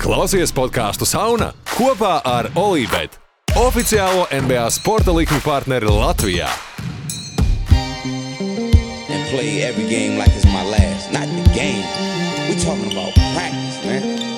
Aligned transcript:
Klausies 0.00 0.48
podkāstu 0.56 1.04
Sauna 1.04 1.50
kopā 1.74 2.22
ar 2.24 2.46
Olivetu, 2.56 3.18
oficiālo 3.60 4.24
NBA 4.32 4.64
sporta 4.72 5.12
likuma 5.12 5.44
partneri 5.44 5.92
Latvijā. 5.92 6.48
play 9.30 9.62
every 9.62 9.88
game 9.88 10.18
like 10.18 10.32
it's 10.34 10.44
my 10.46 10.64
last. 10.64 11.12
Not 11.12 11.28
the 11.28 11.44
game. 11.54 11.84
We're 12.48 12.58
talking 12.58 12.90
about 12.90 13.12
practice, 13.36 13.78
man. 13.84 14.29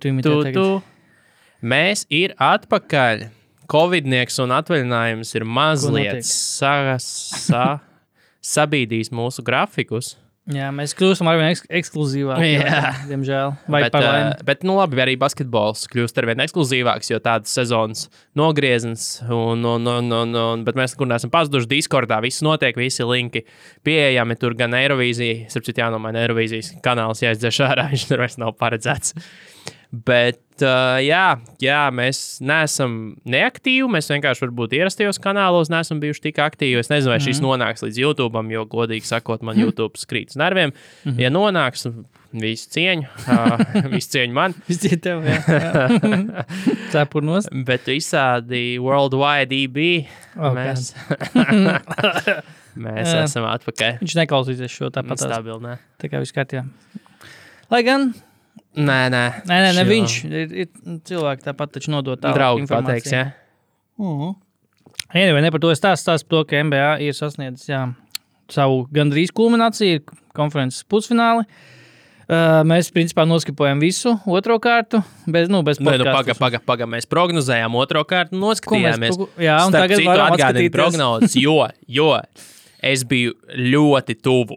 Tu, 0.00 0.12
imitē 0.12 0.28
tu, 0.28 0.40
tagad? 0.46 0.58
tu. 0.58 1.66
Mēs 1.72 2.06
ir 2.10 2.34
atpakaļ. 2.42 3.28
Covidnieks 3.72 4.36
un 4.42 4.52
atvaļinājums 4.52 5.30
ir 5.38 5.46
mazliet 5.48 6.26
sa, 6.28 6.98
sa, 7.00 7.62
sabīdījis 8.44 9.12
mūsu 9.14 9.44
grafikus. 9.46 10.16
Jā, 10.50 10.72
mēs 10.74 10.90
kļūstam 10.98 11.28
ar 11.30 11.36
vien 11.38 11.52
eks 11.52 11.60
ekskluzīvāki. 11.70 12.46
Jā. 12.56 12.88
Diemžēl. 13.06 13.52
Vai 13.70 13.84
bet, 13.84 13.94
uh, 13.94 14.32
bet, 14.42 14.64
nu, 14.66 14.74
labi, 14.74 14.98
arī 15.04 15.14
basketbols 15.20 15.84
kļūst 15.92 16.18
ar 16.18 16.26
vien 16.32 16.42
ekskluzīvāks, 16.42 17.12
jo 17.12 17.20
tādas 17.22 17.54
sezonas 17.54 18.08
nogriezens. 18.38 19.20
Un, 19.28 19.62
un, 19.62 19.86
un, 19.86 20.10
un, 20.10 20.34
un, 20.34 20.64
bet 20.66 20.78
mēs 20.78 20.96
nekur 20.96 21.12
neesam 21.12 21.30
pazuduši. 21.30 21.70
Discordā 21.70 22.18
viss 22.24 22.42
notiek, 22.42 22.74
visi 22.74 23.06
linki 23.06 23.44
pieejami. 23.86 24.34
Tur 24.42 24.58
gan 24.58 24.74
Eirovīzija, 24.80 25.46
starp 25.52 25.70
citu, 25.70 25.84
jānomaina 25.84 26.24
Eirovīzijas 26.26 26.74
kanāls, 26.82 27.22
jāizdzēš 27.22 27.62
ārā, 27.68 27.86
viņš 27.94 28.10
tur 28.10 28.26
vairs 28.26 28.38
nav 28.42 28.56
paredzēts. 28.58 29.14
Bet, 29.92 30.40
uh, 30.64 30.96
jā, 31.04 31.34
jā, 31.60 31.80
mēs 31.92 32.38
neesam 32.40 32.94
neaktīvi. 33.28 33.90
Mēs 33.92 34.08
vienkārši, 34.08 34.46
varbūt, 34.46 34.72
ierastajos 34.78 35.20
kanālos 35.20 35.68
neesam 35.72 36.00
bijuši 36.00 36.24
tik 36.30 36.40
aktīvi. 36.40 36.80
Es 36.80 36.88
nezinu, 36.88 37.12
vai 37.12 37.18
šis 37.20 37.42
nonāks 37.44 37.84
līdz 37.84 38.00
YouTube, 38.00 38.40
jo, 38.54 38.64
godīgi 38.72 39.04
sakot, 39.04 39.44
man 39.44 39.60
YouTube 39.62 40.00
skrīt 40.00 40.32
uz 40.32 40.40
nerviem. 40.40 40.72
Ja 41.20 41.28
nonāks, 41.28 41.84
visu 42.32 42.72
cieņu, 42.72 43.04
uh, 43.26 43.60
visu 43.92 44.14
cieņu 44.16 44.36
man. 44.40 44.56
Visi 44.70 44.96
tev, 44.96 45.28
jā. 45.28 45.42
Cepurnos. 46.94 47.50
Bet 47.68 47.92
visādi 47.92 48.78
worldwide 48.80 49.52
EB 49.66 49.78
Oh, 50.40 50.54
mēs, 50.56 50.94
mēs 52.80 53.10
Jā. 53.12 53.24
esam 53.26 53.44
atpakaļ. 53.50 53.98
Viņš 54.00 54.14
neklausīsies 54.22 54.72
šo 54.72 54.88
tāpat. 54.88 55.20
tās. 55.20 55.28
Stabili, 55.28 55.60
nē. 55.66 55.74
Tā 56.00 56.08
kā 56.08 56.22
viss 56.22 56.32
kārtībā. 56.32 56.64
Lai 57.72 57.82
gan, 57.84 58.14
Nē, 58.72 59.00
nē. 59.12 59.22
nē, 59.44 59.56
nē, 59.66 59.70
ne 59.76 59.82
Šo 59.84 59.88
viņš 59.90 60.12
ir, 60.30 60.52
ir 60.64 60.68
cilvēki 61.08 61.44
tāpat 61.44 61.74
taču 61.74 61.92
nodot 61.92 62.20
tādu 62.22 62.38
Draugi 62.38 62.64
pateiks, 62.70 63.12
jā. 63.12 63.24
Anyway, 65.12 65.42
ne 65.44 65.50
par 65.52 65.60
to 65.60 65.70
es 65.72 65.80
stāstu, 65.82 66.06
stāstu 66.08 66.28
par 66.30 66.38
to, 66.38 66.44
ka 66.48 66.62
MBA 66.64 66.88
ir 67.04 67.12
sasniedzis 67.16 67.68
jā, 67.68 67.82
savu 68.52 68.86
gandrīz 68.94 69.32
kulmināciju, 69.36 70.00
konferences 70.36 70.86
pusfināli. 70.88 71.44
Uh, 72.32 72.62
mēs, 72.64 72.88
principā, 72.94 73.26
noskipojam 73.28 73.80
visu 73.82 74.14
otro 74.30 74.54
kārtu, 74.62 75.02
bez, 75.28 75.50
nu, 75.52 75.60
bez 75.66 75.80
Nē, 75.82 75.98
nu, 76.00 76.06
paga, 76.06 76.32
paga, 76.38 76.60
paga. 76.64 76.86
Mēs 76.88 77.04
prognozējām 77.10 77.74
otro 77.76 78.04
kārtu, 78.08 78.38
noskatījāmies. 78.40 79.18
Ko 79.18 79.26
mēs- 79.26 79.42
jā, 79.44 79.56
un 79.66 79.74
tagad 79.74 80.04
varam 80.06 80.32
atskatīties. 80.32 80.72
prognozes, 80.72 81.34
jo, 81.36 81.58
jo 81.86 82.08
es 82.80 83.04
biju 83.04 83.34
ļoti 83.52 84.16
tuvu. 84.22 84.56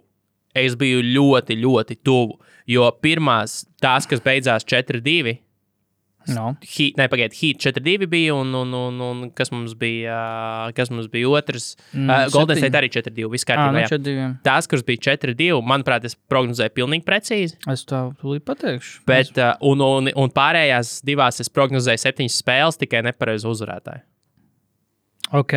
Es 0.55 0.75
biju 0.79 1.01
ļoti, 1.03 1.57
ļoti 1.61 1.99
tuvu. 2.05 2.39
Jo 2.71 2.87
pirmās, 3.03 3.63
tās, 3.83 4.07
kas 4.09 4.23
beidzās 4.25 4.65
4-2, 4.65 5.35
No. 6.27 6.55
Heat, 6.65 6.97
ne, 6.97 7.05
pagaidiet, 7.09 7.35
Heat 7.37 7.59
4-2 7.61 8.07
bija, 8.09 8.33
un, 8.33 8.53
un, 8.57 8.71
un, 8.73 9.01
un 9.05 9.19
kas 9.37 9.51
mums 9.53 9.75
bija, 9.77 10.15
kas 10.77 10.89
mums 10.89 11.09
bija 11.11 11.29
otrs? 11.29 11.75
Mm, 11.93 12.05
Mm, 12.05 12.31
Golden. 12.33 12.57
State 12.57 12.79
arī 12.79 12.89
4-2. 12.89 13.29
Viss 13.31 13.45
Ah, 13.53 13.69
nu, 13.71 13.83
diviem. 14.01 14.33
Tās, 14.45 14.67
kuras 14.69 14.83
bija 14.87 15.03
4-2, 15.15 15.59
manuprāt, 15.61 16.05
es 16.09 16.15
prognozēju 16.31 16.73
pilnīgi 16.73 17.05
precīzi. 17.05 17.57
Es 17.71 17.85
tev 17.85 18.13
tūlīt 18.21 18.45
pateikšu. 18.47 19.03
Bet, 19.05 19.37
uh, 19.37 19.53
un, 19.61 19.81
un, 19.85 20.09
un 20.15 20.33
pārējās 20.33 20.97
divās 21.05 21.39
es 21.43 21.49
prognozēju 21.53 22.01
septiņas 22.01 22.41
spēles, 22.41 22.81
tikai 22.81 23.03
nepareizi 23.05 23.47
uzvarētāji. 23.51 24.01
Ok. 25.35 25.53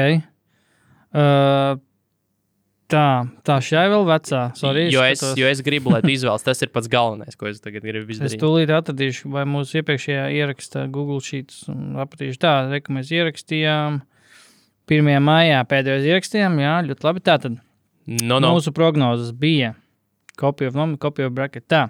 Uh, 1.08 1.80
tā, 2.92 3.06
tā 3.46 3.58
šai 3.64 3.86
vēl 3.92 4.04
vecā. 4.08 4.42
Sorry, 4.58 4.86
jo, 4.92 5.02
es, 5.04 5.22
jo 5.38 5.48
es 5.48 5.62
gribu, 5.64 5.92
lai 5.94 6.00
tu 6.04 6.12
izvēles. 6.12 6.44
Tas 6.46 6.62
ir 6.64 6.72
pats 6.74 6.90
galvenais, 6.92 7.36
ko 7.38 7.50
es 7.50 7.62
tagad 7.64 7.84
gribu 7.86 8.08
Es 8.10 8.18
izdarīt. 8.18 8.42
tūlīt 8.42 8.72
atradīšu, 8.74 9.32
vai 9.34 9.44
mūsu 9.48 9.80
iepriekšējā 9.82 10.28
ierakstā 10.40 10.86
Google 10.92 11.20
Sheets 11.24 11.66
apratīšu 11.68 12.40
tā, 12.42 12.54
re, 12.72 12.80
ka 12.84 12.94
mēs 12.96 13.12
ierakstījām 13.14 14.00
1. 14.88 15.10
maijā 15.24 15.60
pēdējos 15.68 16.08
ierakstījām, 16.08 16.60
jā, 16.64 16.76
ļoti 16.88 17.08
labi. 17.08 17.24
Tātad 17.28 17.58
no. 17.58 18.38
no. 18.40 18.54
mūsu 18.54 18.72
prognozes 18.76 19.34
bija 19.36 19.74
copy 20.40 20.70
of 20.70 20.78
nomi, 20.78 20.96
copy 21.00 21.26
of 21.26 21.34
bracket. 21.36 21.68
Tā, 21.68 21.88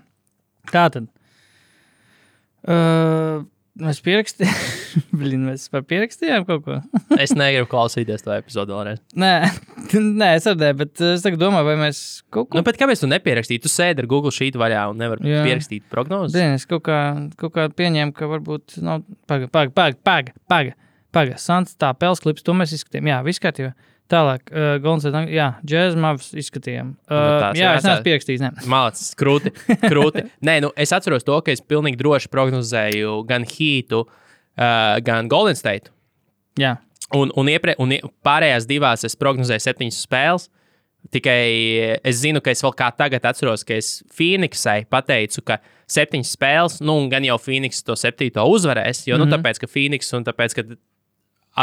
tātad. 0.72 1.06
Uh, 2.68 3.46
mēs 3.82 4.00
pierakstījām, 4.04 4.56
Blin, 5.18 5.44
mēs 5.48 5.66
pierakstījām 5.70 6.46
kaut 6.48 6.64
ko. 6.66 6.78
Es 7.22 7.34
negribu 7.36 7.68
klausīties 7.70 8.24
to 8.24 8.34
epizodu 8.36 8.76
vēlreiz. 8.76 9.02
Nē, 9.18 9.32
nē, 10.22 10.30
es 10.38 10.46
dzirdēju, 10.46 10.78
bet 10.82 11.04
uh, 11.04 11.14
es 11.16 11.26
domāju, 11.40 11.68
vai 11.68 11.76
mēs 11.80 12.02
kaut 12.34 12.50
ko 12.50 12.60
Nu, 12.60 12.64
kāpēc 12.66 13.02
tu 13.04 13.10
nepierakstīji? 13.10 13.64
Tu 13.64 13.72
sēdi 13.72 14.04
ar 14.04 14.10
Google 14.10 14.34
Sheet 14.34 14.58
vaļā 14.60 14.88
un 14.92 15.00
nevari 15.02 15.30
Jā. 15.30 15.44
pierakstīt 15.46 15.86
prognozes. 15.92 16.36
Zini, 16.36 16.58
es 16.58 16.66
kaut 16.70 16.84
kā, 16.88 17.00
kaut 17.40 17.54
kā 17.56 17.68
pieņēmu, 17.72 18.14
ka 18.16 18.30
varbūt 18.30 18.80
nav. 18.84 19.06
Pagaidi, 19.30 19.50
pagaidi, 19.54 19.74
pagaidi, 19.74 20.02
pagaidi. 20.06 20.36
Paga, 20.48 20.76
paga. 21.14 21.38
Sants, 21.42 21.76
tā 21.78 21.92
pels 21.98 22.22
klips, 22.24 22.44
to 22.46 22.54
mēs 22.56 22.74
izskatījām. 22.76 23.12
Jā, 23.12 23.20
viss 23.26 23.42
kārtībā. 23.42 23.74
Tālāk, 24.08 24.48
uh, 24.48 24.78
Gonzalo, 24.80 25.26
jā, 25.28 25.50
Jazz 25.68 25.96
Mavs 26.00 26.30
izskatījām. 26.32 26.94
Uh, 27.04 27.12
Nu, 27.12 27.34
tās 27.42 27.58
jā, 27.60 27.74
es 27.76 27.84
neesmu 27.84 28.06
pierakstījis. 28.06 28.44
Ne. 28.46 28.50
Mācis, 28.72 29.12
krūti. 29.18 29.52
krūti. 29.84 30.24
Nē, 30.48 30.58
nu, 30.64 30.72
es 30.80 30.94
atceros 30.96 31.26
to, 31.28 31.36
ka 31.44 31.52
es 31.52 31.60
pilnīgi 31.60 32.00
droši 32.00 32.32
prognozēju 32.32 33.20
gan 33.28 33.44
Heatu, 33.44 34.06
uh, 34.08 34.96
gan 35.04 35.28
Golden 35.28 35.58
State. 35.58 35.92
Jā, 36.58 36.78
Un, 37.16 37.30
un, 37.40 37.48
iepre, 37.48 37.72
un 37.80 37.94
pārējās 38.26 38.66
divās 38.68 39.04
es 39.08 39.16
prognozēju 39.16 39.64
septiņas 39.64 40.00
spēles. 40.04 40.48
Tikai 41.14 41.40
es 42.04 42.18
zinu, 42.20 42.42
ka 42.44 42.52
es 42.52 42.60
vēl 42.64 42.74
kā 42.76 42.90
tagad 42.92 43.24
atceros, 43.30 43.62
ka 43.64 43.78
es 43.78 44.02
Phoenixai 44.12 44.82
pateicu, 44.90 45.44
ka 45.46 45.56
septiņas 45.88 46.32
spēles, 46.36 46.78
nu, 46.84 46.98
gan 47.08 47.24
jau 47.24 47.38
Phoenix 47.40 47.80
to 47.86 47.96
septīto 47.96 48.44
uzvarēs. 48.44 49.06
Jo, 49.06 49.16
mm 49.16 49.22
-hmm. 49.22 49.30
nu, 49.30 49.36
tāpēc, 49.36 49.60
ka 49.62 49.70
Phoenix 49.72 50.12
un 50.12 50.26
tāpēc, 50.26 50.56
ka 50.58 50.66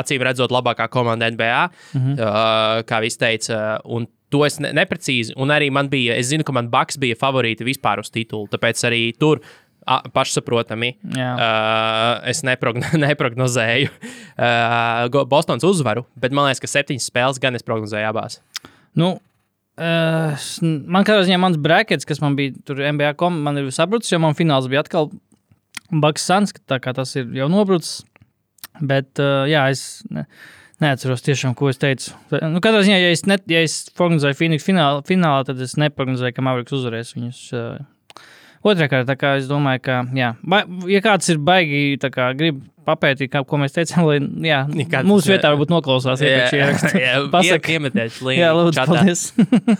acīm 0.01 0.23
redzot, 0.25 0.53
labākā 0.53 0.87
komanda 0.91 1.29
NBA, 1.31 1.61
mm 1.93 2.01
-hmm. 2.01 2.15
uh, 2.19 2.83
kā 2.87 3.01
viņš 3.03 3.17
teica, 3.19 3.59
un 3.85 4.07
to 4.29 4.45
es 4.45 4.59
ne, 4.59 4.71
neprecīzi. 4.75 5.35
Un 5.37 5.53
arī 5.53 5.69
man 5.71 5.89
bija, 5.89 6.15
es 6.15 6.31
zinu, 6.31 6.43
ka 6.43 6.55
man 6.55 6.69
Baks 6.69 6.97
bija 7.01 7.17
favorīti 7.19 7.67
vispār 7.67 7.99
uz 7.99 8.11
titulu, 8.13 8.47
tāpēc 8.51 8.83
arī 8.89 9.03
tur. 9.19 9.41
a, 9.85 9.99
Pašsaprotami, 10.09 10.95
Jā. 11.13 11.31
uh, 11.37 12.29
es 12.29 12.39
neprogno, 12.41 12.87
neprognozēju 13.05 13.91
uh, 13.91 15.25
Bostonas 15.29 15.63
uzvaru, 15.63 16.05
bet 16.17 16.33
man 16.33 16.47
liekas, 16.47 16.63
ka 16.63 16.67
septiņas 16.71 17.05
spēles 17.11 17.39
gan 17.39 17.55
es 17.55 17.63
prognozēju 17.63 18.09
abās. 18.09 18.41
nu. 18.95 19.19
Uh, 19.75 20.31
man 20.87 21.03
katrā 21.03 21.25
ziņā 21.27 21.37
mans 21.37 21.57
brackets, 21.59 22.07
kas 22.07 22.21
man 22.23 22.37
bija 22.37 22.53
tur 22.65 22.79
NBA 22.79 23.13
kom, 23.19 23.41
man 23.43 23.57
ir 23.59 23.67
sabrucis, 23.75 24.13
jo 24.13 24.21
man 24.23 24.33
fināls 24.33 24.69
bija 24.71 24.85
atkal 24.85 25.11
Baks 25.91 26.25
Sans, 26.25 26.53
tā 26.65 26.79
kā 26.81 26.93
tas 26.95 27.11
ir 27.19 27.27
jau 27.35 27.49
nobrucis. 27.51 28.05
Bet, 28.81 29.11
uh, 29.23 29.45
jā, 29.47 29.63
es 29.71 30.03
ne, 30.11 30.25
neatceros 30.83 31.23
tiešām, 31.25 31.55
ko 31.55 31.69
es 31.71 31.79
teicu. 31.79 32.11
Nu, 32.31 32.59
katrā 32.63 32.81
ziņā, 32.83 32.99
ja 32.99 33.11
es, 33.15 33.25
ne, 33.29 33.37
ja 33.51 33.61
es 33.63 33.85
prognozēju 33.95 34.35
Phoenix 34.39 34.65
finālā, 34.67 35.03
finālā, 35.07 35.45
tad 35.47 35.61
es 35.63 35.77
neprognozēju, 35.79 36.35
ka 36.35 36.43
Mavericks 36.45 36.75
uzvarēs 36.75 37.13
viņus. 37.15 37.41
Uh, 37.55 37.83
tā 39.05 39.15
kā 39.19 39.35
es 39.37 39.45
domāju, 39.47 39.83
ka, 39.85 39.99
jā, 40.17 40.33
ba, 40.43 40.63
ja 40.89 41.01
kāds 41.05 41.29
ir 41.29 41.37
baigi, 41.37 41.99
kā 42.01 42.31
grib 42.37 42.63
papētīt, 42.85 43.31
kā, 43.33 43.41
ko 43.45 43.57
mēs 43.61 43.73
teicām, 43.73 44.05
lai, 44.05 44.17
jā, 44.45 44.59
Ja 44.69 44.85
kāds- 44.91 45.07
mūsu 45.09 45.31
vietā 45.31 45.49
varbūt 45.53 45.71
noklausās 45.73 46.21
iepriekšējā 46.21 46.61
ierakstā. 46.65 47.13
Pasaka. 47.33 47.71
iemetiet 47.73 48.19
līniju. 48.25 48.41
Jā, 48.43 48.51
lūdzu, 48.57 48.85
paldies. 48.89 49.23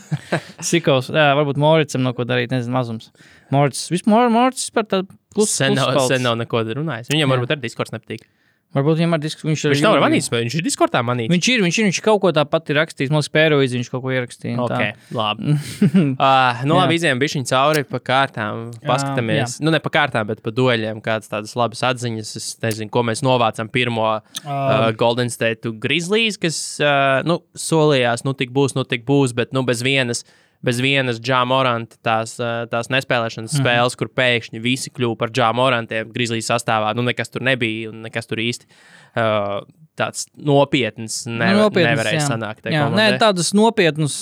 Sikos, 0.70 1.10
jā, 1.14 1.28
varbūt 1.38 1.60
Moricam 1.62 2.02
no 2.06 2.14
ko 2.16 2.26
darīt, 2.26 2.50
nezinu, 2.54 2.74
mazums. 2.74 3.10
Moricis, 3.54 3.90
vispār 3.94 4.30
Moricis 4.34 4.72
par 4.74 4.88
tādu 4.90 5.10
klusu. 5.34 5.52
Sen 5.60 5.76
nav, 5.78 5.92
sen 6.08 6.24
nav 6.26 6.38
neko 6.40 6.64
runājis. 6.66 7.12
Viņam 7.12 7.26
Jā. 7.26 7.32
varbūt 7.36 7.54
arī 7.54 7.66
diskurss 7.68 7.94
nepatīk. 7.94 8.24
Varbūt 8.74 8.98
viņam 8.98 9.14
ir 9.16 9.20
disks, 9.22 9.44
viņš. 9.46 9.62
Viņš 9.72 9.82
nav 9.84 9.96
manīts, 10.02 10.26
bet 10.32 10.42
viņš 10.42 10.54
ir 10.58 10.64
Discordā 10.66 11.00
manīts. 11.06 11.32
Viņš 11.32 11.48
ir, 11.52 11.62
viņš 11.64 11.76
ir, 11.80 11.86
viņš 11.88 12.00
kaut 12.04 12.18
ko 12.24 12.32
tāpat 12.36 12.72
ir 12.72 12.78
rakstījis. 12.80 13.12
Liekas, 13.14 13.30
Pērojas 13.32 13.76
viņš 13.76 13.90
kaut 13.92 14.02
ko 14.04 14.12
ierakstīja. 14.12 14.56
un 14.58 14.68
tā. 14.68 14.80
Ok, 14.90 15.06
labi. 15.16 15.54
uh, 15.54 16.60
nu, 16.68 16.76
labi, 16.76 16.98
izējām 16.98 17.22
bišķiņu 17.22 17.48
cauri 17.48 17.84
pa 17.88 18.00
kārtām. 18.10 18.66
Paskatāmies, 18.84 19.58
nu, 19.64 19.72
ne 19.72 19.80
pa 19.80 19.92
kārtām, 19.94 20.28
bet 20.28 20.42
pa 20.44 20.52
dueļiem, 20.52 21.00
kādas 21.04 21.32
tādas 21.32 21.56
labas 21.56 21.84
atziņas. 21.88 22.34
Es 22.36 22.50
nezinu, 22.64 22.92
ko 22.92 23.06
mēs 23.08 23.24
novācām 23.24 23.70
pirmo 23.72 24.10
uh, 24.18 24.90
Golden 25.00 25.32
State 25.32 25.72
Grizzlies, 25.80 26.36
kas, 26.42 26.58
uh, 26.82 27.22
nu, 27.24 27.40
solījās, 27.56 28.26
nu, 28.28 28.36
tik 28.36 28.52
būs, 28.56 28.76
nu, 28.76 28.84
tik 28.84 29.08
būs, 29.08 29.32
bet, 29.38 29.56
nu, 29.56 29.64
bez 29.64 29.86
vienas. 29.86 30.26
Bez 30.64 30.78
vienas 30.82 31.18
Džāmoranta 31.20 31.98
tās, 32.04 32.36
tās 32.72 32.88
nespēlēšanas 32.92 33.52
mm. 33.52 33.60
spēles, 33.60 33.96
kur 33.98 34.08
pēkšņi 34.16 34.62
visi 34.64 34.92
kļuva 34.94 35.18
par 35.20 35.32
Džāmorantiem, 35.34 36.12
Grizzlies 36.14 36.48
sastāvā. 36.48 36.94
Nu, 36.96 37.04
nekas 37.06 37.32
tur 37.32 37.44
nebija, 37.46 37.90
un 37.92 38.06
nekas 38.06 38.30
tur 38.30 38.40
īsti 38.42 38.68
uh, 38.70 39.60
tāds 39.96 40.26
nopietns 40.36 41.24
ne, 41.28 41.52
Nu, 41.54 41.66
nopietnas, 41.66 41.94
nevarēja 41.94 42.20
jā. 42.20 42.26
sanākt. 42.28 42.68
Jā, 42.68 42.86
nē, 42.86 42.90
komandai. 42.90 43.22
tādas 43.22 43.52
nopietnas. 43.56 44.18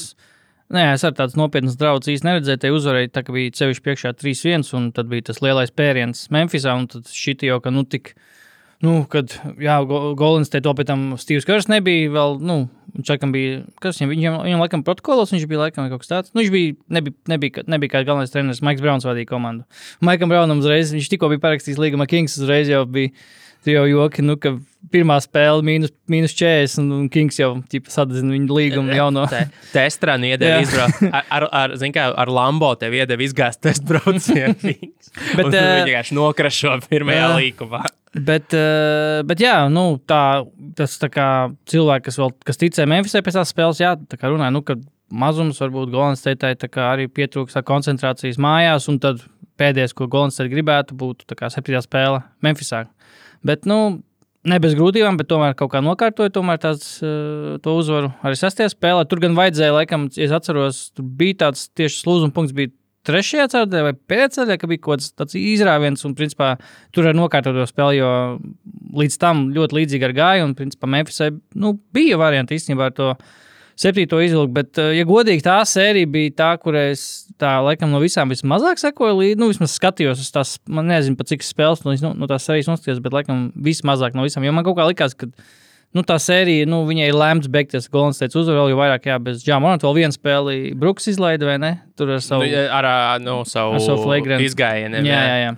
Nē, 0.74 0.84
es 0.94 1.04
ar 1.06 1.12
tādas 1.14 1.36
nopietnas 1.38 1.76
draudzes 1.78 2.14
īsti 2.14 2.26
neredzēju. 2.26 2.60
Te 2.62 2.70
uzvarēja, 2.74 3.10
tā 3.14 3.22
kā 3.26 3.34
bija 3.34 3.52
sevišķi 3.58 3.84
priekšā 3.84 4.14
3-1, 4.16 4.64
un 4.78 4.88
tad 4.96 5.10
bija 5.10 5.28
tas 5.28 5.42
lielais 5.44 5.70
pēriens 5.74 6.24
Memphisā, 6.34 6.72
un 6.78 6.88
tad 6.90 7.10
šī 7.12 7.36
jau, 7.50 7.60
ka, 7.62 7.72
nu, 7.74 7.84
tik, 7.86 8.14
nu, 8.84 8.94
kad, 9.10 9.34
Golins 10.20 10.52
te 10.52 10.60
to 10.64 10.74
pēc 10.76 10.88
tam 10.90 11.04
Stīvs 11.20 11.46
Kars 11.48 11.70
nebija 11.72 12.10
vēl, 12.14 12.36
nu, 12.44 12.58
viņš 12.94 13.12
laikam 13.14 13.32
bija, 13.34 13.62
kas 13.82 14.00
viņam, 14.00 14.12
viņam, 14.12 14.36
viņam 14.46 14.64
laikam 14.64 14.84
protokolos, 14.86 15.32
viņš 15.34 15.46
bija 15.50 15.64
laikam 15.64 15.88
kaut 15.92 16.04
kas 16.04 16.12
tāds. 16.12 16.34
Nu, 16.34 16.42
viņš 16.42 16.52
bija, 16.54 16.74
nebija, 16.98 17.16
nebija, 17.32 17.64
nebija 17.74 17.94
kā 17.94 18.04
galvenais 18.06 18.34
treneris, 18.34 18.62
Maiks 18.64 18.84
Brauns 18.84 19.06
vadīja 19.08 19.30
komandu. 19.30 19.64
Maikam 20.04 20.32
Braunam 20.32 20.62
uzreiz, 20.62 20.92
viņš 20.94 21.10
tikko 21.14 21.32
bija 21.32 21.42
parakstījis 21.46 21.80
līguma 21.80 22.06
Kings, 22.10 22.36
uzreiz 22.40 22.70
jau 22.70 22.84
bija. 22.86 23.14
Tur 23.64 23.72
jau 23.78 23.84
joki, 23.88 24.20
nu, 24.24 24.36
ka 24.36 24.50
pirmā 24.92 25.16
spēle 25.24 25.64
mīnus, 25.64 25.92
mīnus 26.10 26.34
40, 26.36 26.90
un 26.92 27.08
Kings 27.12 27.38
jau 27.40 27.50
sadedzina 27.72 28.34
viņu 28.34 28.58
līgumu 28.58 28.92
jau 28.92 29.08
no. 29.14 29.24
Te- 29.30 29.46
Testrā 29.72 30.18
iedeva 30.20 30.60
izbraukt. 30.64 31.00
Ar, 31.08 31.24
ar, 31.32 31.46
ar, 31.62 31.74
kā, 31.94 32.06
ar 32.24 32.32
Lambo 32.32 32.74
tev 32.80 32.96
iedeva 32.98 33.24
izgāzt 33.24 33.62
testu 33.64 33.88
braucienu. 33.94 34.54
Bet, 35.38 35.48
uh, 35.48 35.56
eh, 35.56 35.84
vienkārši 35.88 36.16
nokrašo 36.18 36.76
pirmajā 36.90 37.22
jā. 37.22 37.34
līkumā. 37.40 37.84
Bet, 38.14 38.54
uh, 38.54 39.24
bet 39.26 39.40
jā, 39.42 39.56
nu, 39.72 39.96
tā, 40.06 40.44
tas 40.78 40.92
tā 41.02 41.08
kā 41.10 41.28
cilvēki, 41.70 42.04
kas, 42.06 42.18
vēl, 42.20 42.30
kas 42.46 42.60
ticēja 42.60 42.90
Memphisai 42.90 43.24
pēc 43.26 43.40
tās 43.40 43.50
spēles, 43.50 43.80
jā, 43.82 43.96
tā 44.10 44.18
kā 44.20 44.30
runāja, 44.30 44.54
nu, 44.54 44.62
ka 44.66 44.76
mazums 45.10 45.58
varbūt 45.62 45.90
Golden 45.90 46.18
State 46.18 46.54
arī 46.84 47.08
pietrūkst 47.10 47.58
koncentrācijas 47.66 48.38
mājās, 48.38 48.86
un 48.92 49.00
tad 49.02 49.24
pēdējais, 49.60 49.94
ko 49.98 50.06
Golden 50.10 50.34
State 50.34 50.52
gribētu, 50.52 50.94
būtu 50.98 51.26
tā 51.30 51.38
kā 51.38 51.50
septītā 51.50 51.82
spēle 51.84 52.22
Memphisā. 52.44 52.84
Bet, 53.44 53.66
nu, 53.68 53.78
ne 54.48 54.60
bez 54.62 54.76
grūtībām, 54.76 55.18
bet 55.20 55.28
tomēr 55.30 55.56
kaut 55.58 55.72
kā 55.74 55.82
nokārtoja 55.84 56.32
tomēr 56.34 56.60
tāds, 56.62 56.96
uh, 57.04 57.56
to 57.64 57.76
uzvaru 57.80 58.12
arī 58.24 58.38
sastajā 58.40 58.72
spēlē. 58.72 59.04
Tur 59.08 59.22
gan 59.24 59.36
vajadzēja, 59.38 59.76
laikam, 59.76 60.08
ja 60.16 60.26
es 60.28 60.34
atceros, 60.36 60.88
tur 60.96 61.06
bija 61.20 61.44
tāds 61.46 61.68
tieši 61.76 62.02
slūzuma 62.02 62.34
punkts. 62.36 62.56
Trešajā 63.04 63.50
ceturtajā 63.52 63.84
vai 63.84 63.92
ceturtajā, 64.00 64.56
ka 64.56 64.68
bija 64.70 64.80
kaut 64.80 64.94
kāds 64.94 65.10
tāds 65.12 65.36
izrāviens, 65.36 66.06
un 66.08 66.14
principā 66.16 66.54
tur 66.94 67.10
arī 67.10 67.18
nokārtot 67.18 67.52
to 67.52 67.66
spēli, 67.68 67.98
jo 67.98 68.12
līdz 68.96 69.18
tam 69.20 69.42
ļoti 69.52 69.76
līdzīgi 69.76 70.08
ar 70.08 70.14
gāju. 70.16 70.46
Un, 70.48 70.54
principā, 70.56 70.88
Memphisai 70.88 71.34
nu, 71.60 71.74
bija 71.92 72.16
varianti 72.20 72.56
īstenībā 72.56 72.88
ar 72.88 72.96
to 72.96 73.10
septīto 73.80 74.20
izvilkt. 74.22 74.52
Bet, 74.54 74.78
eh, 74.78 74.92
ja 74.98 75.04
godīgi, 75.08 75.42
tā 75.44 75.56
sērija 75.68 76.10
bija 76.10 76.30
tā, 76.38 76.50
kurai 76.62 76.90
es 76.92 77.26
tā 77.40 77.56
laikam 77.64 77.90
no 77.90 78.00
visām 78.02 78.30
vismazāk 78.32 78.80
sekoju 78.82 79.18
līdzi. 79.20 79.40
Nu, 79.40 79.50
vismaz 79.50 79.74
skatījos, 79.78 80.22
es 80.22 80.30
tās, 80.34 80.56
man 80.68 80.86
nezinu, 80.92 81.18
pat 81.18 81.32
cik 81.32 81.44
spēles 81.46 81.84
no, 81.84 81.94
no, 82.14 82.30
tās 82.30 82.46
sērijas 82.48 82.70
noskatījos, 82.70 83.02
bet 83.04 83.12
laikam 83.16 83.48
vismazāk 83.56 84.14
no 84.14 84.26
visām. 84.26 84.46
Jo 84.46 84.54
man 84.54 84.66
kaut 84.66 84.78
kā 84.78 84.88
likās, 84.90 85.16
ka. 85.18 85.30
Nu, 85.94 86.02
tā 86.02 86.16
sērija, 86.18 86.66
nu, 86.66 86.80
viņai 86.88 87.04
ir 87.06 87.14
lemts 87.14 87.46
beigties. 87.46 87.84
Golden 87.86 88.16
State 88.16 88.34
uzvarēja 88.34 88.72
jo 88.72 88.78
vairāk, 88.80 89.04
jā, 89.06 89.18
bez 89.22 89.44
Džāmona. 89.46 89.78
Vēl 89.78 89.94
viena 90.00 90.10
spēle 90.10 90.56
Brooks 90.74 91.06
izlaida, 91.12 91.46
vai 91.46 91.54
ne? 91.62 91.70
Tur 91.94 92.16
ar 92.16 92.24
savu. 92.24 92.48
Nu, 92.50 92.64
ar 92.66 93.20
nu, 93.22 93.36
savu, 93.46 93.76
Ar 93.78 93.84
savu 93.84 94.02
flagrantu. 94.02 94.42
izgājienu. 94.42 95.04
jā, 95.06 95.20
jā, 95.22 95.36
jā. 95.44 95.52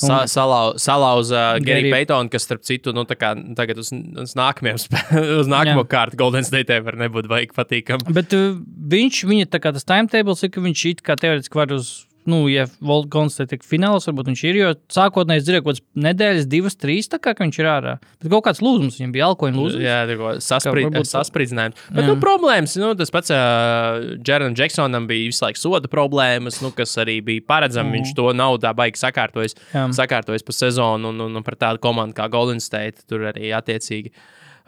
Sa, 0.00 0.22
salau, 0.30 0.74
salauza 0.80 1.40
Geriju 1.60 1.90
Gary- 1.90 1.92
Peitonu, 1.92 2.30
kas, 2.32 2.46
starp 2.48 2.62
citu, 2.64 2.94
nu, 2.96 3.04
kā 3.04 3.34
tagad 3.58 3.80
uz, 3.82 3.90
uz 3.92 4.32
nākamajiem 4.38 4.78
spēlēm, 4.80 5.32
uz 5.42 5.50
nākamo 5.50 5.84
Jā. 5.84 5.88
kārtu 5.92 6.20
Golden 6.20 6.46
State 6.46 6.78
var 6.86 6.96
nebūt 7.00 7.28
vajag 7.28 7.52
patīkam. 7.56 8.04
Bet 8.16 8.32
uh, 8.36 8.54
viņš, 8.94 9.24
viņa 9.28 9.50
tā 9.52 9.60
kā 9.60 9.74
tas 9.76 9.84
timetable, 9.88 10.36
ir, 10.40 10.52
ka 10.54 10.64
viņš 10.64 10.84
it 10.94 11.02
kā 11.04 11.18
teorētiski 11.20 11.60
var 11.60 11.74
uz, 11.76 11.90
nu, 12.28 12.42
ja 12.52 12.66
Volkons 12.84 13.36
te 13.38 13.46
tik 13.48 13.62
fināls, 13.64 14.04
varbūt 14.08 14.28
viņš 14.30 14.42
ir, 14.48 14.56
jo 14.60 14.70
sākotnēji 14.92 15.40
es 15.40 15.44
dzirdēju, 15.46 15.64
kaut 15.64 15.78
kāds 15.78 16.04
nedēļas, 16.04 16.48
divas, 16.52 16.76
trīs, 16.76 17.08
tā 17.10 17.20
kā 17.22 17.32
viņš 17.38 17.58
ir 17.62 17.68
ārā. 17.70 17.94
Bet 18.20 18.28
kaut 18.32 18.44
kāds 18.48 18.60
lūzums, 18.64 18.98
viņam 19.00 19.14
bija 19.14 19.28
alkohola 19.30 19.56
lūzums. 19.56 19.84
Jā, 19.84 19.98
tā 20.10 20.16
kā 20.20 20.32
saspri, 20.44 20.84
varbūt- 20.88 21.10
saspridzinājums. 21.10 21.78
Bet, 21.90 22.02
Jā. 22.04 22.08
nu, 22.10 22.16
problēmas, 22.22 22.76
nu, 22.82 22.90
tas 22.98 23.10
pats 23.14 23.32
uh, 23.34 24.18
Jeranam 24.26 24.54
Džeksonam 24.58 25.06
bija 25.10 25.30
visu 25.30 25.44
laiku 25.46 25.62
soda 25.62 25.88
problēmas, 25.88 26.60
nu, 26.64 26.72
kas 26.76 26.96
arī 27.00 27.20
bija 27.24 27.46
paredzami. 27.46 27.96
Viņš 28.00 28.12
to 28.18 28.32
nav 28.36 28.58
tā 28.62 28.74
baigi 28.76 29.00
sakārtojis, 29.00 29.56
Jā. 29.72 29.86
sakārtojis 29.96 30.44
pa 30.44 30.52
sezonu, 30.52 31.14
un, 31.14 31.20
un, 31.28 31.40
un 31.40 31.46
par 31.46 31.56
tādu 31.56 31.80
komandu 31.82 32.14
kā 32.20 32.28
Golden 32.30 32.60
State 32.60 33.06
tur 33.08 33.30
arī 33.32 33.50
attiecīgi. 33.56 34.12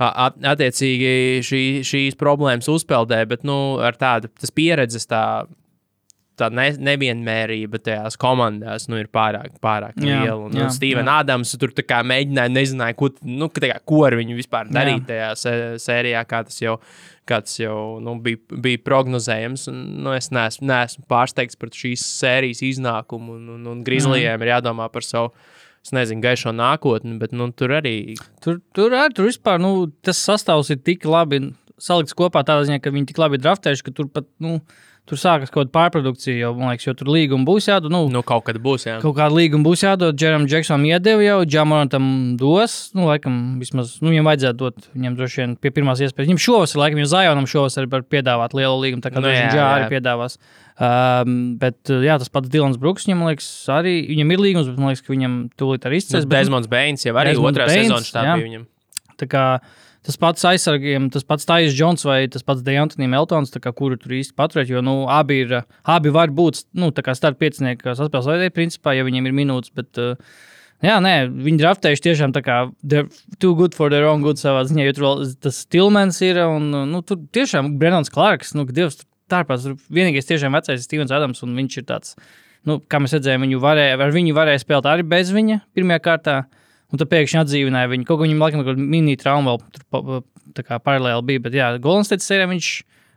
Attiecīgi 0.03 1.43
šī, 1.47 1.61
šīs 1.87 2.17
problēmas 2.19 2.67
uzpeldē, 2.73 3.21
bet 3.29 3.45
nu, 3.47 3.77
ar 3.79 3.95
tādu 4.01 4.31
pieredzes, 4.57 5.07
tā, 5.07 5.45
tā 6.39 6.49
ne, 6.55 6.69
nevienmērība 6.89 7.81
tajās 7.85 8.17
komandās 8.21 8.89
nu, 8.91 8.99
ir 9.01 9.09
pārāk, 9.13 9.55
pārāk 9.63 9.99
Jā, 10.01 10.23
liela. 10.25 10.39
Un, 10.47 10.57
jā, 10.57 10.67
un 10.67 10.75
Stevens 10.75 11.13
Adams 11.13 11.55
tur 11.61 11.73
mēģināja, 12.09 12.53
nezināja, 12.53 12.97
ko, 12.99 13.11
nu, 13.29 13.49
kā, 13.53 13.73
ko 13.89 14.03
ar 14.09 14.17
viņu 14.19 14.37
vispār 14.39 14.71
darīt 14.73 15.03
Jā. 15.05 15.09
tajā 15.11 15.31
sē- 15.43 15.81
sērijā, 15.85 16.25
kā 16.29 16.43
tas 16.49 16.61
jau, 16.63 16.77
kā 17.29 17.43
tas 17.45 17.57
jau 17.61 17.79
nu, 18.05 18.17
bija, 18.25 18.41
bija 18.65 18.83
prognozējams. 18.85 19.69
Un, 19.73 19.83
nu, 20.05 20.15
es 20.17 20.33
neesmu, 20.35 20.69
neesmu 20.73 21.09
pārsteigts 21.11 21.59
par 21.61 21.73
šīs 21.77 22.05
sērijas 22.21 22.63
iznākumu, 22.73 23.39
un, 23.39 23.51
un, 23.57 23.67
un 23.75 23.83
Grizzlyiem 23.87 24.43
ir 24.43 24.55
jādomā 24.57 24.89
par 24.93 25.07
savu. 25.07 25.35
Es 25.83 25.91
nezinu, 25.91 26.23
gaišo 26.23 26.53
nākotni, 26.55 27.17
bet 27.19 27.33
nu, 27.35 27.49
tur 27.59 27.73
arī 27.75 28.15
Tur, 28.39 28.61
tur, 28.71 28.93
arī, 28.95 29.17
tur 29.19 29.27
vispār 29.27 29.59
nu, 29.59 29.89
tas 30.07 30.21
sastāvs 30.23 30.71
ir 30.71 30.79
tik 30.79 31.03
labi 31.11 31.41
salikts 31.83 32.15
kopā 32.15 32.45
tādā 32.47 32.69
ziņā, 32.69 32.79
ka 32.83 32.93
viņi 32.95 33.11
tik 33.11 33.19
labi 33.19 33.39
ir 33.39 33.43
draftējuši, 33.43 33.87
ka 33.89 33.95
tur 33.97 34.11
pat. 34.15 34.29
Nu, 34.43 34.61
Tur 35.03 35.19
sākas 35.19 35.51
kaut 35.51 35.67
kāda 35.67 35.73
pārprodukcija, 35.75 36.37
jau, 36.45 36.53
man 36.55 36.71
liekas, 36.71 36.85
jo 36.87 36.93
tur 36.95 37.09
līguma 37.11 37.43
būs 37.43 37.67
jādod. 37.67 37.91
Nu, 37.91 38.05
nu, 38.13 38.21
kaut 38.23 38.45
kad 38.47 38.61
būs. 38.63 38.85
Jā. 38.87 39.01
Kaut 39.03 39.17
kāda 39.17 39.35
līguma 39.35 39.67
būs 39.67 39.83
jādod. 39.83 40.15
Džeram 40.15 40.45
Džeksonam 40.47 40.87
iedeva 40.87 41.25
jau, 41.27 41.39
Džamorantam 41.43 42.05
dos. 42.39 42.77
Nu, 42.95 43.09
laikam, 43.11 43.41
vismaz, 43.59 43.97
nu, 43.99 44.13
viņam 44.13 44.31
vajadzētu 44.31 44.61
dot 44.61 44.87
viņam 44.95 45.19
droši 45.19 45.43
vien 45.43 45.57
pie 45.59 45.75
pirmās 45.75 46.05
iespējas. 46.07 46.31
Viņam 46.31 46.41
šovasar, 46.47 46.83
laikam, 46.85 47.03
jau 47.03 47.11
Zajonam 47.17 47.51
šovasar 47.51 47.91
var 47.91 48.07
piedāvāt 48.15 48.55
lielu 48.55 48.79
līgumu, 48.85 49.03
tā 49.03 49.11
kā 49.11 49.19
Nu, 49.19 49.27
nu, 49.27 49.35
viņš 49.35 49.59
jā. 49.59 49.67
arī 49.75 49.91
piedāvās. 49.91 50.39
Um, 50.79 51.37
bet, 51.59 51.81
uh, 51.91 52.07
jā, 52.07 52.21
tas 52.23 52.31
pats 52.31 52.55
Dilans 52.55 52.79
Brooks, 52.79 53.11
viņam 53.11 53.27
liekas, 53.27 53.53
arī 53.75 53.99
viņam 54.07 54.35
ir 54.37 54.47
līgums, 54.47 54.71
bet 54.71 54.79
man 54.79 54.95
liekas, 54.95 55.03
ka 55.03 55.17
viņam 55.17 55.39
tūlīt 55.59 55.91
arī 55.91 55.99
izcēlās. 55.99 56.31
Nu, 56.31 56.37
Desmonds 56.39 56.71
Beins 56.71 57.11
jau 57.11 57.19
arī 57.19 57.35
otrā 57.43 57.67
jā. 57.75 58.39
bija 58.39 58.39
viņam. 58.39 58.69
Tā 59.19 59.29
kā 59.35 59.47
tas 60.07 60.19
pats 60.19 60.47
aizsargiem, 60.49 61.11
tas 61.15 61.27
pats 61.27 61.47
Taisas 61.49 61.77
Džons 61.77 62.07
vai 62.09 62.25
tas 62.33 62.47
pats 62.47 62.65
Dejantis 62.67 62.99
Meltons, 62.99 63.55
kā, 63.63 63.75
kuru 63.77 63.99
tur 64.01 64.17
īsti 64.19 64.37
paturēt, 64.39 64.71
jo 64.73 64.83
nu, 64.85 65.03
abi, 65.11 65.43
ir, 65.45 65.61
abi 65.83 66.15
var 66.15 66.33
būt 66.35 66.65
nu, 66.79 66.91
starp 66.91 67.39
piecinieku 67.43 67.95
saspēles 67.95 68.31
veidē, 68.31 68.51
principā, 68.55 68.97
ja 68.97 69.07
viņiem 69.07 69.31
ir 69.31 69.39
minūtes. 69.43 69.75
Bet, 69.75 69.95
uh, 70.01 70.17
Jā, 70.83 70.97
nē, 70.99 71.29
viņi 71.31 71.61
draftējuši 71.61 72.03
tiešām 72.09 72.33
tā 72.35 72.41
kā 72.43 72.57
too 73.39 73.55
good 73.55 73.77
for 73.77 73.93
their 73.93 74.09
own 74.11 74.25
good 74.25 74.41
savā 74.41 74.65
ziņā, 74.67 74.89
jo 74.89 74.95
tur 74.97 75.05
vēl 75.05 75.21
tas 75.45 75.61
Tilmans 75.71 76.17
ir 76.27 76.41
un 76.43 76.65
nu, 76.91 77.03
tur 77.07 77.21
tiešām 77.31 77.77
Brennons 77.79 78.11
Clarks, 78.11 78.51
nu, 78.59 78.65
Dievs 78.67 78.99
tur 79.31 79.77
vienīgais 79.95 80.27
tiešām 80.27 80.59
vecais 80.59 80.81
ir 80.81 80.83
Stevens 80.83 81.15
Adams 81.15 81.45
un 81.47 81.55
viņš 81.57 81.77
ir 81.79 81.87
tāds, 81.87 82.17
nu, 82.67 82.81
kā 82.83 82.99
mēs 82.99 83.15
redzējām, 83.15 83.47
viņu 83.47 83.63
varēja, 83.63 83.95
ar 84.03 84.15
viņu 84.15 84.35
varēja 84.35 84.65
spēlēt 84.65 84.91
arī 84.91 85.07
bez 85.15 85.31
viņa 85.35 85.61
pirmajā 85.77 86.03
kārtā. 86.03 86.37
Un 86.93 87.01
tad 87.01 87.09
pēkšņi 87.09 87.41
atdzīvināja 87.41 87.91
viņu. 87.93 88.07
Kaut 88.09 88.21
kā 88.21 88.27
viņam 88.27 88.43
laikam 88.45 88.63
kaut 88.63 88.75
kāda 88.75 88.91
mini-trauma 88.95 89.55
vēl 89.55 89.63
tur 89.73 90.25
tā 90.57 90.65
kā 90.67 90.81
paralēli 90.83 91.29
bija. 91.31 91.45
Bet, 91.47 91.57
jā, 91.57 91.69
Golden 91.83 92.05
State 92.07 92.25
sērijā 92.25 92.51
viņš 92.51 92.73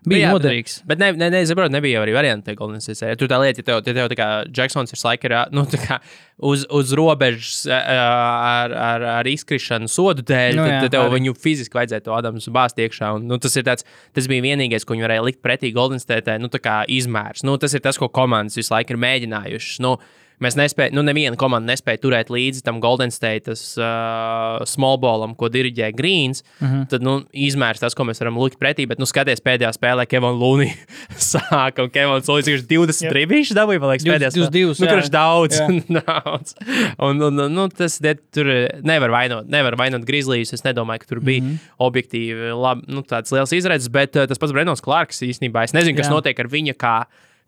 bija 0.05 0.27
jā, 0.27 0.32
noderīgs. 0.36 0.77
Bet, 0.86 1.00
bet 1.00 1.01
ne, 1.01 1.08
ne, 1.17 1.29
ne, 1.34 1.41
saprot, 1.50 1.74
nebija 1.74 2.03
arī 2.03 2.13
varianti 2.15 2.50
tajā 2.50 2.60
Golden 2.60 2.84
State. 2.84 3.00
sērijā. 3.00 3.20
Tur 3.20 3.32
tā 3.32 3.39
lieta, 3.41 3.62
ja 3.62 3.67
tev, 3.67 3.79
ja 3.82 3.96
tev 3.98 4.10
tā 4.12 4.17
kā 4.20 4.27
Jacksons 4.58 4.94
ir 4.94 5.01
laikā 5.01 5.41
nu, 5.55 5.65
tā 5.72 5.79
kā 5.82 6.00
uz, 6.38 6.65
uz 6.70 6.94
robežas 6.98 7.63
ar, 7.74 8.75
ar, 8.88 9.08
ar 9.20 9.29
izkrišanu 9.32 9.89
sodu 9.91 10.25
dēļ, 10.25 10.60
Nu 10.60 10.63
nu, 10.63 10.72
jā, 10.72 10.82
tad, 10.86 10.94
tev 10.96 11.08
arī. 11.08 11.17
viņu 11.20 11.38
fiziski 11.41 11.79
vajadzēja 11.79 12.05
to 12.05 12.15
Adamu 12.17 12.44
bāzt 12.60 12.82
iekšā. 12.82 13.13
Un, 13.17 13.25
nu, 13.32 13.39
tas, 13.41 13.58
tāds, 13.65 13.88
tas 14.15 14.29
bija 14.32 14.46
vienīgais, 14.46 14.86
ko 14.86 14.96
viņi 14.96 15.08
varēja 15.08 15.25
likt 15.25 15.41
pretī 15.46 15.74
Golden 15.75 16.01
State 16.03 16.38
nu, 16.41 16.51
tā 16.53 16.62
kā 16.63 16.84
izmērs. 16.91 17.44
Nu, 17.48 17.58
tas 17.62 17.74
ir 17.75 17.84
tas, 17.86 18.00
ko 18.00 18.12
komandas 18.13 18.60
visu 18.62 18.74
laiku 18.75 18.96
ir 18.96 19.01
mēģinājušas. 19.03 19.82
Nu, 19.84 19.98
mēs 20.44 20.58
nespējam, 20.60 20.96
nu, 20.98 21.06
neviena 21.08 21.36
komanda 21.39 21.72
nespēja 21.74 22.01
turēt 22.04 22.30
līdzi 22.34 22.63
tam 22.65 22.80
Golden 22.84 23.12
State 23.12 23.51
uh, 23.51 24.63
small 24.68 25.00
ballam, 25.01 25.36
ko 25.36 25.50
diriģē 25.50 25.94
Greens. 25.96 26.44
Uh 26.60 26.65
Mhm. 26.65 26.75
-huh. 26.75 26.89
Tad, 26.89 27.01
nu, 27.04 27.24
izmērs 27.34 27.80
tas, 27.80 27.94
ko 27.96 28.04
mēs 28.04 28.20
varam 28.20 28.38
likt 28.39 28.60
pretī, 28.60 28.88
bet, 28.88 29.00
nu, 29.00 29.06
skaties 29.06 29.42
pēdējā 29.42 29.72
spēlē, 29.75 30.06
Kevins 30.08 30.39
Lunī 30.44 30.72
sāka, 31.18 31.84
un 31.84 31.89
Kevins 31.89 32.27
Lunī 32.27 32.54
ir 32.54 32.63
20 32.65 33.10
tribīši 33.12 33.56
dabūja, 33.58 33.80
man 33.80 33.89
liekas, 33.94 34.08
pēdējā 34.08 34.32
22, 34.34 34.80
Nu, 34.80 34.88
kurš 34.88 35.10
daudz, 35.10 35.60
daudz. 36.00 36.56
Un, 37.00 37.22
un, 37.22 37.39
un, 37.39 37.54
nu, 37.54 37.68
tas 37.70 38.00
de, 38.00 38.15
tur 38.34 38.46
nevar 38.84 39.13
vainot, 39.13 39.48
nevar 39.48 39.77
vainot 39.80 40.06
Grizzlies. 40.06 40.54
Es 40.54 40.63
nedomāju, 40.65 41.00
ka 41.00 41.06
tur 41.13 41.20
bija 41.20 41.42
mm. 41.42 41.50
-hmm. 41.50 41.75
objektīvi 41.80 42.51
labi, 42.56 42.84
nu, 42.88 43.01
tāds 43.01 43.32
liels 43.32 43.54
izredzes, 43.54 43.89
bet 43.92 44.15
uh, 44.15 44.25
tas 44.27 44.38
pats 44.38 44.54
Brennons 44.54 44.82
Klārks 44.82 45.22
īstenībā. 45.22 45.63
Es 45.63 45.74
nezinu, 45.74 45.98
kas 45.98 46.08
Jā. 46.08 46.13
notiek 46.13 46.39
ar 46.39 46.48
viņa 46.48 46.74
kā, 46.74 46.98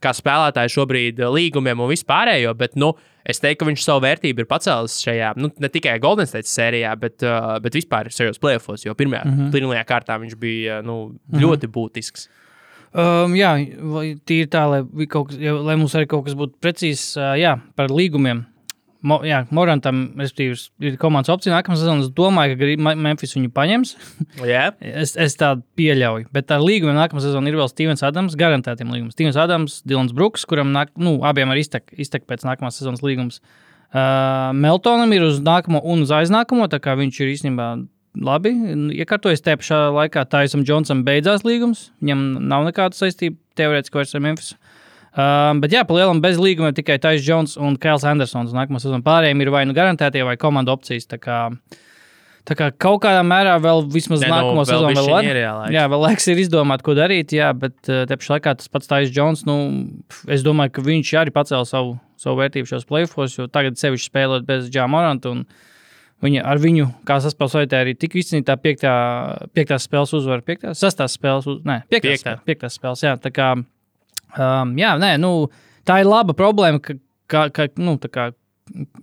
kā 0.04 0.13
spēlētāju 0.16 0.74
šobrīd 0.75 1.22
uh, 1.22 1.32
līgumiem 1.34 1.84
un 1.84 1.92
vispārējo, 1.92 2.54
bet 2.58 2.75
nu, 2.80 2.92
es 3.27 3.42
teiktu, 3.44 3.63
ka 3.63 3.70
viņš 3.70 3.86
savu 3.86 4.04
vērtību 4.06 4.44
ir 4.44 4.50
pacēlis 4.50 5.00
šajā, 5.06 5.34
nu, 5.42 5.51
ne 5.63 5.70
tikai 5.74 5.98
Golden 6.04 6.30
State 6.30 6.50
sērijā, 6.50 6.94
bet, 7.01 7.22
uh, 7.25 7.56
bet 7.63 7.77
vispār 7.77 8.12
šajos 8.13 8.42
playoffs, 8.44 8.86
jo 8.86 8.96
pirmajā, 8.98 9.24
mm. 9.25 9.38
-hmm. 9.38 9.54
pirmajā 9.56 9.86
kārtā 9.89 10.20
viņš 10.22 10.36
bija 10.42 10.82
nu, 10.86 11.00
ļoti 11.34 11.72
būtisks. 11.74 12.30
Um, 12.98 13.34
jā, 13.36 13.51
tīri 14.25 14.48
tā, 14.50 14.63
lai, 14.72 15.08
kaut 15.12 15.32
kas, 15.32 15.38
lai 15.38 15.75
mums 15.75 15.94
arī 15.98 16.08
kaut 16.10 16.24
kas 16.25 16.38
būtu 16.39 16.56
precīzs 16.63 17.18
uh, 17.20 17.36
jā, 17.38 17.58
par 17.75 17.92
līgumiem. 17.94 18.46
Mo, 19.06 19.20
jā, 19.27 19.44
Morantam 19.54 20.00
ir 20.18 20.96
komandas 20.98 21.30
opcija 21.30 21.54
nākamā 21.54 21.75
sezonā. 21.77 22.01
Es 22.06 22.10
domāju, 22.18 22.56
ka 22.56 22.60
Gri- 22.63 22.77
Me- 22.82 22.96
Memphis 22.96 23.36
viņu 23.38 23.51
paņems. 23.54 23.92
Yeah. 24.42 24.74
Es, 24.82 25.13
es 25.20 25.36
tādu 25.38 25.62
pieļauju. 25.77 26.30
Bet 26.34 26.50
ar 26.51 26.63
līgumiem 26.66 26.98
nākamā 26.98 27.22
sezonā 27.22 27.51
ir 27.51 27.60
vēl 27.60 27.70
Stevens 27.70 28.01
Adams, 28.08 28.36
garantētiem 28.39 28.89
līgumiem. 28.89 29.13
Stevens 29.13 29.38
Adams, 29.38 29.82
Dilans 29.86 30.16
Brooks, 30.18 30.48
kuram 30.50 30.74
nāk, 30.74 30.89
nu, 30.98 31.20
abiem 31.27 31.54
ir 31.54 31.62
iztek, 31.62 31.86
iztek 31.94 32.25
pēc 32.30 32.48
nākamās 32.48 32.80
sezonas 32.82 33.04
līgums. 33.06 33.38
Uh, 33.88 34.50
Meltonam 34.58 35.13
ir 35.16 35.24
uz 35.30 35.38
nākamo 35.46 35.80
un 35.88 36.01
uz 36.04 36.10
aiznākamo, 36.12 36.66
tā 36.68 36.82
kā 36.84 36.98
viņš 37.00 37.22
ir 37.24 37.30
īstenībā 37.38 37.68
labi. 38.27 38.51
Iekārtojas 38.98 39.44
tajā 39.46 39.60
pašā 39.62 39.77
laikā, 39.94 40.25
Taisam 40.27 40.66
Džonsam 40.66 41.06
beidzās 41.08 41.46
līgums. 41.48 41.92
Viņam 42.01 42.24
nav 42.50 42.66
nekāda 42.68 42.98
saistība 42.98 43.38
teorētiski 43.56 44.01
vairs 44.01 44.16
ar 44.18 44.25
Memphis. 44.25 44.56
Um, 45.18 45.58
bet 45.64 45.74
jā, 45.74 45.82
pa 45.88 45.96
lielam 45.98 46.20
bez 46.22 46.38
līguma 46.38 46.70
tikai 46.78 47.00
Tais 47.02 47.24
Jones 47.26 47.56
un 47.58 47.74
Kails 47.82 48.04
Andersons. 48.06 48.52
Nākamā 48.54 48.78
sezonā 48.84 49.02
pārējiem 49.06 49.42
ir 49.42 49.50
vai 49.54 49.64
nu 49.66 49.74
garantētie, 49.74 50.22
vai 50.28 50.36
komandu 50.38 50.70
opcijas. 50.76 51.08
Tā 51.10 51.18
kā, 51.18 51.38
tā 52.46 52.58
kā 52.60 52.68
kaut 52.78 53.02
kādā 53.08 53.24
mērā 53.26 53.56
vēl 53.64 53.82
vismaz 53.92 54.22
Ne, 54.22 54.30
nu, 54.30 54.36
nākamo 54.36 54.62
vēl 54.62 54.68
sezonu 54.70 54.94
vēl 55.00 55.10
var. 55.16 55.26
ir, 55.26 55.40
laiks. 55.58 55.74
jā, 55.74 55.86
vēl 55.90 56.04
laiks 56.06 56.28
ir 56.30 56.42
izdomāt, 56.44 56.84
ko 56.86 56.94
darīt. 57.00 57.34
Jā, 57.34 57.50
bet 57.58 57.76
uh, 57.90 58.04
te 58.10 58.20
pašā 58.20 58.36
laikā 58.38 58.54
tas 58.62 58.70
pats 58.70 58.92
Tais 58.94 59.10
Jones, 59.16 59.42
nu, 59.50 59.58
es 60.30 60.46
domāju, 60.46 60.76
ka 60.78 60.86
viņš 60.86 61.14
arī 61.24 61.34
pacēla 61.34 61.66
savu, 61.66 61.96
savu 62.22 62.38
vērtību 62.44 62.70
šajos 62.70 62.86
playoffs, 62.90 63.40
jo 63.40 63.48
tagad 63.50 63.82
sevišķi 63.82 64.12
spēlot 64.12 64.46
bez 64.46 64.70
Džāmoranta. 64.70 65.34
Viņa 66.26 66.42
ar 66.50 66.58
viņu, 66.58 66.88
kā 67.06 67.20
vajadzēja, 67.22 67.82
arī 67.84 67.92
tika 67.94 68.18
izcīnīta 68.18 68.54
tā 68.54 68.62
piektā, 68.62 68.94
piektās 69.54 69.84
spēles 69.86 70.14
uzvara, 70.18 70.42
piektās, 70.42 70.80
sastās 70.82 71.14
spēles, 71.14 71.46
uz, 71.46 71.60
nē, 71.66 71.84
piektās, 71.90 72.24
Piektā. 72.24 72.34
piektās 72.48 72.78
spēles. 72.80 73.04
Jā, 73.06 73.12
tā 73.22 73.30
kā, 73.30 73.52
um, 74.36 74.74
jā, 74.79 74.96
nē, 75.01 75.13
nu, 75.22 75.31
tā 75.88 76.01
ir 76.03 76.10
laba 76.10 76.36
problēma, 76.38 76.81
ka, 76.84 76.98
ka, 77.31 77.48
ka 77.55 77.67
nu, 77.79 77.96
kā, 78.12 78.29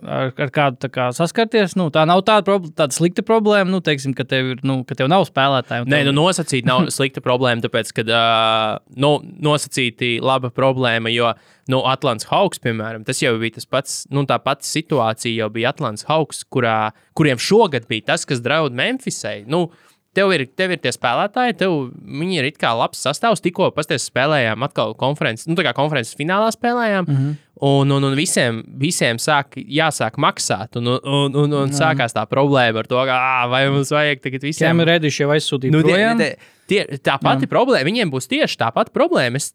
ar, 0.04 0.32
ar 0.36 0.50
kādu 0.52 0.90
kā, 0.92 1.06
saskarties. 1.16 1.74
Nu, 1.78 1.86
tā 1.94 2.04
nav 2.08 2.20
tāda, 2.28 2.44
prob- 2.46 2.68
tāda 2.76 2.94
slikta 2.96 3.24
problēma, 3.26 3.68
nu, 3.72 3.80
teiksim, 3.84 4.14
ka, 4.16 4.26
tev 4.28 4.52
ir, 4.54 4.60
nu, 4.66 4.82
ka 4.88 4.96
tev 4.98 5.08
nav 5.12 5.24
spēlētāju. 5.28 5.86
un 5.86 5.92
Nē, 5.92 6.02
tev- 6.02 6.10
nu 6.10 6.16
nosacīt 6.26 6.68
nav 6.68 6.88
slikta 6.96 7.22
problēma, 7.24 7.64
tāpēc, 7.64 7.92
ka 7.96 8.04
uh, 8.08 8.82
nu, 9.00 9.14
nosacīti 9.48 10.18
laba 10.24 10.52
problēma, 10.54 11.12
jo 11.14 11.32
nu, 11.72 11.80
Atlants 11.88 12.28
Hawks, 12.28 12.60
piemēram, 12.64 13.06
tas 13.08 13.22
jau 13.24 13.32
bija 13.40 13.56
tas 13.56 13.68
pats, 13.70 13.96
nu, 14.12 14.26
tā 14.28 14.36
pati 14.44 14.68
situācija 14.68 15.44
jau 15.44 15.50
bija 15.54 15.72
Atlants 15.72 16.04
Hawks, 16.10 16.44
kurā, 16.52 16.92
kuriem 17.16 17.40
šogad 17.40 17.88
bija 17.88 18.12
tas, 18.12 18.26
kas 18.28 18.44
draud 18.44 18.76
Memphisai. 18.76 19.42
Nu, 19.48 19.70
Tev 20.14 20.30
ir, 20.34 20.44
tev 20.54 20.74
ir 20.74 20.80
tie 20.82 20.92
spēlētāji, 20.94 21.56
tev 21.58 21.72
viņi 21.98 22.38
ir 22.38 22.48
it 22.52 22.58
kā 22.62 22.70
labs 22.76 23.00
sastāvs. 23.02 23.42
Tikko 23.42 23.72
pasties 23.74 24.06
spēlējām 24.10 24.62
atkal 24.66 24.94
konferences, 24.98 25.48
nu 25.50 25.56
tā 25.58 25.66
kā 25.66 25.74
konferences 25.76 26.14
finālā 26.18 26.52
spēlējām. 26.54 27.08
Mm 27.08 27.16
-hmm. 27.16 27.34
Un, 27.64 27.90
un, 27.90 28.04
un 28.04 28.14
visiem, 28.18 28.62
visiem 28.78 29.18
sāk, 29.22 29.54
jāsāk 29.56 30.18
maksāt. 30.18 30.76
Un, 30.76 30.90
un, 30.98 31.36
un, 31.38 31.52
un 31.52 31.70
sākās 31.70 32.12
tā 32.12 32.24
problēma 32.26 32.82
ar 32.82 32.86
to, 32.90 32.98
ka, 33.06 33.14
ā, 33.14 33.44
vai 33.48 33.68
mums 33.70 33.92
vajag 33.94 34.20
tagad 34.24 34.42
visiem 34.42 34.68
Ķēmi 34.68 34.86
redīši 34.88 35.22
jau 35.22 35.30
aizsūtīja 35.30 35.72
Nu, 35.72 35.82
tie, 35.86 36.00
tie, 36.18 36.30
tie, 36.66 36.98
tā 36.98 37.14
pati 37.22 37.46
problēma, 37.46 37.86
viņiem 37.86 38.10
būs 38.10 38.26
tieši 38.26 38.58
tā 38.58 38.72
pati 38.74 38.90
problēma. 38.90 39.38
Es, 39.38 39.52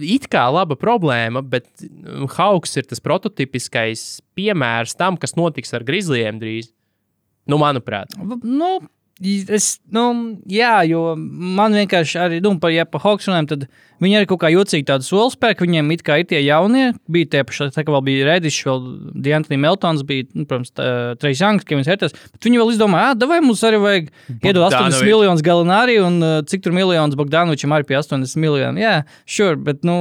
it 0.00 0.26
kā 0.32 0.46
laba 0.50 0.76
problēma, 0.80 1.44
bet 1.44 1.68
mm, 1.84 2.32
Hauks 2.38 2.76
ir 2.80 2.88
tas 2.88 3.02
prototypiskais 3.04 4.22
piemērs 4.34 4.96
tam, 4.96 5.20
kas 5.20 5.36
notiks 5.36 5.76
ar 5.76 5.84
Grizzlyiem 5.86 6.40
drīz. 6.40 6.72
Nu, 7.44 7.58
manuprāt, 7.60 8.14
Nu, 8.40 8.78
es, 9.22 9.78
nu, 9.94 10.04
jā, 10.50 10.82
jo 10.88 11.14
man 11.16 11.74
vienkārši 11.76 12.18
arī, 12.18 12.38
nu, 12.44 12.56
par, 12.60 12.72
ja 12.74 12.86
pa 12.88 12.98
Hawks 13.02 13.28
runājam, 13.28 13.48
tad 13.52 13.66
viņi 14.02 14.18
arī 14.18 14.28
kaut 14.28 14.40
kā 14.42 14.50
jocīgi 14.50 14.86
tādu 14.88 15.06
soli 15.06 15.32
spēku. 15.32 15.66
Viņiem 15.66 15.92
it 15.94 16.02
kā 16.06 16.18
ir 16.20 16.26
tie 16.30 16.40
jaunie, 16.42 16.88
bija 17.10 17.30
tie 17.30 17.44
paši, 17.46 17.70
tā 17.76 17.84
kā 17.86 17.94
vēl 17.94 18.04
bija 18.08 18.28
Redišs, 18.32 18.60
vēl 18.66 18.84
Diantoni 19.26 19.60
Meltons, 19.62 20.02
bija, 20.08 20.26
nu, 20.34 20.46
protams, 20.50 20.74
Trejs 21.22 21.42
Janks, 21.44 21.68
Kevins 21.68 21.90
Hertas, 21.90 22.16
bet 22.34 22.48
viņi 22.48 22.62
vēl 22.62 22.74
izdomāja, 22.74 23.14
ah, 23.14 23.28
vai 23.30 23.40
mums 23.44 23.62
arī 23.66 23.80
vajag 23.82 24.10
iedot 24.40 24.64
80 24.66 24.74
Bogdanovičs. 24.74 25.04
miljonus 25.06 25.44
Galinārī 25.46 25.98
un 26.02 26.18
uh, 26.20 26.38
cik 26.50 26.66
tur 26.66 26.74
miljonus 26.76 27.18
Bogdanovičam 27.20 27.76
arī 27.76 27.86
pie 27.88 28.00
80 28.02 28.42
miljonu. 28.42 28.82
Jā, 28.82 28.96
sure, 29.30 29.54
bet, 29.60 29.86
nu, 29.86 29.98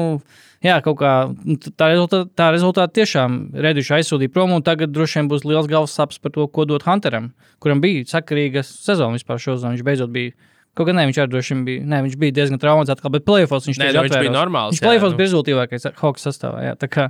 Jā, 0.64 0.78
kaut 0.84 0.96
kā 1.02 1.12
nu, 1.44 1.58
tā 1.60 1.90
rezultātā, 1.92 2.30
tā 2.40 2.48
rezultātā 2.56 2.94
tiešām 3.02 3.38
Redišs 3.66 3.92
aizsūtīja 3.98 4.32
prom, 4.32 4.54
un 4.56 4.64
tagad 4.64 4.94
droši 4.96 5.20
vien 5.20 5.30
būs 5.32 5.44
liels 5.44 5.68
galvas 5.68 5.96
sapnis 5.98 6.22
par 6.24 6.32
to, 6.36 6.48
ko 6.48 6.64
dot 6.70 6.86
Hunteram, 6.88 7.34
kuram 7.64 7.82
bija 7.84 8.06
sakarīga 8.08 8.64
sezona 8.64 9.18
vispār 9.20 9.42
šodien. 9.44 9.76
Viņš 9.76 9.84
beidzot 9.88 10.14
bija. 10.16 10.32
Kaut 10.74 10.88
gan 10.90 10.98
ne, 10.98 11.04
viņš 11.10 11.20
arī 11.22 11.34
droši 11.36 11.54
vien 11.54 11.66
bija. 11.68 11.82
Nē, 11.92 12.00
viņš 12.08 12.16
bija 12.22 12.34
diezgan 12.40 12.62
traumēts 12.64 12.94
atkal, 12.96 13.12
bet 13.14 13.26
plēsofos 13.28 13.68
viņš, 13.70 13.78
tieši 13.82 13.94
nu, 13.94 14.06
viņš 14.08 14.14
bija 14.16 14.22
atvērās. 14.24 14.38
normāls, 14.40 14.72
Viņš 14.74 14.82
jā, 14.82 14.88
plēsofos 14.88 15.12
nu. 15.12 15.20
bija 15.20 15.28
rezultātīvākais 15.28 15.90
Hawks 16.00 16.26
sastāvā. 16.30 16.64
Jā, 16.66 16.78
tā 16.80 16.90
kā, 16.90 17.10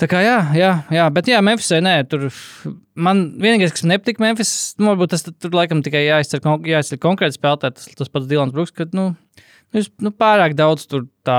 Tā 0.00 0.08
kā 0.08 0.22
jā, 0.24 0.36
jā, 0.56 0.70
jā, 0.90 1.04
bet 1.14 1.28
jā, 1.30 1.38
Memphisē 1.44 1.78
nē, 1.84 1.92
tur 2.10 2.24
man 2.96 3.20
vienīgais, 3.38 3.74
kas 3.74 3.84
man 3.84 3.92
nepatīk, 3.92 4.22
Memphis, 4.24 4.52
nu, 4.80 4.88
varbūt 4.88 5.12
tas 5.12 5.22
tur 5.28 5.52
laikam 5.54 5.82
tikai 5.84 6.00
jāizcer, 6.06 6.40
jāizcer 6.66 6.98
konkrēti 6.98 7.36
spēlētāji, 7.36 7.76
tas, 7.76 7.90
tas 8.00 8.10
pats 8.10 8.26
Dilans 8.30 8.54
Brooks, 8.56 8.72
ka, 8.74 8.86
nu, 8.96 9.10
nu, 9.44 9.76
jūs, 9.78 9.90
nu, 10.02 10.10
pārāk 10.16 10.56
daudz 10.58 10.88
tur 10.90 11.04
tā 11.28 11.36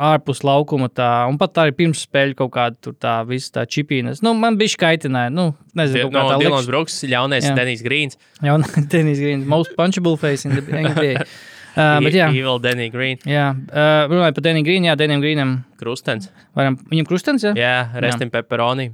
ārpus 0.00 0.40
laukuma, 0.46 0.88
tā, 0.88 1.08
un 1.28 1.36
pat 1.40 1.58
arī 1.60 1.74
pirms 1.76 2.06
spēļu 2.06 2.36
kaut 2.38 2.52
kāda 2.54 2.78
tur 2.80 2.94
tā 2.96 3.18
visa 3.28 3.58
tā 3.58 3.66
čipīnas. 3.68 4.22
Nu, 4.24 4.32
man 4.38 4.56
bija 4.60 4.72
škaitināja, 4.74 5.28
nu, 5.34 5.50
nezinu, 5.76 6.06
No, 6.06 6.10
kaut 6.10 6.16
kā 6.16 6.22
tā 6.32 6.38
Dilons 6.40 6.56
liekas. 6.64 6.70
Brooks, 6.72 6.98
ļaunais 7.12 7.48
Jā. 7.50 7.54
Denis 7.58 7.84
Grīns. 7.84 8.16
Un 8.42 8.64
Denis 8.92 9.20
Green, 9.20 9.44
most 9.48 9.76
punchable 9.76 10.16
face 10.20 10.48
in 10.48 10.56
the 10.56 10.64
NBA. 10.64 11.16
Uh, 11.70 12.00
bet 12.02 12.10
jā, 12.16 12.24
Evil 12.34 12.58
Denny 12.58 12.88
Green. 12.90 13.20
jā 13.30 13.44
uh, 13.54 14.08
runājot 14.10 14.34
par 14.40 14.42
Deniju 14.42 14.66
Grīnu, 14.66 14.88
jā, 14.88 14.94
Denijam 14.98 15.20
Grīnam, 15.22 15.52
Krustens. 15.78 16.26
varam, 16.58 16.74
viņam 16.90 17.06
krustens, 17.06 17.44
jā? 17.46 17.52
Jā, 17.54 17.76
restim 18.02 18.26
pepperoni. 18.34 18.88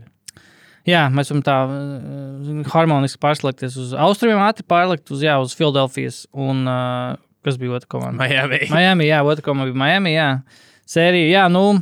Jā, 0.85 1.07
mēs 1.09 1.33
varam 1.33 1.41
tā 1.47 1.55
uh, 1.73 2.61
harmoniski 2.75 3.19
pārslēgties 3.25 3.79
uz 3.81 3.95
austrumiem, 3.97 4.43
ātri 4.45 4.69
pārlikt 4.69 5.09
uz, 5.09 5.25
jā, 5.25 5.39
uz 5.41 5.57
Filadelfijas 5.57 6.27
un 6.37 6.67
uh, 6.69 7.17
kas 7.49 7.57
bija 7.63 7.79
otra 7.81 7.89
komanda? 7.97 8.21
Miami. 8.21 8.61
Miami, 8.69 9.09
jā, 9.09 9.23
otra 9.25 9.49
komanda 9.49 9.73
bija 9.73 9.81
Miami, 9.87 10.13
jā. 10.13 10.29
Sērija, 10.87 11.29
jā, 11.33 11.45
nu, 11.53 11.81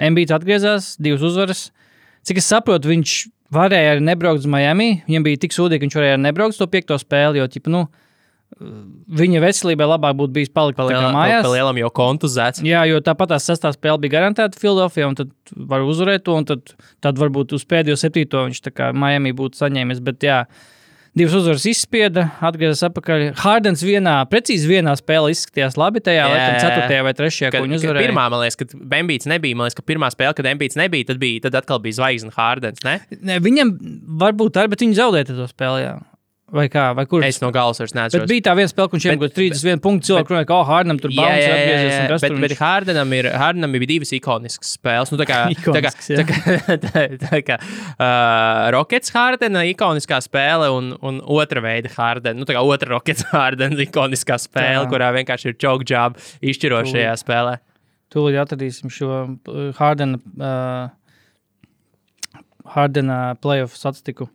MBT 0.00 0.34
atgriezās, 0.34 0.94
divas 1.02 1.22
uzvaras. 1.26 1.68
Cik 2.26 2.40
es 2.42 2.48
saprotu, 2.50 2.90
viņš 2.90 3.16
varēja 3.54 3.94
arī 3.94 4.04
nebraukt 4.04 4.42
uz 4.42 4.50
Miami. 4.50 5.00
Viņam 5.08 5.26
bija 5.26 5.40
tik 5.44 5.54
sūdīgi, 5.56 5.80
ka 5.80 5.86
viņš 5.86 5.98
varēja 5.98 6.16
arī 6.16 6.24
nebraukt 6.26 6.56
uz 6.56 6.60
to 6.60 6.68
piekto 6.70 6.98
spēli, 7.00 7.40
jo, 7.40 7.46
ķipa, 7.50 7.72
nu, 7.72 7.84
viņa 9.20 9.42
veselībai 9.44 9.86
labāk 9.86 10.16
būtu 10.18 10.34
bijis 10.34 10.50
palikt 10.52 10.78
tā 10.80 10.84
kā 10.84 10.90
Palielam, 10.90 11.14
mājās. 11.14 11.44
palielam 11.46 11.78
jau 11.80 11.90
kontuzēts. 12.00 12.64
Jā, 12.66 12.82
jo 12.90 12.98
tāpat 13.04 13.32
tās 13.34 13.46
sestā 13.46 13.70
spēle 13.74 14.02
bija 14.02 14.16
garantēta 14.18 14.58
Filadelfijā, 14.58 15.08
un 15.10 15.16
tad 15.20 15.30
var 15.70 15.86
uzvarēt 15.86 16.26
to, 16.26 16.34
un 16.40 16.48
tad, 16.48 16.74
tad 17.04 17.20
varbūt 17.20 17.54
uz 17.56 17.64
pēdējo 17.70 17.96
septīto 18.00 18.42
viņš 18.48 18.62
tā 18.66 18.74
kā 18.74 18.90
Miami 18.96 19.32
būtu 19.36 19.62
saņēmis. 19.62 20.02
Bet, 20.04 20.26
jā, 20.26 20.42
divas 21.16 21.34
uzvaras 21.38 21.64
izspieda, 21.70 22.26
atgriezās 22.46 22.84
atpakaļ. 22.90 23.24
Hardens 23.42 23.82
vienā, 23.84 24.16
precīzi 24.30 24.68
vienā 24.70 24.94
spēlē 24.98 25.32
izskatījās 25.34 25.78
labi, 25.80 26.02
tajā 26.06 26.20
Jā, 26.22 26.28
laikam 26.30 26.54
jā. 26.54 26.60
ceturtajā 26.64 27.06
vai 27.06 27.14
trešajā, 27.18 27.50
Kad, 27.54 27.64
ko 27.64 27.68
kad 27.70 27.76
uzvarēja. 27.80 28.06
pirmā, 28.06 28.26
man 28.32 28.44
liekas, 28.44 28.60
kad 28.62 28.76
Bambīts 28.94 29.28
nebija. 29.30 29.58
Man 29.58 29.68
liekas, 29.68 29.78
ka 29.80 29.86
pirmā 29.90 30.10
spēle, 30.14 30.36
kad 30.38 30.46
Bambīts 30.50 30.78
nebija, 30.80 31.08
tad, 31.10 31.18
bija, 31.22 31.42
tad 31.48 31.58
atkal 31.62 31.82
bija 31.82 31.98
zvaigznes 31.98 32.36
Hārdens. 32.38 32.84
Ne? 32.86 32.98
Ne, 33.20 33.40
viņam 33.42 33.74
varbūt 34.22 34.60
arī, 34.62 34.72
bet 34.76 34.86
viņi 34.86 34.98
zaudēja 35.00 35.30
to 35.32 35.50
spēli. 35.50 35.84
Jā. 35.88 35.96
Vai 36.50 36.64
kā, 36.66 36.88
vai 36.98 37.04
kur? 37.06 37.22
Es 37.22 37.36
no 37.38 37.52
galas 37.54 37.78
vairs 37.78 37.92
Bet 37.92 37.98
neatceros. 38.00 38.26
bija 38.26 38.42
tā 38.48 38.54
viena 38.58 38.70
spēle, 38.72 38.90
kurš 38.90 39.04
Bet- 39.06 39.20
bija 39.20 39.34
31 39.54 39.80
punkti. 39.84 40.08
Cilvēki 40.08 40.32
runāja, 40.34 40.46
ka 40.48 40.56
oh, 40.56 40.64
Hārdam 40.66 40.98
tur 40.98 41.12
Jā, 41.14 41.22
jā, 41.30 41.36
jā, 41.44 41.52
atgriezies. 41.54 41.92
jā, 41.94 42.08
kas 42.10 42.24
bet, 42.24 42.34
bet 42.42 42.54
Hārdenam 42.58 43.14
ir, 43.14 43.28
Hārdenam 43.38 43.76
ir 43.78 43.84
divas 43.86 44.10
ikoniskas 44.16 44.72
spēles. 44.74 45.12
Nu, 45.14 45.18
tā 45.20 45.26
kā, 45.30 45.38
tā 45.76 45.82
kā, 45.86 45.92
jā. 46.10 46.18
tā 46.18 46.24
kā, 46.26 46.56
tā, 46.88 47.04
tā 47.22 47.40
kā 47.46 47.58
uh, 47.62 48.70
Rockets 48.74 49.14
Hārdena 49.14 49.62
ikoniskā 49.70 50.18
spēle 50.26 50.72
un, 50.74 50.90
un 51.06 51.20
otra 51.22 51.62
veida 51.62 51.88
Hārdena. 51.94 52.34
Nu, 52.42 52.48
tā 52.50 52.58
kā 52.58 52.64
otra 52.66 52.96
Rockets 52.96 53.28
Hārdena 53.30 53.78
ikoniskā 53.86 54.40
spēle, 54.42 54.82
Jā. 54.84 54.90
kurā 54.90 55.12
vienkārši 55.20 55.52
ir 55.52 55.58
choke 55.62 55.86
job 55.86 56.18
izšķirošajā 56.42 57.14
spēlē. 57.22 57.58
Tūlīt 58.10 58.40
atradīsim 58.42 58.90
šo 58.90 59.38
Hārdena. 59.78 60.18
Uh, 60.34 60.90
Hardena 62.70 63.34
playoff 63.42 63.74
statistiku 63.78 64.28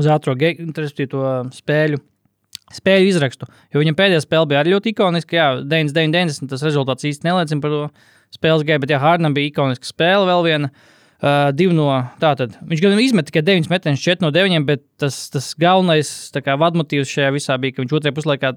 uz 0.00 0.08
ātrā 0.10 0.36
spēļu. 1.54 2.00
Spēju 2.70 3.08
izrakstu. 3.10 3.48
Jo 3.74 3.80
viņam 3.82 3.96
pēdējā 3.98 4.22
spēle 4.22 4.46
bija 4.52 4.60
arī 4.62 4.76
ļoti 4.76 4.92
ikoniska. 4.92 5.34
Jā, 5.34 5.46
99, 5.58 6.14
90. 6.14 6.50
Tas 6.52 6.62
rezultāts 6.62 7.06
īsti 7.08 7.26
neliecina 7.26 7.64
par 7.64 7.72
to 7.74 7.80
spēles 8.36 8.62
gaitu, 8.66 8.84
bet 8.84 8.94
jā, 8.94 9.00
Hārnam 9.02 9.34
bija 9.34 9.50
ikoniska 9.50 9.90
spēle 9.90 10.28
vēl 10.28 10.46
viena. 10.46 10.70
Uh, 11.20 11.50
divi 11.52 11.74
no 11.76 11.90
tātad. 12.16 12.54
Viņš 12.64 12.80
gan 12.80 13.00
izmet 13.02 13.26
tikai 13.28 13.42
9 13.44 13.66
metienus, 13.68 14.00
4 14.06 14.24
no 14.24 14.30
9, 14.32 14.62
bet 14.64 14.86
tas, 15.02 15.18
tas 15.28 15.50
galvenais 15.60 16.08
kā, 16.32 16.54
vadmotīvs 16.56 17.10
šajā 17.12 17.34
visā 17.34 17.58
bija, 17.60 17.74
ka 17.76 17.82
viņš 17.82 17.92
otrajā 17.98 18.16
puslaikā 18.16 18.54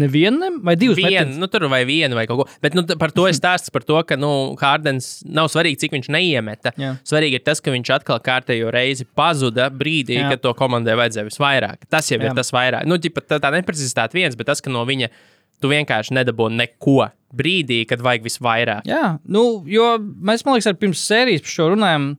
Nevienu 0.00 0.46
vai 0.64 0.72
divus 0.80 0.96
vienu, 0.96 1.34
nu, 1.36 1.46
tur 1.52 1.66
vai 1.68 1.82
vienu 1.84 2.16
vai 2.16 2.24
kaut 2.24 2.38
ko. 2.40 2.44
Bet 2.64 2.72
nu, 2.72 2.80
par 2.96 3.12
to 3.12 3.26
ir 3.28 3.36
stāsts 3.36 3.68
par 3.72 3.84
to, 3.84 3.98
ka 4.08 4.16
nu, 4.16 4.30
Hārdens 4.56 5.18
nav 5.28 5.50
svarīgi, 5.52 5.82
cik 5.82 5.92
viņš 5.98 6.08
neiemeta. 6.14 6.72
Jā. 6.80 6.94
Svarīgi 7.04 7.36
ir 7.36 7.44
tas, 7.44 7.60
ka 7.60 7.74
viņš 7.74 7.90
atkal 7.98 8.22
kārtējo 8.24 8.72
reizi 8.72 9.04
pazuda 9.04 9.68
brīdī, 9.68 10.16
Jā. 10.16 10.32
kad 10.32 10.44
to 10.46 10.54
komandai 10.56 10.96
vajadzēja 10.96 11.28
visvairāk. 11.28 11.84
Tas 11.92 12.08
jau 12.08 12.16
Jā. 12.16 12.30
ir 12.30 12.40
tas 12.40 12.54
vairāk. 12.56 12.88
Nu, 12.88 12.96
ģipa, 12.96 13.26
tā, 13.28 13.36
tā 13.44 13.52
neprecizitāte 13.52 14.16
viens, 14.16 14.38
bet 14.38 14.48
tas, 14.48 14.64
ka 14.64 14.72
no 14.72 14.86
viņa 14.88 15.12
tu 15.60 15.68
vienkārši 15.70 16.16
nedabūji 16.16 16.56
neko 16.64 16.98
brīdī, 17.36 17.82
kad 17.88 18.00
vajag 18.00 18.24
visvairāk. 18.24 18.88
Jā, 18.88 19.16
nu, 19.28 19.46
jo 19.68 19.94
mēs, 20.00 20.46
man 20.46 20.56
liekas, 20.56 20.72
ar 20.72 20.80
pirms 20.80 21.04
sērijas 21.04 21.44
par 21.44 21.58
šo 21.58 21.72
runājam. 21.76 22.14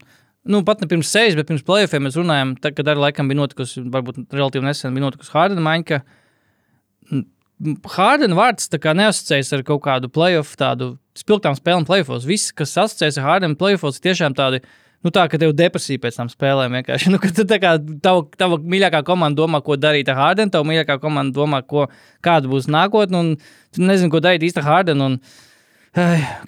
Nu, 0.46 0.60
pat 0.62 0.82
ne 0.84 0.86
pirms 0.86 1.10
sērijas, 1.10 1.38
bet 1.40 1.50
pirms 1.50 1.66
playoffiem 1.66 2.06
mēs 2.06 2.18
runājam, 2.20 2.54
tad, 2.60 2.74
kad 2.78 2.86
arī 2.92 3.08
laikam 3.08 3.30
bija 3.30 3.42
notikusi, 3.42 3.82
varbūt 3.90 4.26
relatīvi 4.30 4.66
nesen 4.66 4.94
bija 4.94 5.08
notikusi 5.08 5.32
Hārdena 5.32 5.64
maiņa 5.64 6.04
Hārdena 7.64 8.36
vārds 8.36 8.68
neasociējas 8.68 9.52
ar 9.56 9.62
kaut 9.66 9.82
kādu 9.86 10.10
playoff, 10.12 10.56
tādu 10.60 10.94
spilgtām 11.16 11.56
spēlēm 11.56 11.86
playoffs. 11.88 12.26
Viss, 12.28 12.52
kas 12.52 12.74
asociējas 12.76 13.20
ar 13.20 13.28
Hārdena 13.28 13.56
playoffs, 13.58 14.00
ir 14.00 14.10
tiešām 14.10 14.36
tādi. 14.36 14.60
Nu, 15.04 15.12
tā 15.12 15.26
kā 15.28 15.36
tev 15.36 15.50
ir 15.52 15.56
depresija 15.58 16.00
pēc 16.00 16.16
tam 16.16 16.30
spēlēm. 16.32 16.76
Vienkārši. 16.78 17.10
Nu, 17.12 17.20
tu, 17.20 17.44
kā, 17.60 17.74
tava, 18.04 18.24
tava 18.40 18.58
mīļākā 18.60 19.02
komanda 19.04 19.42
domā, 19.42 19.60
ko 19.64 19.76
darīt 19.80 20.08
ar 20.12 20.20
Hārdenu, 20.20 20.52
tava 20.52 20.68
mīļākā 20.68 20.98
komanda 21.02 21.36
domā, 21.36 21.60
ko, 21.68 21.88
kāda 22.24 22.48
būs 22.48 22.68
nākotne. 22.72 23.24
Tu 23.76 23.84
nezini, 23.84 24.12
ko 24.12 24.20
darīt 24.24 24.46
īstenībā 24.48 24.68
Hārdenu. 24.68 25.10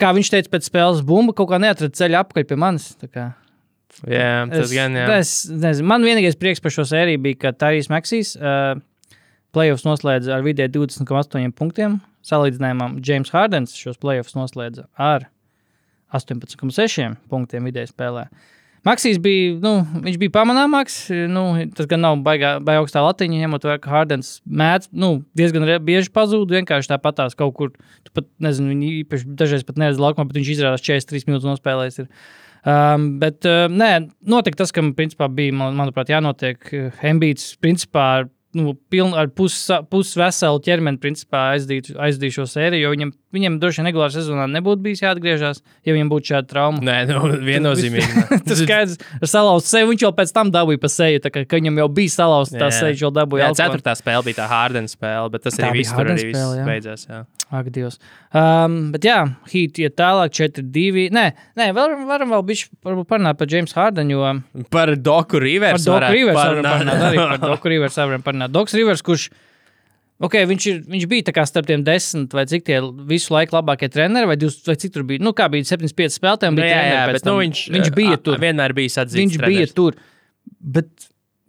Kā 0.00 0.12
viņš 0.16 0.32
teica, 0.32 0.52
pēc 0.56 0.68
spēles 0.68 1.04
bumba 1.06 1.36
kaut 1.36 1.52
kā 1.52 1.60
neatrada 1.62 1.94
ceļu 1.96 2.18
apakaļ 2.22 2.48
pie 2.48 2.58
manis. 2.58 2.94
Jā, 4.04 4.44
tas 4.50 4.66
es, 4.66 4.72
gan 4.74 4.96
jā. 4.98 5.06
Es, 5.16 5.36
nezinu, 5.48 5.86
man 5.88 6.04
vienīgais 6.04 6.36
prieks 6.40 6.60
par 6.60 6.74
šo 6.74 6.84
sēriju 6.88 7.22
bija, 7.28 7.38
ka 7.44 7.52
Tarijs 7.56 7.88
Maksīs. 7.92 8.34
Uh, 8.40 8.80
Playoffs 9.56 9.86
noslēdza 9.86 10.34
ar 10.36 10.42
vidēji 10.44 10.74
20,8 10.74 11.54
punktiem. 11.56 12.00
Salīdzinājumā 12.26 12.90
James 13.06 13.30
Hardens 13.32 13.72
šos 13.78 13.96
playoffs 14.02 14.36
noslēdza 14.36 14.84
ar 15.00 15.30
18,6 16.12 17.16
punktiem 17.30 17.64
vidēji 17.70 17.88
spēlē. 17.94 18.26
Maksīs 18.86 19.16
bija, 19.18 19.56
nu, 19.64 19.80
viņš 20.04 20.18
bija 20.20 20.34
pamanāmāks. 20.34 20.98
Nu, 21.32 21.46
tas 21.74 21.88
gan 21.90 22.04
nav 22.04 22.20
baigā, 22.26 22.52
baigā 22.62 22.84
augstā 22.84 23.00
latiņa, 23.02 23.40
ņemot 23.46 23.64
vērā, 23.66 23.80
ka 23.82 23.94
Hardens 23.94 24.36
mēdz 24.46 24.92
nu, 24.94 25.10
diezgan 25.38 25.66
bieži 25.88 26.12
pazūd. 26.14 26.52
Vienkārši 26.52 26.92
tāpatās 26.92 27.34
kaut 27.38 27.56
kur, 27.56 27.72
tu 28.06 28.14
pat 28.14 28.28
nezinu, 28.44 28.74
viņi 28.74 28.92
īpaši 29.00 29.32
dažreiz 29.40 29.66
pat 29.66 29.80
neredz 29.82 30.02
laukumā, 30.02 30.28
bet 30.28 30.38
viņš 30.38 30.52
izrādās 30.52 30.84
43 30.86 31.26
minūtes 31.30 31.48
nospēlējis. 31.48 32.04
Ir. 32.04 32.30
Um, 32.66 33.08
bet, 33.22 33.40
uh, 33.48 33.66
nē, 33.72 33.90
notika 34.28 34.62
tas, 34.62 34.74
kam 34.74 34.92
principā 34.98 35.26
bija, 35.32 35.56
man, 35.56 35.74
manuprāt, 35.80 36.12
jānotiek. 36.12 36.70
Hembīts 37.00 37.56
principā 37.62 38.26
nu, 38.56 38.74
piln, 38.92 39.12
ar 39.16 39.28
pusveselu 39.30 39.86
pus 39.90 40.66
ķermeni 40.66 41.00
principā, 41.02 41.50
aizdīt, 41.54 41.92
aizdīt 42.00 42.34
šo 42.36 42.46
sēriju, 42.50 42.86
jo 42.86 42.92
viņam, 42.94 43.12
viņam 43.36 43.58
droši 43.62 43.82
vien 43.82 43.88
regulārā 43.90 44.14
sezonā 44.14 44.46
nebūtu 44.50 44.84
bijis 44.86 45.04
jāatgriežas, 45.04 45.62
ja 45.86 45.96
viņam 45.96 46.12
būtu 46.12 46.32
šāda 46.32 46.50
trauma. 46.50 46.82
Nē, 46.86 46.96
nu, 47.10 47.22
viennozīmīgi. 47.46 48.26
tas 48.48 48.62
skaidrs, 48.62 48.98
ar 49.20 49.32
salauztu 49.32 49.74
seju 49.74 49.92
viņš 49.92 50.06
jau 50.06 50.12
pēc 50.16 50.34
tam 50.36 50.52
dabūja 50.54 50.82
pa 50.82 50.92
seju, 50.92 51.22
tā 51.24 51.32
kā 51.34 51.44
viņam 51.52 51.82
jau 51.84 51.88
bija 52.00 52.16
salauzta 52.16 52.64
tā 52.64 52.72
seja, 52.74 52.96
jau 53.06 53.12
dabūja. 53.14 53.50
Jā, 53.50 53.56
ceturtā 53.64 53.96
spēle 53.98 54.26
bija 54.30 54.42
tā 54.42 54.50
Hārdena 54.50 54.90
spēle, 54.90 55.32
bet 55.34 55.46
tas 55.46 55.58
tā 55.60 55.70
arī 55.70 55.84
viss 55.84 55.94
tur 55.94 56.14
arī 56.14 56.30
spēle, 56.30 56.60
jā. 56.62 56.68
beidzās. 56.68 57.08
Jā. 57.10 57.24
Ak, 57.46 57.68
Dievs. 57.70 58.00
Um, 58.34 58.88
bet 58.90 59.04
jā, 59.06 59.20
Heat 59.52 59.78
iet 59.78 59.94
tālāk, 59.98 60.32
4-2. 60.34 61.06
Nē, 61.14 61.26
nē 61.58 61.68
varam, 61.76 62.02
varam 62.08 62.32
vēl 62.34 62.42
bišķi 62.48 62.80
parunāt 63.06 63.38
par 63.38 63.50
Jamesu 63.52 63.78
Hārdenu. 63.78 64.16
Jo... 64.16 64.64
Par 64.74 64.90
Doku 64.98 65.38
Rivers. 65.42 65.84
Par 65.86 66.02
Doku 66.02 66.16
Rivers 66.16 66.40
varam 66.40 66.66
parunāt. 66.66 67.04
Arī 67.10 67.20
par 67.22 67.42
Doku 67.52 67.70
Rivers 67.70 68.00
varam 68.02 68.24
parunāt. 68.26 68.54
Doks 68.56 68.74
Rivers, 68.74 69.04
kurš. 69.06 69.28
Okay, 70.26 70.48
viņš, 70.48 70.66
ir, 70.72 70.84
viņš 70.90 71.06
bija 71.10 71.44
starp 71.46 71.68
tiem 71.68 71.82
desmit, 71.86 72.32
vai 72.34 72.46
cik 72.48 72.64
tie 72.66 72.80
visu 73.06 73.34
laiku 73.34 73.58
labākie 73.58 73.90
treneri, 73.92 74.30
vai, 74.30 74.38
divs, 74.40 74.62
vai 74.66 74.74
cik 74.80 74.94
tur 74.94 75.04
bija. 75.06 75.22
Nu, 75.22 75.34
kā 75.36 75.46
bija 75.52 75.68
7-5 75.76 76.16
spēlētājiem, 76.16 76.56
bija 76.56 76.70
jā, 76.72 76.84
jā, 76.88 77.02
bet, 77.12 77.26
nu, 77.28 77.34
viņš, 77.44 77.66
viņš 77.76 77.90
bija 77.94 78.16
tur. 78.24 78.40
Vienmēr 78.42 78.74
bija 78.74 79.04
atzīts. 79.04 79.20
Viņš 79.20 79.36
treneris. 79.36 79.60
bija 79.60 79.76
tur. 79.76 80.00
Bet 80.76 80.88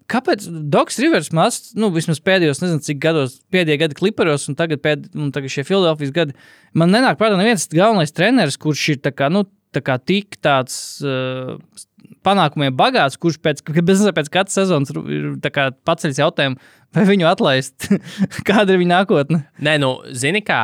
Kāpēc 0.08 0.46
Dogs 0.72 0.98
Rivers 1.04 1.34
maz, 1.36 1.60
nu, 1.76 1.90
vismaz 1.92 2.22
pēdējos, 2.24 2.62
nezinu, 2.64 2.84
cik 2.86 3.02
gados, 3.04 3.41
pēdējie 3.52 3.82
gadi 3.82 3.98
kliparos, 3.98 4.48
un 4.48 4.56
tagad, 4.60 4.80
pēd, 4.84 5.10
un 5.20 5.34
tagad 5.36 5.52
šie 5.52 5.65
Filadelfijas 5.67 6.13
gadi, 6.15 6.38
man 6.78 6.93
nenāk 6.96 7.20
prātā 7.20 7.36
neviens 7.39 7.67
galvenais 7.74 8.15
treneris, 8.15 8.60
kurš 8.62 8.86
ir 8.93 9.02
tā 9.04 9.12
kā, 9.12 9.28
nu, 9.34 9.43
tā 9.76 9.84
kā 9.84 9.98
tik 10.00 10.39
tāds 10.43 10.78
uh, 11.04 11.58
panākumiem 12.24 12.76
bagāts, 12.80 13.20
kurš 13.20 13.41
pēc, 13.43 13.63
pēc 14.20 14.32
katras 14.32 14.56
sezonas 14.56 14.96
ir 14.96 15.36
paceļs 15.88 16.24
jautājumu, 16.24 16.60
vai 16.96 17.06
viņu 17.12 17.28
atlaist, 17.28 17.89
kāda 18.48 18.74
ir 18.74 18.84
viņa 18.84 18.93
nākotne. 18.96 19.43
Nē, 19.60 19.76
nu, 19.84 19.98
zini 20.15 20.43
kā, 20.46 20.62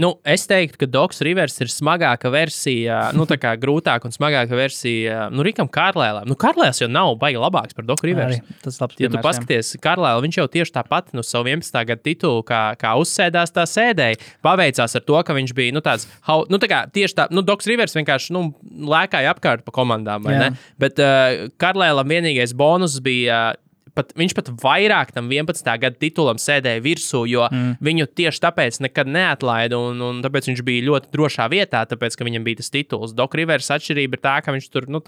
Nu, 0.00 0.10
es 0.26 0.44
teiktu, 0.50 0.78
ka 0.82 0.88
Dogs 0.90 1.20
Rivers 1.24 1.56
ir 1.62 1.70
smagāka 1.72 2.30
versija, 2.32 2.98
nu, 3.16 3.26
tā 3.30 3.36
kā 3.40 3.54
grūtāka 3.60 4.08
un 4.08 4.14
smagāka 4.14 4.56
versija 4.58 5.28
nu, 5.32 5.44
Rikam 5.46 5.68
Kārlēlam. 5.72 6.26
Nu, 6.30 6.36
Kārlēls 6.40 6.82
jau 6.82 6.88
nav 6.90 7.14
baigi 7.20 7.40
labāks 7.40 7.76
par 7.76 7.86
Dogu 7.88 8.08
Rivers. 8.08 8.38
Arī, 8.38 8.58
tas 8.64 8.80
labs. 8.82 8.98
Ja 9.02 9.10
tu 9.12 9.20
paskaties, 9.24 9.74
Kārlēlu, 9.84 10.24
viņš 10.26 10.40
jau 10.40 10.46
tieši 10.56 10.74
tāpat 10.76 11.12
no 11.12 11.22
nu, 11.22 11.26
savu 11.26 11.50
11. 11.52 11.80
gadu 11.90 12.04
titulu, 12.06 12.44
kā, 12.46 12.62
kā 12.80 12.94
uzsēdās 13.00 13.54
tā 13.54 13.66
sēdēja, 13.70 14.20
paveicās 14.44 14.98
ar 14.98 15.06
to, 15.06 15.18
ka 15.26 15.36
viņš 15.36 15.56
bija, 15.56 15.74
nu, 15.76 15.82
tāds, 15.84 16.08
nu, 16.50 16.60
tā 16.62 16.70
kā 16.70 16.84
tieši 16.94 17.18
tā, 17.20 17.28
nu, 17.34 17.44
Dogs 17.46 17.68
Rivers 17.70 17.96
vienkārši, 17.98 18.34
nu, 18.36 18.46
lēkāja 18.94 19.34
apkārt 19.34 19.66
pa 19.66 19.74
komandām, 19.74 20.26
vai 20.26 20.38
Jā. 20.38 20.46
ne? 20.46 20.64
Bet 20.80 21.02
uh, 21.02 21.46
Kārlēlam 21.60 22.10
vienīgais 22.16 22.56
bonus 22.56 22.98
bija. 23.04 23.44
Uh, 23.54 23.60
pat, 23.96 24.12
viņš 24.18 24.34
pat 24.36 24.50
vairāk 24.62 25.14
tam 25.14 25.30
11. 25.32 25.70
gada 25.82 25.98
titulam 26.00 26.40
sēdēja 26.40 26.82
virsū, 26.84 27.24
jo 27.30 27.46
mm. 27.48 27.78
viņu 27.84 28.08
tieši 28.18 28.42
tāpēc 28.44 28.80
nekad 28.84 29.10
neatlaida. 29.10 29.78
Un, 29.78 30.02
un 30.04 30.20
tāpēc 30.24 30.50
viņš 30.50 30.64
bija 30.66 30.86
ļoti 30.90 31.10
drošā 31.14 31.48
vietā, 31.52 31.84
tāpēc, 31.90 32.18
ka 32.18 32.28
viņam 32.28 32.46
bija 32.46 32.62
tas 32.62 32.72
tituls. 32.74 33.14
Doka 33.16 33.40
Rivers 33.40 33.70
atšķirība 33.74 34.18
ir 34.18 34.24
tā, 34.24 34.36
ka 34.44 34.54
viņš 34.54 34.70
tur 34.74 34.90
nu, 34.92 35.02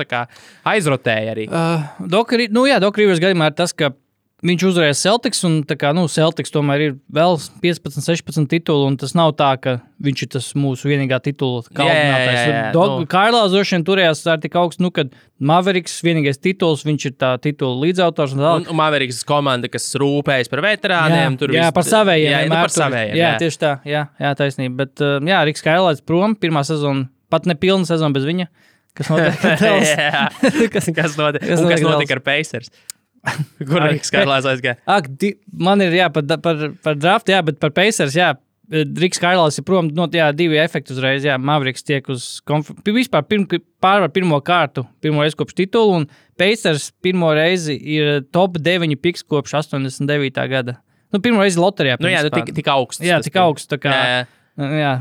aizrotēja 0.67 1.37
arī. 1.37 1.47
Uh, 1.51 1.87
Doka, 2.17 2.39
nu, 2.51 2.67
jā, 2.71 2.81
Rivers 3.03 3.23
gadījumā 3.23 3.51
ir 3.53 3.59
tas, 3.59 3.75
ka 3.77 3.93
Viņš 4.45 4.63
uzvarēja 4.69 4.97
Celtics, 5.01 5.39
un 5.49 5.55
kā, 5.65 5.95
nu, 5.97 6.03
Celtics 6.13 6.53
tomēr 6.53 6.83
ir 6.85 6.91
vēl 7.17 7.39
15, 7.63 8.03
16 8.05 8.45
tituli, 8.51 8.85
un 8.85 8.99
tas 9.01 9.15
nav 9.17 9.31
tā, 9.39 9.55
ka 9.57 9.79
viņš 10.05 10.25
ir 10.27 10.29
tas 10.35 10.49
mūsu 10.61 10.91
vienīgā 10.91 11.17
titula 11.25 11.63
kalpinātājs. 11.71 12.75
Nu. 12.77 13.07
Kailās 13.09 13.55
droši 13.55 13.79
vien 13.79 13.87
turējās 13.89 14.21
ar 14.29 14.43
tik 14.43 14.59
augstu, 14.61 14.85
nu, 14.85 14.91
kad 14.93 15.15
Maveriks 15.41 15.97
vienīgais 16.05 16.37
tituls, 16.37 16.85
viņš 16.85 17.07
ir 17.09 17.15
tā 17.17 17.33
titula 17.41 17.81
līdzautors. 17.87 18.35
Un, 18.37 18.43
un, 18.45 18.67
un 18.75 18.77
Maveriks 18.77 19.23
komanda, 19.25 19.71
kas 19.73 19.89
rūpējas 19.97 20.53
par 20.53 20.61
veterāniem. 20.67 21.39
Jā, 21.41 21.63
jā 21.63 21.71
par 21.79 21.89
savējiem. 21.89 22.35
Jā, 22.35 22.41
nu, 22.51 22.59
par 22.61 22.75
savējiem. 22.75 23.17
Jā, 23.17 23.31
jā, 23.31 23.39
tieši 23.41 23.61
tā, 23.63 23.71
jā, 23.89 24.03
jā 24.21 24.35
taisnība. 24.37 24.83
Bet, 24.83 25.01
uh, 25.01 25.17
jā, 25.33 25.39
Riks 25.49 25.65
Kailās 25.65 26.05
prom, 26.05 26.37
pirmā 26.37 26.61
sezona, 26.69 27.09
pat 27.33 27.49
ne 27.49 27.57
pilna 27.57 27.89
sezona 27.89 28.13
bez 28.13 28.29
viņa. 28.29 28.51
Kas 28.97 29.09
notiek? 29.13 29.41
kas, 30.77 30.93
kas 30.93 31.17
notiek? 31.17 31.41
Kas 31.41 31.65
notiek, 31.65 31.81
kas 31.81 31.89
notiek 31.89 32.15
ar 32.19 32.23
Pacers? 32.29 32.73
Kur 33.69 33.85
arī 33.85 34.01
Skailās 34.07 34.49
aizgāja? 34.49 34.79
Ak, 34.89 35.09
di, 35.21 35.35
man 35.53 35.83
ir 35.85 35.95
jā, 35.97 36.09
par, 36.13 36.27
par, 36.43 36.67
par 36.85 36.99
draftu, 36.99 37.35
jā, 37.35 37.43
bet 37.47 37.61
par 37.63 37.75
Pacers, 37.77 38.17
jā. 38.19 38.35
Riks 38.67 39.21
Kailās 39.23 39.61
ir 39.61 39.63
prom, 39.63 39.93
no 39.95 40.09
jā, 40.11 40.27
divi 40.35 40.59
efekti 40.59 40.91
uzreiz. 40.91 41.23
Jā, 41.23 41.37
Mavriks 41.39 41.87
tiek 41.87 42.09
uz 42.11 42.41
vispār 42.83 43.23
pirm, 43.29 43.45
pārvar 43.83 44.11
pirmo 44.11 44.41
kārtu, 44.43 44.83
pirmo 45.05 45.23
reizi 45.23 45.39
kopš 45.39 45.55
titulu, 45.61 46.01
un 46.01 46.09
Pacers 46.39 46.89
pirmo 47.05 47.31
reizi 47.37 47.77
ir 47.79 48.25
top 48.35 48.59
9 48.59 48.99
piks 48.99 49.23
kopš 49.23 49.55
89. 49.61 50.49
gada. 50.51 50.81
Nu, 51.15 51.23
pirmo 51.23 51.45
reizi 51.45 51.63
loterijā. 51.63 52.01
Nu, 52.03 52.11
jā, 52.11 52.25
nu, 52.27 52.33
tik, 52.35 52.51
tik 52.59 52.73
augsts. 52.73 53.07
Jā, 53.07 53.21
tik 53.23 53.39
augsts. 53.39 53.71
Tā 53.71 53.79
kā, 53.79 53.95
jā, 53.95 54.11
jā. 54.11 54.27
Jā 54.57 54.97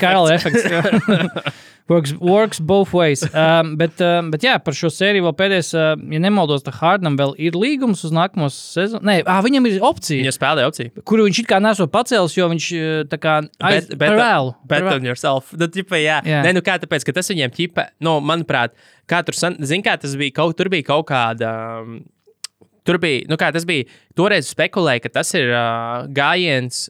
Kailās 0.00 0.36
efekts. 0.36 1.64
Works, 1.88 2.12
works 2.20 2.60
both 2.60 2.92
ways. 2.92 3.22
Um, 3.32 3.76
bet, 3.80 3.96
um, 4.04 4.28
bet 4.28 4.42
jā, 4.44 4.58
par 4.60 4.76
šo 4.76 4.90
sēriju 4.92 5.24
vēl 5.24 5.34
pēdējais, 5.38 5.70
uh, 5.72 5.94
ja 6.12 6.18
nemaldos, 6.20 6.60
tad 6.66 6.76
Hārdam 6.82 7.16
vēl 7.16 7.32
ir 7.40 7.56
līgums 7.56 8.02
uz 8.04 8.12
nākamo 8.12 8.50
sezonu. 8.52 9.00
Nē, 9.08 9.22
ah, 9.24 9.40
viņam 9.44 9.70
ir 9.70 9.78
opcija. 9.88 10.20
Viņa 10.20 10.34
spēlē 10.36 10.66
opciju. 10.68 10.92
Kuru 11.08 11.24
viņš 11.24 11.40
it 11.40 11.48
kā 11.48 11.62
nesot 11.64 11.88
pacēlis, 11.94 12.36
jo 12.36 12.50
viņš 12.52 12.66
uh, 12.76 12.90
tā 13.08 13.20
kā 13.22 13.38
aiz, 13.40 13.88
bet, 13.88 13.94
bet, 13.94 14.04
par 14.04 14.20
vēlu. 14.20 14.52
Bet 14.68 14.90
on 14.90 15.08
yourself. 15.08 15.54
Nu, 15.56 15.70
ķipa, 15.72 15.96
jā. 16.02 16.20
jā. 16.28 16.42
Nē, 16.44 16.52
nu 16.58 16.64
kā 16.66 16.76
tāpēc, 16.82 17.08
ka 17.08 17.16
tas 17.16 17.32
viņiem 17.32 17.56
ķipa, 17.56 17.88
nu, 18.04 18.18
manuprāt, 18.20 18.76
kā 19.08 19.24
tur, 19.24 19.40
zin 19.40 19.86
kā 19.86 19.96
tas 19.96 20.12
bija, 20.20 20.36
kaut, 20.42 20.58
tur 20.60 20.68
bija 20.74 20.90
kaut 20.92 21.08
kāda. 21.08 21.56
Um, 21.80 21.98
Tur 22.88 22.96
bija, 22.96 23.26
nu 23.28 23.36
kā 23.36 23.50
tas 23.52 23.66
bija, 23.68 23.84
toreiz 24.16 24.46
spekulēja, 24.48 25.02
ka 25.04 25.10
tas 25.18 25.34
ir 25.36 25.50
uh, 25.52 26.06
gājiens 26.08 26.86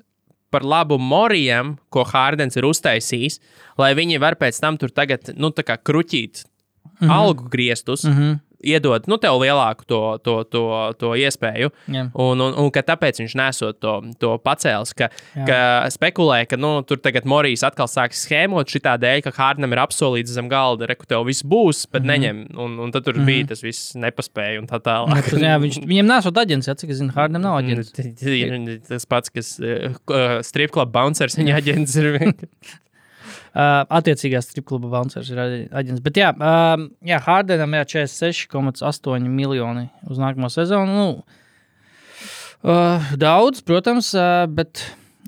par 0.50 0.64
labu 0.64 0.98
Morijam, 0.98 1.76
ko 1.92 2.04
Hārdens 2.08 2.56
ir 2.56 2.66
uztaisījis, 2.68 3.38
lai 3.78 3.92
viņi 3.98 4.20
var 4.22 4.38
pēc 4.40 4.61
tam 4.61 4.78
tur 4.80 4.92
tagad, 4.94 5.32
nu, 5.37 5.50
tā 5.50 5.64
kā 5.66 5.76
kruķīt 5.76 6.44
mm 6.44 7.08
-hmm. 7.08 7.12
algu 7.12 7.48
griestus, 7.48 8.04
mm. 8.04 8.12
-hmm. 8.12 8.38
Iedod 8.64 9.07
nu, 9.11 9.18
tev 9.23 9.38
lielāku 9.38 9.87
to, 9.88 10.01
to, 10.25 10.35
to, 10.51 10.62
to 10.99 11.12
iespēju. 11.18 11.71
Jā. 11.87 12.07
Un, 12.18 12.42
un, 12.42 12.57
un 12.59 12.71
ka 12.75 12.83
tāpēc 12.87 13.21
viņš 13.23 13.35
nesot 13.38 13.79
to, 13.83 13.94
to 14.18 14.35
pacēlis, 14.42 14.94
ka, 14.99 15.11
Jā. 15.37 15.44
ka 15.47 15.59
spekulē, 15.94 16.40
ka 16.51 16.59
nu, 16.61 16.73
tur 16.87 17.01
tagad 17.03 17.29
Morijas 17.29 17.64
atkal 17.68 17.90
sāks 17.90 18.25
schēmot 18.27 18.71
šitā 18.71 18.97
dēļ, 19.01 19.23
ka 19.27 19.35
Hārnam 19.38 19.75
ir 19.75 19.83
apsolīts 19.85 20.35
zem 20.35 20.51
galda, 20.51 20.90
ka 20.99 21.09
tev 21.09 21.27
viss 21.29 21.47
būs, 21.47 21.85
bet 21.87 22.03
mm 22.03 22.09
-hmm. 22.09 22.12
neņem. 22.14 22.59
Un, 22.59 22.79
un 22.87 22.94
tad 22.94 23.07
tur 23.07 23.14
mm 23.14 23.23
-hmm. 23.23 23.27
bija 23.27 23.51
tas 23.53 23.62
viss 23.62 23.94
nepaspēja 23.94 24.59
un 24.62 24.66
tā 24.66 24.83
tālāk. 24.83 25.31
Jā, 25.38 25.59
viņš, 25.62 25.81
viņam 25.87 26.11
nesot 26.11 26.42
aģents, 26.42 26.68
ja 26.68 26.75
cik 26.75 26.90
es 26.90 26.99
zinu, 26.99 27.14
Hārdam 27.14 27.42
nav 27.42 27.62
aģents. 27.62 27.94
Ir 27.99 28.81
Tas 28.88 29.07
pats, 29.07 29.31
kas 29.31 29.59
uh, 29.61 30.40
stripklubs 30.42 30.92
bouncers, 30.92 31.38
viņa 31.38 31.57
aģents 31.62 31.97
ir. 31.97 32.12
Uh, 33.48 33.80
attiecīgās 33.98 34.44
stripkluba 34.50 34.90
bouncers 34.92 35.30
ir 35.32 35.38
aģ- 35.40 35.68
aģents. 35.80 36.02
Bet 36.04 36.18
jā, 36.20 36.28
uh, 36.37 36.82
jā 37.08 37.16
Hārdenam 37.24 37.72
ir 37.78 37.87
46,8 37.88 39.24
miljoni 39.32 39.87
uz 40.11 40.20
nākamo 40.20 40.50
sezonu. 40.52 40.92
Nu, 40.98 41.06
uh, 42.68 43.08
daudz, 43.18 43.62
protams, 43.64 44.11
uh, 44.18 44.44
bet 44.52 44.84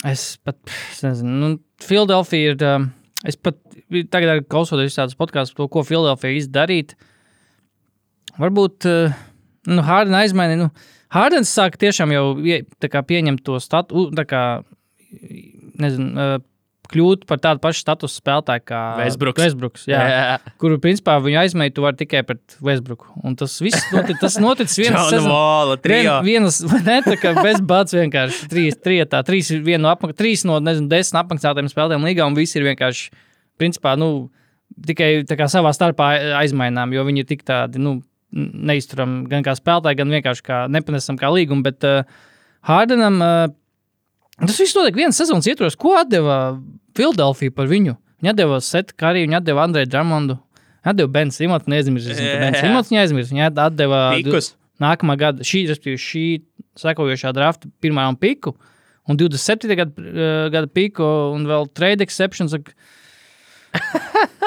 es 0.07 0.37
pat 0.45 0.59
es 0.93 1.01
nezinu, 1.07 1.33
nu, 1.41 1.51
Filadelfija 1.81 2.53
ir. 2.53 2.61
Uh, 2.61 2.89
es 3.29 3.37
pat 3.41 3.57
tagad 4.13 4.45
klausoties 4.53 4.95
tādus 5.01 5.17
podkāstus 5.19 5.57
par 5.57 5.65
to, 5.67 5.71
ko 5.79 5.83
Filadelfija 5.89 6.37
izdarīt. 6.43 6.95
Varbūt 8.41 8.87
uh, 8.89 9.17
nu, 9.73 9.83
Hārdena 9.89 10.23
aizmainīja. 10.27 10.67
Nu, 10.67 10.71
Hārdens 11.17 11.51
sāk 11.57 11.81
tiešām 11.81 12.13
jau 12.15 12.27
ie- 12.45 12.63
tā 12.81 12.93
kā 12.93 13.01
pieņemt 13.03 13.43
to 13.49 13.57
statu, 13.65 14.11
nezinu, 15.81 16.13
uh, 16.15 16.39
kļūt 16.91 17.25
par 17.31 17.41
tādu 17.43 17.63
pašu 17.63 17.85
statusu 17.85 18.19
spēlētāju 18.21 18.65
kā 18.69 18.81
Westbrooks. 18.99 19.43
Westbrooks 19.45 19.87
jā, 19.91 20.01
jā. 20.11 20.37
Kuru, 20.61 20.81
principā, 20.83 21.17
viņu 21.23 21.41
aizmēģināt, 21.45 21.77
tu 21.77 21.85
vari 21.85 22.01
tikai 22.01 22.25
pret 22.27 22.57
Westbrooku. 22.67 23.13
Un 23.27 23.37
tas 23.39 23.55
viss 23.63 23.87
notic, 23.95 24.19
tas 24.23 24.37
noticis. 24.43 24.91
Vola, 25.25 25.79
trio. 25.85 26.19
Vien, 26.27 26.41
vienas, 26.41 26.61
ne, 26.89 26.99
tā 27.07 27.17
kā 27.21 27.35
bez 27.39 27.63
bats 27.63 27.97
vienkārši 27.97 28.51
trīs, 28.51 28.79
trietā, 28.83 29.23
trīs, 29.27 29.53
no, 29.55 29.93
apmak 29.93 30.17
trīs 30.19 30.45
no 30.49 30.59
nezinu, 30.65 30.91
desmit 30.91 31.23
apmaksātiem 31.23 31.71
spēlētājiem 31.71 32.07
līgā, 32.11 32.29
un 32.29 32.39
visi 32.39 32.59
ir 32.61 32.69
vienkārši, 32.71 33.11
principā, 33.61 33.95
nu, 34.01 34.29
tikai 34.87 35.23
savā 35.51 35.73
starpā 35.77 36.13
aizmainām, 36.41 36.95
jo 36.97 37.05
viņi 37.07 37.25
ir 37.25 37.31
tik 37.31 37.47
tādi, 37.49 37.83
nu, 37.83 37.99
neizturam 38.33 39.25
gan 39.31 39.45
kā 39.47 39.55
spēlētāji, 39.59 39.99
gan 40.01 40.19
vienkārši 40.19 40.45
kā 40.47 40.61
nepanesam 40.71 41.19
kā 41.21 41.31
līgumu, 41.35 41.65
bet 41.67 41.87
uh, 41.87 42.05
Hārdenam 42.69 43.19
uh, 43.25 43.49
tas 44.41 44.61
viss 44.61 44.77
notiek 44.77 44.97
vienas 44.97 45.19
sezonas 45.21 45.49
ietvaros. 45.51 45.79
Ko 45.81 45.97
atdeva 45.99 46.39
Filadelfija 46.97 47.55
par 47.57 47.69
viņu? 47.71 47.97
Viņa 48.21 48.35
atdeva 48.35 48.61
Setu 48.65 48.97
Kariju, 49.01 49.29
viņa 49.29 49.41
atdeva 49.41 49.65
Andreju 49.65 49.91
Dramondu. 49.91 50.39
Viņa 50.81 50.95
atdeva 50.95 51.13
Benu 51.13 51.35
Simonu, 51.37 51.69
neaizmirst, 51.69 52.09
ka 52.17 52.39
Bens 52.41 52.57
Jā. 52.57 52.65
Simons 52.65 52.89
viņa 52.89 53.01
aizmirst. 53.05 53.33
Viņa 53.35 53.49
atdeva 53.67 53.99
Pikus. 54.17 54.55
nākamā 54.81 55.17
gada, 55.21 55.45
šī, 55.45 55.67
šī 56.01 56.25
sekojošā 56.81 57.33
drafta 57.37 57.69
pirmā 57.85 58.07
un 58.09 58.17
piku, 58.17 58.55
un 59.09 59.19
27. 59.21 59.77
gada, 59.77 59.93
eh, 60.01 60.47
gada 60.55 60.71
piku, 60.73 61.05
un 61.35 61.45
vēl 61.49 61.69
trade 61.77 62.07
exceptions. 62.07 62.57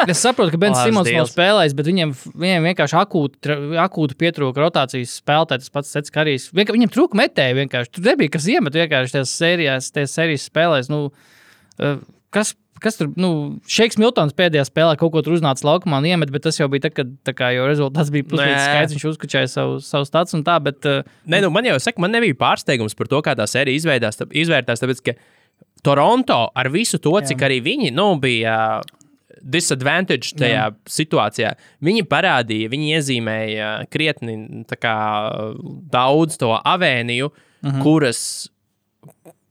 Es 0.04 0.20
saprotu, 0.20 0.52
ka 0.52 0.60
Bens 0.60 0.82
Simons 0.84 1.08
nav 1.14 1.30
spēlējis, 1.32 1.76
bet 1.78 1.88
viņiem, 1.88 2.10
viņiem 2.44 2.66
vienkārši 2.68 2.98
akūti, 3.00 3.54
akūti 3.80 4.18
pietrūka 4.20 4.60
rotācijas 4.60 5.14
spēlētāji. 5.22 5.64
Tas 5.64 5.72
pats 5.72 5.94
Sets 5.96 6.12
Karijs. 6.12 6.50
Viņam 6.52 6.92
trūka 6.92 7.16
metēji 7.16 7.56
vienkārši. 7.62 7.94
Tur 7.96 8.10
nebija 8.10 8.34
kas 8.34 8.50
iemet 8.52 8.76
vienkārši 8.76 9.16
tajās 9.16 9.36
sērijās, 9.40 9.88
tajās 9.96 10.18
sērijas 10.18 10.50
spēlēs. 10.50 10.92
Nu, 10.92 11.00
eh, 11.80 12.02
kas, 12.34 12.54
kas 12.84 12.98
tur, 13.00 13.12
nu, 13.20 13.30
Šeiks 13.70 14.00
Miltons 14.02 14.36
pēdējā 14.38 14.66
spēlē 14.68 14.96
kaut 15.00 15.14
ko 15.14 15.22
tur 15.26 15.38
uznāca 15.38 15.68
laukumā 15.68 16.02
un 16.02 16.10
iemet, 16.10 16.34
bet 16.34 16.46
tas 16.48 16.58
jau 16.60 16.68
bija 16.72 16.88
tad, 16.88 16.96
kad 16.98 17.14
tā 17.28 17.36
kā 17.38 17.52
jau 17.56 17.68
rezultāts 17.70 18.12
bija 18.14 18.28
puslīdz 18.32 18.66
skaidrs. 18.66 18.96
Viņš 18.98 19.06
uzkačāja 19.14 19.52
savu, 19.52 19.78
savu 19.84 20.10
stāstu 20.10 20.40
un 20.40 20.48
tā, 20.48 20.58
bet 20.64 20.90
uh, 20.90 21.06
Nē, 21.30 21.44
nu, 21.46 21.54
man 21.54 21.70
jau 21.70 21.78
saka, 21.84 22.02
man 22.04 22.16
nebija 22.16 22.38
pārsteigums 22.40 22.98
par 22.98 23.12
to, 23.12 23.22
kā 23.26 23.38
tā 23.40 23.48
sērija 23.50 23.82
izveidās, 23.82 24.20
tā- 24.20 24.30
izvērtās. 24.44 24.84
Tāpēc, 24.84 25.06
ka 25.06 25.16
Toronto 25.84 26.46
ar 26.56 26.72
visu 26.74 27.00
to, 27.04 27.14
cik 27.28 27.46
arī 27.46 27.62
viņi 27.64 27.94
nu, 27.96 28.14
bija 28.24 28.58
uh, 28.82 29.02
disadvantage 29.44 30.34
tajā 30.40 30.68
Jā. 30.70 30.70
situācijā, 30.90 31.52
viņi 31.84 32.06
parādīja, 32.10 32.72
viņi 32.72 32.96
iezīmēja 32.98 33.70
krietni 33.92 34.64
kā, 34.80 34.96
daudz 35.92 36.40
to 36.42 36.54
avēniju, 36.56 37.30
uh 37.30 37.70
-huh. 37.70 37.82
kuras, 37.84 38.50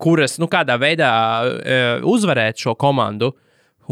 kuras 0.02 0.38
nu, 0.42 0.48
kādā 0.50 0.78
veidā 0.80 1.12
uh, 1.42 2.08
uzvarēt 2.08 2.60
šo 2.62 2.74
komandu. 2.78 3.32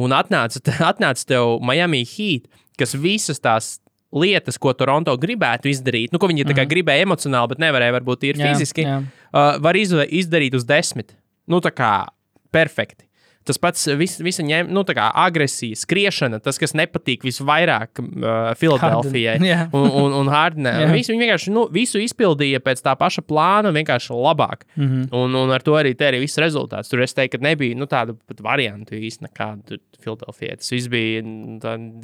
Un 0.00 0.14
atnāca, 0.14 0.62
atnāca 0.92 1.26
tev 1.26 1.58
Miami 1.66 2.02
Heat, 2.06 2.50
kas 2.78 2.96
visas 2.98 3.42
tās 3.42 3.78
lietas, 4.10 4.58
ko 4.58 4.72
Toronto 4.74 5.14
gribētu 5.20 5.70
izdarīt, 5.70 6.10
nu, 6.10 6.18
ko 6.18 6.26
viņi 6.30 6.44
mm 6.44 6.70
gribēja 6.70 7.06
emocionāli, 7.06 7.52
bet 7.52 7.60
nevarēja 7.62 7.94
varbūt 7.98 8.26
ir 8.26 8.40
Jā, 8.40 8.50
fiziski, 8.50 8.82
jā. 8.82 8.96
uh, 9.30 9.58
var 9.62 9.76
izdarīt 9.76 10.54
uz 10.54 10.66
desmit. 10.66 11.14
Nu, 11.46 11.60
tā 11.60 11.70
kā 11.70 12.08
perfekti. 12.50 13.09
Tas 13.48 13.56
pats 13.56 13.86
vis, 13.96 14.18
visa 14.20 14.44
ņem, 14.44 14.68
nu, 14.68 14.82
agresija, 14.84 15.76
skriešana, 15.80 16.42
tas, 16.44 16.58
kas 16.60 16.74
nepatīk 16.76 17.22
visvairāk 17.24 18.02
uh, 18.02 18.50
Filadelfijai 18.60 19.38
jā. 19.48 19.62
un, 19.72 19.86
un, 19.88 20.16
un 20.18 20.28
Hardnē. 20.28 20.74
Jā. 20.82 20.90
Visi 20.92 21.14
viņi 21.14 21.24
vienkārši 21.24 21.54
nu, 21.54 21.62
visu 21.72 22.02
izpildīja 22.04 22.60
pēc 22.60 22.82
tā 22.84 22.92
paša 23.00 23.24
plāna, 23.24 23.72
vienkārši 23.72 24.12
labāk. 24.12 24.66
Mm. 24.76 24.84
-hmm. 24.90 25.08
un, 25.22 25.38
un 25.40 25.54
ar 25.56 25.64
to 25.64 25.72
arī 25.78 25.94
te 25.96 26.10
arī 26.10 26.20
viss 26.20 26.36
rezultāts. 26.36 26.92
Tur 26.92 27.00
es 27.00 27.16
teiktu, 27.16 27.38
ka 27.38 27.48
nebija 27.48 27.76
nu, 27.80 27.88
tāda 27.88 28.12
pat 28.28 28.44
variantu 28.44 28.94
īsti 28.94 29.24
nekāda 29.24 29.80
Filadelfijai. 30.04 30.60
Tas 30.60 30.70
viss 30.76 30.92
bija 30.92 31.24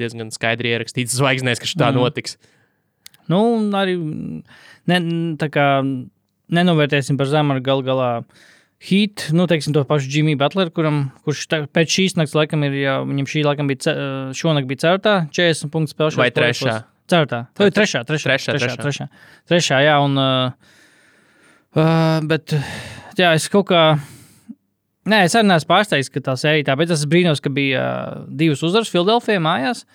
diezgan 0.01 0.33
skaidri 0.33 0.72
ierakstīts 0.72 1.20
zvaigznēs, 1.20 1.61
ka 1.61 1.66
tā 1.66 1.92
Mhm. 1.92 2.01
notiks. 2.01 2.37
Nu, 3.29 3.42
arī 3.77 3.99
ne, 4.87 5.01
tā 5.37 5.51
kā 5.51 5.83
nenovērtēsim 6.49 7.18
par 7.18 7.27
zemu 7.27 7.53
ar 7.53 7.61
gal 7.61 7.83
galā. 7.83 8.25
Heat, 8.76 9.30
nu, 9.32 9.46
teiksim, 9.48 9.72
to 9.72 9.80
pašu 9.88 10.04
Džimiju 10.12 10.36
Butleru, 10.36 10.68
kuram, 10.76 10.96
kurš 11.24 11.46
tā, 11.48 11.62
pēc 11.72 11.88
šīs 11.94 12.12
nakts, 12.18 12.34
laikam, 12.36 12.60
ir 12.68 12.74
jau, 12.76 12.98
viņam 13.08 13.26
šī 13.32 13.40
laikam 13.46 13.64
bija, 13.70 13.94
šonakt 14.36 14.68
bija 14.68 14.82
ceturtā, 14.84 15.14
40 15.32 15.72
punktu 15.72 15.94
spēlē. 15.94 16.12
Vai 16.20 16.28
trešā? 16.36 16.74
Ceturtā. 17.08 17.38
Vai 17.56 17.70
trešā, 17.72 18.02
trešā, 18.04 18.28
Trešā, 18.34 18.52
trešā, 18.58 18.76
trešā. 18.82 19.06
trešā, 19.48 19.76
jā, 19.86 19.94
un, 20.04 20.12
uh, 20.20 20.52
bet, 22.28 22.52
jā, 23.16 23.32
es 23.38 23.48
kaut 23.52 23.66
kā, 23.72 23.82
nē, 25.08 25.18
es 25.24 25.32
arī 25.40 25.48
neesmu 25.54 25.68
pārsteigts, 25.72 26.12
ka 26.12 26.20
tā 26.28 26.34
sērija 26.36 26.68
tā, 26.68 26.76
bet 26.76 26.92
es 26.92 27.08
brīnos, 27.08 27.40
ka 27.40 27.48
bija 27.56 27.80
uh, 27.80 27.88
divas 28.28 28.60
uzvaras 28.66 28.92
Filadelfijā 28.92 29.40
mājās. 29.40 29.86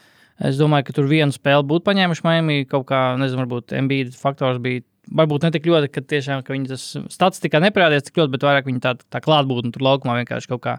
Es 0.41 0.57
domāju, 0.57 0.87
ka 0.87 0.93
tur 0.97 1.05
vienu 1.05 1.29
spēli 1.35 1.61
būtu 1.69 1.85
paņēmuši 1.85 2.23
Miami. 2.25 2.65
Kaut 2.65 2.87
kā, 2.89 3.13
nezinu, 3.21 3.43
varbūt 3.43 3.75
MBA 3.77 4.09
faktors 4.17 4.57
bija. 4.63 4.81
Varbūt 5.09 5.47
ne 5.47 5.49
tik 5.55 5.65
ļoti, 5.65 5.89
ka 5.89 6.03
tiešām 6.05 6.43
ka 6.45 6.53
viņi 6.53 6.69
tas 6.69 6.83
statistikā 7.09 7.59
neparādījās 7.63 8.05
tik 8.07 8.19
ļoti, 8.21 8.31
bet 8.35 8.43
vairāk 8.45 8.67
viņi 8.69 8.83
tā, 8.83 8.93
tā 9.09 9.21
klātbūtne 9.23 9.73
tur 9.73 9.83
laukumā 9.87 10.19
vienkārši 10.19 10.51
kaut 10.51 10.61
kā, 10.61 10.75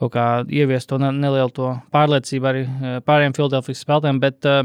kaut 0.00 0.14
kā 0.14 0.24
ieviest 0.48 0.88
to 0.88 0.96
ne, 1.02 1.12
nelielu 1.12 1.52
to 1.54 1.74
pārliecību 1.94 2.48
arī 2.48 2.64
eh, 2.64 2.96
pārējiem 3.04 3.36
Filadelfijas 3.36 3.84
spēlētājiem. 3.84 4.22
Bet, 4.24 4.48
eh, 4.48 4.64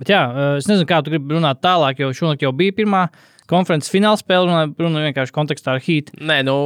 bet 0.00 0.14
jā, 0.14 0.22
eh, 0.24 0.56
es 0.62 0.70
nezinu, 0.70 0.88
kā 0.88 1.02
tu 1.04 1.12
gribi 1.12 1.36
runāt 1.36 1.60
tālāk, 1.62 2.00
jo 2.00 2.10
šonakt 2.16 2.46
jau 2.46 2.54
bija 2.56 2.74
pirmā 2.80 3.04
konferences 3.50 3.92
fināla 3.92 4.16
spēle, 4.16 4.48
runā, 4.48 4.64
runā 4.80 5.04
vienkārši 5.10 5.36
kontekstā 5.36 5.76
ar 5.76 5.84
Heat. 5.84 6.10
Nē, 6.16 6.40
nu, 6.48 6.56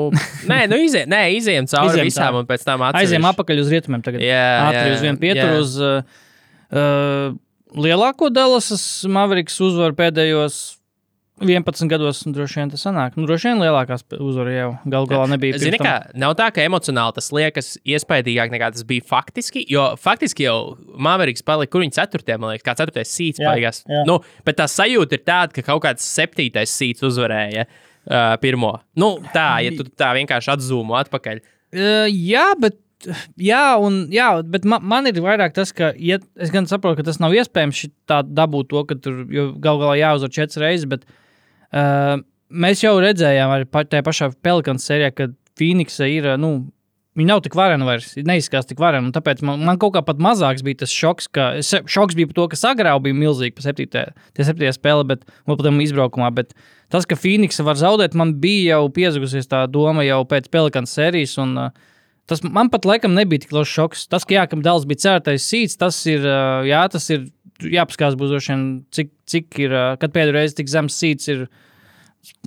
nē, 0.47 0.63
nu 0.71 0.79
izē, 0.87 1.05
nē 1.11 1.25
izējām 1.41 1.67
cauri 1.75 1.91
Izejam 1.91 2.11
visām, 2.13 2.31
cauri. 2.31 2.45
un 2.45 2.51
pēc 2.55 2.65
tam 2.71 2.87
Aizējām 2.87 3.03
atsevišķi. 3.03 3.35
apakaļ 3.35 3.63
uz 3.65 3.75
rietumiem 3.75 4.07
tagad. 4.07 4.23
Jā, 4.23 4.49
Ātri 4.71 4.87
jā, 4.87 4.95
uz 4.95 5.07
vienu 5.09 5.23
pieturu 5.27 5.59
jā. 5.59 5.61
uz 5.65 5.77
uh, 5.83 7.37
lielāko 7.75 8.31
Dallasas 8.31 8.85
Mavericks 9.11 9.59
uzvaru 9.67 9.99
pēdējos 9.99 10.78
11 11.41 11.89
gados. 11.91 12.21
Droši 12.27 12.61
vien 12.61 12.71
tas 12.73 12.83
sanāk. 12.85 13.17
Nu, 13.19 13.27
droši 13.29 13.51
vien 13.51 13.63
lielākās 13.63 14.05
uzvaras 14.19 14.57
jau 14.57 14.71
galu 14.91 15.11
galā 15.11 15.27
nebija. 15.33 15.59
Zini, 15.63 15.79
kā 15.81 15.95
nav 16.19 16.35
tā, 16.39 16.49
ka 16.55 16.65
emocionāli 16.67 17.17
tas 17.19 17.31
liekas 17.35 17.71
iespaidīgāk 17.87 18.53
nekā 18.55 18.71
tas 18.75 18.87
bija 18.89 19.07
faktiski. 19.09 19.63
Jo 19.71 19.91
faktiski 20.01 20.49
jau 20.49 20.59
Mavericks 20.99 21.45
palika, 21.47 21.73
kur 21.75 21.85
viņa 21.85 21.99
ceturtajā, 22.01 22.41
man 22.41 22.55
liekas, 22.55 22.67
kā 22.67 22.75
ceturtais 22.79 23.13
sīts 23.15 23.43
Jā, 23.43 23.53
paigās. 23.53 23.85
Nu, 24.09 24.19
bet 24.47 24.59
tā 24.61 24.67
sajūta 24.71 25.19
ir 25.19 25.25
tāda, 25.27 25.55
ka 25.55 25.67
kaut 25.71 25.85
kāds 25.87 26.07
septītais 26.07 26.75
sīts 26.75 27.07
uzvarēja 27.07 27.69
uh, 27.69 28.35
pirmo. 28.43 28.75
Nu, 28.99 29.15
tā, 29.35 29.51
ja 29.67 29.73
tu 29.79 29.87
tā 29.89 30.13
vienkārši 30.19 30.55
atzūmo 30.57 30.99
atpakaļ. 31.05 31.43
Uh, 31.75 32.07
jā, 32.13 32.51
bet. 32.61 32.81
Jā, 33.39 33.77
un, 33.79 34.09
jā, 34.11 34.41
bet 34.43 34.65
man, 34.67 34.83
man 34.91 35.07
ir 35.07 35.21
vairāk 35.23 35.53
tas, 35.55 35.71
ka 35.71 35.93
ja, 36.03 36.17
es 36.35 36.51
gan 36.51 36.67
saprotu, 36.67 36.99
ka 36.99 37.05
tas 37.07 37.21
nav 37.23 37.31
iespējams 37.31 37.85
tā 38.11 38.25
dabūt 38.27 38.73
to, 38.73 38.83
ka 38.89 38.97
tur 38.99 39.21
galu 39.23 39.85
galā 39.85 39.93
jāuzvar 40.01 40.33
četras 40.35 40.59
reizes, 40.59 40.89
bet 40.91 41.07
uh, 41.75 42.17
mēs 42.49 42.83
jau 42.85 42.97
redzējām 43.03 43.53
arī 43.55 43.69
pa, 43.69 43.85
tajā 43.85 44.05
pašā 44.07 44.33
Pelikāna 44.45 44.83
sērijā, 44.83 45.13
ka 45.15 45.29
Phoenixa 45.59 46.07
ir, 46.07 46.29
nu, 46.39 46.53
viņa 47.19 47.33
nav 47.33 47.43
tik 47.43 47.57
varena 47.59 47.87
vairs, 47.89 48.13
neizskatās 48.15 48.69
tik 48.71 48.81
varena, 48.83 49.11
tāpēc 49.15 49.43
man, 49.47 49.65
man 49.67 49.81
kaut 49.83 49.97
kā 49.97 50.05
pat 50.07 50.21
mazāks 50.23 50.63
bija 50.67 50.85
tas 50.85 50.95
šoks, 50.95 51.27
ka 51.35 51.49
šoks 51.65 52.19
bija 52.19 52.31
par 52.31 52.39
to, 52.39 52.47
ka 52.53 52.61
sagrauj 52.61 53.03
bija 53.09 53.19
milzīgi 53.19 53.57
pa 53.57 53.67
septītajā 53.67 54.75
spēlē, 54.77 55.05
bet, 55.09 55.27
tam 55.51 55.83
izbraukumā, 55.83 56.31
bet 56.37 56.55
tas, 56.93 57.09
ka 57.09 57.19
Phoenixa 57.19 57.67
var 57.67 57.81
zaudēt, 57.81 58.17
man 58.19 58.37
bija 58.43 58.79
jau 58.79 58.91
piezagusies 58.95 59.51
tā 59.51 59.67
doma 59.71 60.07
jau 60.07 60.23
pēc 60.31 60.47
Pelikāna 60.55 60.91
sērijas, 60.91 61.37
un 61.43 61.57
uh, 61.67 61.87
Tas 62.29 62.43
man 62.45 62.69
pat 62.69 62.85
laikam 62.85 63.15
nebija 63.17 63.41
tik 63.41 63.55
liels 63.57 63.71
šoks. 63.73 64.05
Tas, 64.13 64.27
ka, 64.29 64.35
jā, 64.37 64.45
kam 64.51 64.61
dēls 64.65 64.85
bija 64.89 65.01
certais 65.01 65.47
sīts, 65.49 65.79
tas 65.81 65.97
ir, 66.11 66.27
jā, 66.69 66.83
tas 66.93 67.09
ir 67.15 67.25
jāpaskatās, 67.65 68.19
būs 68.19 68.35
droši 68.35 68.53
vien, 68.53 68.67
cik, 68.95 69.11
cik 69.29 69.59
ir, 69.65 69.75
kad 70.03 70.15
pēdējo 70.15 70.37
reizi 70.37 70.61
tik 70.61 70.71
zems 70.73 70.99
sīts 71.01 71.33
ir. 71.35 71.49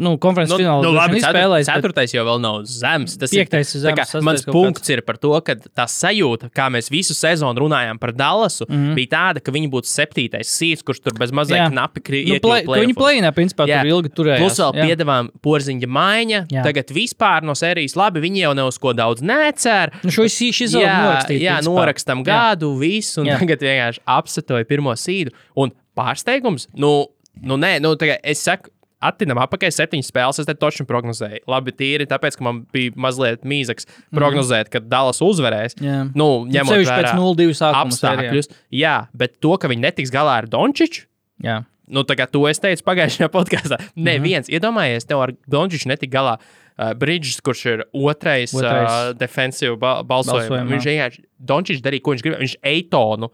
Nu, 0.01 0.15
konferences 0.21 0.53
Nu, 0.55 0.59
finālā 0.61 0.83
nu, 0.85 0.91
labi, 0.95 1.21
spēlējis. 1.21 1.67
bet- 1.67 1.83
Ceturtais 1.83 2.13
jau 2.15 2.25
vēl 2.25 2.41
nav 2.41 2.61
zems. 2.65 3.17
Tas 3.19 3.31
Piektais 3.31 3.75
ir 3.75 3.81
zems, 3.81 3.99
kā 3.99 4.21
Mans 4.21 4.45
punkts 4.45 4.89
ir 4.89 5.01
par 5.01 5.17
to, 5.17 5.33
ka 5.41 5.55
tā 5.55 5.85
sajūta, 5.85 6.49
kā 6.51 6.69
mēs 6.73 6.89
visu 6.89 7.13
sezonu 7.13 7.59
runājām 7.65 7.99
par 7.99 8.11
Dallasu, 8.11 8.65
mm. 8.67 8.75
-hmm. 8.75 8.95
bija 8.95 9.07
tāda, 9.07 9.43
ka 9.43 9.51
viņi 9.51 9.69
būtu 9.69 9.87
septītais 9.89 10.49
sīts, 10.49 10.83
kurš 10.83 11.01
tur 11.03 11.13
bez 11.19 11.31
Jā. 11.31 11.69
knapi 11.69 12.01
krīt. 12.01 12.27
Nu, 12.27 12.39
play, 12.39 12.63
viņi 12.65 12.95
plēnā, 12.95 13.31
principā, 13.31 13.67
Jā. 13.67 13.81
tur 13.81 13.89
ilgi 13.89 14.09
turējās. 14.09 14.39
Plus 14.39 14.59
vēl 14.59 14.73
jā. 14.73 14.85
piedāvājām 14.85 15.29
porziņa 15.41 15.87
maiņa. 15.87 16.39
Jā. 16.51 16.63
Tagad 16.63 16.91
vispār 16.95 17.43
no 17.43 17.53
sērijas 17.53 17.95
labi, 17.95 18.21
viņi 18.21 18.43
jau 18.45 18.53
ne 18.53 18.63
uz 18.63 18.77
ko 18.77 18.93
daudz 18.93 19.21
necer. 19.21 19.91
Nu, 20.03 20.11
šo 20.11 20.27
šis 20.27 20.75
jā, 20.75 20.97
norakstīt, 21.05 21.41
jā, 21.41 21.57
principā. 21.59 21.75
norakstam 21.75 22.23
Jā. 22.23 22.25
gadu, 22.31 22.77
visu, 22.79 23.21
un 23.21 23.27
Jā. 23.27 23.37
jā. 23.37 23.39
tagad 23.39 23.59
vienkārši 23.59 23.99
apsetoja 24.05 24.67
pirmo 24.67 24.93
sīdu. 24.97 25.31
Un 25.55 25.71
pārsteigums, 25.97 26.67
nu, 26.75 27.07
nu 27.41 27.57
nē, 27.57 27.79
nu, 27.81 27.95
es 28.23 28.43
saku. 28.43 28.69
Attinam 29.01 29.39
apakaļ 29.41 29.71
septiņas 29.73 30.09
spēles, 30.11 30.39
es 30.43 30.45
te 30.45 30.53
toču 30.53 30.85
prognozēju. 30.85 31.41
Labi, 31.49 31.71
tīri, 31.73 32.05
tāpēc, 32.09 32.37
ka 32.37 32.45
man 32.45 32.59
bija 32.73 32.91
mazliet 33.01 33.41
mīzaks 33.49 33.87
prognozēt, 34.13 34.69
ka 34.69 34.79
Dallas 34.79 35.21
uzvarēs. 35.25 35.77
Mhm. 35.79 35.87
Jā. 35.89 35.99
Nu, 36.13 36.29
Nu, 36.45 36.51
ņemot 36.53 36.75
sevišķi 36.75 36.93
vērā 36.93 37.09
pēc 37.11 37.17
0-2 37.17 37.57
sākuma 37.57 37.81
apstākļus. 37.87 38.51
Jā, 38.77 38.95
bet 39.17 39.39
to, 39.41 39.57
ka 39.57 39.67
viņi 39.71 39.81
netiks 39.87 40.13
galā 40.13 40.37
ar 40.43 40.47
Dončiču, 40.47 41.07
Jā. 41.43 41.63
nu, 41.89 42.03
tā 42.05 42.15
kā 42.15 42.29
to 42.29 42.45
es 42.47 42.59
teicu 42.61 42.85
pagājušajā 42.85 43.29
podkāstā. 43.37 43.81
Neviens, 43.97 44.47
Mhm. 44.47 44.55
iedomājies, 44.59 45.07
tev 45.09 45.21
ar 45.25 45.33
Dončiču 45.49 45.89
netika 45.89 46.13
galā. 46.19 46.37
Uh, 46.81 46.93
Bridges, 46.97 47.41
kurš 47.43 47.65
ir 47.67 47.81
otrais, 47.93 48.53
otrais. 48.55 48.63
Otrais. 48.63 49.09
Uh, 49.09 49.13
defensīvs 49.19 49.77
ba 49.77 50.01
balsojums. 50.07 50.69
Viņš 50.71 50.85
vienkārši 50.87 51.23
Dončičs 51.37 51.81
darīja, 51.83 52.01
ko 52.01 52.13
viņš 52.15 52.23
gribēja. 52.25 52.41
Viņš 52.41 52.55
Eitonu 52.63 53.27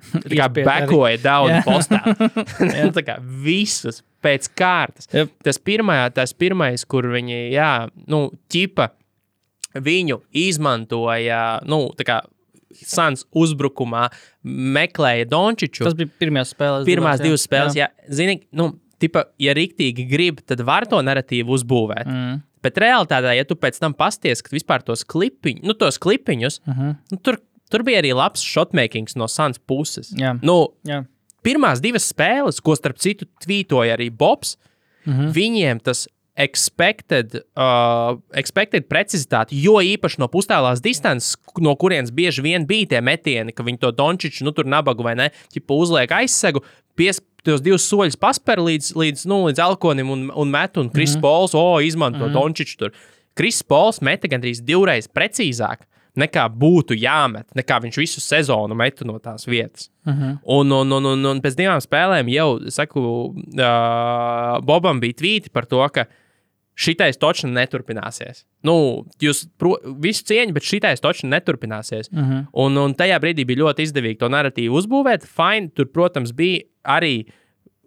tā 0.26 0.36
kā 0.36 0.48
bekoja 0.52 1.20
daudz 1.22 1.64
postā. 1.64 2.00
tā 2.96 3.02
kā 3.06 3.16
visus 3.22 4.02
pēc 4.22 4.48
kārtas. 4.58 5.08
Jep. 5.12 5.30
Tas, 5.44 5.58
pirmajā, 5.58 6.10
tas 6.14 6.32
pirmais, 6.36 6.84
kur 6.84 7.08
viņi, 7.12 7.38
jā, 7.54 7.88
nu, 8.10 8.30
ķipa 8.52 8.90
viņu 9.80 10.20
izmantoja, 10.32 11.60
nu, 11.68 11.88
tā 11.98 12.06
kā 12.08 12.20
Sans 12.86 13.24
uzbrukumā 13.34 14.04
meklēja 14.46 15.26
Dončiču. 15.26 15.82
Tas 15.82 15.96
bija 15.98 16.06
pirmās 16.22 16.52
spēles. 16.54 16.84
Pirmās 16.86 17.18
domāts, 17.18 17.24
divas 17.26 17.42
spēles, 17.48 17.74
jā, 17.74 17.88
zini, 18.14 18.36
nu, 18.54 18.68
tipa, 19.02 19.24
ja 19.42 19.56
rīktīgi 19.58 20.04
grib, 20.06 20.38
tad 20.46 20.62
var 20.64 20.86
to 20.86 21.00
narratīvu 21.02 21.50
uzbūvēt. 21.56 22.06
Mm. 22.06 22.38
Bet 22.62 22.78
realitātē, 22.78 23.32
ja 23.34 23.44
tu 23.48 23.56
pēc 23.58 23.80
tam 23.82 23.96
pasties, 23.98 24.42
ka 24.46 24.54
vispār 24.54 24.84
tos 24.86 25.02
klipiņus, 25.08 25.64
nu, 25.66 25.74
tos 25.74 25.98
klipiņus, 25.98 26.60
uh 26.62 26.70
Mhm. 26.70 26.88
-huh. 26.90 26.96
nu, 27.10 27.18
tur, 27.18 27.40
tur 27.70 27.82
bija 27.82 28.02
arī 28.02 28.14
labs 28.14 28.40
shotmakings 28.44 29.16
no 29.16 29.26
Sans 29.26 29.58
puses. 29.58 30.14
Jā. 30.14 30.38
Nu, 30.42 30.68
Jā. 30.86 31.04
Pirmās 31.42 31.80
divas 31.80 32.12
spēles, 32.12 32.60
ko 32.62 32.74
starp 32.76 32.98
citu 32.98 33.26
tvītoja 33.44 33.96
arī 33.96 34.10
Bobs, 34.10 34.56
uh 34.56 34.70
Mhm. 35.04 35.20
-huh. 35.20 35.32
viņiem 35.32 35.82
tas 35.82 36.08
expected, 36.36 37.34
uh, 37.56 38.18
expected 38.32 38.86
precizitāte, 38.88 39.52
jo 39.52 39.72
īpaši 39.72 40.18
no 40.18 40.28
pustālās 40.28 40.80
distances, 40.80 41.36
no 41.58 41.74
kurienes 41.76 42.10
bieži 42.10 42.42
vien 42.42 42.66
bija 42.66 42.86
tie 42.86 43.00
metieni, 43.00 43.52
ka 43.52 43.62
viņi 43.62 43.78
to 43.78 43.90
Dončiču, 43.92 44.44
nu 44.44 44.52
tur 44.52 44.64
nabagu 44.64 45.02
vai 45.02 45.14
ne, 45.14 45.30
ķipa 45.52 45.74
uzliek 45.74 46.10
aizsegu, 46.10 46.62
pies, 46.96 47.20
tos 47.44 47.60
divus 47.60 47.88
soļus 47.92 48.16
paspēr 48.16 48.58
līdz, 48.58 48.94
līdz, 48.96 49.26
nu, 49.26 49.46
līdz 49.48 49.58
alkonim 49.58 50.10
un, 50.10 50.30
un 50.34 50.50
met, 50.50 50.76
un 50.76 50.88
Kris 50.88 51.16
mm 51.16 51.18
-hmm. 51.18 51.20
Pols, 51.20 51.54
o, 51.54 51.80
izmanto 51.80 52.18
mm 52.18 52.24
-hmm. 52.24 52.32
Dončiču 52.32 52.76
tur. 52.76 52.90
Kris 53.34 53.62
Pols 53.62 54.00
meta 54.00 54.28
gandrīz 54.28 54.60
divreiz 54.60 55.08
precīzāk. 55.08 55.76
Nekā 56.18 56.48
būtu 56.50 56.96
jāmet, 56.98 57.46
nekā 57.54 57.76
viņš 57.84 57.98
visu 58.00 58.20
sezonu 58.20 58.74
metu 58.74 59.06
no 59.06 59.18
tās 59.22 59.46
vietas. 59.46 59.90
Uh 60.06 60.14
-huh. 60.14 60.38
un, 60.44 60.72
un, 60.72 60.92
un, 60.92 61.06
un, 61.06 61.26
un 61.26 61.40
pēc 61.40 61.54
divām 61.54 61.80
spēlēm 61.80 62.28
jau, 62.32 62.58
saku, 62.70 63.00
uh, 63.30 64.58
Bobam 64.64 65.00
bija 65.00 65.14
tvīti 65.14 65.52
par 65.52 65.66
to, 65.66 65.88
ka 65.88 66.06
šitais 66.74 67.18
točs 67.20 67.44
neturpināsies. 67.44 68.44
Nu, 68.64 69.04
jūs 69.20 69.44
pro, 69.58 69.76
visu 70.00 70.24
cieņu, 70.24 70.54
bet 70.56 70.62
šitais 70.62 71.00
točs 71.00 71.22
neturpināsies. 71.22 72.08
Uh 72.12 72.18
-huh. 72.18 72.46
un, 72.52 72.76
un 72.76 72.94
tajā 72.94 73.20
brīdī 73.20 73.44
bija 73.46 73.64
ļoti 73.64 73.86
izdevīgi 73.86 74.18
to 74.18 74.28
narratīvu 74.28 74.80
uzbūvēt. 74.80 75.26
Fine, 75.26 75.70
tur, 75.74 75.86
protams, 75.86 76.32
bija 76.32 76.62
arī 76.84 77.26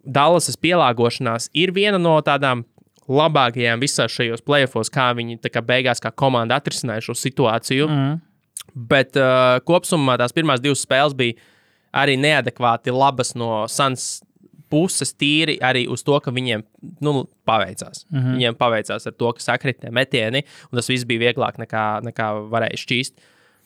Dallasas 0.04 0.56
pielāgošanās. 0.56 1.48
Ir 1.54 1.72
viena 1.72 1.98
no 1.98 2.20
tādām 2.20 2.64
labākajām 3.08 3.80
visās 3.80 4.12
šajos 4.12 4.44
playoffs, 4.44 4.92
kā 4.92 5.10
viņi 5.16 5.38
kā 5.52 5.62
beigās 5.64 6.00
kā 6.00 6.10
komanda 6.10 6.56
atrisināja 6.56 7.00
šo 7.00 7.16
situāciju. 7.18 7.88
Mm. 7.88 8.20
Bet 8.74 9.16
uh, 9.20 9.60
kopumā 9.66 10.16
tās 10.18 10.32
pirmās 10.32 10.60
divas 10.60 10.82
spēles 10.82 11.14
bija 11.14 11.34
arī 11.94 12.16
neadekvāti 12.18 12.94
labas 12.94 13.34
no 13.38 13.66
Sans 13.70 14.22
puses, 14.72 15.12
tīri 15.14 15.58
arī 15.62 15.84
uz 15.90 16.02
to, 16.02 16.16
ka 16.20 16.32
viņiem 16.34 16.64
nu, 17.04 17.28
paveicās. 17.46 18.06
Mm 18.10 18.18
-hmm. 18.18 18.34
Viņiem 18.34 18.56
paveicās 18.58 19.06
ar 19.06 19.12
to, 19.12 19.32
ka 19.32 19.40
sakritē 19.40 19.90
metieni, 19.90 20.42
un 20.72 20.76
tas 20.78 20.88
viss 20.88 21.04
bija 21.04 21.20
vieglāk 21.28 21.58
nekā, 21.58 22.02
nekā 22.02 22.50
varēja 22.50 22.80
šķīst. 22.82 23.14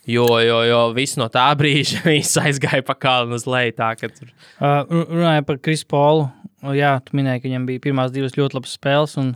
Jo, 0.09 0.27
jo, 0.41 0.63
jo 0.65 0.93
viss 0.93 1.17
no 1.17 1.29
tā 1.29 1.55
brīža 1.61 2.03
aizgāja 2.43 2.83
pa 2.83 2.95
kalnu 2.95 3.35
uz 3.35 3.47
leju. 3.47 3.73
Tā, 3.73 3.95
tur 3.97 4.29
Uh, 4.61 4.85
ru- 4.91 5.07
runāja 5.11 5.43
par 5.43 5.59
Krisu 5.59 5.87
Polu. 5.87 6.23
O, 6.23 6.31
Jā, 6.75 6.97
tu 7.07 7.15
minēji, 7.15 7.43
ka 7.43 7.51
viņam 7.51 7.69
bija 7.69 7.85
pirmās 7.85 8.11
divas 8.15 8.35
ļoti 8.35 8.59
labas 8.59 8.75
spēles. 8.75 9.15
Un 9.21 9.33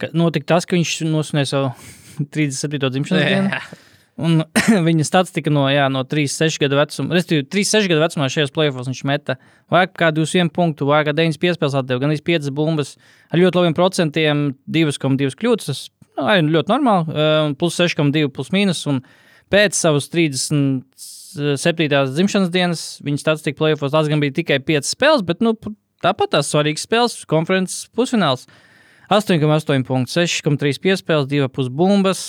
ka 0.00 0.10
notika 0.16 0.54
tas, 0.54 0.66
ka 0.68 0.76
viņš 0.76 0.98
nosvinēja 1.08 1.52
savu 1.54 1.72
37. 2.34 2.90
dzimšanas 2.94 3.26
dienu. 3.30 3.82
Un 4.24 4.44
viņa 4.88 5.06
statistika 5.08 5.50
no, 5.50 5.64
jā, 5.72 5.88
no 5.90 6.04
3-6 6.06 6.60
gadu 6.62 6.78
vecuma, 6.78 7.16
respektīvi, 7.16 7.48
3-6 7.50 7.88
gadu 7.90 8.04
vecumā 8.04 8.28
šajos 8.30 8.52
playoffs 8.54 8.90
viņš 8.90 9.02
meta 9.10 9.34
vairāk 9.72 9.96
kā 9.98 10.12
21 10.14 10.52
punktu, 10.54 10.86
vairāk 10.86 11.10
kā 11.10 11.16
9 11.18 11.40
piespēles 11.42 11.74
atdeva, 11.80 12.04
gan 12.04 12.14
5 12.14 12.52
bumbas 12.54 12.94
ar 13.32 13.42
ļoti 13.42 13.58
labiem 13.58 13.74
procentiem, 13.74 14.44
2,2 14.70 15.34
kļūdas. 15.40 15.66
Tas 15.66 15.80
nu, 16.14 16.28
arī 16.28 16.46
ļoti 16.46 16.70
normāli, 16.70 17.10
uh, 17.10 17.50
plus 17.58 17.80
6,2 17.80 18.30
plus 18.34 18.52
mīnus. 18.54 18.84
Un 18.90 19.02
pēc 19.50 19.74
savas 19.74 20.06
37. 20.14 21.90
dzimšanas 22.14 22.54
dienas 22.54 22.84
viņa 23.02 23.24
statistika 23.24 23.58
playoffs 23.64 23.90
tas 23.96 24.10
gan 24.12 24.22
bija 24.22 24.38
tikai 24.38 24.60
5 24.62 24.94
spēles, 24.94 25.26
bet 25.26 25.42
nu, 25.42 25.56
tāpat 26.04 26.36
tās 26.36 26.52
svarīgas 26.52 26.86
spēles, 26.86 27.18
konferences 27.30 27.88
pusfināls. 27.96 28.46
8,8 29.12 29.84
punkts, 29.84 30.16
6,3 30.16 30.80
piespēles, 30.80 31.28
2,5 31.28 31.68
bumbas, 31.76 32.22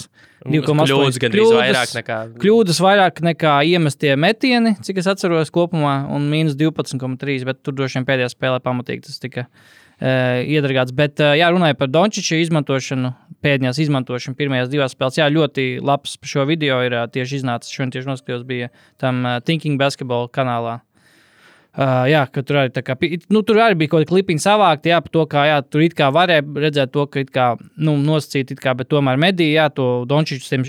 2,8 0.46 0.92
kļūdas 0.92 1.20
gandrīz 1.24 1.54
vairāk 1.56 1.94
nekā. 1.96 2.18
Kļūdas 2.42 2.82
vairāk 2.84 3.22
nekā 3.26 3.54
iemestie 3.72 4.12
metieni, 4.20 4.76
cik 4.86 5.00
es 5.02 5.08
atceros 5.10 5.54
kopumā, 5.56 5.96
un 6.14 6.28
mīnus 6.30 6.58
12,3. 6.60 7.48
Bet 7.48 7.64
tur 7.66 7.78
droši 7.78 8.00
vien 8.00 8.08
pēdējā 8.10 8.34
spēlē 8.36 8.60
pamatīgi 8.66 9.08
tas 9.08 9.24
tika 9.24 9.46
uh, 9.48 10.44
iedragāts. 10.44 10.94
Bet, 10.96 11.16
uh, 11.24 11.34
jā, 11.40 11.48
runāja 11.56 11.78
par 11.80 11.90
Dončiča 11.94 12.42
izmantošanu, 12.44 13.14
pēdējās 13.46 13.80
izmantošanu 13.88 14.38
pirmajās 14.38 14.74
divās 14.74 14.98
spēlēs. 14.98 15.22
Jā, 15.22 15.30
ļoti 15.32 15.70
labs 15.86 16.18
par 16.20 16.34
šo 16.36 16.46
video 16.52 16.82
ir 16.86 17.00
uh, 17.00 17.08
tieši 17.08 17.40
iznācis. 17.40 17.72
Šodien 17.74 17.96
tieši 17.96 18.12
noskatījos, 18.12 18.44
bija 18.46 18.70
tam 19.02 19.24
uh, 19.24 19.40
Thinking 19.48 19.82
Basketball 19.82 20.30
kanālā. 20.30 20.82
Uh, 20.82 20.92
jā, 21.76 22.22
ka 22.32 22.44
tur 22.46 22.62
arī, 22.62 22.84
kā, 22.86 22.96
nu, 23.34 23.42
tur 23.44 23.60
arī 23.60 23.76
bija 23.80 23.92
kaut 23.92 24.04
kāda 24.04 24.12
klipiņa 24.12 24.44
savākta, 24.44 24.92
jā, 24.94 25.00
par 25.04 25.12
to, 25.12 25.24
kā 25.32 25.46
jā, 25.50 25.58
tur 25.68 25.84
it 25.84 25.96
kā 25.98 26.08
varēja 26.16 26.46
redzēt 26.66 26.94
to, 26.96 27.06
ka 27.12 27.24
it 27.26 27.32
kā, 27.36 27.48
nu, 27.76 27.98
nosacīt, 28.00 28.54
it 28.56 28.62
kā, 28.64 28.76
bet 28.80 28.90
tomēr 28.92 29.20
medīja, 29.22 29.66
jā, 29.66 29.68
to 29.76 29.88
Dončiču 30.08 30.62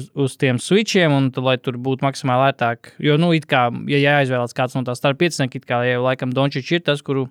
uz 0.00 0.06
uz, 0.14 0.36
tiem 0.40 0.60
switchiem, 0.62 1.12
un 1.12 1.28
tad, 1.34 1.44
lai 1.44 1.58
tur 1.60 1.76
būtu 1.80 2.06
maksimāli 2.06 2.50
ērtāk. 2.50 2.94
Jo, 3.02 3.18
nu, 3.20 3.32
it 3.36 3.44
kā, 3.50 3.66
ja 3.90 4.00
jāizvēlas 4.00 4.56
kāds 4.56 4.78
no 4.78 4.84
tās 4.86 5.02
starp 5.02 5.20
pieciniekiem, 5.20 5.60
it 5.60 5.68
kā, 5.68 5.82
ja 5.88 6.00
laikam 6.00 6.32
Dončičs 6.36 6.72
ir 6.78 6.86
tas, 6.86 7.04
kuru 7.04 7.28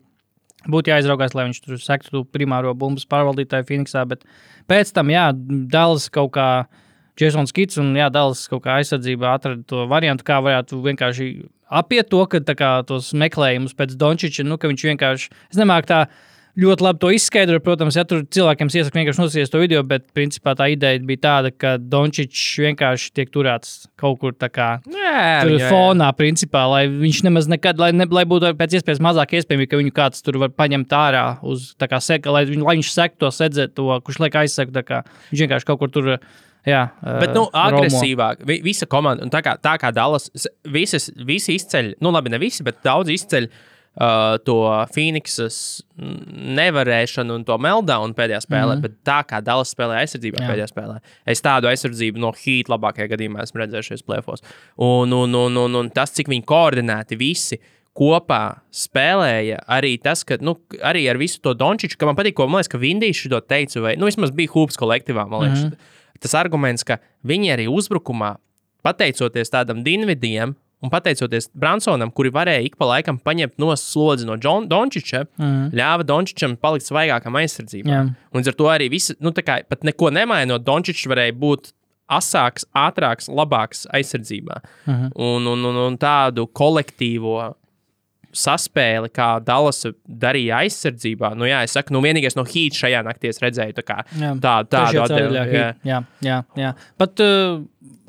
būtu 0.69 0.91
jāizraugās, 0.91 1.33
lai 1.37 1.47
viņš 1.47 1.63
tur 1.65 1.81
sektu 1.81 2.25
primāro 2.29 2.75
bumbas 2.77 3.07
pārvaldītāju 3.09 3.67
Phoenixā, 3.69 4.05
bet 4.09 4.25
pēc 4.69 4.93
tam, 4.93 5.09
jā, 5.13 5.31
Dallas 5.71 6.09
kaut 6.13 6.35
kā. 6.37 6.51
Jasons 7.19 7.51
Kits 7.55 7.77
un 7.81 7.91
Jā, 7.99 8.07
Dallas 8.13 8.45
kaut 8.51 8.63
kā 8.63 8.79
aizsardzībā 8.79 9.35
atrada 9.35 9.63
to 9.67 9.85
variantu, 9.91 10.23
kā 10.27 10.39
varētu 10.43 10.79
vienkārši 10.85 11.29
apiet 11.69 12.09
to, 12.09 12.23
ka 12.31 12.39
kā, 12.55 12.71
tos 12.87 13.11
meklējumus 13.13 13.75
pēc 13.77 13.93
Dončiča, 13.99 14.47
nu, 14.47 14.57
ka 14.57 14.71
viņš 14.71 14.87
vienkārši, 14.93 15.29
es 15.51 15.59
nemāku 15.59 15.91
tā 15.91 15.99
ļoti 16.59 16.83
labi 16.83 16.99
to 16.99 17.11
izskaidrot. 17.13 17.63
Protams, 17.63 17.95
ja 17.95 18.03
tur 18.09 18.23
cilvēkiem 18.25 18.71
iesaka 18.73 18.97
vienkārši 18.97 19.21
nosīties 19.21 19.51
to 19.53 19.61
video, 19.61 19.83
bet 19.87 20.07
principā 20.17 20.55
tā 20.57 20.65
ideja 20.73 20.99
bija 21.05 21.21
tāda, 21.27 21.51
ka 21.55 21.75
Dončičs 21.77 22.57
vienkārši 22.65 23.13
tiek 23.15 23.31
turēts 23.31 23.85
kaut 24.01 24.19
kur 24.19 24.33
tā 24.33 24.49
kā. 24.51 24.71
Nē, 24.89 25.45
Tur 25.45 25.53
viņa- 25.53 25.69
fonā, 25.69 26.09
principā, 26.17 26.65
lai 26.71 26.83
viņš 26.89 27.21
nemaz 27.29 27.47
nekad, 27.47 27.79
lai, 27.79 27.91
ne, 27.91 28.09
lai 28.09 28.25
būtu 28.25 28.51
pēc 28.59 28.79
iespējas 28.79 28.99
mazāk 28.99 29.37
iespējams, 29.39 29.69
ka 29.69 29.77
viņu 29.77 29.93
kāds 29.93 30.25
tur 30.25 30.41
var 30.41 30.49
paņemt 30.49 30.89
ārā 30.89 31.25
uz 31.43 31.75
tā 31.79 31.87
kā 31.87 32.01
seka, 32.01 32.31
lai, 32.33 32.45
viņ, 32.49 32.65
lai 32.65 32.75
viņš 32.81 32.91
sektu 32.97 33.19
to 33.27 33.31
sedzēt, 33.31 33.75
to, 33.75 33.87
kurš 34.01 34.19
liek 34.25 34.35
aizsekt. 34.41 34.73
tā 34.73 34.83
kā 34.83 35.03
Viņš 35.31 35.47
vienkārši 35.47 35.65
kaut 35.69 35.79
kur 35.79 35.89
tur. 35.89 36.17
Jā, 36.67 36.89
Bet, 37.01 37.33
nu, 37.33 37.47
eh, 37.47 37.59
agresīvāk. 37.59 38.43
Vi, 38.45 38.59
visa 38.65 38.85
komanda, 38.89 39.25
tā 39.31 39.41
kā, 39.45 39.55
tā 39.63 39.77
kā 39.79 39.93
Dallas, 39.95 40.29
visas, 40.67 41.09
visi 41.15 41.55
izceļ, 41.55 41.95
nu, 42.03 42.11
labi, 42.11 42.29
ne 42.33 42.39
visi, 42.41 42.63
bet 42.67 42.81
daudz 42.83 43.09
izceļ 43.13 43.47
uh, 43.47 44.35
to 44.45 44.57
Phoenixas 44.93 45.81
nevarēšanu 45.97 47.39
un 47.39 47.45
to 47.47 47.57
meltdown 47.61 48.13
pēdējā 48.17 48.41
spēlē. 48.45 48.75
Mm 48.75 48.77
-hmm. 48.77 48.81
Bet 48.81 49.03
tā 49.07 49.19
kā 49.23 49.41
Dallas 49.43 49.73
spēlē 49.75 50.03
aizsardzībā 50.03 50.39
Jā. 50.39 50.45
Jā. 50.45 50.51
pēdējā 50.51 50.69
spēlē, 50.73 50.99
es 51.25 51.41
tādu 51.41 51.71
aizsardzību 51.71 52.19
no 52.19 52.31
Heat 52.35 52.69
labākajā 52.69 53.09
gadījumā 53.15 53.43
esmu 53.43 53.63
redzējis 53.63 53.91
šajos 53.91 54.05
plēfos. 54.07 54.43
Un, 54.77 55.13
un, 55.13 55.35
un, 55.35 55.57
un, 55.57 55.75
un 55.75 55.89
tas, 55.89 56.11
cik 56.11 56.27
viņi 56.27 56.45
koordinēti 56.45 57.17
visi. 57.17 57.59
kopā 57.99 58.61
spēlēja 58.71 59.57
arī 59.67 59.97
tas, 59.99 60.23
ka 60.23 60.37
nu, 60.39 60.55
arī 60.81 61.09
ar 61.09 61.17
visu 61.17 61.41
to 61.41 61.53
Dončiču, 61.53 61.97
ka 61.97 62.05
man 62.05 62.15
patīk, 62.15 62.33
ko 62.37 62.47
man 62.47 62.61
liekas, 62.61 62.71
ka 62.71 62.77
Vindijs 62.77 63.27
to 63.27 63.39
teica, 63.41 63.81
vai 63.81 63.95
nu, 63.97 64.05
vismaz 64.05 64.31
bija 64.31 64.47
Hūpas 64.53 64.77
kolektīvā. 64.79 65.27
Man 65.27 65.41
liekas, 65.41 65.63
mm 65.63 65.69
-hmm. 65.69 65.98
Tas 66.23 66.35
arguments, 66.37 66.85
ka 66.87 66.99
viņi 67.27 67.53
arī 67.55 67.67
uzbrukumā, 67.71 68.37
pateicoties 68.85 69.53
tādam 69.53 69.83
Dienvidiem. 69.85 70.55
Un 70.79 70.87
pateicoties 70.87 71.49
Bransonam, 71.51 72.07
kuri 72.15 72.29
varēja 72.31 72.63
ik 72.63 72.77
pa 72.79 72.87
laikam 72.87 73.17
paņemt 73.19 73.57
no 73.59 73.73
slodzi 73.75 74.23
no 74.23 74.37
Dončiča, 74.39 75.25
mm. 75.35 75.73
ļāva 75.75 76.05
Dončičam 76.07 76.53
palikt 76.55 76.87
svaigākam 76.87 77.35
aizsardzībā. 77.35 77.91
Jā. 77.91 78.05
Un 78.31 78.47
ar 78.47 78.55
to 78.55 78.69
arī 78.71 78.87
visi, 78.93 79.11
nu, 79.19 79.33
tā 79.35 79.43
kā 79.43 79.57
pat 79.67 79.83
neko 79.83 80.07
nemainot, 80.15 80.63
Dončičs 80.63 81.03
varēja 81.11 81.35
būt 81.35 81.73
asāks, 82.09 82.63
ātrāks, 82.71 83.27
labāks 83.27 83.83
aizsardzībā. 83.91 84.61
Uh 84.87 84.93
-huh. 84.93 85.11
un, 85.15 85.47
un, 85.47 85.65
un, 85.65 85.75
un 85.75 85.97
tādu 85.97 86.47
kolektīvo 86.47 87.53
saspēli, 88.39 89.11
kā 89.13 89.29
Dallas 89.45 89.83
darīja 90.07 90.61
aizsardzībā. 90.63 91.33
Nu, 91.39 91.47
jā, 91.49 91.61
es 91.67 91.75
saku, 91.75 91.93
nu, 91.95 92.01
vienīgais 92.05 92.37
no 92.39 92.45
Heat 92.47 92.77
šajā 92.79 93.03
naktī 93.07 93.33
redzēju 93.35 93.77
tā 93.77 93.85
kā, 93.85 93.99
Jā. 94.19 94.33
tā, 94.43 94.55
tādu 94.69 95.05
ceļā, 95.11 95.29
jā. 95.35 95.45
Heat. 95.51 95.83
Jā, 95.87 96.01
jā, 96.25 96.41
jā. 96.59 96.73
Pat 97.01 97.23
uh, 97.25 97.61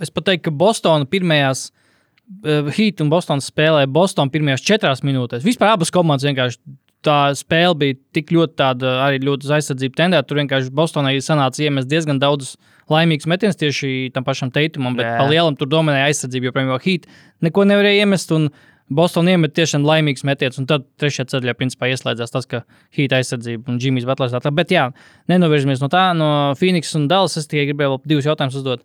es 0.03 0.13
pat 0.15 0.31
teiktu, 0.31 0.49
ka 0.49 0.57
Bostonā 0.63 1.09
pirmajās 1.11 1.69
uh, 1.71 2.71
Heat 2.77 3.03
un 3.05 3.11
Bostonas 3.13 3.51
spēlēja 3.51 3.91
Bostonā 3.91 4.33
pirmajās 4.33 4.65
četrās 4.67 5.05
minūtēs. 5.07 5.47
Vispār 5.47 5.75
abas 5.75 5.93
komandas 5.95 6.29
vienkārši. 6.29 6.63
Tā 7.01 7.31
spēle 7.33 7.73
bija 7.81 7.97
tik 8.13 8.29
ļoti 8.29 8.59
tāda, 8.61 8.91
arī 9.07 9.23
ļoti 9.25 9.47
uz 9.47 9.53
aizsardzību 9.57 9.95
tendēta. 9.97 10.27
Tur 10.29 10.37
vienkārši 10.43 10.69
Bostonai 10.77 11.15
sanāca 11.25 11.63
iemest 11.65 11.89
diezgan 11.89 12.19
daudz 12.21 12.59
laimīgus 12.93 13.29
metienus 13.31 13.57
tieši 13.57 14.11
tam 14.13 14.27
pašam 14.27 14.51
teikumam, 14.53 14.99
bet 14.99 15.07
Jā. 15.07 15.15
pa 15.17 15.25
lielam 15.31 15.57
tur 15.57 15.71
dominēja 15.73 16.11
aizsardzība, 16.11 16.51
jo, 16.51 16.55
piemēram, 16.59 16.83
Heat 16.85 17.09
neko 17.47 17.65
nevarēja 17.71 18.05
iemest. 18.05 18.35
Un 18.37 18.51
Bostonā 18.91 19.37
iemet 19.37 19.53
tiešām 19.55 19.85
laimīgs 19.87 20.25
metiens, 20.27 20.59
un 20.59 20.67
tad 20.67 20.87
trešajā 20.99 21.29
ceļā 21.31 21.55
principā 21.55 21.87
ieslēdzās 21.93 22.33
tas, 22.35 22.49
ka 22.51 22.65
Heat 22.97 23.15
aizsardzība 23.15 23.71
un 23.71 23.79
Džimijs 23.79 24.07
Butlers 24.09 24.35
tā. 24.35 24.51
Bet 24.55 24.75
jā, 24.75 24.89
nenovirzamies 25.31 25.83
no 25.83 25.89
tā, 25.93 26.09
no 26.19 26.31
Phoenix 26.59 26.91
un 26.99 27.07
Dallas. 27.11 27.39
Es 27.39 27.47
tikai 27.51 27.69
gribēju 27.71 27.95
vēl 27.95 28.01
divus 28.11 28.27
jautājumus 28.27 28.59
uzdot. 28.59 28.83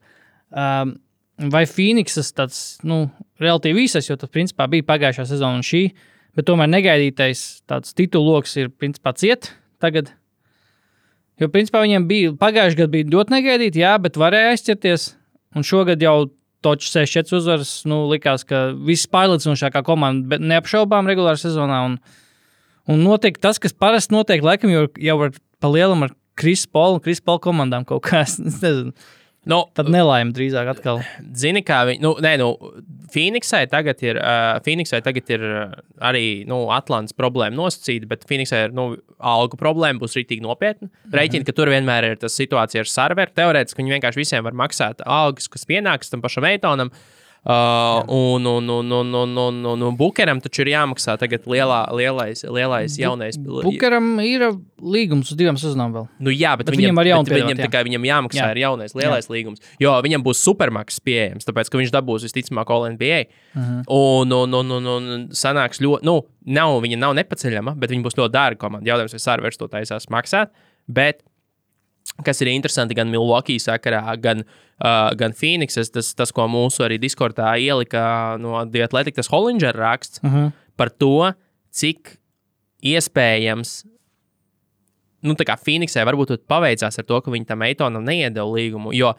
Um, 0.54 0.94
vai 1.52 1.64
Phoenixas 1.70 2.30
tāds, 2.38 2.60
nu, 2.86 3.08
relatīvi 3.42 3.88
īsais, 3.88 4.12
jo 4.12 4.20
tas 4.22 4.30
principā 4.30 4.70
bija 4.70 4.86
pagājušā 4.88 5.26
sezona 5.32 5.58
un 5.58 5.66
šī, 5.66 5.88
bet 6.38 6.48
tomēr 6.48 6.70
negaidītais 6.70 7.66
tāds 7.66 7.98
tituloks 7.98 8.56
ir 8.62 8.70
principā 8.70 9.16
ciet 9.18 9.56
tagad. 9.82 10.14
Jo 11.42 11.50
principā 11.52 11.82
viņiem 11.84 12.06
bija 12.08 12.38
pagājušajā 12.40 12.84
gadā 12.84 12.94
bija 12.94 13.12
ļoti 13.18 13.40
negaidīti, 13.40 13.82
jā, 13.82 13.98
bet 14.00 14.22
varēja 14.22 14.54
aizķerties. 14.54 15.16
Un 15.56 15.66
šogad 15.66 16.02
jau 16.04 16.30
Točs 16.66 16.90
6-4 16.96 17.38
uzvaras, 17.38 17.72
nu, 17.90 18.04
likās, 18.10 18.46
ka 18.48 18.68
viss 18.88 19.10
pārliecinošākā 19.12 19.84
komanda, 19.86 20.26
bet 20.34 20.42
neapšaubām 20.42 21.10
regulārā 21.12 21.38
sezonā. 21.40 21.84
Un, 21.92 22.00
un 22.90 23.04
notiek 23.06 23.38
tas, 23.42 23.62
kas 23.62 23.76
parasti 23.78 24.16
notiek, 24.16 24.42
laikam, 24.46 24.74
jau, 24.74 24.88
jau 24.98 25.20
ar 25.28 25.36
pa 25.62 25.70
lielam 25.72 26.08
ar 26.08 26.16
Krisu 26.36 26.68
Polu 26.74 26.98
un 26.98 27.04
Krisu 27.06 27.24
Polu 27.26 27.44
komandām 27.46 27.86
kaut 27.88 28.04
kā. 28.10 28.26
Es 28.26 28.40
nezinu, 28.42 28.96
Nu, 29.50 29.60
tad 29.78 29.90
nelaime 29.94 30.34
drīzāk 30.34 30.70
atkal. 30.74 31.02
Zini, 31.38 31.62
kā 31.66 31.84
viņi, 31.90 32.02
nu, 32.02 32.16
nē, 32.24 32.36
nu, 32.42 32.50
Phoenixai 33.14 33.64
tagad 33.72 34.02
ir, 34.04 34.18
uh, 34.18 34.58
Phoenixai 34.66 35.02
tagad 35.06 35.30
ir 35.32 35.44
uh, 35.46 35.76
arī, 36.10 36.26
nu, 36.50 36.64
Atlantijas 36.74 37.16
problēma 37.18 37.54
nosacīta, 37.60 38.10
bet 38.10 38.26
Phoenixai 38.28 38.66
ir, 38.68 38.76
nu, 38.76 38.88
algu 39.22 39.60
problēma 39.62 40.02
būs 40.02 40.18
rītīgi 40.18 40.44
nopietna. 40.46 40.90
Mhm. 40.90 41.18
Rēķina, 41.20 41.48
ka 41.48 41.58
tur 41.58 41.72
vienmēr 41.74 42.12
ir 42.12 42.24
tas 42.24 42.38
situācija 42.38 42.86
ar 42.86 42.90
serveru. 42.90 43.36
Teorētiski 43.38 43.84
viņi 43.84 43.98
vienkārši 43.98 44.24
visiem 44.24 44.48
var 44.48 44.58
maksāt 44.66 45.06
algas, 45.06 45.52
kas 45.52 45.70
pienāks 45.70 46.10
tam 46.12 46.26
pašam 46.26 46.50
Eitonam. 46.50 46.90
Uh, 46.90 47.15
un, 47.46 48.46
un, 48.46 48.70
un, 48.70 48.92
un, 48.92 49.14
un, 49.14 49.38
un, 49.38 49.66
un, 49.66 49.82
un 49.90 49.98
Bukeram 49.98 50.42
taču 50.42 50.64
ir 50.66 50.72
jāmaksā 50.74 51.18
tagad 51.22 51.46
lielā, 51.50 51.82
lielais, 51.94 52.42
lielais 52.50 52.98
jaunais. 52.98 53.38
Bukaram 53.38 54.20
ir 54.26 54.48
līgums 54.82 55.30
uz 55.30 55.38
divām 55.38 55.60
sezonām 55.62 55.94
vēl. 55.94 56.08
Nu, 56.20 56.34
jā, 56.34 56.56
bet, 56.58 56.66
Bet 56.68 56.76
viņam, 56.76 56.90
viņam 56.90 57.02
var 57.02 57.12
jaunu 57.12 57.30
bet 57.30 57.44
viņam, 57.44 57.62
tā 57.62 57.70
kā 57.74 57.84
viņam 57.86 58.08
jāmaksā 58.10 58.42
Jā. 58.42 58.48
jā. 58.48 58.56
ir 58.56 58.64
jaunais 58.66 58.96
lielais 58.98 59.30
jā. 59.30 59.34
līgums. 59.36 59.62
Jo 59.80 59.94
viņam 60.06 60.26
būs 60.26 60.42
supermaks 60.46 61.00
pieejams, 61.06 61.46
tāpēc 61.46 61.70
ka 61.70 61.82
viņš 61.82 61.94
dabūs 61.94 62.26
visticamāk 62.30 62.72
All 62.74 62.90
NBA. 62.96 63.26
Uh 63.56 63.66
Mhm. 63.66 63.80
-huh. 63.80 63.84
un, 63.88 64.32
un, 64.32 64.54
un, 64.54 64.72
un, 64.72 64.88
un 64.88 65.28
sanāks 65.32 65.80
ļoti, 65.82 66.04
nu, 66.06 66.22
nav, 66.46 66.82
viņa 66.84 66.98
nav 66.98 67.14
nepaceļama, 67.16 67.76
bet 67.80 67.90
viņa 67.90 68.04
būs 68.04 68.18
ļoti 68.20 68.34
dārga 68.34 68.60
komanda. 68.60 68.90
Jautājums, 68.90 69.16
vai 69.16 69.24
Sārvers 69.24 69.58
to 69.58 69.68
taisās 69.68 70.10
maksāt. 70.12 70.52
Bet 70.88 71.24
kas 72.24 72.40
ir 72.42 72.52
interesanti 72.54 72.96
gan 72.96 73.10
Milwaukee 73.12 73.60
sakarā, 73.60 74.04
gan, 74.22 74.46
uh, 74.80 75.10
gan 75.20 75.34
Phoenixes, 75.36 75.92
tas, 75.92 76.14
tas, 76.16 76.32
ko 76.32 76.48
mūsu 76.48 76.86
arī 76.86 77.00
Discordā 77.02 77.56
ielika 77.60 78.38
no 78.40 78.56
Athletic, 78.62 79.16
tas 79.16 79.32
Hollinger 79.32 79.76
raksts 79.76 80.24
uh 80.24 80.32
-huh. 80.32 80.52
par 80.78 80.90
to, 80.90 81.34
cik 81.72 82.18
iespējams. 82.84 83.86
Nu, 85.22 85.34
tā 85.34 85.44
kā 85.44 85.58
Phoenixai 85.58 86.06
varbūt 86.06 86.38
paveicās 86.48 87.00
ar 87.00 87.06
to, 87.06 87.22
ka 87.22 87.32
viņi 87.32 87.46
tam 87.46 87.62
Eitonam 87.62 88.04
neiedeva 88.04 88.46
līgumu. 88.46 88.94
Jo 88.94 89.16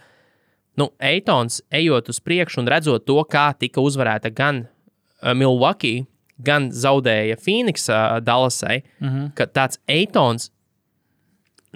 nu, 0.77 0.91
Eitons, 0.99 1.63
ejot 1.71 2.09
uz 2.09 2.21
priekšu 2.21 2.61
un 2.61 2.69
redzot 2.69 3.07
to, 3.07 3.17
kā 3.25 3.53
tika 3.59 3.81
uzvarēta 3.81 4.31
gan 4.31 4.67
uh, 4.67 5.33
Milwaukee, 5.35 6.05
gan 6.37 6.69
zaudēja 6.71 7.39
Phoenix 7.41 7.89
uh, 7.89 8.21
Dallasai, 8.21 8.83
uh 9.01 9.09
-huh. 9.09 9.31
ka 9.35 9.47
tāds 9.47 9.81
Eitons 9.89 10.51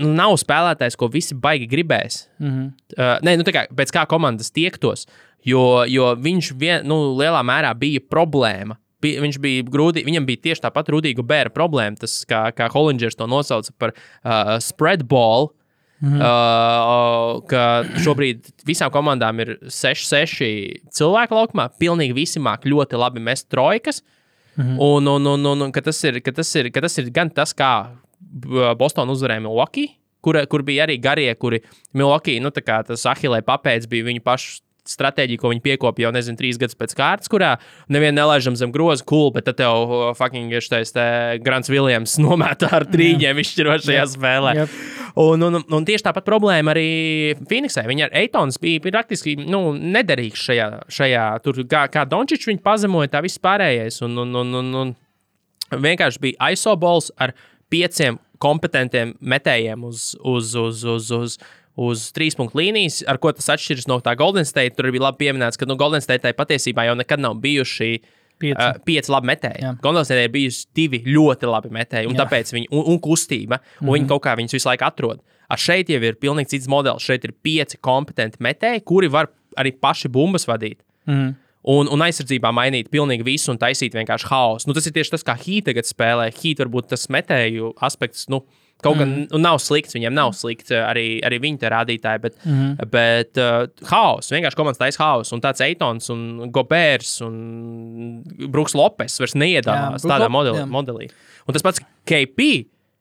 nu, 0.00 0.12
nav 0.16 0.36
spēlētājs, 0.40 0.96
ko 0.98 1.08
visi 1.12 1.36
baigi 1.36 1.68
gribēs. 1.70 2.24
Mm 2.40 2.50
-hmm. 2.50 2.70
uh, 2.98 3.16
nē, 3.26 3.36
nu, 3.40 3.46
tā 3.46 3.54
kā 3.54 3.66
pēc 3.76 3.92
kā 3.94 4.06
komandas 4.08 4.50
tiektos, 4.50 5.06
jo, 5.46 5.84
jo 5.88 6.14
viņš 6.16 6.52
vien, 6.58 6.86
nu, 6.88 7.16
lielā 7.20 7.42
mērā 7.46 7.74
bija 7.78 8.00
problēma. 8.10 8.76
Bi- 9.00 9.16
Viņš 9.20 9.38
bija 9.40 9.64
grūti, 9.64 10.04
viņam 10.04 10.26
bija 10.26 10.42
tieši 10.42 10.66
tāpat 10.66 10.90
rudīga 10.92 11.22
bērna 11.24 11.50
problēma, 11.54 11.96
tas, 11.96 12.24
kā, 12.28 12.50
kā 12.52 12.68
Hollingers 12.68 13.16
to 13.16 13.26
nosauca 13.26 13.72
par 13.78 13.94
uh, 13.94 14.58
spread 14.60 15.06
ball. 15.08 15.54
Mm 16.00 16.12
-hmm. 16.12 16.20
uh, 16.20 17.42
ka 17.44 17.84
šobrīd 18.00 18.46
visām 18.64 18.90
komandām 18.90 19.40
ir 19.40 19.58
6-6 19.62 20.80
cilvēku 20.90 21.34
laukumā. 21.34 21.68
Pilnīgi 21.78 22.14
visi 22.14 22.40
māk 22.40 22.64
ļoti 22.64 22.96
labi 22.96 23.20
mest 23.20 23.48
trojkas. 23.48 24.02
Mm 24.56 24.64
-hmm. 24.64 24.76
un, 24.78 25.08
un, 25.08 25.26
un, 25.26 25.46
un, 25.46 25.62
un 25.62 25.72
ka 25.72 25.80
tas, 25.80 26.04
ir, 26.04 26.20
ka 26.20 26.32
tas, 26.32 26.54
ir, 26.54 26.70
ka 26.70 26.80
tas 26.80 26.98
ir 26.98 27.10
gan 27.10 27.30
tas, 27.30 27.54
kā 27.54 27.86
Bostonā 28.80 29.14
uzvarēja 29.14 29.44
Milwaukee, 29.44 29.94
kur, 30.24 30.38
kur 30.50 30.64
bija 30.66 30.86
arī 30.86 30.98
garie, 31.02 31.30
kuri 31.40 31.62
Milwaukee, 31.96 32.40
nu, 32.42 32.52
tā 32.54 32.64
kā 32.64 32.80
tas 32.86 33.06
Ahilē 33.08 33.40
papēdz 33.46 33.88
bija 33.90 34.10
viņu 34.10 34.24
pašu 34.26 34.60
stratēģija, 34.90 35.40
ko 35.40 35.50
viņi 35.52 35.62
piekopja 35.64 36.06
jau, 36.06 36.12
nezinu, 36.14 36.38
trīs 36.40 36.58
gadus 36.60 36.78
pēc 36.78 36.94
kārtas, 36.98 37.30
kurā 37.30 37.54
nevienu 37.92 38.16
nelaižam 38.18 38.56
zem 38.58 38.72
groza, 38.74 39.04
cool, 39.08 39.30
bet 39.34 39.46
tad 39.48 39.58
tev 39.60 39.84
uh, 39.84 40.06
fucking 40.18 40.52
ir 40.54 40.64
šis 40.64 40.94
Grants 41.44 41.70
Viljams 41.70 42.16
nomētā 42.24 42.70
ar 42.80 42.86
trījiem 42.90 43.42
izšķirošajā 43.42 44.06
spēlē. 44.14 44.56
Jep. 44.62 44.80
Un, 45.20 45.42
un, 45.42 45.58
un 45.60 45.86
tieši 45.86 46.06
tāpat 46.06 46.26
problēma 46.26 46.70
arī 46.70 46.88
Phoenixai. 47.42 47.82
Viņa 47.90 48.06
ar 48.06 48.16
Eitons 48.22 48.60
bija 48.62 48.82
praktiski 48.84 49.34
nu, 49.42 49.72
nederīgs 49.74 50.46
šajā, 50.48 50.68
šajā 50.90 51.26
tur, 51.44 51.62
kā, 51.70 51.86
kā 51.92 52.06
Dončičs 52.08 52.46
viņu 52.50 52.62
pazemoja, 52.64 53.10
tā 53.16 53.24
viss 53.24 53.42
pārējais. 53.42 54.00
Un, 54.06 54.14
un, 54.22 54.36
un, 54.42 54.54
un, 54.60 54.74
un 54.84 55.82
vienkārši 55.82 56.22
bija 56.22 56.52
isobols 56.54 57.10
ar 57.18 57.34
pieciem 57.70 58.18
kompetentiem 58.40 59.14
metējiem 59.20 59.82
uz, 59.84 60.12
uz, 60.24 60.54
uz, 60.56 60.84
uz, 60.84 61.10
uz, 61.12 61.36
uz 61.80 62.06
trīs 62.16 62.36
punktu 62.38 62.60
līnijas, 62.60 63.02
ar 63.08 63.20
ko 63.20 63.32
tas 63.36 63.50
atšķiras 63.54 63.88
no 63.90 64.00
tā 64.04 64.16
Golden 64.18 64.48
State. 64.48 64.76
Tur 64.78 64.90
bija 64.92 65.08
labi 65.08 65.26
pieminēts, 65.26 65.60
ka 65.60 65.68
nu, 65.68 65.76
Golden 65.80 66.02
State 66.04 66.32
patiesībā 66.38 66.88
jau 66.88 66.96
nekad 66.98 67.22
nav 67.22 67.38
bijuši. 67.42 68.00
Pieci. 68.40 68.56
Uh, 68.56 68.78
pieci 68.88 69.12
labi 69.12 69.28
metēji. 69.28 69.70
State 69.84 70.22
ir 70.24 70.30
bijusi 70.32 70.62
divi 70.72 71.02
ļoti 71.04 71.48
labi 71.50 71.68
metēji, 71.76 72.08
un 72.08 72.16
Jā. 72.16 72.22
tāpēc 72.22 72.54
viņi 72.54 72.70
un, 72.72 72.86
un 72.88 73.00
kustība, 73.04 73.58
un 73.58 73.60
mm 73.60 73.82
-hmm. 73.84 73.96
viņi 73.98 74.08
kaut 74.08 74.22
kā 74.24 74.32
viņus 74.38 74.56
visu 74.56 74.68
laiku 74.70 74.86
atrod. 74.86 75.20
Ar 75.50 75.60
šeit 75.60 75.90
jau 75.92 76.00
ir 76.00 76.16
pilnīgi 76.16 76.54
cits 76.54 76.70
modelis. 76.70 77.04
Šeit 77.04 77.26
ir 77.28 77.34
pieci 77.36 77.76
kompetenti 77.76 78.40
metēji, 78.40 78.80
kuri 78.80 79.10
var 79.12 79.28
arī 79.58 79.74
paši 79.76 80.08
bumbas 80.08 80.48
vadīt. 80.48 80.78
Mm. 81.04 81.34
Un, 81.68 81.90
un 81.92 82.00
aizsardzībā 82.00 82.54
mainīt 82.56 82.88
pilnīgi 82.88 83.26
visu 83.26 83.50
un 83.52 83.58
taisīt 83.60 83.92
vienkārši 83.92 84.30
haosu. 84.30 84.68
Nu, 84.68 84.76
tas 84.76 84.86
ir 84.88 84.94
tieši 84.96 85.12
tas, 85.12 85.26
kā 85.26 85.34
Heat 85.36 85.68
tagad 85.68 85.88
spēlē. 85.88 86.30
Heat 86.32 86.62
varbūt 86.62 86.88
tas 86.94 87.04
metēju 87.12 87.74
aspekts. 87.84 88.30
Nu, 88.32 88.46
Kaut 88.80 88.96
gan 88.96 89.10
mm. 89.12 89.40
nav 89.44 89.58
slikts, 89.60 89.92
viņiem 89.92 90.14
nav 90.16 90.32
slikts 90.36 90.72
arī, 90.72 91.20
arī 91.26 91.36
viņa 91.42 91.70
rādītāji, 91.74 92.22
bet, 92.22 92.36
mm. 92.48 92.88
bet 92.88 93.40
uh, 93.40 93.66
haoss, 93.90 94.32
vienkārši 94.32 94.56
komandas 94.56 94.80
taisa 94.80 95.02
haoss. 95.04 95.34
Un 95.36 95.42
tāds 95.44 95.60
Eitons 95.64 96.08
un 96.14 96.22
Gobērs 96.54 97.18
un 97.26 97.34
Brooks 98.46 98.76
Lopes 98.78 99.20
vairs 99.20 99.36
neiedalās 99.36 100.00
Jā, 100.00 100.14
tādā 100.14 100.30
Lop- 100.30 100.36
modelī, 100.38 100.62
jā. 100.62 100.68
modelī. 100.78 101.10
Un 101.44 101.56
tas 101.56 101.66
pats 101.66 101.84
KP. 102.08 102.48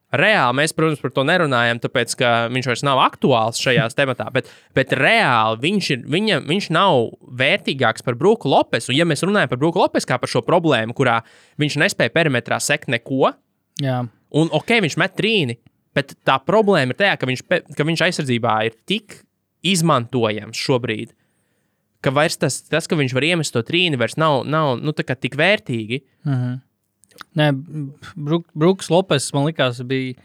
Reāli 0.09 0.57
mēs, 0.57 0.71
protams, 0.73 1.01
par 1.03 1.11
to 1.13 1.21
nerunājam, 1.27 1.77
tāpēc, 1.83 2.15
ka 2.17 2.29
viņš 2.49 2.67
vairs 2.71 2.83
nav 2.87 2.97
aktuāls 3.03 3.59
šajā 3.61 3.83
tematā, 3.93 4.25
bet, 4.33 4.47
bet 4.73 4.95
reāli 4.97 5.59
viņš, 5.67 5.89
ir, 5.93 6.05
viņa, 6.09 6.39
viņš 6.49 6.69
nav 6.73 7.11
vērtīgāks 7.37 8.05
par 8.05 8.17
Brooku 8.17 8.49
Lopesu. 8.49 8.89
Un, 8.89 8.97
ja 8.97 9.05
mēs 9.05 9.21
runājam 9.21 9.51
par 9.51 9.61
Brooku 9.61 9.83
Lopesu 9.83 10.09
kā 10.09 10.17
par 10.17 10.31
šo 10.31 10.41
problēmu, 10.45 10.95
kurā 10.97 11.19
viņš 11.61 11.77
nespēja 11.83 12.13
perimetrā 12.15 12.57
sekt 12.63 12.89
neko, 12.89 13.35
Jā. 13.83 14.01
un 14.33 14.49
ok, 14.57 14.79
viņš 14.87 14.97
met 14.97 15.13
trīni, 15.19 15.59
bet 15.93 16.15
tā 16.25 16.39
problēma 16.41 16.95
ir 16.95 17.01
tajā, 17.03 17.13
ka 17.21 17.29
viņš, 17.29 17.45
ka 17.77 17.85
viņš 17.91 18.05
aizsardzībā 18.07 18.55
ir 18.65 18.79
tik 18.89 19.19
izmantojams 19.69 20.57
šobrīd, 20.57 21.13
ka 22.01 22.15
tas, 22.41 22.63
tas 22.65 22.89
ka 22.89 22.97
viņš 22.97 23.13
var 23.13 23.27
iemest 23.27 23.53
to 23.53 23.61
trīni, 23.67 23.99
vairs 23.99 24.17
nav, 24.17 24.41
nav 24.49 24.79
nu, 24.81 24.95
tik 24.97 25.37
vērtīgi. 25.37 26.01
Mhm. 26.25 26.57
Nē, 27.39 27.51
Bruk, 28.15 28.45
Bruks 28.55 28.89
Lopes 28.89 29.31
man 29.35 29.45
likās, 29.49 29.79
bija 29.85 30.15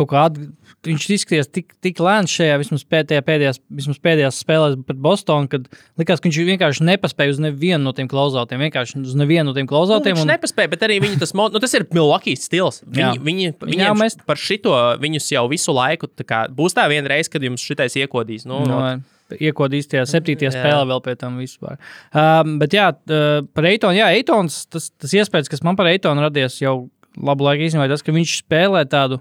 kaut 0.00 0.08
kāda. 0.08 0.46
Viņš 0.86 1.04
izskatījās 1.12 1.48
tik, 1.52 1.74
tik 1.84 1.98
lēns 2.00 2.32
šajā 2.32 2.54
vismaz 2.62 2.84
pēdējā, 2.88 3.20
pēdējās, 3.26 3.58
vismaz 3.68 3.98
pēdējās 4.00 4.38
spēlēs 4.40 4.78
pret 4.88 4.96
Bostonu, 5.04 5.50
kad 5.52 5.66
likās, 6.00 6.22
ka 6.22 6.28
viņš 6.30 6.38
vienkārši 6.48 6.86
nepaspēja 6.88 7.34
uz 7.34 7.40
nevienu 7.44 7.82
no 7.84 7.92
tiem 7.92 8.08
klauzautiem. 8.08 8.62
Vienkārši 8.64 9.02
uz 9.04 9.12
nevienu 9.18 9.50
no 9.50 9.54
tiem 9.58 9.66
Nu, 9.68 9.72
klauzautiem. 9.74 10.16
viņš 10.16 10.24
un- 10.24 10.32
nepaspēja, 10.32 10.70
bet 10.72 10.86
arī 10.88 11.00
viņi 11.04 11.20
tas, 11.20 11.34
nu, 11.36 11.50
tas 11.60 11.74
ir 11.76 11.84
Milwaukee 11.92 12.36
stils. 12.40 12.80
Jā. 12.96 13.12
Viņi, 13.12 13.52
viņi, 13.60 13.76
Jā, 13.76 13.92
mēs- 13.92 14.16
mēs... 14.16 14.26
par 14.26 14.36
šito 14.40 14.72
viņus 15.04 15.28
jau 15.36 15.44
visu 15.52 15.74
laiku 15.76 16.08
tā 16.08 16.24
kā, 16.24 16.46
būs 16.48 16.72
tā 16.72 16.88
viena 16.88 17.08
reize, 17.12 17.28
kad 17.28 17.42
jums 17.44 17.60
šitais 17.60 17.98
iekodīs. 18.00 18.46
Nu, 18.48 18.64
No, 18.64 18.80
no, 18.80 19.02
Iekodīs 19.38 19.86
tajā 19.90 20.06
septītajā 20.10 20.50
Jā. 20.50 20.56
spēlē 20.62 20.86
vēl 20.90 21.02
pie 21.04 21.14
tam 21.20 21.36
vispār. 21.38 21.76
Um, 22.14 22.56
bet 22.62 22.74
jā, 22.76 22.88
uh, 22.94 23.42
par 23.54 23.68
Eitonu, 23.70 23.98
jā, 23.98 24.08
Eitons, 24.16 24.64
tas, 24.72 24.90
tas 24.98 25.12
iespējas, 25.14 25.50
kas 25.52 25.62
man 25.66 25.76
par 25.78 25.86
Eitonu 25.92 26.24
radies 26.24 26.58
jau 26.62 26.88
labu 27.18 27.44
laiku 27.46 27.66
īstenībā, 27.66 27.88
tas, 27.90 28.02
ka 28.06 28.12
viņš 28.14 28.36
spēlē 28.44 28.84
tādu. 28.90 29.20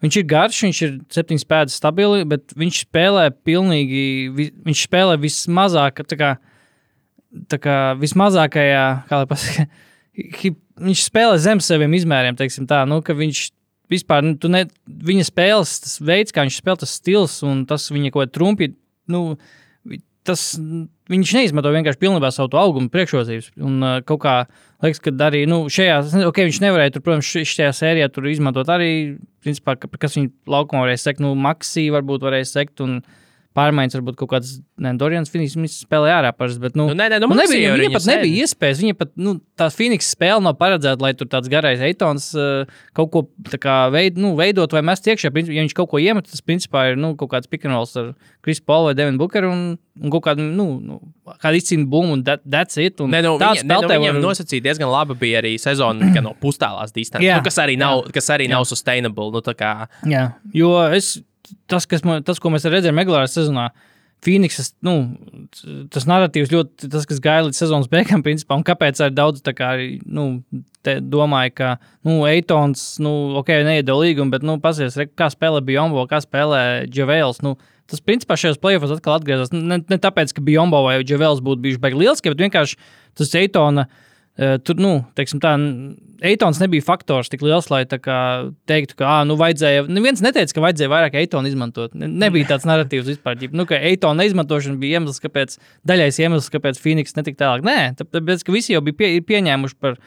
Viņš 0.00 0.16
ir 0.16 0.24
garš, 0.24 0.58
viņš 0.64 0.78
ir 0.86 0.92
septiņas 1.12 1.44
pēdas 1.44 1.74
stabili, 1.76 2.22
bet 2.24 2.54
viņš 2.56 2.84
spēlē 2.86 3.26
pilnīgi, 3.44 4.04
vi- 4.32 4.52
viņš 4.64 4.86
spēlē 4.88 5.18
vismazāk, 5.20 6.00
tā 6.08 6.16
kā, 6.16 6.30
tā 7.52 7.58
kā 7.60 7.74
vismazākajā, 8.00 8.84
kā 9.10 9.18
lai 9.20 9.26
pasaka, 9.28 9.66
hi- 10.40 10.56
viņš 10.80 11.02
spēlē 11.10 11.36
zem 11.38 11.60
saviem 11.60 11.92
izmēriem, 11.98 12.36
teiksim 12.38 12.66
tā, 12.66 12.86
nu, 12.88 13.02
ka 13.04 13.12
viņš 13.12 13.50
vispār, 13.92 14.22
nu, 14.24 14.48
ne, 14.48 14.64
viņa 14.88 15.26
spēles, 15.28 15.98
veids, 16.00 16.32
kā 16.32 16.46
viņš 16.46 16.60
spēlē, 16.62 16.78
tas 16.84 16.96
stils 16.96 17.42
un 17.44 17.66
tas 17.66 17.88
viņa 17.92 18.12
kaut 18.14 18.24
kāda 18.24 18.32
trumpi, 18.38 18.70
nu, 19.12 19.22
tas, 20.26 20.42
viņš 21.10 21.32
neizmanto 21.38 21.72
vienkārši 21.74 22.00
pilnībā 22.02 22.28
savu 22.34 22.50
to 22.52 22.58
augumu 22.60 22.90
priekšrocības. 22.92 23.50
Un 23.64 23.78
uh, 23.82 23.94
kaut 24.06 24.20
kā 24.24 24.34
liekas, 24.84 25.00
ka 25.04 25.12
arī 25.26 25.44
nu, 25.48 25.62
šajā, 25.72 25.96
ok, 26.28 26.42
viņš 26.48 26.60
nevarēja, 26.64 26.94
tur, 26.96 27.04
protams, 27.06 27.30
šajā 27.50 27.70
sērijā 27.76 28.10
tur 28.12 28.28
izmantot 28.30 28.68
arī, 28.72 28.90
principā, 29.44 29.76
ka- 29.80 29.90
kas 30.00 30.18
viņa 30.18 30.32
laukumā 30.52 30.84
varēja 30.86 31.04
sekt, 31.06 31.24
nu, 31.24 31.32
Maksī 31.38 31.88
varbūt 31.94 32.26
varēja 32.28 32.50
sekt 32.52 32.84
un 32.84 33.00
pārmaiņas 33.58 33.96
varbūt 33.98 34.16
kaut 34.20 34.30
kāds, 34.30 34.50
ne, 34.78 34.92
Dorians 35.00 35.30
Finis 35.32 35.56
spēlēja 35.82 36.20
ārā 36.20 36.30
parasti, 36.36 36.62
bet, 36.62 36.76
nu, 36.78 36.86
Nu, 36.90 36.94
nē, 36.98 37.08
nē, 37.10 37.18
nu, 37.22 37.26
nu, 37.32 37.38
nebija, 37.40 37.64
jau 37.68 37.72
viņa 37.74 37.82
viņa 37.82 37.96
pat 37.96 38.06
nebija 38.06 38.30
sēdi. 38.30 38.44
iespējas. 38.44 38.82
Viņa 38.84 38.96
pat, 39.00 39.10
nu, 39.18 39.32
tā 39.58 39.66
Phoenix 39.74 40.10
spēle 40.14 40.42
nav 40.44 40.54
paredzēta, 40.60 41.02
lai 41.02 41.12
tur 41.18 41.26
tāds 41.30 41.50
garais 41.50 41.82
eitons 41.82 42.28
uh, 42.38 42.64
kaut 42.96 43.10
ko 43.10 43.24
veid, 43.94 44.18
nu, 44.22 44.32
veidot 44.38 44.70
vai 44.72 44.82
mest 44.86 45.06
iekšā. 45.10 45.32
Ja 45.34 45.62
viņš 45.64 45.74
kaut 45.74 45.90
ko 45.90 45.98
iemet, 45.98 46.30
tas 46.30 46.42
principā 46.46 46.90
ir 46.92 47.00
nu, 47.00 47.16
kaut 47.18 47.32
kāds 47.34 47.50
pikanols 47.50 47.96
ar 47.98 48.12
Krisu 48.44 48.62
Paulu 48.66 48.90
vai 48.90 48.94
Devinu 48.98 49.18
Bukaru 49.20 49.50
un, 49.50 49.64
un 50.00 50.10
kaut 50.14 50.24
kādu, 50.28 50.46
nu, 50.46 50.68
nu 50.80 51.00
kādu 51.42 51.58
izcīnu 51.60 51.86
bumbu 51.90 52.14
un 52.16 52.22
that, 52.26 52.42
that's 52.46 52.78
it. 52.80 53.00
Un 53.02 53.10
Nē, 53.10 53.22
nu, 53.26 53.34
viņa, 53.40 53.64
ne, 53.66 53.74
nu, 53.82 53.88
viņam 53.90 54.20
var- 54.20 54.24
nosacīja 54.30 54.62
diezgan 54.68 54.90
labi 54.90 55.14
bija 55.20 55.42
arī 55.42 55.56
sezona 55.60 56.06
tikai 56.06 56.22
no 56.24 56.34
pustālās 56.40 56.94
distances, 56.94 57.26
Jā. 57.26 57.36
nu, 57.38 57.46
kas 57.46 57.58
arī 57.62 57.76
nav, 57.80 58.06
kas 58.14 58.30
arī 58.30 58.48
nav 58.50 58.64
sustainable. 58.70 59.30
Nu, 59.34 59.42
kā, 59.58 59.88
Jā, 60.06 60.24
jo 60.54 60.72
es, 60.94 61.18
tas, 61.70 61.86
man, 62.06 62.24
tas, 62.26 62.40
ko 62.42 62.52
mēs 62.52 62.68
redzējām 62.68 63.00
regulārā 63.02 63.30
sezonā, 63.30 63.70
Phoenixas, 64.20 64.74
nu, 64.84 64.94
tas 65.88 66.04
narratīvs 66.04 66.50
ļoti, 66.52 66.90
tas, 66.92 67.06
kas 67.08 67.22
gāja 67.24 67.46
līdz 67.46 67.56
sezonas 67.56 67.88
beigām, 67.88 68.20
principā, 68.26 68.58
un 68.58 68.64
kāpēc 68.68 69.00
arī 69.00 69.14
daudz 69.16 69.40
tā 69.44 69.54
kā, 69.56 69.70
nu, 70.04 70.26
domāja, 70.84 71.54
ka, 71.56 71.70
nu, 72.04 72.18
Eitons, 72.28 72.82
nu, 73.00 73.14
ok, 73.40 73.54
neiedod 73.64 74.02
līgumu, 74.02 74.34
bet, 74.34 74.44
nu, 74.44 74.58
pasies, 74.60 74.98
kā 75.16 75.30
spēlē 75.32 75.62
Bjombo, 75.64 76.04
kā 76.10 76.20
spēlē 76.20 76.60
Džavēls, 76.92 77.40
nu, 77.46 77.54
tas, 77.88 78.04
principā, 78.04 78.36
šajos 78.40 78.60
playoffs 78.60 78.92
atkal 78.98 79.16
atgriezās. 79.16 79.54
Ne, 79.56 79.80
ne 79.80 80.00
tāpēc, 80.00 80.36
ka 80.36 80.44
Bjombo 80.44 80.84
vai 80.84 80.98
Džavēls 81.00 81.40
būtu 81.46 81.64
bijuši 81.64 81.82
baigi 81.82 82.02
liels, 82.04 82.20
bet 82.28 82.44
vienkārši 82.44 82.76
tas 83.18 83.34
Eitona. 83.40 83.88
Tur, 84.40 84.78
nu, 84.80 84.90
teiksim, 85.18 85.40
tā, 85.42 85.50
Eitons 86.24 86.58
nebija 86.60 86.84
faktors 86.84 87.28
tik 87.32 87.42
liels, 87.44 87.66
lai 87.72 87.82
teiktu, 87.88 88.94
ka, 88.96 89.04
ah, 89.04 89.20
nu, 89.28 89.36
vajadzēja. 89.40 89.86
Neviens 89.92 90.22
neteica, 90.24 90.54
ka 90.56 90.62
vajadzēja 90.64 90.92
vairāk 90.92 91.16
Eitonu 91.20 91.48
izmantot. 91.48 91.92
Ne, 91.96 92.08
nebija 92.22 92.48
tāds 92.54 92.64
narratīvs 92.68 93.08
vispār. 93.08 93.36
ģip, 93.40 93.56
Nu, 93.56 93.66
ka 93.68 93.76
Eitona 93.76 94.22
neizmantošana 94.22 94.80
bija 94.80 95.00
iemesls, 95.00 95.20
kāpēc, 95.24 95.58
daļais 95.88 96.20
iemesls, 96.22 96.48
kāpēc 96.52 96.80
Phoenix 96.80 97.16
netika 97.16 97.42
tālāk. 97.44 97.66
Nē, 97.68 97.76
tāpēc, 98.00 98.44
ka 98.46 98.56
visi 98.56 98.72
jau 98.72 98.80
bija 98.84 98.96
pie, 99.00 99.10
pieņēmuši 99.28 99.76
par, 99.80 99.98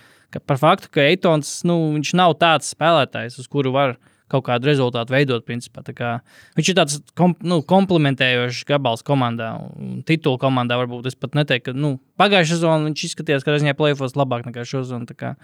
par 0.41 0.61
faktu, 0.61 0.89
ka 0.93 1.05
Eitons, 1.11 1.59
nu, 1.69 1.77
viņš 1.99 2.15
nav 2.17 2.37
tāds 2.41 2.73
spēlētājs, 2.73 3.37
uz 3.41 3.49
kuru 3.49 3.73
var 3.77 3.97
kaut 4.33 4.45
kādu 4.47 4.69
rezultātu 4.69 5.13
veidot. 5.15 5.45
Principā. 5.47 5.83
Kā 5.93 6.17
Viņš 6.57 6.71
ir 6.71 6.77
tāds 6.77 6.99
kom, 7.17 7.35
nu, 7.45 7.61
komplementējošs 7.69 8.65
gabals 8.69 9.05
komandā, 9.05 9.53
un 9.77 10.01
titula 10.07 10.41
komandā. 10.41 10.77
Varbūt 10.81 11.09
es 11.11 11.17
pat 11.19 11.37
neteiktu, 11.37 11.71
ka 11.71 11.77
nu, 11.77 11.95
pagājušā 12.21 12.57
sezonā 12.57 12.89
viņš 12.89 13.07
izskatījās, 13.09 13.45
ka 13.45 13.55
viņa 13.55 13.77
plēfos 13.79 14.17
labāk 14.19 14.47
nekā 14.49 14.65
šo 14.67 14.83
sezonu. 14.83 15.09
kā- 15.13 15.35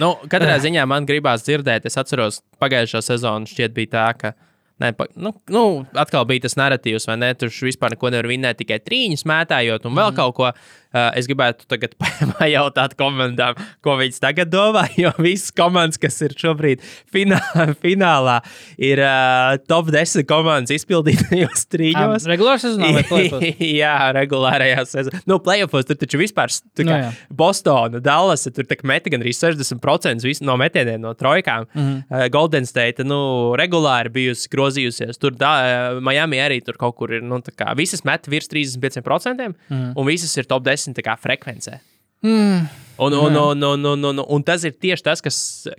nu, 0.00 0.14
katrā 0.28 0.58
ziņā 0.62 0.86
man 0.88 1.06
gribās 1.06 1.44
dzirdēt, 1.44 1.86
es 1.86 1.96
atceros, 1.96 2.42
pagājušā 2.60 3.02
sezona 3.02 3.46
šķiet 3.46 3.74
bija 3.74 3.94
tā, 3.96 4.18
ka. 4.18 4.34
Nē, 4.78 4.92
pa, 4.94 5.08
nu, 5.18 5.32
nu, 5.50 5.62
atkal 5.98 6.22
bija 6.24 6.44
tas 6.44 6.54
narratīvs, 6.54 7.08
vai 7.10 7.16
ne? 7.18 7.32
Tur 7.34 7.50
vispār 7.50 7.96
neko 7.96 8.12
nevar 8.14 8.28
vinēt, 8.30 8.60
tikai 8.60 8.78
trīņus 8.78 9.24
mētājot 9.26 9.88
un 9.88 9.96
vēl 9.96 10.12
mm. 10.12 10.18
kaut 10.20 10.36
ko. 10.36 10.52
Uh, 10.88 11.10
es 11.20 11.26
gribētu 11.28 11.66
tagad 11.68 11.92
pajautāt 12.38 12.94
komandām, 12.96 13.58
ko 13.84 13.98
viņas 14.00 14.22
tagad 14.24 14.52
domā. 14.52 14.86
Jo 14.98 15.12
visas 15.20 15.52
komandas, 15.54 15.98
kas 16.00 16.16
ir 16.24 16.32
šobrīd 16.38 16.80
finā, 17.12 17.38
finālā, 17.84 18.38
ir 18.80 19.02
uh, 19.04 19.58
top 19.68 19.90
10 19.94 20.24
komandas 20.26 20.72
izpildītajos 20.74 21.66
trīņos. 21.70 22.24
Regulārā 22.30 22.56
sezonā 22.62 22.88
vai 22.96 23.04
plēfos? 23.06 23.44
Jā, 23.60 23.92
regulārajā 24.16 24.86
sezonā. 24.88 25.20
Nu, 25.28 25.38
playoffs 25.44 25.86
tur 25.90 25.98
taču 26.00 26.20
vispār 26.22 26.50
tā 26.50 26.86
Nu, 26.88 26.94
kā 26.94 26.98
jā. 27.02 27.10
Bostona, 27.36 28.00
Dallas, 28.02 28.46
tur 28.48 28.66
tā 28.66 28.78
kā 28.80 28.88
meta 28.88 29.12
gan 29.12 29.22
arī 29.22 29.34
60% 29.36 30.24
vis- 30.26 30.42
no 30.42 30.56
metieniem 30.58 31.04
no 31.04 31.12
trojkām. 31.14 31.68
Mm. 31.74 31.84
-hmm. 31.84 32.02
uh, 32.08 32.26
Golden 32.32 32.66
State, 32.66 33.04
nu, 33.04 33.20
regulāri 33.60 34.08
bijusi 34.08 34.48
grozījusies. 34.48 35.20
Tur 35.20 35.36
da, 35.36 35.52
uh, 35.92 36.00
Miami 36.02 36.40
arī 36.40 36.64
tur 36.64 36.80
kaut 36.80 36.96
kur 36.96 37.12
ir, 37.12 37.22
nu, 37.22 37.38
tā 37.44 37.52
kā 37.52 37.76
visas 37.76 38.04
met 38.04 38.26
virs 38.26 38.48
35%, 38.48 39.48
mm. 39.48 39.54
-hmm. 39.68 39.92
un 39.96 40.06
visas 40.06 40.36
ir 40.36 40.44
top 40.44 40.64
10 40.64 40.77
kā 41.06 41.16
frekvencē. 41.20 41.78
Mm. 42.26 42.68
Un, 42.98 43.14
un, 43.14 43.36
un, 43.36 43.62
un, 43.62 43.84
un, 43.86 44.04
un, 44.04 44.20
un 44.26 44.42
tas 44.42 44.64
ir 44.66 44.72
tieši 44.74 45.04
tas, 45.06 45.20
kas, 45.22 45.36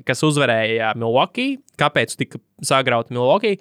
kas 0.08 0.22
uzvarēja 0.24 0.93
Milwaukee. 0.95 1.58
Kāpēc 1.80 2.16
tika 2.16 2.39
sagrauta 2.64 3.12
Milwaukee? 3.12 3.58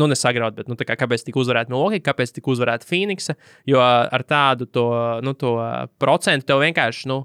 Nu, 0.00 0.08
nesagrauta, 0.08 0.62
bet 0.62 0.70
nu, 0.70 0.78
kā, 0.80 0.96
kāpēc 0.96 1.26
tika 1.26 1.40
uzvarēta 1.42 1.68
Milwaukee, 1.74 2.00
kāpēc 2.04 2.32
tika 2.32 2.48
uzvarēta 2.54 2.88
Phoenix? 2.88 3.28
Jo 3.68 3.82
ar 3.84 4.24
tādu 4.24 4.64
to, 4.64 4.86
nu, 5.24 5.36
to 5.36 5.58
procentu 6.00 6.48
tev 6.48 6.64
vienkārši 6.64 7.12
nu, 7.12 7.18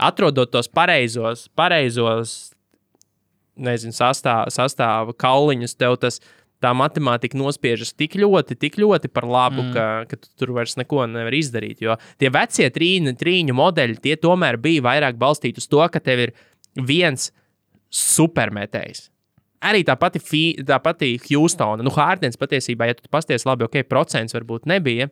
atrodot 0.00 0.54
tos 0.54 0.72
pareizos, 0.72 1.44
pareizos 1.56 2.38
nezinu, 3.56 3.92
sastāv, 3.96 4.48
sastāva 4.54 5.12
kauliņus, 5.16 5.76
tev 5.76 6.00
tas. 6.00 6.22
Tā 6.66 6.72
matemātika 6.74 7.38
nospiežas 7.38 7.92
tik 7.94 8.16
ļoti, 8.18 8.56
tik 8.58 8.80
ļoti 8.82 9.10
par 9.14 9.28
labu, 9.30 9.62
mm. 9.62 9.74
ka, 9.76 9.84
ka 10.10 10.18
tu 10.18 10.32
tur 10.34 10.56
vairs 10.56 10.74
neko 10.80 11.04
nevar 11.06 11.34
izdarīt. 11.38 11.84
Jo 11.84 11.94
tie 12.18 12.32
vecie 12.34 12.66
trīņu, 12.74 13.12
trīņu 13.20 13.54
modeļi, 13.54 14.00
tie 14.02 14.16
tomēr 14.18 14.58
bija 14.58 14.82
vairāk 14.88 15.20
balstīti 15.20 15.62
uz 15.62 15.70
to, 15.70 15.84
ka 15.92 16.02
tev 16.02 16.24
ir 16.26 16.32
viens 16.74 17.30
supermetējs. 17.94 19.06
Arī 19.66 19.84
tā 19.86 19.94
pati, 19.98 20.20
Fi- 20.20 20.56
tā 20.66 20.80
pati 20.82 21.14
Houstona, 21.28 21.84
nu, 21.86 21.92
Hārdens 21.94 22.38
patiesībā, 22.40 22.90
ja 22.90 22.98
tu 22.98 23.08
pasties 23.12 23.46
labi, 23.48 23.64
ok, 23.66 23.80
procents 23.88 24.34
varbūt 24.36 24.66
nebija 24.68 25.08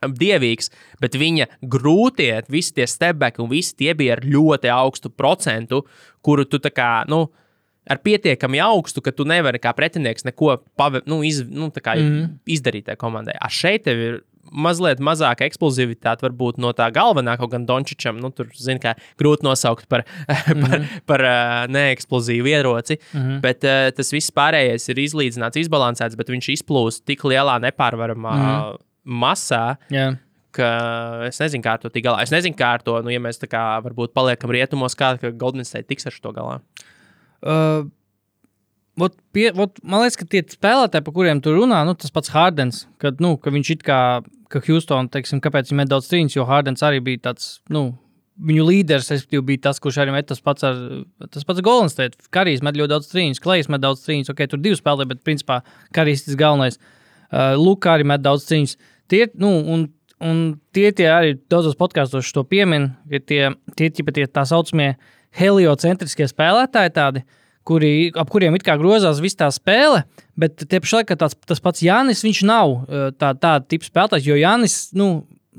dievīgs, 0.00 0.70
bet 1.00 1.16
viņa 1.18 1.46
grūtie, 1.60 2.32
visi 2.48 2.74
tie 2.76 2.86
stepbacki 2.88 3.42
un 3.44 3.50
visi 3.52 3.76
tie 3.76 3.94
bija 3.96 4.16
ar 4.16 4.24
ļoti 4.24 4.72
augstu 4.72 5.12
procentu, 5.12 5.84
kuru 6.24 6.46
tu 6.48 6.60
tā 6.62 6.72
kā, 6.72 6.90
nu, 7.10 7.26
ar 7.90 8.00
pietiekami 8.04 8.62
augstu, 8.62 9.02
ka 9.04 9.12
tu 9.14 9.26
nevari 9.28 9.60
kā 9.62 9.72
pretinieks 9.76 10.26
neko 10.28 10.60
pave, 10.78 11.02
nu, 11.10 11.22
iz, 11.26 11.42
nu, 11.42 11.70
kā 11.74 11.96
mm 11.96 12.10
-hmm. 12.10 12.34
izdarīt 12.46 12.86
tajā 12.86 12.96
komandai. 12.96 13.34
A 13.40 13.48
šeit 13.48 13.84
tev 13.84 13.98
ir 13.98 14.20
mazliet 14.50 15.00
mazāka 15.04 15.46
eksplozivitāte 15.46 16.24
varbūt 16.26 16.58
no 16.58 16.72
tā 16.76 16.88
galvenā, 16.94 17.36
kaut 17.38 17.52
gan 17.52 17.66
Dončičam, 17.66 18.18
nu, 18.20 18.30
tur, 18.34 18.48
zin, 18.54 18.80
kā 18.82 18.96
grūti 19.20 19.46
nosaukt 19.46 19.88
par, 19.88 20.04
par, 20.26 20.56
mm 20.56 20.62
-hmm. 20.62 21.02
par 21.06 21.20
uh, 21.20 21.66
neeksplozīvu 21.68 22.46
ieroci, 22.46 22.98
mm 23.12 23.20
-hmm. 23.20 23.40
bet 23.40 23.64
uh, 23.64 23.90
tas 23.96 24.12
viss 24.12 24.30
pārējais 24.30 24.90
ir 24.90 24.96
izlīdzināts, 24.96 25.60
izbalansēts, 25.60 26.16
bet 26.16 26.28
viņš 26.28 26.48
izplūst 26.56 27.04
tik 27.04 27.24
lielā 27.24 27.60
nepārvaramā 27.60 28.34
mm 28.34 28.42
-hmm. 28.42 28.78
masā, 29.04 29.78
ka 30.50 31.26
es 31.28 31.40
nezinu, 31.40 31.62
kā 31.62 31.72
ar 31.72 31.78
to 31.78 31.88
tikt 31.88 32.06
galā. 32.06 32.22
Es 32.22 32.30
nezinu, 32.30 32.56
kā 32.56 32.74
ar 32.74 32.82
to, 32.82 33.02
nu, 33.02 33.10
ja 33.10 33.20
mēs 33.20 33.38
tā 33.38 33.46
kā 33.46 33.82
varbūt 33.84 34.12
paliekam 34.12 34.50
rietumos, 34.50 34.96
kā 34.98 35.16
Golden 35.32 35.64
State 35.64 35.86
tiks 35.86 36.06
ar 36.06 36.12
to 36.22 36.32
galā. 36.32 36.60
Uh, 37.40 37.88
Vot 39.00 39.14
pie, 39.32 39.46
vot, 39.56 39.78
man 39.86 40.02
liekas, 40.02 40.18
ka 40.20 40.26
tie 40.28 40.42
spēlētāji, 40.50 41.04
par 41.06 41.14
kuriem 41.14 41.38
tu 41.40 41.54
runā, 41.54 41.78
nu, 41.88 41.94
tas 41.96 42.12
pats 42.12 42.32
Hārdens, 42.34 42.82
kad 43.00 43.22
nu, 43.22 43.30
ka 43.40 43.52
viņš 43.54 43.70
it 43.72 43.84
kā, 43.86 43.98
ka 44.52 44.60
Houston, 44.66 45.08
teiksim, 45.14 45.40
kāpēc 45.40 45.70
viņam 45.70 45.80
met 45.80 45.92
daudz 45.92 46.10
cīņas, 46.10 46.36
jo 46.36 46.44
Hārdens 46.48 46.84
arī 46.84 46.98
bija 47.06 47.22
tāds, 47.30 47.46
nu, 47.72 47.86
viņu 48.40 48.64
līderis, 48.66 49.10
respektīvi, 49.12 49.44
bija 49.52 49.62
tas, 49.68 49.80
kurš 49.82 50.00
arī 50.02 50.14
met 50.14 50.28
tas 50.30 50.40
pats 50.44 50.64
ar, 50.66 50.80
tas 51.28 51.46
pats 51.46 51.62
Golden 51.64 51.90
State. 51.92 52.18
Karijs 52.34 52.64
met 52.64 52.78
ļoti 52.78 52.92
daudz 52.94 53.10
cīņas, 53.12 53.42
Klejs 53.44 53.70
met 53.72 53.82
daudz 53.84 54.02
cīņas, 54.06 54.32
ok, 54.32 54.42
tur 54.50 54.62
divi 54.64 54.78
spēlē, 54.78 55.06
bet 55.10 55.22
principā 55.26 55.60
Karijs 55.96 56.26
tas 56.26 56.38
galvenais. 56.40 56.80
Uh, 57.30 57.54
Luka 57.60 57.94
arī 57.94 58.08
met 58.08 58.24
daudz 58.24 58.48
cīņas. 58.48 58.76
Tie, 59.12 59.26
nu, 59.40 59.52
un, 59.74 59.86
un 60.24 60.42
tie, 60.76 60.88
tie 60.96 61.08
arī 61.12 61.36
daudzos 61.52 61.78
podkāstos 61.78 62.32
to 62.34 62.44
piemin, 62.48 62.90
ka 63.12 63.22
tie, 63.22 63.42
tie, 63.76 63.90
tie, 63.92 64.06
tie 64.16 64.26
tā 64.26 64.46
saucamie 64.48 64.94
heliocentriskie 65.36 66.26
spēlētāji, 66.30 66.92
tādi, 66.96 67.24
kuri, 67.66 68.10
ap 68.18 68.30
kuriem 68.32 68.56
it 68.58 68.64
kā 68.66 68.76
grozās 68.80 69.20
viss 69.22 69.38
tā 69.38 69.50
spēle. 69.54 70.04
Bet 70.40 70.64
tie 70.64 70.80
pašlaik 70.82 71.12
tāds, 71.20 71.36
tas 71.46 71.62
pats 71.62 71.84
Jānis, 71.84 72.24
viņš 72.26 72.42
nav 72.48 72.72
uh, 72.72 73.10
tā, 73.14 73.34
tāda 73.34 73.62
tipa 73.68 73.86
spēlētājs, 73.86 74.26
jo 74.30 74.38
Jānis, 74.40 74.78
nu, 74.96 75.10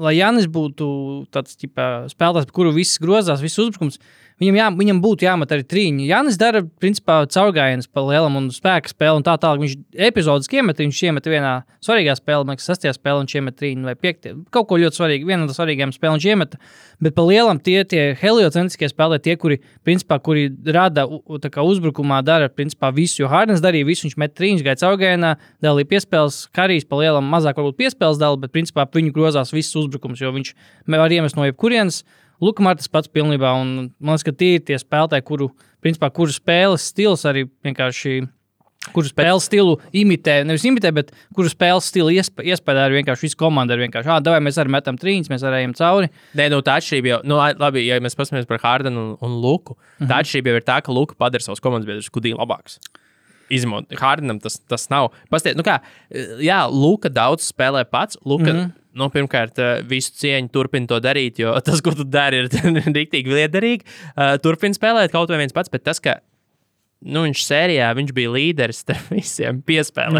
lai 0.01 0.17
Jānis 0.17 0.49
būtu 0.51 0.89
tāds 1.33 1.55
ķipa, 1.59 2.09
spēlētājs, 2.11 2.49
par 2.49 2.57
kuru 2.57 2.73
viss 2.75 2.99
grozās, 3.01 3.43
viss 3.43 3.61
uzbrukums, 3.61 4.01
viņam, 4.41 4.57
jā, 4.57 4.67
viņam 4.79 4.99
būtu 5.03 5.25
jāmet 5.27 5.51
arī 5.53 5.65
trīņi. 5.69 6.07
Jānis 6.09 6.37
dara, 6.41 6.63
principā, 6.81 7.19
caurgājienas 7.29 7.89
pa 7.91 8.03
lielam 8.07 8.39
un 8.39 8.47
spēka 8.53 8.91
spēli 8.91 9.21
un 9.21 9.25
tā 9.27 9.35
tālāk. 9.41 9.61
Viņš 9.61 9.75
epizodiski 10.09 10.59
iemet, 10.59 10.81
viņš 10.81 11.01
iemet 11.07 11.29
vienā 11.29 11.51
svarīgā 11.85 12.15
spēlē, 12.17 12.47
man 12.47 12.57
liekas, 12.57 12.69
sastajā 12.71 12.95
spēlē, 12.97 13.21
viņš 13.21 13.35
iemet 13.37 13.57
trīņu 13.59 13.89
vai 13.89 13.95
piektajā. 13.99 14.37
Kaut 14.55 14.69
ko 14.71 14.79
ļoti 14.81 14.99
svarīgu, 14.99 15.29
viena 15.29 15.45
no 15.45 15.55
svarīgākajām 15.55 15.93
spēlēm 15.95 16.17
viņš 16.17 16.27
iemet. 16.33 16.57
Bet 17.01 17.15
pa 17.17 17.25
lielam 17.25 17.61
tie, 17.61 17.77
tie 17.89 18.07
heliocentriskie 18.17 18.89
spēlētāji, 18.89 19.25
tie, 19.29 19.35
kuri, 19.41 19.59
principā, 19.85 20.17
kuri 20.21 20.47
rada 20.73 21.05
kā 21.53 21.65
uzbrukumā, 21.65 22.23
dara 22.25 22.49
principā, 22.49 22.91
visu. 22.93 23.23
Jo 23.23 23.29
Hārdens 23.31 23.63
darīja 23.63 23.87
visu, 23.87 24.07
viņš 24.07 24.17
met 24.21 24.35
trīņus, 24.37 24.65
gāja 24.65 24.81
caurgājienā, 24.83 25.35
dalīja 25.65 25.89
piespēles, 25.93 26.43
karīs 26.53 26.85
pa 26.89 27.01
lielam, 27.01 27.29
mazāk 27.29 27.61
varbūt 27.61 27.79
piespēles 27.81 28.21
dala, 28.21 28.41
bet 28.41 28.53
principā 28.53 28.85
ap 28.85 28.97
viņu 28.97 29.13
grozās 29.15 29.53
viss 29.53 29.77
uzbrukums, 29.77 30.21
jo 30.21 30.33
viņš 30.33 30.53
var 30.93 31.17
iemest 31.17 31.37
no 31.37 31.49
jebkurienes. 31.49 32.03
Luka 32.41 32.63
Martas 32.65 32.87
pats 32.89 33.07
pilnībā, 33.07 33.53
un 33.61 33.91
man 33.99 34.15
liekas, 34.15 34.23
ka 34.25 34.31
tie 34.31 34.55
ir 34.57 34.61
tie 34.65 34.77
spēlētāji, 34.81 35.23
kuru, 35.27 35.49
principā, 35.83 36.09
kuru 36.13 36.31
spēles 36.33 36.87
stils 36.91 37.25
arī 37.29 37.47
vienkārši. 37.65 38.21
Kuru 38.95 39.05
spēles 39.05 39.45
stilu 39.45 39.75
imitē, 39.93 40.39
nevis 40.43 40.63
imitē, 40.65 40.89
bet 40.91 41.11
kuru 41.37 41.45
spēles 41.53 41.85
stilu 41.85 42.09
iesp 42.09 42.41
iespējā 42.41 42.87
arī 42.87 42.95
vienkārši 43.03 43.27
visu 43.27 43.37
komandu. 43.37 43.75
Ir 43.77 43.83
vienkārši, 43.83 44.09
ah, 44.09 44.17
vai 44.25 44.39
mēs 44.41 44.57
arī 44.57 44.73
metam 44.73 44.97
trīņus, 44.97 45.29
mēs 45.29 45.43
arī 45.45 45.59
ejam 45.59 45.75
cauri. 45.77 46.09
Nē, 46.33 46.47
nu, 46.49 46.63
tā 46.65 46.79
atšķirība 46.81 47.11
jau, 47.11 47.19
nu, 47.29 47.37
labi, 47.61 47.83
ja 47.85 47.99
mēs 48.01 48.17
paskatāmies 48.17 48.47
par 48.49 48.57
Hārdenu 48.63 48.97
un, 48.97 49.11
un 49.21 49.37
Luku, 49.43 49.75
mm 49.77 49.77
Mhm. 49.77 50.01
-hmm. 50.01 50.09
tā 50.09 50.17
atšķirība 50.23 50.47
jau 50.49 50.55
ir 50.55 50.65
tā, 50.65 50.81
ka 50.81 50.91
Luka 50.91 51.13
padara 51.15 51.43
savus 51.43 51.59
komandas 51.61 51.85
biedrus 51.85 52.09
kudīgi 52.09 52.33
labākus. 52.41 52.79
Izmot, 53.51 53.85
Hārdenam 53.91 54.41
tas, 54.41 54.57
tas 54.67 54.89
nav. 54.89 55.11
Pastiet, 55.29 55.55
nu 55.57 55.61
kā, 55.63 55.79
jā, 56.39 56.65
Luka 56.71 57.09
daudz 57.09 57.51
spēlē 57.53 57.85
pats. 57.85 58.17
Luka, 58.25 58.45
mm 58.45 58.57
Mhm. 58.57 58.65
-hmm. 58.65 58.71
Nu, 58.97 59.07
pirmkārt, 59.13 59.59
eh, 59.61 59.79
visu 59.87 60.13
cieņu 60.21 60.51
turpina 60.53 60.89
to 60.89 60.99
darīt, 61.03 61.39
jo 61.41 61.53
tas, 61.67 61.81
ko 61.83 61.93
tu 61.97 62.07
dari, 62.07 62.43
ir 62.43 62.51
rīktīgi 62.97 63.37
liederīgi. 63.37 63.87
Uh, 64.11 64.35
turpina 64.43 64.77
spēlēt 64.77 65.13
kaut 65.13 65.31
vai 65.31 65.41
viens 65.43 65.55
pats, 65.55 65.71
bet 65.71 65.85
tas, 65.87 66.01
ka 66.03 66.19
nu, 67.01 67.25
viņš 67.27 67.45
sērijā 67.47 67.89
viņš 67.97 68.13
bija 68.17 68.33
līderis 68.35 68.83
starp 68.85 69.13
visiem 69.17 69.63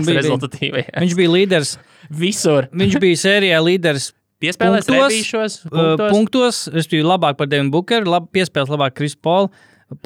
bija. 0.08 0.24
rezultatīvajiem. 0.24 0.96
Viņš 1.06 1.20
bija 1.20 1.36
līderis. 1.36 1.76
Visur 2.12 2.68
Viņš 2.76 2.98
bija 3.00 3.20
sērijā 3.22 3.60
līderis 3.64 4.12
piespēlēs, 4.42 4.88
punktos, 4.88 5.12
rebīšos, 5.14 5.58
uh, 5.68 5.72
punktos. 5.72 6.14
punktos. 6.16 6.62
Respektīvi, 6.74 7.06
labāk 7.06 7.38
par 7.40 7.52
Devinu 7.52 7.72
Bukeru, 7.76 8.10
lab, 8.10 8.32
piespēlēs 8.34 8.72
labāk 8.74 8.98
Kris 8.98 9.16
Polu, 9.16 9.52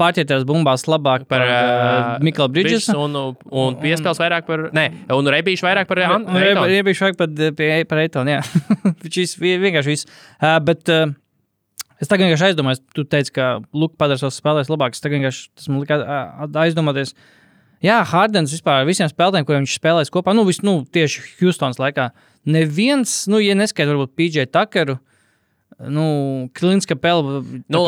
pārķerties 0.00 0.42
bumbās 0.48 0.82
labāk 0.90 1.26
par, 1.30 1.44
par 1.44 1.50
par 1.50 2.16
uh, 2.16 2.24
Miklu 2.26 2.48
Bridgesu. 2.50 2.96
un, 2.98 3.14
un, 3.20 3.36
un 3.46 3.76
piespēles 3.78 4.18
vairāk 4.18 4.46
par, 4.48 4.64
ne, 4.74 4.88
un 5.14 5.30
rebīšu 5.30 5.66
vairāk 5.68 5.86
par 5.90 6.00
An- 6.06 6.26
Un 6.26 6.40
Reitonu. 6.42 6.72
Iepriekš 6.80 7.04
vajag 7.04 7.20
pat 7.20 7.44
eh, 7.62 7.84
par 7.86 8.02
Eitonu. 8.02 8.34
jā. 8.34 8.40
Šis 9.14 9.36
vi- 9.38 9.54
vienkārši 9.62 9.92
viss. 9.94 10.08
Uh, 10.40 10.56
bet 10.66 10.90
uh, 10.90 11.06
es 12.02 12.10
tagad 12.10 12.26
vienkārši 12.26 12.50
aizdomājos, 12.50 12.82
tu 12.98 13.04
teici, 13.06 13.30
ka 13.38 13.60
Luka 13.72 13.94
padara 14.02 14.18
savus 14.18 14.40
spēlēs 14.42 14.72
labākus. 14.72 15.00
Tagad 15.04 15.20
vienkārši 15.20 15.46
tas 15.54 15.70
man 15.70 15.84
lika 15.84 16.00
ā, 16.02 16.20
aizdomāties. 16.66 17.14
Jā, 17.84 18.00
Hārdens 18.08 18.50
vispār 18.56 18.86
visiem 18.88 19.06
spēlētājiem, 19.12 19.46
kuriem 19.46 19.62
viņš 19.66 19.78
spēlēs 19.78 20.10
kopā, 20.10 20.32
nu, 20.34 20.42
vis, 20.48 20.62
nu 20.66 20.80
tieši 20.96 21.22
Houstonas 21.42 21.78
laikā. 21.78 22.08
Neviens, 22.48 23.26
nu, 23.30 23.38
ja 23.42 23.54
neskaidrs, 23.58 23.92
varbūt 23.94 24.14
PJ 24.16 24.46
Tuckeru, 24.54 24.96
nu, 25.80 26.48
Klins 26.56 26.86
Kapela. 26.88 27.42
Nu, 27.68 27.82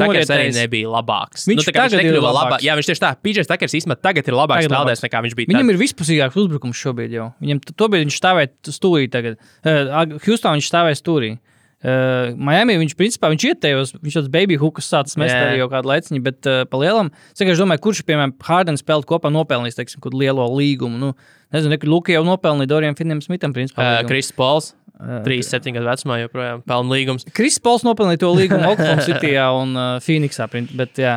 Takers 0.00 0.30
arī 0.32 0.46
nebija 0.56 0.88
labāks. 0.88 1.44
Viņš 1.50 1.60
nu, 1.60 1.66
tagad 1.68 1.92
ir 1.92 2.00
nekļuva 2.04 2.30
labāks. 2.32 2.54
labā- 2.54 2.60
Jā, 2.64 2.76
viņš 2.78 2.88
tieši 2.90 3.02
tā. 3.04 3.10
PJs 3.20 3.50
Takers 3.50 3.76
īstenībā 3.76 3.98
tagad 4.00 4.24
ir 4.28 4.34
labāks 4.38 4.64
Tagad 4.64 4.72
spēlētājs 4.72 5.04
nekā 5.04 5.22
viņš 5.28 5.36
bija. 5.36 5.50
Viņam 5.52 5.68
tad. 5.68 5.74
ir 5.76 5.82
vispusīgāks 5.84 6.40
uzbrukums 6.40 6.80
šobrīd 6.80 7.12
jau. 7.18 7.28
Viņam 7.44 7.60
tobrīd 7.76 8.06
viņš 8.08 8.16
stāvēja 8.22 8.50
stūrī 8.72 9.10
tagad. 9.12 9.36
Uh, 9.64 10.18
Houstonā 10.24 10.56
viņš 10.56 10.70
stāvēja 10.72 11.00
stūrī. 11.02 11.32
Uh, 11.80 12.34
Miami 12.36 12.74
viņš 12.76 12.92
principā 12.92 13.30
viņš 13.32 13.44
ietējos, 13.54 13.94
viņš 14.04 14.16
tāds 14.18 14.28
baby 14.28 14.58
hookus 14.60 14.84
sācis 14.84 15.16
mest 15.16 15.32
arī 15.32 15.62
jau 15.62 15.68
kādu 15.72 15.88
laiciņu, 15.88 16.20
bet 16.26 16.44
uh, 16.44 16.66
pa 16.68 16.76
lielam, 16.76 17.08
es 17.32 17.40
vienkārši 17.40 17.62
domāju, 17.64 17.80
kurš, 17.86 18.02
piemēram, 18.04 18.34
Hārdens 18.44 18.82
spēlēt 18.84 19.08
kopā 19.08 19.30
nopelnījis, 19.32 19.78
teiksim, 19.78 20.02
kādu 20.04 20.20
lielo 20.20 20.44
līgumu. 20.52 20.98
Nu, 21.00 21.14
nezinu, 21.56 21.78
kur 21.80 21.88
Luka 21.88 22.12
jau 22.12 22.20
nopelnīja 22.28 22.68
Dorijam 22.68 22.98
Finnam 23.00 23.22
Smitam, 23.24 23.54
principā. 23.56 23.80
Uh, 23.80 23.94
līgumu. 23.96 24.08
Kris 24.12 24.28
Pols, 24.36 24.74
Uh, 25.00 25.22
37 25.24 25.72
gadu 25.72 25.88
vecumā, 25.88 26.18
joprojām 26.20 26.62
pelna 26.68 26.92
līgums. 26.92 27.24
Kris 27.32 27.56
Pols 27.62 27.86
nopelnīja 27.86 28.20
to 28.20 28.34
līgumu 28.36 28.68
Oklahoma 28.74 29.06
Cityjā 29.06 29.46
un 29.56 29.72
uh, 29.72 29.94
Phoenixā, 30.04 30.44
bet 30.76 31.00
jā, 31.00 31.14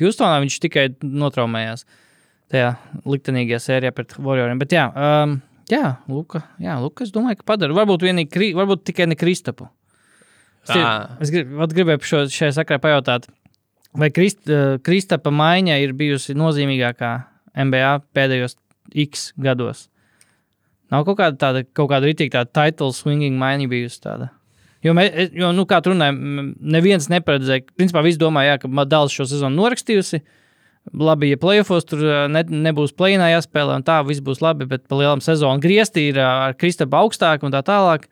Houstonā 0.00 0.36
viņš 0.44 0.58
tikai 0.66 0.90
notraumējās 1.00 1.86
tajā 2.52 2.74
liktenīgajā 3.08 3.60
sērijā 3.64 3.94
pret 3.96 4.12
Warrioriem. 4.20 4.60
Bet 4.60 4.74
jā, 4.76 4.84
um, 4.92 5.38
jā, 5.72 5.94
Luka, 6.12 6.42
jā, 6.60 6.76
Luka, 6.82 7.06
es 7.06 7.14
domāju, 7.14 7.40
ka 7.40 7.48
padara. 7.54 7.76
Varbūt, 7.80 8.04
vienīgi, 8.04 8.52
varbūt 8.58 8.84
tikai 8.90 9.08
ne 9.08 9.16
Kristapu. 9.16 9.70
Ā. 10.70 11.18
es 11.24 11.32
grib, 11.34 11.56
gribēju 11.72 12.06
šo, 12.06 12.18
šajā 12.30 12.52
sakarā 12.60 12.78
pajautāt, 12.82 13.24
vai 13.98 14.12
Krist, 14.14 14.44
uh, 14.46 14.76
Kristapa 14.84 15.32
maiņa 15.34 15.80
ir 15.82 15.96
bijusi 15.98 16.36
nozīmīgākā 16.38 17.14
NBA 17.64 17.96
pēdējos 18.14 18.54
X 19.08 19.32
gados? 19.40 19.88
Nav 20.92 21.06
kaut 21.08 21.16
kāda 21.22 21.38
tāda, 21.40 21.62
kaut 21.72 21.88
kāda 21.90 22.08
rītīga 22.10 22.42
tāda 22.42 22.52
title 22.58 22.92
swinging 22.92 23.38
maiņa 23.40 23.68
bijusi 23.72 24.00
tāda. 24.04 24.28
Jo, 24.84 24.92
mē, 24.98 25.06
jo 25.38 25.52
nu, 25.54 25.62
kā 25.70 25.78
tur 25.80 25.94
runājam, 25.94 26.16
m- 26.18 26.52
neviens 26.74 27.06
neparedzēja. 27.12 27.64
Principā 27.78 28.02
viss 28.04 28.18
domāja, 28.20 28.56
jā, 28.56 28.62
ka 28.64 28.68
Madāls 28.68 29.14
šo 29.14 29.24
sezonu 29.30 29.56
norakstījusi. 29.62 30.20
Labi, 30.98 31.28
ja 31.30 31.38
plēsofos 31.38 31.86
tur 31.86 32.00
ne, 32.34 32.42
nebūs 32.66 32.90
plēnā 32.98 33.28
jāspēlē, 33.36 33.76
un 33.78 33.84
tā 33.86 34.00
viss 34.08 34.18
būs 34.26 34.40
labi, 34.42 34.66
bet 34.66 34.88
pa 34.90 34.98
lielam 34.98 35.22
sezonu 35.22 35.62
griezti 35.62 36.08
ir 36.10 36.18
ar 36.18 36.56
Kristapa 36.58 36.98
augstāk 37.04 37.46
un 37.46 37.54
tā 37.54 37.60
tālāk. 37.68 38.08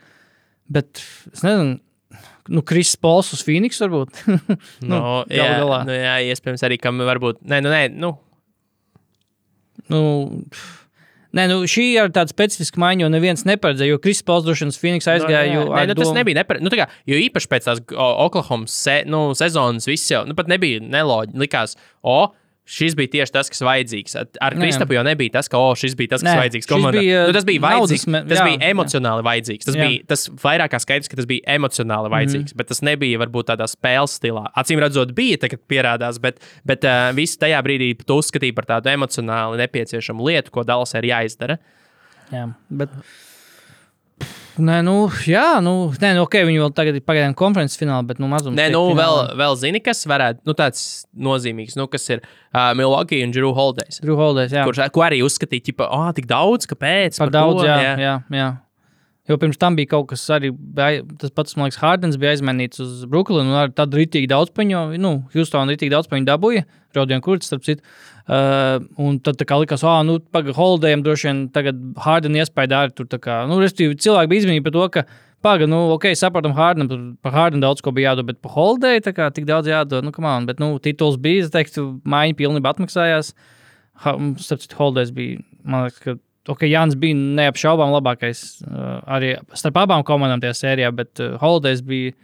Bet 0.70 1.02
es 1.34 1.42
nezinu, 1.42 1.80
nu, 2.54 2.62
Kristis 2.62 2.94
Pols 3.02 3.32
uz 3.34 3.42
Phoenix 3.42 3.82
varbūt. 3.82 4.22
Nu, 4.86 4.94
Nu, 4.94 5.00
jā, 5.34 5.48
galā. 5.58 5.82
nu, 5.90 5.98
jā, 5.98 6.14
iespējams 6.30 6.62
arī, 6.70 6.78
kam 6.78 7.02
varbūt. 7.02 7.42
Nē, 7.50 7.58
nu, 7.66 7.74
nē, 7.74 7.82
nu, 7.98 8.12
nu, 9.90 10.00
Nē, 11.36 11.44
nu, 11.46 11.60
šī 11.70 11.84
ir 11.94 12.10
tāda 12.14 12.32
specifiska 12.32 12.80
maiņa, 12.82 13.04
jo 13.04 13.10
neviens 13.12 13.44
neparedzēja. 13.46 13.92
Jo 13.92 14.00
Kristis 14.02 14.26
Pauls 14.26 14.46
droši 14.46 14.66
vien 14.66 14.74
Phoenix 14.74 15.06
aizgāja. 15.10 15.46
Nu, 15.46 15.54
jo 15.54 15.62
jā. 15.68 15.76
Nē, 15.76 15.84
nu, 15.92 15.96
tas 16.00 16.10
nebija 16.16 16.40
nepare... 16.40 16.62
nu, 16.64 16.72
kā, 16.74 16.88
jo 17.10 17.20
īpaši 17.22 17.50
pēc 17.52 17.68
tās 17.68 17.82
o, 17.94 18.08
Oklahoma 18.26 18.70
se, 18.70 19.00
nu, 19.10 19.22
sezonas 19.38 19.86
viss 19.90 20.10
jau 20.10 20.24
nu, 20.26 20.34
nebija 20.50 20.82
neloģiski. 20.82 21.38
Likās, 21.40 21.76
o, 22.02 22.18
šis 22.70 22.94
bija 22.98 23.10
tieši 23.16 23.32
tas, 23.34 23.48
kas 23.50 23.60
vajadzīgs. 23.66 24.14
Ar- 24.20 24.54
Nē. 24.54 24.62
Kristapu 24.62 24.94
jau 24.94 25.02
nebija 25.06 25.32
tas, 25.36 25.48
ka 25.50 25.58
o, 25.58 25.72
šis 25.74 25.96
bija 25.98 26.12
tas, 26.14 26.22
kas 26.22 26.30
Nē, 26.30 26.36
vajadzīgs. 26.44 26.66
šis 26.68 26.70
komandai. 26.70 27.00
bija, 27.02 27.24
nu, 27.26 27.32
tas 27.34 27.46
bija 27.48 27.60
naudas 27.64 27.90
vajadzīgs. 27.90 28.06
me- 28.14 28.22
Tas 28.30 28.38
jā, 28.38 28.44
bija 28.46 28.70
emocionāli 28.70 29.24
vajadzīgs. 29.26 29.64
Tas 29.66 29.74
Jā. 29.76 29.88
bija 29.88 30.06
tas 30.12 30.22
vairāk 30.44 30.70
kā 30.70 30.78
skaidrs, 30.84 31.08
ka 31.10 31.16
tas 31.20 31.26
bija 31.26 31.42
emocionāli 31.58 32.12
vajadzīgs. 32.14 32.54
Bet 32.56 32.68
tas 32.70 32.80
nebija 32.86 33.18
varbūt 33.24 33.50
tādā 33.50 33.66
spēles 33.66 34.14
stilā. 34.20 34.46
Acīm 34.56 34.78
redzot, 34.80 35.12
bija 35.14 35.36
tā, 35.42 35.50
kad 35.50 35.60
pierādās, 35.68 36.20
bet, 36.22 36.38
bet 36.64 36.84
uh, 36.84 37.10
viss 37.18 37.36
tajā 37.36 37.58
brīdī 37.66 37.90
tu 38.06 38.20
uzskatīji 38.22 38.54
par 38.54 38.64
tādu 38.70 38.92
emocionāli 38.94 39.58
nepieciešamu 39.66 40.22
lietu, 40.30 40.50
ko 40.54 40.62
Dallas 40.62 40.94
ir 40.94 41.02
jāizdara. 41.10 41.58
Jā, 42.32 42.46
bet. 42.70 42.88
Nē, 44.58 44.80
nu, 44.86 44.94
jā, 45.28 45.60
nu, 45.64 45.74
nē, 46.02 46.12
nu, 46.16 46.24
ok, 46.26 46.40
viņi 46.48 46.62
vēl 46.62 46.72
tagad 46.74 46.98
ir 46.98 47.04
pagaidām 47.06 47.36
konferences 47.38 47.78
finālā, 47.80 48.02
bet, 48.08 48.18
nu, 48.22 48.28
mazums. 48.30 48.58
Nē, 48.58 48.70
nu, 48.74 48.82
vēl, 48.98 49.20
vēl 49.38 49.58
zini, 49.60 49.82
kas 49.84 50.02
varētu, 50.10 50.42
nu, 50.48 50.56
tāds 50.58 51.04
nozīmīgs, 51.14 51.76
nu, 51.78 51.86
kas 51.90 52.08
ir 52.10 52.24
uh, 52.24 52.72
Milwaukee 52.78 53.22
un 53.26 53.34
Drew 53.34 53.52
Holidays. 53.56 54.00
Drew 54.02 54.18
Holidays, 54.18 54.56
jā. 54.56 54.66
Kurš 54.66 54.82
ko 54.96 55.06
arī 55.06 55.22
uzskatīja, 55.26 55.76
ka, 55.76 55.86
ah, 55.86 56.10
tik 56.16 56.26
daudz, 56.30 56.66
kāpēc? 56.70 57.20
Par 57.22 57.32
daudz, 57.34 57.62
ko? 57.62 57.68
jā, 57.68 57.78
jā. 57.84 57.94
jā, 58.02 58.16
jā. 58.40 58.50
Jo 59.30 59.36
pirms 59.38 59.60
tam 59.62 59.76
bija 59.78 59.92
kaut 59.92 60.08
kas 60.10 60.24
arī, 60.34 60.48
tas 61.20 61.30
pats, 61.30 61.54
man 61.54 61.68
liekas, 61.68 61.78
Hārdens 61.78 62.16
bija 62.18 62.32
aizmainīts 62.34 62.80
uz 62.82 63.04
Brooklynu, 63.10 63.52
un 63.54 63.74
tādu 63.78 64.00
rītīgi 64.00 64.26
daudz 64.30 64.50
paņu, 64.56 64.80
nu, 64.98 65.12
Houston 65.36 65.70
rītīgi 65.70 65.92
daudz 65.92 66.10
paņu 66.10 66.26
dabūja, 66.26 66.64
Rodion 66.98 67.22
Kurts, 67.22 67.46
starp 67.46 67.62
citu. 67.62 67.84
Uh, 68.30 68.82
un 68.98 69.20
tad 69.22 69.38
tā 69.38 69.46
kā 69.46 69.58
likās, 69.62 69.84
ah, 69.86 70.00
nu, 70.06 70.18
pagaidi, 70.34 70.56
Holidayam 70.58 71.04
droši 71.06 71.28
vien 71.28 71.42
tagad 71.54 71.78
Hārdena 72.02 72.42
iespēja 72.42 72.82
arī 72.82 72.94
tur, 72.94 73.06
tā 73.10 73.20
kā, 73.22 73.40
nu, 73.50 73.58
restīvi, 73.62 73.98
cilvēki 74.02 74.30
bija 74.32 74.44
izbrīnīti 74.44 74.66
par 74.66 74.74
to, 74.76 74.86
ka, 74.96 75.04
pagaidi, 75.46 75.70
nu, 75.70 75.80
ok, 75.96 76.08
saprotam, 76.18 76.54
Hārdenam, 76.58 77.12
par- 77.22 77.34
Hārdenu 77.34 77.64
daudz 77.64 77.82
ko 77.86 77.94
bija 77.94 78.12
jādod, 78.12 78.28
bet 78.32 78.40
par 78.42 78.54
Holiday 78.54 79.02
tā 79.02 79.14
kā 79.16 79.30
tik 79.34 79.46
daudz 79.50 79.70
jādod, 79.70 80.06
nu, 80.06 80.14
come 80.14 80.30
on, 80.30 80.46
bet, 80.50 80.62
nu, 80.62 80.72
tituls 80.82 81.18
bija, 81.22 81.46
es 81.46 81.54
teiktu, 81.54 81.86
maiņa 82.02 82.38
pilnībā 82.38 82.74
atmaksājās. 82.74 83.32
Ha, 84.02 84.16
starp 84.42 84.62
citu, 84.66 84.78
Holidays 84.78 85.14
bija, 85.14 85.38
man 85.62 85.86
liekas, 85.88 86.02
ka 86.02 86.18
Ok, 86.50 86.64
Jānis 86.66 86.98
bija 86.98 87.14
neapšaubām 87.14 87.92
labākais 87.94 88.42
uh, 88.64 88.98
arī 89.16 89.34
starp 89.54 89.78
abām 89.84 90.04
komandām 90.06 90.42
tajā 90.42 90.56
sērijā, 90.58 90.90
bet 90.96 91.22
uh, 91.22 91.36
Holidays 91.42 91.82
bija 91.86 92.14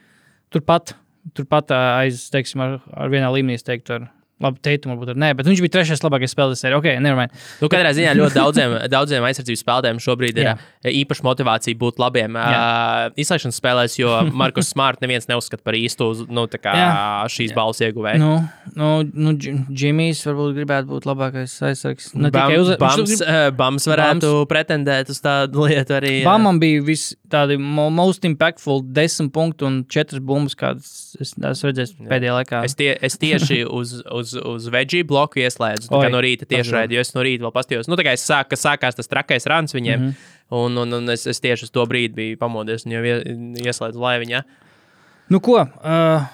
turpat, 0.54 0.96
turpat 1.36 1.70
uh, 1.70 2.00
aiz, 2.02 2.26
teiksim, 2.34 2.64
ar, 2.64 2.78
ar 2.96 3.12
vienā 3.12 3.30
līmenī, 3.34 3.60
es 3.60 3.66
teiktu, 3.66 4.00
ar, 4.00 4.08
Labi, 4.37 4.59
Teitum 4.61 4.91
varbūt 4.93 5.14
arī 5.14 5.20
nē, 5.22 5.28
bet 5.39 5.47
viņš 5.49 5.61
bija 5.64 5.72
trešais 5.78 6.03
labākais 6.05 6.34
spēlētājs. 6.34 6.74
Ok, 6.76 6.87
nevienmēr. 7.01 7.30
Nu, 7.62 7.70
katrā 7.72 7.93
ziņā 7.97 8.11
ļoti 8.18 8.37
daudziem, 8.43 8.74
daudziem 8.93 9.24
aizsardzības 9.24 9.62
spēlētājiem 9.64 10.01
šobrīd 10.05 10.41
ir 10.43 10.49
Jā. 10.51 10.53
uh, 10.61 10.91
īpaša 10.93 11.24
motivācija 11.24 11.78
būt 11.80 12.03
labiem 12.03 12.37
uh, 12.37 13.07
izslēgšanas 13.16 13.57
spēlēs, 13.62 13.95
jo 13.97 14.11
Markus 14.43 14.68
Smart 14.74 15.01
neviens 15.01 15.24
neuzskata 15.30 15.64
par 15.64 15.78
īstu 15.78 16.11
nu, 16.28 16.45
kā, 16.53 16.74
Jā. 16.76 16.91
šīs 17.32 17.55
balvas 17.57 17.80
ieguvēju. 17.87 18.20
Nu, 18.20 18.34
nu, 18.76 18.91
nu 19.16 19.32
Dž- 19.41 19.62
Džimijs 19.72 20.20
varbūt 20.28 20.53
gribētu 20.61 20.93
būt 20.93 21.09
labākais 21.09 21.57
aizsargs. 21.70 22.11
Ne 22.14 22.28
Bam, 22.28 22.51
tikai 22.53 22.61
uz 22.61 22.74
Bams, 22.82 23.16
uh, 23.24 23.49
Bams 23.57 23.89
varētu 23.89 24.34
Bams. 24.34 24.51
pretendēt 24.53 25.14
uz 25.16 25.22
tādu 25.24 25.64
lietu 25.64 25.97
arī. 25.97 26.12
jā. 26.20 26.28
Bamam 26.28 26.61
bija 26.61 26.84
vis, 26.84 27.07
tādi 27.32 27.57
mo- 27.57 27.89
most 27.89 28.28
impactful, 28.28 28.84
desmit 29.01 29.32
punkti 29.32 29.64
un 29.64 29.80
četras 29.89 30.20
bumbas, 30.20 30.53
kādas 30.61 30.93
es 31.16 31.32
esmu 31.32 31.70
redzējis 31.72 31.97
pēdējā 32.05 32.37
laikā. 32.37 32.61
Es, 32.68 32.76
tie, 32.76 32.93
es 33.01 33.16
tieši 33.16 33.62
uz, 33.64 33.97
uz, 34.12 34.25
uz 34.34 34.68
veģiju 34.72 35.06
bloku 35.08 35.42
ieslēdzu. 35.42 35.90
Tā 35.92 36.00
kā 36.02 36.10
no 36.12 36.22
rīta 36.24 36.48
tieši 36.48 36.64
tas 36.64 36.74
raidīju, 36.74 37.02
es 37.04 37.12
no 37.14 37.24
rīta 37.26 37.46
vēl 37.46 37.54
pastījos. 37.54 37.90
Nu, 37.90 37.98
tā 37.98 38.06
kā 38.06 38.14
es 38.16 38.24
sāku, 38.26 38.54
ka 38.54 38.60
sākās 38.60 38.98
tas 38.98 39.10
trakais 39.10 39.46
rāns 39.50 39.76
viņiem, 39.76 40.00
mm. 40.00 40.08
-hmm. 40.10 40.56
un, 40.62 40.80
un, 40.82 40.96
un 40.98 41.14
es, 41.14 41.26
es 41.30 41.42
tieši 41.44 41.68
uz 41.68 41.74
to 41.74 41.84
brīdi 41.86 42.14
biju 42.16 42.40
pamodies 42.40 42.86
un 42.86 42.96
jau 42.96 43.04
ie- 43.04 43.36
ieslēdzu 43.66 44.02
laiviņā. 44.02 44.42
Nu, 45.30 45.40
ko? 45.42 45.60
Uh, 45.62 46.26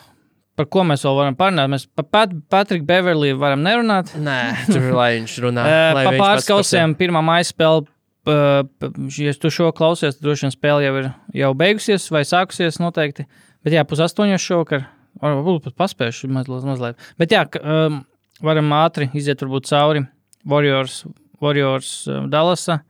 par 0.58 0.68
ko 0.72 0.84
mēs 0.88 1.04
vēl 1.06 1.18
varam 1.18 1.36
parunāt? 1.38 1.70
Mēs 1.72 1.86
par 1.96 2.08
Pat, 2.12 2.34
Patriku 2.52 2.86
Beverliju 2.88 3.40
varam 3.40 3.64
nerunāt. 3.64 4.14
Nē, 4.16 4.40
tur 4.68 4.90
lai 4.96 5.16
viņš 5.18 5.38
runā. 5.46 5.66
Uh, 5.66 5.88
lai 5.96 6.04
pa 6.04 6.10
viņš 6.10 6.18
pats 6.18 6.26
pāris 6.26 6.48
par 6.48 6.56
kausiem 6.56 6.96
pirmā 6.98 7.24
maija 7.24 7.48
spēle. 7.48 7.86
Uh, 8.22 8.62
ja 9.18 9.32
tu 9.34 9.50
šo 9.50 9.72
klausies, 9.74 10.14
tad 10.14 10.22
droši 10.22 10.46
vien 10.46 10.52
spēle 10.54 10.84
jau 10.84 10.98
ir 11.00 11.08
jau 11.34 11.54
beigusies 11.58 12.04
vai 12.14 12.22
sākusies 12.28 12.78
noteikti. 12.78 13.26
Bet 13.62 13.74
jā, 13.74 13.82
pusastoņos 13.86 14.44
šovakar. 14.44 14.86
Varbūt 15.22 15.68
pat 15.68 15.76
paspējuši 15.84 16.30
mazliet. 16.34 16.64
mazliet. 16.66 17.04
Bet 17.20 17.34
jā, 17.34 17.44
um, 17.62 18.00
varam 18.42 18.72
ātri 18.74 19.06
iziet 19.14 19.42
varbūt 19.44 19.68
cauri 19.70 20.02
Warriors, 20.48 21.04
Warriors 21.42 21.92
uh, 22.10 22.24
Dallasa. 22.30 22.80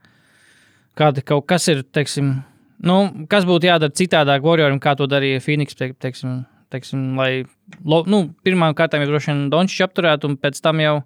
Kāda 0.97 1.23
kaut 1.25 1.45
kas 1.49 1.67
ir, 1.69 1.83
teiksim, 1.93 2.31
nu, 2.85 2.97
kas 3.29 3.45
būtu 3.49 3.69
jādara 3.69 3.93
citādāk 3.93 4.45
Warriorim, 4.45 4.81
kā 4.81 4.95
to 4.97 5.07
darīja 5.09 5.41
Phoenix, 5.45 5.77
teik- 5.77 5.97
teiksim, 6.01 6.43
teiksim, 6.73 7.13
lai, 7.17 7.45
nu, 7.85 8.23
pirmām 8.45 8.75
kārtām 8.77 9.01
jau 9.01 9.11
droši 9.13 9.31
vien 9.31 9.45
Dončs 9.53 9.81
apturētu 9.85 10.29
un 10.29 10.37
pēc 10.41 10.61
tam 10.61 10.81
jau 10.83 10.97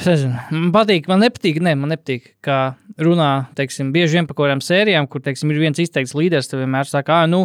Es 0.00 0.06
nezinu, 0.08 0.32
man 0.54 0.70
patīk, 0.72 1.08
man 1.10 1.20
nepatīk, 1.20 1.58
ne, 1.60 1.74
man 1.76 1.90
nepatīk, 1.92 2.30
kā 2.46 2.58
runā, 3.04 3.50
teiksim, 3.58 3.90
bieži 3.92 4.16
vien 4.16 4.28
par 4.28 4.38
kaut 4.38 4.46
kādām 4.46 4.62
sērijām, 4.64 5.08
kur, 5.10 5.20
teiksim, 5.20 5.50
ir 5.52 5.58
viens 5.60 5.80
izteikts 5.82 6.14
līderis, 6.16 6.48
tad 6.48 6.62
vienmēr 6.62 6.88
saka, 6.88 7.18
ah, 7.18 7.26
nu, 7.28 7.42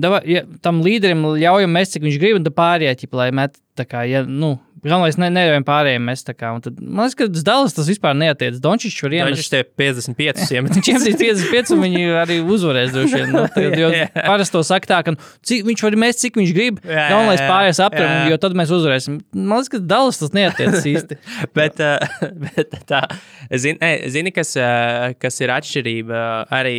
dava, 0.00 0.20
ja, 0.28 0.44
tam 0.64 0.82
līderim 0.84 1.24
ļaujam 1.40 1.72
mest, 1.76 1.96
cik 1.96 2.04
viņš 2.06 2.20
grib, 2.22 2.38
un 2.40 2.46
pārējie, 2.56 2.94
ķipa, 3.02 3.20
lai 3.22 3.30
met, 3.36 3.56
kā, 3.88 4.04
ja, 4.08 4.24
nu, 4.26 4.56
galvenais 4.86 5.18
ne, 5.20 5.28
neļaujam 5.34 5.66
pārējiem 5.66 6.04
mest, 6.06 6.26
tā 6.28 6.34
kā, 6.36 6.52
tad, 6.64 6.78
man 6.80 7.06
liekas, 7.06 7.16
ka 7.18 7.28
tas 7.34 7.46
dalas 7.46 7.76
tas 7.76 7.88
vispār 7.90 8.16
neatiec. 8.18 8.60
Dončičs 8.62 9.02
var 9.04 9.14
Viņš 9.16 9.22
iemest. 9.22 9.52
te 9.52 9.62
55 9.82 10.54
iemet. 10.56 10.76
Viņam 10.78 11.06
ir 11.10 11.16
55, 11.20 11.72
un 11.76 11.82
viņi 11.84 12.04
arī 12.22 12.38
uzvarēs. 12.42 12.92
droši 12.94 13.20
vien, 13.20 13.32
Nu, 13.36 13.44
tagad, 13.52 13.76
jo 13.80 13.90
parasti 14.30 14.56
to 14.56 14.62
saka 14.66 14.90
tā, 14.90 15.00
ka 15.06 15.14
nu, 15.16 15.20
cik, 15.46 15.64
viņš 15.68 15.84
var 15.86 15.96
mest, 16.00 16.22
cik 16.22 16.38
viņš 16.40 16.52
grib. 16.56 16.78
Galvenais 16.86 17.42
pārējais 17.42 17.80
aptver, 17.84 18.12
jo 18.30 18.38
tad 18.42 18.56
mēs 18.56 18.72
uzvarēsim. 18.76 19.18
Man 19.34 19.58
liekas, 19.58 19.72
ka 19.74 19.80
dalas 19.92 20.20
tas 20.22 20.32
neatiec 20.36 20.78
īsti. 20.92 21.18
bet, 21.58 21.82
uh, 21.82 22.20
bet 22.46 22.78
tā, 22.88 23.02
zini, 23.50 23.76
ne, 23.82 23.92
zini 24.12 24.32
kas, 24.34 24.54
uh, 24.60 25.10
kas 25.20 25.40
ir 25.42 25.52
atšķirība, 25.56 26.22
arī, 26.54 26.76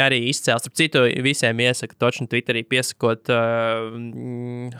arī 0.00 0.20
izcēlts. 0.32 0.68
Ar 0.68 0.76
citu, 0.78 1.04
visiem 1.24 1.62
iesaku 1.64 1.96
točnu 2.00 2.28
Twitterī 2.30 2.64
piesakot 2.68 3.30
uh, 3.32 3.88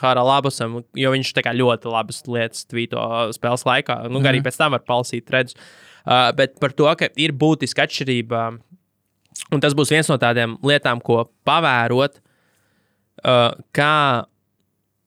Hāra 0.03 0.25
Labusam, 0.27 0.81
jo 0.99 1.15
viņš 1.15 1.33
tā 1.37 1.45
kā 1.47 1.55
ļoti 1.57 1.89
labas 1.93 2.23
lietas 2.29 2.48
tvīto 2.69 3.03
spēles 3.37 3.67
laikā. 3.69 4.01
Nu, 4.13 4.23
arī 4.29 4.43
pēc 4.45 4.57
tam 4.57 4.77
var 4.77 4.85
palasīt 4.87 5.31
redz. 5.31 5.57
Uh, 6.09 6.31
bet 6.33 6.57
par 6.61 6.73
to, 6.73 6.89
ka 6.97 7.11
ir 7.21 7.35
būtiska 7.37 7.85
atšķirība, 7.85 8.43
un 9.53 9.61
tas 9.61 9.75
būs 9.77 9.93
viens 9.93 10.09
no 10.09 10.17
tādiem 10.21 10.57
lietām, 10.65 11.03
ko 11.05 11.27
pavērot, 11.45 12.21
uh, 13.25 13.53
kā 13.77 14.25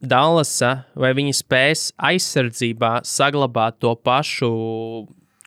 Dallasa 0.02 0.88
vai 0.98 1.12
viņi 1.14 1.34
spēs 1.38 1.92
aizsardzībā 2.02 3.02
saglabāt 3.06 3.78
to 3.84 3.94
pašu 4.02 4.50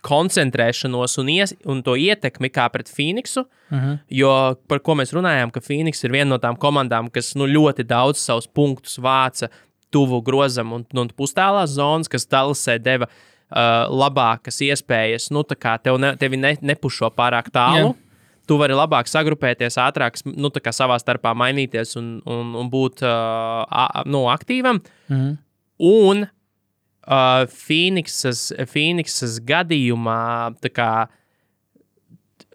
koncentrēšanos 0.05 1.17
un, 1.23 1.31
ies, 1.33 1.55
un 1.67 1.81
to 1.85 1.97
ietekmi 1.99 2.51
kā 2.53 2.69
pret 2.71 2.91
Phoenixu. 2.93 3.47
Uh 3.71 3.79
-huh. 3.79 3.99
Jo 4.11 4.57
par 4.69 4.79
ko 4.79 4.95
mēs 4.95 5.15
runājām, 5.17 5.51
ka 5.51 5.61
Phoenix 5.61 6.05
ir 6.05 6.13
viena 6.13 6.29
no 6.29 6.39
tām 6.39 6.57
komandām, 6.57 7.11
kas 7.11 7.35
nu, 7.35 7.47
ļoti 7.47 7.83
daudz 7.83 8.19
savus 8.19 8.47
punktus 8.47 8.99
vāca 8.99 9.49
tuvu 9.95 10.21
grozam 10.27 10.75
un, 10.77 10.85
un 10.99 11.11
pustālās 11.15 11.77
zonas, 11.77 12.11
kas 12.11 12.27
Dallasē 12.31 12.79
deva 12.83 13.09
uh, 13.09 13.87
labākas 13.91 14.61
iespējas. 14.67 15.31
Nu, 15.35 15.45
tā 15.47 15.59
kā 15.59 15.77
tev 15.83 16.01
ne, 16.03 16.15
tevi 16.21 16.41
ne, 16.41 16.57
nepušo 16.61 17.13
pārāk 17.15 17.53
tālu. 17.55 17.93
Jā. 17.95 18.01
Tu 18.45 18.57
vari 18.61 18.77
labāk 18.77 19.09
sagrupēties, 19.09 19.79
ātrāk 19.81 20.19
nu, 20.29 20.51
savā 20.53 20.99
starpā 21.01 21.33
mainīties 21.33 21.95
un, 21.97 22.19
un, 22.29 22.51
un 22.61 22.69
būt 22.69 23.01
uh, 23.07 23.65
a, 23.65 24.05
nu, 24.05 24.27
aktīvam. 24.29 24.83
Mm. 25.09 25.17
-hmm. 25.17 25.37
Un 25.85 26.27
uh, 26.27 27.47
Phoenixas, 27.49 28.51
Phoenixas 28.69 29.39
gadījumā, 29.41 30.55
tā 30.61 30.71
kā 30.71 30.91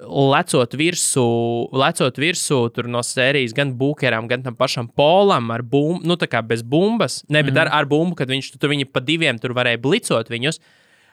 lecot 0.07 0.73
virsū, 0.79 1.25
lecot 1.75 2.19
virsū 2.21 2.59
no 2.87 3.01
sērijas 3.03 3.53
gan 3.55 3.73
Bukeram, 3.77 4.27
gan 4.31 4.43
tam 4.43 4.55
pašam 4.55 4.87
Polam 4.87 5.51
ar 5.51 5.61
bumbu, 5.61 6.05
nu 6.07 6.15
tā 6.15 6.29
kā 6.31 6.41
bez 6.45 6.63
bumbas, 6.63 7.23
ne, 7.27 7.43
bet 7.43 7.53
mm 7.53 7.59
ar, 7.59 7.71
ar 7.81 7.85
bumbu, 7.89 8.15
kad 8.15 8.29
viņš 8.29 8.53
tur 8.57 8.71
viņi 8.71 8.87
pa 8.87 9.03
diviem 9.03 9.39
tur 9.39 9.53
varēja 9.57 9.81
blicot 9.81 10.29
viņus. 10.31 10.61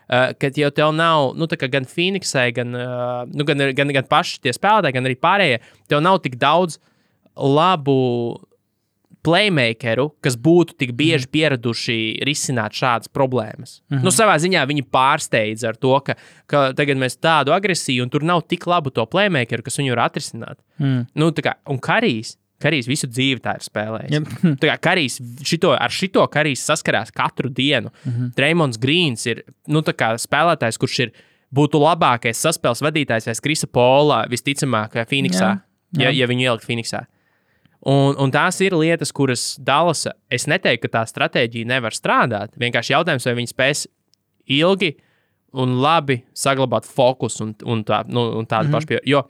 Uh, 0.07 0.31
kad 0.39 0.55
jau 0.55 0.69
tev 0.71 0.93
nav, 0.95 1.33
nu, 1.35 1.49
tā 1.51 1.57
kā 1.59 1.67
gan 1.67 1.83
Phoenixai, 1.83 2.53
gan, 2.55 2.71
uh, 2.79 3.25
nu, 3.27 3.43
gan, 3.43 3.59
gan, 3.75 3.91
gan 3.91 4.07
paši 4.07 4.39
tie 4.39 4.53
spēlētāji, 4.55 4.95
gan 4.95 5.09
arī 5.09 5.17
pārējie, 5.19 5.57
tev 5.91 6.05
nav 6.07 6.21
tik 6.23 6.37
daudz 6.39 6.79
labu 7.35 7.97
playmakeru, 9.27 10.09
kas 10.25 10.37
būtu 10.39 10.77
tik 10.81 10.95
bieži 10.97 11.29
pieraduši 11.33 11.99
risināt 12.27 12.77
šādas 12.79 13.11
problēmas. 13.13 13.81
Mm 13.91 13.99
-hmm. 13.99 14.07
nu, 14.07 14.15
savā 14.15 14.39
ziņā 14.43 14.65
viņi 14.71 14.87
pārsteidz 14.93 15.67
ar 15.69 15.77
to, 15.77 15.99
ka, 16.07 16.17
ka 16.47 16.73
tagad 16.79 17.01
mēs 17.03 17.19
tādu 17.19 17.55
agresiju, 17.57 18.07
un 18.07 18.11
tur 18.11 18.23
nav 18.23 18.43
tik 18.49 18.67
labu 18.67 18.91
to 18.91 19.07
playmakeru, 19.07 19.63
kas 19.63 19.79
viņu 19.79 19.95
var 19.97 20.07
atrisināt. 20.09 20.59
Mm. 20.79 21.07
Nu, 21.15 21.31
kā, 21.31 21.57
un 21.69 21.79
Karijs. 21.79 22.37
Karijs 22.57 22.87
visu 22.89 23.07
dzīvi 23.07 23.41
tā 23.45 23.53
ir 23.59 23.65
spēlējis. 23.67 24.13
Jep. 24.15 24.29
Tā 24.61 24.69
kā 24.71 24.77
Karijs 24.81 25.19
šito, 25.45 25.75
ar 25.77 25.93
šito 25.93 26.27
Karijs 26.27 26.65
saskarās 26.65 27.13
katru 27.13 27.49
dienu. 27.49 27.91
Mm 28.05 28.13
-hmm. 28.13 28.31
Dreamons 28.37 28.79
Grīns 28.79 29.27
ir 29.29 29.43
nu, 29.69 29.81
spēlētājs, 29.81 30.79
kurš 30.79 30.99
ir 30.99 31.13
būtu 31.53 31.81
labākais 31.83 32.41
saspēles 32.41 32.83
vadītājs 32.83 33.29
aiz 33.29 33.41
Krisa 33.41 33.67
Pola, 33.67 34.25
visticamāk, 34.31 34.97
Phoenixā, 35.11 35.61
jā. 35.93 36.03
ja, 36.03 36.11
ja 36.11 36.27
viņu 36.27 36.41
ielikt 36.41 36.65
Phoenixā. 36.65 37.05
Un, 37.87 38.17
un 38.19 38.33
tās 38.35 38.59
ir 38.67 38.75
lietas, 38.75 39.13
kuras 39.15 39.55
Dallasa. 39.63 40.17
Es 40.33 40.49
neteiktu, 40.51 40.89
ka 40.89 40.99
tā 40.99 41.05
stratēģija 41.07 41.69
nevar 41.71 41.95
strādāt. 41.95 42.57
Vienkārši 42.59 42.97
jautājums, 42.97 43.27
vai 43.29 43.37
viņi 43.39 43.53
spēs 43.53 43.87
ilgi 44.59 44.97
un 45.57 45.79
labi 45.81 46.21
saglabāt 46.37 46.89
fokusu 46.89 47.45
un, 47.47 47.55
un, 47.65 47.85
tā, 47.87 48.03
nu, 48.11 48.27
un 48.41 48.47
tādu 48.47 48.67
mm 48.67 48.73
-hmm. 48.73 48.73
pašu 48.73 48.87
pieeju. 48.87 49.03
Jo 49.07 49.27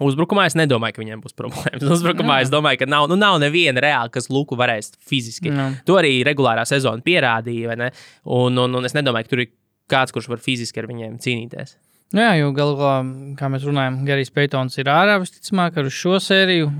uzbrukumā 0.00 0.46
es 0.48 0.56
nedomāju, 0.58 0.96
ka 0.96 1.02
viņiem 1.02 1.20
būs 1.24 1.36
problēmas. 1.36 1.84
Uzbrukumā 1.96 2.38
Jā. 2.40 2.46
es 2.46 2.52
domāju, 2.52 2.82
ka 2.82 2.88
nav, 2.88 3.08
nu, 3.10 3.18
nav 3.20 3.38
neviena 3.42 3.82
reāla, 3.84 4.10
kas 4.12 4.30
Luku 4.32 4.56
varēs 4.56 4.92
fiziski. 4.98 5.52
Jā. 5.52 5.68
To 5.88 5.98
arī 6.00 6.24
regulārā 6.26 6.64
sezona 6.68 7.04
pierādīja. 7.04 7.92
Un, 8.24 8.58
un, 8.58 8.74
un 8.80 8.84
es 8.84 8.96
nedomāju, 8.96 9.28
ka 9.28 9.34
tur 9.34 9.44
ir 9.44 9.52
kāds, 9.90 10.14
kurš 10.14 10.30
var 10.32 10.38
fiziski 10.38 10.80
ar 10.80 10.88
viņiem 10.90 11.18
cīnīties. 11.18 11.76
Nu 12.12 12.24
Jā, 12.24 12.32
jo 12.40 12.50
galu 12.50 12.74
galā, 12.74 12.94
kā 13.38 13.50
mēs 13.52 13.66
runājam, 13.68 14.00
Garijs 14.06 14.32
Peitons 14.34 14.78
ir 14.82 14.88
ārā 14.90 15.20
visticamāk 15.22 15.76
ar 15.78 15.90
šo 15.94 16.18
sēriju. 16.18 16.70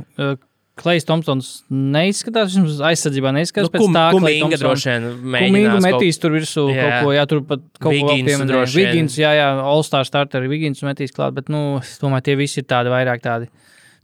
Uh, 0.81 0.85
Klais 0.85 1.05
Thompsons 1.05 1.49
neizskatās, 1.68 2.55
vismaz 2.55 2.78
aizsardzībā 2.89 3.35
neizskatās. 3.37 3.68
Nu, 3.68 3.83
kum, 3.83 3.93
tā, 3.93 4.07
Thompson- 4.14 4.55
droši 4.62 4.89
vien 4.89 5.09
mēģinās 5.35 5.74
kaut- 5.76 5.85
metīs 5.87 6.20
tur 6.22 6.33
virsū 6.33 6.64
Jā. 6.72 6.87
kaut 6.87 7.05
ko, 7.05 7.11
jā, 7.12 7.24
tur 7.28 7.43
pat 7.45 7.61
kaut 7.76 7.83
ko 7.83 7.91
Wiggins 7.93 8.31
pieminēja. 8.31 8.70
Vigins, 8.78 9.16
jā, 9.20 9.33
jā, 9.37 9.49
All-Star 9.61 10.09
starter 10.09 10.47
Vigins 10.49 10.81
metīs 10.87 11.12
klāt, 11.12 11.35
bet, 11.37 11.51
nu, 11.53 11.78
es 11.83 11.99
domāju, 12.01 12.22
tie 12.31 12.37
visi 12.41 12.62
ir 12.62 12.66
tādi 12.70 12.89
vairāk 12.89 13.20
tādi. 13.20 13.51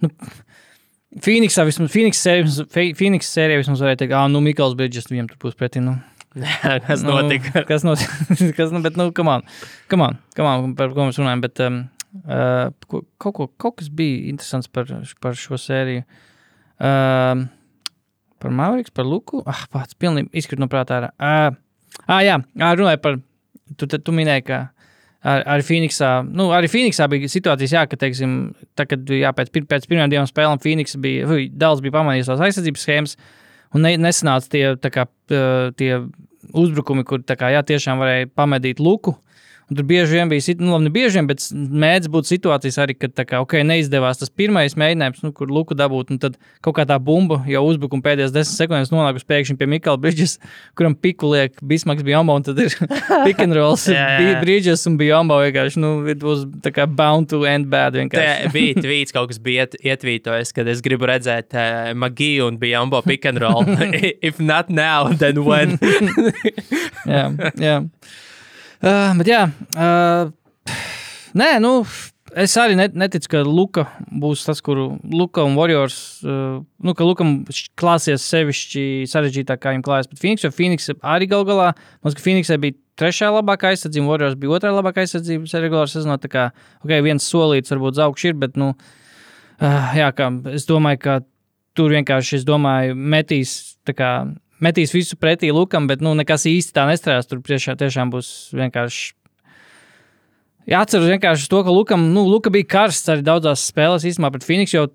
Nu, 0.04 0.10
Phoenixā 1.24 1.64
vismaz, 1.64 1.88
Phoenix 1.94 2.20
sērijā 3.32 3.62
vismaz 3.62 3.80
varēja 3.80 4.02
teikt, 4.04 4.12
ah, 4.12 4.28
nu, 4.28 4.42
Mikls 4.44 4.76
Bridges 4.76 5.08
viņam 5.08 5.30
tur 5.32 5.38
būs 5.46 5.56
pretī, 5.56 5.80
nu. 5.80 5.96
kas 6.86 7.00
notika. 7.06 7.62
Nu, 7.62 7.64
kas 7.70 7.86
notika? 7.88 8.52
kas, 8.58 8.74
nu, 8.74 8.82
bet, 8.84 8.98
nu, 9.00 9.08
come 9.16 9.38
on, 9.38 9.46
come 9.88 10.10
on, 10.10 10.18
come 10.36 10.50
on, 10.52 10.74
par 10.76 10.92
ko 10.92 11.08
mēs 11.08 11.16
runājam, 11.22 11.40
bet 11.46 11.62
um, 11.64 11.80
uh, 12.26 12.68
kaut, 12.84 13.32
ko, 13.32 13.48
kaut 13.56 13.78
kas 13.80 13.88
bija 13.88 14.26
interesants 14.28 14.68
par, 14.68 14.92
par 15.24 15.38
šo 15.40 15.56
sēriju. 15.56 16.04
Um, 16.76 17.46
par 18.42 18.52
Mauriks, 18.52 18.92
par 18.92 19.06
Luku. 19.08 19.42
Ah, 19.48 19.64
pats 19.72 19.96
pilnīgi 19.98 20.28
izkrīt 20.36 20.60
no 20.60 20.68
prātā. 20.68 21.00
ārā. 21.00 21.12
Uh, 21.16 21.56
ah, 22.06 22.22
jā, 22.24 22.38
runāju 22.76 23.00
par, 23.04 23.20
tu, 23.76 23.88
tu, 23.88 24.14
minēji, 24.14 24.44
ka 24.50 24.58
ar, 25.26 25.42
ar 25.56 25.64
Phoenixā, 25.66 26.10
nu, 26.28 26.50
arī 26.54 26.68
Phoenixā 26.70 27.08
bija 27.12 27.30
situācijas, 27.32 27.74
jā, 27.78 27.84
ka, 27.90 27.98
teiksim, 28.00 28.36
tā, 28.78 28.86
kad, 28.90 29.08
jā, 29.08 29.32
pēc, 29.36 29.50
pir- 29.54 29.66
pēc 29.70 29.88
pirmajām 29.88 30.12
divām 30.12 30.28
spēlēm 30.30 30.62
Phoenix 30.62 30.96
bija, 31.02 31.26
hui, 31.30 31.48
daudz 31.48 31.82
bija 31.84 31.96
pamanījis 31.96 32.30
tās 32.30 32.44
aizsardzības 32.46 32.86
schēmas, 32.86 33.16
un 33.74 33.86
ne, 33.86 33.96
nesanāca 34.00 34.52
tie, 34.52 34.64
kā, 34.92 35.06
uh, 35.08 35.70
tie 35.80 35.92
uzbrukumi, 36.52 37.06
kur 37.08 37.24
kā, 37.26 37.50
jā, 37.56 37.64
tiešām 37.66 38.02
varēja 38.02 38.30
pamedīt 38.36 38.82
luku. 38.82 39.16
Un 39.66 39.74
tur 39.80 39.82
bieži 39.88 40.14
vien 40.14 40.28
bija, 40.30 40.54
nu, 40.62 40.76
labi, 40.76 40.90
bieži 40.94 41.18
vien, 41.18 41.26
bet 41.26 41.42
mēdz 41.50 42.06
būt 42.14 42.28
situācijas 42.28 42.76
arī, 42.84 42.94
kad 42.94 43.10
tā 43.18 43.24
kā, 43.26 43.40
okay, 43.42 43.64
neizdevās 43.66 44.20
tas 44.20 44.30
pirmais 44.30 44.76
mēģinājums, 44.78 45.24
nu, 45.24 45.32
kur 45.34 45.50
luku 45.50 45.74
dabūt. 45.74 46.12
Tad 46.22 46.36
kaut 46.62 46.76
kā 46.76 46.84
tā 46.86 47.00
bumba 47.02 47.40
jau 47.50 47.64
uzbrukuma 47.66 48.04
pēdējās 48.04 48.30
desmit 48.36 48.60
sekundēs 48.60 48.92
nonākusi 48.94 49.26
pēkšņi 49.26 49.56
pie 49.58 49.66
Mikla 49.72 49.96
Bridges, 49.98 50.36
kuram 50.78 50.94
piku 50.94 51.32
liek 51.32 51.58
Bismaks 51.66 52.06
bija 52.06 52.20
Omba, 52.22 52.36
un 52.38 52.46
tad 52.46 52.60
ir 52.62 52.76
pick 53.26 53.42
and 53.42 53.56
rolls. 53.58 53.88
Bridges 54.44 54.86
un 54.86 55.00
bija 55.00 55.18
Omba 55.18 55.40
vienkārši, 55.42 55.82
nu, 55.82 55.90
it 56.14 56.22
was 56.22 56.44
tā 56.62 56.70
kā 56.76 56.86
bound 56.86 57.26
to 57.34 57.42
end 57.50 57.66
bad 57.72 57.98
vienkārši. 57.98 58.46
Te 58.46 58.52
bija 58.54 58.78
tvīts, 58.86 59.14
kaut 59.16 59.32
kas 59.32 59.42
bija 59.42 59.66
iet- 59.66 59.74
ietvītojis, 59.82 60.54
kad 60.54 60.70
es 60.70 60.84
gribu 60.86 61.10
redzēt 61.10 61.58
uh, 61.58 61.90
Magiju 61.98 62.46
un 62.52 62.60
bija 62.62 62.84
Ambo 62.86 63.02
pick 63.02 63.26
and 63.26 63.42
roll. 63.42 63.66
If 64.30 64.38
not 64.38 64.70
now, 64.70 65.10
then 65.10 65.42
when? 65.42 65.74
jā, 67.10 67.26
jā. 67.58 67.76
Uh, 68.82 69.14
bet 69.16 69.30
jā, 69.30 69.40
uh, 69.80 70.74
nē, 71.36 71.48
nu, 71.64 71.70
es 72.36 72.56
arī 72.60 72.76
net, 72.76 72.96
neticu, 72.98 73.30
ka 73.32 73.42
Luka 73.46 73.86
būs 74.12 74.42
tas, 74.44 74.60
kuru 74.64 74.90
Luka 75.08 75.44
un 75.48 75.56
Warriors, 75.56 75.96
uh, 76.26 76.58
nu, 76.84 76.94
ka 76.96 77.06
Lukam 77.08 77.38
klāsies 77.80 78.26
sevišķi 78.28 79.06
sarežģītāk, 79.08 79.62
kā 79.62 79.72
viņam 79.72 79.86
klājas. 79.86 80.10
Bet 80.10 80.20
Phoenix, 80.20 80.44
jo 80.44 80.52
Phoenix 80.52 80.90
arī 81.00 81.30
gal 81.30 81.46
galā, 81.48 81.70
man 81.72 82.10
liekas, 82.10 82.18
ka 82.20 82.26
Phoenixai 82.26 82.60
bija 82.62 82.76
trešā 83.00 83.30
labākā 83.32 83.72
aizsardzība, 83.72 84.10
Warriors 84.12 84.36
bija 84.40 84.58
otrā 84.58 84.74
labākā 84.76 85.06
aizsardzība 85.06 85.64
regulārā 85.64 85.88
sezonā. 85.92 86.18
Tā 86.20 86.32
kā, 86.32 86.44
ok, 86.84 86.98
viens 87.06 87.30
solīts 87.32 87.72
varbūt 87.72 88.02
augšs 88.04 88.28
ir, 88.28 88.36
bet, 88.44 88.60
nu, 88.60 88.74
uh, 88.76 89.96
jā, 89.96 90.12
kā, 90.16 90.28
es 90.52 90.68
domāju, 90.68 91.00
ka 91.06 91.20
tur 91.76 91.92
vienkārši, 91.96 92.42
es 92.42 92.44
domāju, 92.48 92.96
metīs, 92.96 93.78
tā 93.88 93.96
kā, 93.96 94.10
metīs 94.62 94.94
visu 94.94 95.18
pretī 95.20 95.52
Lukam, 95.54 95.88
bet, 95.90 96.02
nu, 96.04 96.14
nekas 96.18 96.46
īsti 96.48 96.74
tā 96.76 96.86
nestrādās. 96.88 97.28
Tur 97.30 97.42
priekšā 97.44 97.76
tiešām 97.80 98.12
būs 98.14 98.32
vienkārši. 98.56 99.14
Jāatcerās 100.66 101.12
vienkārši 101.12 101.50
to, 101.50 101.62
ka 101.62 101.74
Lukam, 101.74 102.08
nu, 102.14 102.24
Luka 102.26 102.50
bija 102.50 102.66
karsts 102.76 103.12
arī 103.12 103.22
daudzās 103.26 103.68
spēlēs 103.70 104.06
īstenībā 104.10 104.32
pret 104.34 104.46
Phoenix, 104.46 104.74
jo 104.74 104.88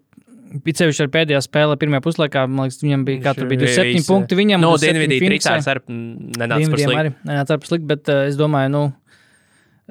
bija 0.66 0.82
sevišķi 0.82 1.05
ar 1.05 1.12
pēdējā 1.14 1.39
spēlē, 1.45 1.78
pirmajā 1.80 2.03
puslaikā, 2.03 2.43
man 2.51 2.68
liekas, 2.68 2.82
viņam 2.84 3.05
bija, 3.07 3.22
kā 3.24 3.34
tur 3.38 3.47
bija 3.47 3.62
27 3.64 4.07
punkti 4.09 4.38
viņam. 4.39 4.64
No, 4.64 4.74
un 4.76 4.82
27 4.82 4.97
Dienvidī 4.97 5.20
Phoenixai. 5.22 5.53
tricārs 5.62 5.70
arī 5.72 5.84
nenāca 6.41 6.57
par 6.74 6.82
Dienvidiem 6.82 7.14
sliktu. 7.14 7.30
nenāca 7.30 7.57
par 7.62 7.72
sliktu, 7.72 7.88
bet 7.93 8.12
uh, 8.12 8.26
es 8.28 8.39
domāju, 8.39 8.74
nu, 8.74 8.82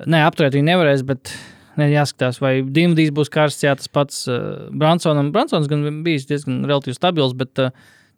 ne, 0.05 0.21
apturēt 0.27 0.59
viņu 0.59 0.69
nevarēs, 0.69 1.07
bet 1.09 1.33
ne, 1.81 1.89
jāskatās, 1.95 2.43
vai 2.45 2.53
Dienvidīs 2.67 3.15
būs 3.17 3.33
karsts, 3.33 3.65
jā, 3.65 3.73
tas 3.81 3.89
pats 3.89 4.27
uh, 4.29 4.69
Bransonam. 4.77 5.33
Bransons 5.33 5.71
gan 5.71 6.03
bijis 6.05 6.29
diezgan 6.29 6.61
relatīvi 6.69 6.99
stabils, 6.99 7.33
bet 7.41 7.65
uh, 7.65 7.73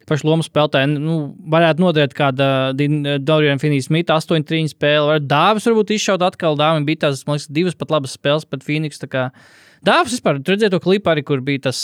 paši 0.09 0.27
lomu 0.27 0.45
spēlētāji 0.45 0.91
nu, 0.93 1.17
varētu 1.53 1.83
noderēt 1.83 2.15
kāda 2.17 2.47
Dorian 3.23 3.61
Finijas 3.61 3.89
Smita 3.89 4.17
8-3 4.19 4.71
spēle. 4.73 5.09
Varētu 5.11 5.29
Dāvis 5.31 5.67
varbūt 5.69 5.93
izšaut 5.97 6.25
atkal. 6.25 6.57
Dāvim 6.59 6.87
bija 6.87 7.05
tās, 7.05 7.25
man 7.27 7.39
liekas, 7.39 7.51
divas 7.53 7.77
pat 7.79 7.93
labas 7.93 8.15
spēles 8.17 8.47
pret 8.49 8.65
Phoenix. 8.67 9.01
Dāvis 9.83 10.13
vispār, 10.15 10.37
tur 10.39 10.55
redzēja 10.55 10.71
to 10.71 10.79
klipu 10.79 11.11
arī, 11.11 11.23
kur 11.27 11.41
bija 11.43 11.65
tas 11.65 11.79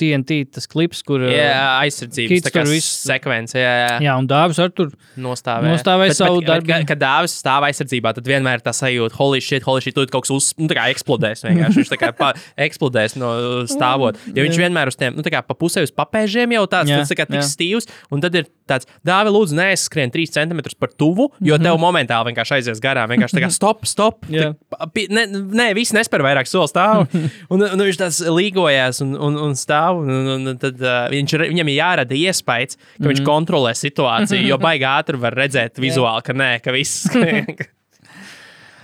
TNT, 0.00 0.38
tas 0.56 0.66
klips, 0.70 1.02
kur. 1.04 1.20
uh, 1.26 1.32
Jā, 1.34 1.82
aizsardzības 1.84 2.30
Kits 2.32 2.46
tā 2.46 2.52
kā 2.54 2.62
tur 2.64 2.72
viss- 2.72 2.88
sekvence. 3.04 3.56
Jā, 3.60 3.72
jā. 3.82 3.90
Jā, 4.06 4.14
un 4.20 4.28
Dāvis 4.30 4.60
arī 4.62 4.72
tur 4.78 4.88
Nostāvēja, 5.20 5.74
Nostāvēja 5.74 6.14
savu 6.16 6.40
bet, 6.40 6.48
darbu. 6.48 6.70
Kad, 6.70 6.86
kad 6.88 7.02
dāvis 7.02 7.34
stāv 7.42 7.66
aizsardzībā, 7.68 8.14
tad 8.16 8.24
vienmēr 8.30 8.62
tā 8.64 8.72
sajūta, 8.76 9.12
holy 9.20 9.40
shit, 9.44 9.62
holy 9.68 9.84
shit, 9.84 9.94
tūlīt 9.98 10.12
kaut 10.14 10.24
kas 10.24 10.32
uz, 10.32 10.48
nu, 10.60 10.68
tā 10.70 10.78
kā 10.78 10.86
eksplodēs. 10.94 11.44
Vienkārši. 11.44 11.82
Viņš 11.82 11.92
tā 11.92 12.00
kā 12.00 12.12
pa, 12.16 12.32
eksplodēs 12.68 13.16
no 13.20 13.30
stāvot. 13.68 14.16
Jo 14.32 14.46
viņš 14.46 14.60
vienmēr 14.64 14.88
uz 14.92 14.96
tiem, 14.96 15.12
nu, 15.18 15.22
tā 15.26 15.34
kā 15.36 15.42
pa 15.44 15.54
pusē 15.60 15.84
uz 15.84 15.92
papēžiem 15.92 16.56
jau 16.56 16.64
tāds, 16.72 16.88
Jā, 16.88 17.02
tāds 17.02 17.12
tā 17.12 17.18
kā 17.20 17.28
tik 17.28 17.42
jā. 17.42 17.46
stīvs. 17.52 17.90
Un 18.10 18.24
tad 18.24 18.34
ir 18.40 18.48
tāds, 18.70 18.88
dāvi, 19.06 19.32
lūdzu, 19.34 19.56
neaizskrien 19.58 20.12
3 20.14 20.30
cm 20.38 20.62
par 20.80 20.92
tuvu, 20.98 21.28
jo 21.44 21.58
tev 21.60 21.76
momentāli 21.82 22.30
vienkārši 22.30 22.56
aizies 22.60 22.80
garām. 22.84 23.10
Vienkārši 23.12 23.38
tā 23.40 23.44
kā 23.44 23.50
stop, 23.58 23.84
stop. 23.90 24.22
Mhm. 24.30 24.54
Tā- 24.70 24.90
pi- 24.94 25.08
Ne, 25.10 25.24
nē, 25.26 25.70
viss 25.74 25.90
nespēr 25.96 26.22
vairāk 26.22 26.46
soli 26.46 26.70
stāv. 26.70 27.06
Un, 27.52 27.64
un 27.66 27.80
viņš 27.82 27.98
tāds 27.98 28.20
līgojās 28.30 29.00
un, 29.02 29.16
un, 29.18 29.36
un 29.48 29.56
stāv. 29.58 29.98
Un, 30.04 30.10
un, 30.36 30.52
un 30.52 30.60
tad, 30.62 30.78
uh, 30.80 31.08
viņš, 31.10 31.34
viņam 31.50 31.70
ir 31.72 31.78
jārada 31.80 32.14
iespējas, 32.14 32.78
ka 33.00 33.08
viņš 33.10 33.24
kontrolē 33.26 33.72
situāciju, 33.74 34.46
jo 34.52 34.58
baigi 34.66 34.86
ātri 34.86 35.18
var 35.20 35.34
redzēt 35.34 35.80
vizuāli, 35.82 36.22
ka 36.26 36.36
nē, 36.36 36.50
ka 36.64 36.74
viss. 36.76 37.08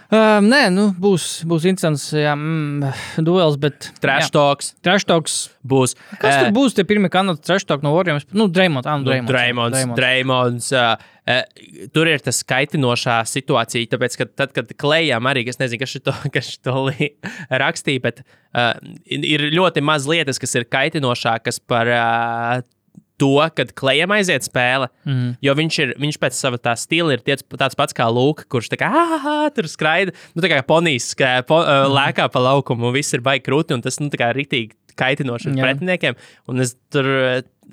Uh, 0.06 0.38
nē, 0.44 0.68
nu, 0.70 0.86
būs, 1.02 1.40
būs 1.50 1.64
interesants 1.66 2.04
jā, 2.14 2.34
mm, 2.36 2.92
duels, 3.26 3.56
bet. 3.58 3.88
Trash 4.02 4.30
talks 4.34 4.70
Treštoks. 4.86 5.34
būs. 5.66 5.96
Kas 6.20 6.38
tur 6.44 6.52
būs? 6.54 6.76
Tie 6.76 6.84
pirmie 6.86 7.10
kanādi 7.10 7.42
treštok 7.42 7.82
no 7.82 7.90
Warriors. 7.96 8.26
Nu, 8.30 8.46
Dreamons. 8.46 8.86
Ah, 8.86 9.00
nu, 9.00 9.08
Nu, 9.10 9.26
Dreamons. 9.26 9.74
Dreimons, 9.74 9.96
Dreimons, 9.98 10.68
uh, 10.76 10.94
uh, 11.26 11.88
tur 11.94 12.06
ir 12.12 12.22
tas 12.22 12.38
kaitinošā 12.46 13.18
situācija, 13.26 13.90
tāpēc, 13.96 14.18
ka 14.20 14.28
tad, 14.30 14.54
kad 14.54 14.70
klējām 14.78 15.26
arī, 15.26 15.42
es 15.50 15.58
nezinu, 15.58 15.82
kas 15.82 15.96
šito, 15.96 16.14
kas 16.34 16.52
šito 16.54 16.86
rakstīja, 17.64 18.04
bet 18.06 18.22
uh, 18.22 18.72
ir 19.10 19.48
ļoti 19.56 19.82
maz 19.82 20.06
lietas, 20.06 20.38
kas 20.42 20.54
ir 20.54 20.68
kaitinošākas 20.70 21.58
par 21.66 21.90
uh, 21.90 22.62
to, 23.20 23.34
kad 23.56 23.72
klējam 23.78 24.14
aiziet 24.16 24.46
spēle. 24.46 24.88
Mm. 25.08 25.34
Jo 25.44 25.54
viņš, 25.58 25.78
ir, 25.84 25.92
viņš 26.02 26.18
pēc 26.22 26.38
sava 26.38 26.60
tā 26.62 26.74
stila 26.78 27.16
ir 27.16 27.24
tiec, 27.26 27.44
tāds 27.56 27.78
pats 27.78 27.96
kā 27.96 28.08
Lūks, 28.12 28.48
kurš 28.52 28.70
tā 28.72 28.80
kā 28.80 28.90
ah, 28.92 29.46
tur 29.56 29.68
skraida, 29.70 30.14
nu, 30.34 30.44
tā 30.44 30.52
kā 30.52 30.62
ponijas, 30.66 31.10
kā 31.18 31.38
po, 31.48 31.60
uh, 31.62 31.86
lēkā 31.92 32.28
pa 32.32 32.42
laukumu, 32.48 32.90
un 32.90 32.96
viss 32.96 33.16
ir 33.16 33.24
baigi 33.24 33.46
krūti, 33.48 33.76
un 33.76 33.84
tas 33.84 34.00
nu, 34.02 34.10
tā 34.12 34.20
kā 34.20 34.32
rītīgi 34.36 34.76
kaitinoši 34.96 35.52
Jā. 35.52 35.60
pretiniekiem. 35.60 36.16
Un 36.50 36.64
es, 36.64 36.74
tur, 36.92 37.08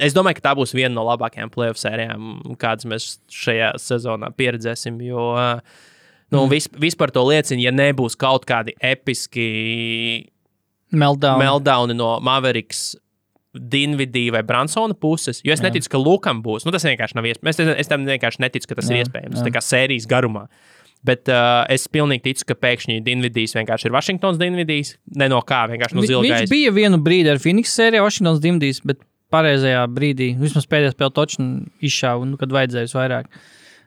es 0.04 0.16
domāju, 0.16 0.40
ka 0.40 0.50
tā 0.50 0.54
būs 0.60 0.76
viena 0.76 0.94
no 0.96 1.06
labākajām 1.08 1.52
playoff 1.54 1.80
sērijām, 1.82 2.36
kādas 2.60 2.88
mēs 2.90 3.10
šajā 3.32 3.74
sezonā 3.82 4.34
pieredzēsim. 4.38 5.00
Jo 5.08 5.32
nu, 6.34 6.44
mm. 6.44 6.50
vis, 6.52 6.68
vispār 6.82 7.14
to 7.16 7.24
liecina, 7.28 7.68
ja 7.68 7.74
nebūs 7.76 8.18
kaut 8.20 8.48
kādi 8.50 8.76
episki 8.84 9.48
Meltdown. 10.94 11.40
meltdowni 11.42 11.98
no 11.98 12.18
Mavericks. 12.24 12.94
Dinvidī 13.54 14.28
vai 14.34 14.42
Bransona 14.46 14.96
puses, 14.98 15.42
jo 15.46 15.54
es 15.54 15.62
Jā. 15.62 15.68
neticu, 15.70 15.92
ka 15.94 16.00
Lukam 16.02 16.42
būs. 16.46 16.66
Nu, 16.66 16.74
tas 16.74 16.86
vienkārši 16.88 17.18
nav 17.20 17.28
iespējams. 17.30 17.60
Es, 17.62 17.74
es 17.86 17.92
tam 17.92 18.06
vienkārši 18.08 18.42
neticu, 18.42 18.72
ka 18.72 18.80
tas 18.80 18.90
Jā, 18.90 18.98
ir 18.98 19.06
iespējams. 19.06 19.38
jā. 19.38 19.46
Tā 19.46 19.54
kā 19.54 19.62
sērijas 19.62 20.08
garumā. 20.10 20.48
Bet 21.04 21.28
uh, 21.28 21.66
es 21.70 21.84
pilnīgi 21.92 22.24
ticu, 22.30 22.48
ka 22.50 22.56
pēkšņi 22.64 23.02
Dinvidijs 23.04 23.54
vienkārši 23.58 23.90
ir 23.90 23.94
Vašingtons 23.94 24.40
Dinvidijs. 24.40 24.96
Ne 25.20 25.28
no 25.30 25.42
kā, 25.46 25.66
vienkārši 25.70 25.98
no 26.00 26.06
zilgais. 26.08 26.46
Viņš 26.46 26.54
bija 26.54 26.72
vienu 26.74 26.98
brīdi 27.04 27.30
ar 27.34 27.42
Phoenix 27.44 27.76
sērijā, 27.76 28.06
Washingtons 28.06 28.40
Dimdijs, 28.44 28.80
bet 28.88 29.02
pareizajā 29.34 29.84
brīdī, 29.92 30.32
vismaz 30.40 30.66
pēdējā 30.70 30.94
spēlē, 30.96 31.14
točnu 31.18 31.50
izšāva, 31.84 32.30
nu, 32.30 32.40
kad 32.40 32.54
vajadzēja 32.56 32.94
vairāk. 32.96 33.30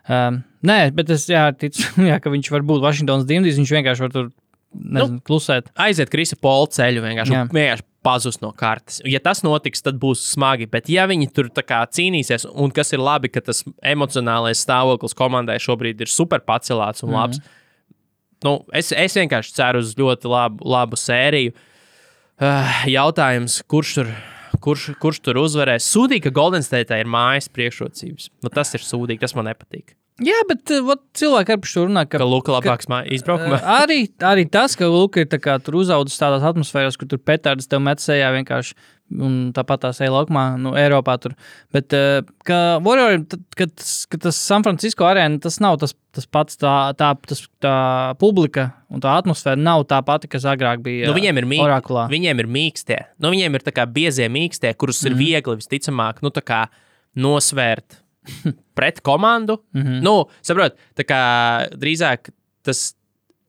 Um, 0.07 0.43
nē, 0.67 0.79
bet 0.95 1.11
es 1.15 1.25
jā, 1.31 1.49
ticu, 1.59 1.89
jā, 2.11 2.21
ka 2.23 2.31
viņš 2.31 2.53
var 2.55 2.67
būt 2.69 2.85
Washingtons 2.85 3.27
Dimdijs. 3.27 3.59
Viņš 3.63 3.73
vienkārši 3.79 4.05
var 4.07 4.13
tur 4.15 4.29
nezinu, 4.77 5.21
klusēt. 5.27 5.71
aiziet 5.75 6.11
Krisa 6.13 6.39
Pola 6.41 6.69
ceļu, 6.73 7.03
vienkārši, 7.05 7.35
Jā. 7.35 7.45
vienkārši 7.53 7.87
pazust 8.07 8.43
no 8.43 8.53
kartes. 8.55 9.01
Ja 9.09 9.21
tas 9.23 9.43
notiks, 9.47 9.83
tad 9.83 9.99
būs 10.03 10.23
smagi. 10.31 10.69
Bet, 10.71 10.91
ja 10.93 11.09
viņi 11.11 11.31
tur 11.35 11.51
kā 11.51 11.81
cīnīsies, 11.91 12.47
un 12.55 12.75
kas 12.75 12.95
ir 12.95 13.03
labi, 13.03 13.31
ka 13.33 13.43
tas 13.49 13.65
emocionālais 13.83 14.63
stāvoklis 14.63 15.17
komandai 15.19 15.59
šobrīd 15.63 16.05
ir 16.05 16.13
super 16.13 16.45
pacelāts 16.47 17.03
un 17.07 17.15
labs, 17.17 17.41
mm 17.41 17.43
-hmm. 17.43 18.47
nu, 18.47 18.55
es, 18.73 18.93
es 18.93 19.19
vienkārši 19.19 19.59
ceru 19.59 19.83
uz 19.83 19.95
ļoti 19.99 20.31
labu, 20.31 20.65
labu 20.65 20.97
sēriju. 20.97 21.53
Uh, 22.37 22.87
jautājums, 22.87 23.63
kurš 23.67 23.95
tur? 23.95 24.17
Kurš, 24.61 24.91
kurš 25.01 25.21
tur 25.21 25.37
uzvarēs? 25.37 25.85
Sūdīgi, 25.85 26.23
ka 26.23 26.31
Golden 26.31 26.63
State 26.63 27.01
ir 27.01 27.07
mājas 27.07 27.49
priekšrocības. 27.53 28.31
Nu, 28.43 28.49
tas 28.49 28.75
ir 28.75 28.81
sūdīgi, 28.81 29.21
tas 29.21 29.35
man 29.35 29.45
nepatīk. 29.45 29.97
Jā, 30.25 30.37
bet 30.49 30.71
uh, 30.73 30.81
vat 30.87 31.03
cilvēki 31.19 31.59
par 31.61 31.69
šo 31.69 31.83
runā, 31.91 32.07
ka 32.09 32.17
Ka 32.23 32.25
Luka 32.25 32.55
labāks 32.55 32.89
mājas 32.89 33.19
izbraukumā. 33.19 33.59
Uh, 33.61 33.73
arī, 33.85 33.99
arī 34.25 34.47
tas, 34.49 34.73
ka 34.79 34.89
Luka 34.89 35.21
ir 35.21 35.29
tā 35.29 35.37
kā 35.43 35.59
uzaugusi 35.61 36.17
tādās 36.23 36.47
atmosfērās, 36.49 36.97
kur 36.97 37.11
tur 37.11 37.21
petards 37.21 37.69
tev 37.69 37.83
met 37.85 38.01
sejā 38.01 38.31
vienkārši. 38.39 38.73
Un 39.23 39.53
tāpat 39.55 39.85
tās 39.85 40.01
ej 40.03 40.09
laukumā, 40.11 40.57
nu, 40.59 40.73
Eiropā. 40.75 41.15
Tur. 41.23 41.37
Bet, 41.71 41.93
uh, 41.95 42.25
ka 42.49 42.79
Warrior, 42.83 43.21
tad, 43.31 43.45
kad, 43.61 43.85
kad 44.11 44.25
tas 44.25 44.41
San 44.41 44.65
Francisco 44.67 45.05
arēna, 45.07 45.39
tas 45.45 45.61
nav 45.63 45.77
tas, 45.85 45.93
tas 46.17 46.27
pats, 46.27 46.57
tā, 46.59 46.73
tā, 46.99 47.13
tas, 47.29 47.45
tā 47.63 47.77
publika 48.19 48.71
un 48.91 49.05
tā 49.05 49.13
atmosfēra 49.21 49.61
nav 49.61 49.85
tā 49.93 50.01
pati, 50.03 50.33
kas 50.33 50.49
agrāk 50.49 50.81
bija. 50.83 51.07
Nu, 51.13 51.15
viņiem, 51.21 51.39
ir 51.39 51.47
mīk, 51.53 51.63
Orakulā. 51.69 52.09
viņiem 52.11 52.41
ir 52.43 52.51
mīkstie. 52.57 52.99
Nu, 53.23 53.31
viņiem 53.37 53.61
ir 53.61 53.69
tā 53.69 53.77
kā 53.77 53.85
biezie 53.87 54.27
mīkstie, 54.33 54.73
kurus 54.81 55.05
Mhm. 55.05 55.13
mm. 55.13 55.15
ir 55.15 55.23
viegli 55.23 55.61
visticamāk 55.61 56.25
nu, 56.27 56.33
tā 56.35 56.43
kā 56.43 56.65
nosvērt 57.15 58.01
pret 58.79 59.01
komandu. 59.01 59.61
Mm. 59.75 59.83
-hmm. 59.83 60.01
nu, 60.03 60.17
saprot, 60.43 60.79
tā 60.99 61.05
kā 61.09 61.21
drīzāk 61.77 62.33
tas 62.67 62.95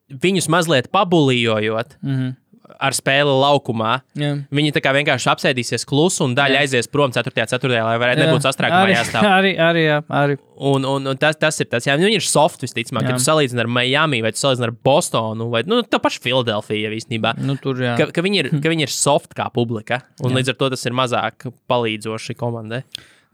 viņus 0.07 0.49
mazliet 0.51 0.91
pabulījojot. 0.93 1.97
Mm. 2.01 2.17
-hmm. 2.17 2.35
Ar 2.83 2.91
spēli 2.91 3.31
laukumā. 3.31 3.93
Jā. 4.19 4.33
Viņi 4.51 4.73
tā 4.75 4.81
kā 4.83 4.91
vienkārši 4.91 5.29
apsēdīsies 5.31 5.85
klusu 5.87 6.25
un 6.25 6.33
daļa 6.35 6.57
Jā. 6.57 6.63
aizies 6.65 6.89
prom 6.91 7.13
4. 7.15 7.45
ceturtajā, 7.47 7.83
lai 7.85 7.95
varētu 7.97 8.25
nebūt 8.25 8.43
sastrēgumā 8.43 8.89
jāstāv. 8.91 9.23
arī, 9.37 9.53
arī, 9.55 9.85
jā, 9.85 10.01
arī. 10.11 10.35
Un, 10.59 10.85
un, 10.85 11.07
un 11.07 11.17
tas, 11.17 11.39
tas 11.39 11.59
ir 11.63 11.69
tas, 11.71 11.87
jā, 11.87 11.95
viņi 11.95 12.19
ir 12.19 12.27
soft 12.27 12.61
visticamāk. 12.61 13.07
Jā. 13.07 13.15
Kad 13.15 13.23
tu 13.23 13.23
salīdzini 13.23 13.63
ar 13.63 13.71
Miami 13.71 14.21
vai 14.21 14.33
salīdzini 14.35 14.67
ar 14.67 14.75
Bostonu 14.83 15.47
vai 15.49 15.63
nu, 15.63 15.79
tā 15.81 16.01
paša 16.03 16.21
Filadelfija 16.21 16.91
īstenībā 16.91 17.37
Nu, 17.39 17.55
tur, 17.55 17.79
jā. 17.81 17.95
ka, 17.97 18.11
ka, 18.11 18.21
viņi 18.21 18.43
ir, 18.43 18.49
ka 18.61 18.69
viņi 18.69 18.83
ir 18.83 18.93
soft 18.93 19.33
kā 19.33 19.47
publika, 19.53 20.03
un 20.19 20.35
Jā. 20.35 20.41
līdz 20.41 20.49
ar 20.49 20.59
to 20.59 20.69
tas 20.75 20.85
ir 20.85 20.91
mazāk 20.91 21.47
palīdzoši 21.71 22.35
komandai. 22.35 22.83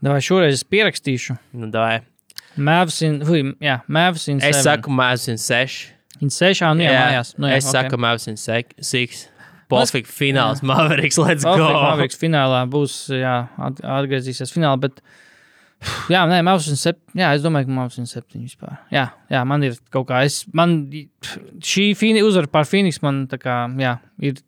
Vai 0.04 0.20
šoreiz 0.24 0.58
es 0.58 0.64
pierakstīšu? 0.68 1.36
Nu, 1.56 1.70
davai. 1.72 2.02
Mavs 2.60 3.00
in, 3.02 3.20
hui, 3.26 3.40
jā, 3.64 3.80
Mavs 3.90 4.28
in 4.30 4.38
Es 4.44 4.60
seven. 4.60 4.62
saku, 4.66 4.90
Mavs 4.94 5.24
in 5.32 5.38
6. 5.40 5.78
in 6.22 6.28
sešā, 6.30 6.68
nu 6.76 6.84
jā, 6.84 6.90
jā. 6.92 7.04
mājās. 7.08 7.30
Nu, 7.40 7.48
jā, 7.50 7.56
es 7.58 7.70
saku, 7.72 7.98
Mavs 7.98 8.28
in 8.30 8.36
6. 8.38 9.24
Pacific 9.72 10.06
fināls, 10.06 10.60
Mavericks, 10.62 11.16
let's 11.18 11.42
go. 11.42 11.56
Mavericks 11.72 12.18
finālā 12.20 12.60
būs, 12.70 12.98
jā, 13.16 13.48
at- 13.58 13.80
atgriezīsies 13.96 14.52
finālā, 14.54 14.76
bet, 14.84 15.00
jā, 16.12 16.20
nē, 16.30 16.42
Mavs 16.46 16.68
in 16.70 16.76
septiņi, 16.78 17.18
jā, 17.24 17.32
es 17.34 17.42
domāju, 17.42 17.66
ka 17.72 17.76
Mavs 17.80 17.98
in 17.98 18.06
septiņi 18.06 18.44
vispār. 18.52 18.76
Jā, 18.94 19.08
jā, 19.32 19.40
man 19.48 19.64
ir 19.66 19.74
kaut 19.90 20.06
kā, 20.12 20.20
es, 20.28 20.42
man 20.52 20.76
šī 21.64 21.88
fini, 21.98 22.22
uzvara 22.22 22.46
pār 22.52 22.68
Phoenix 22.70 23.00
man 23.02 23.24
tā 23.32 23.40
kā, 23.40 23.56
jā, 23.80 23.96
ir, 24.30 24.38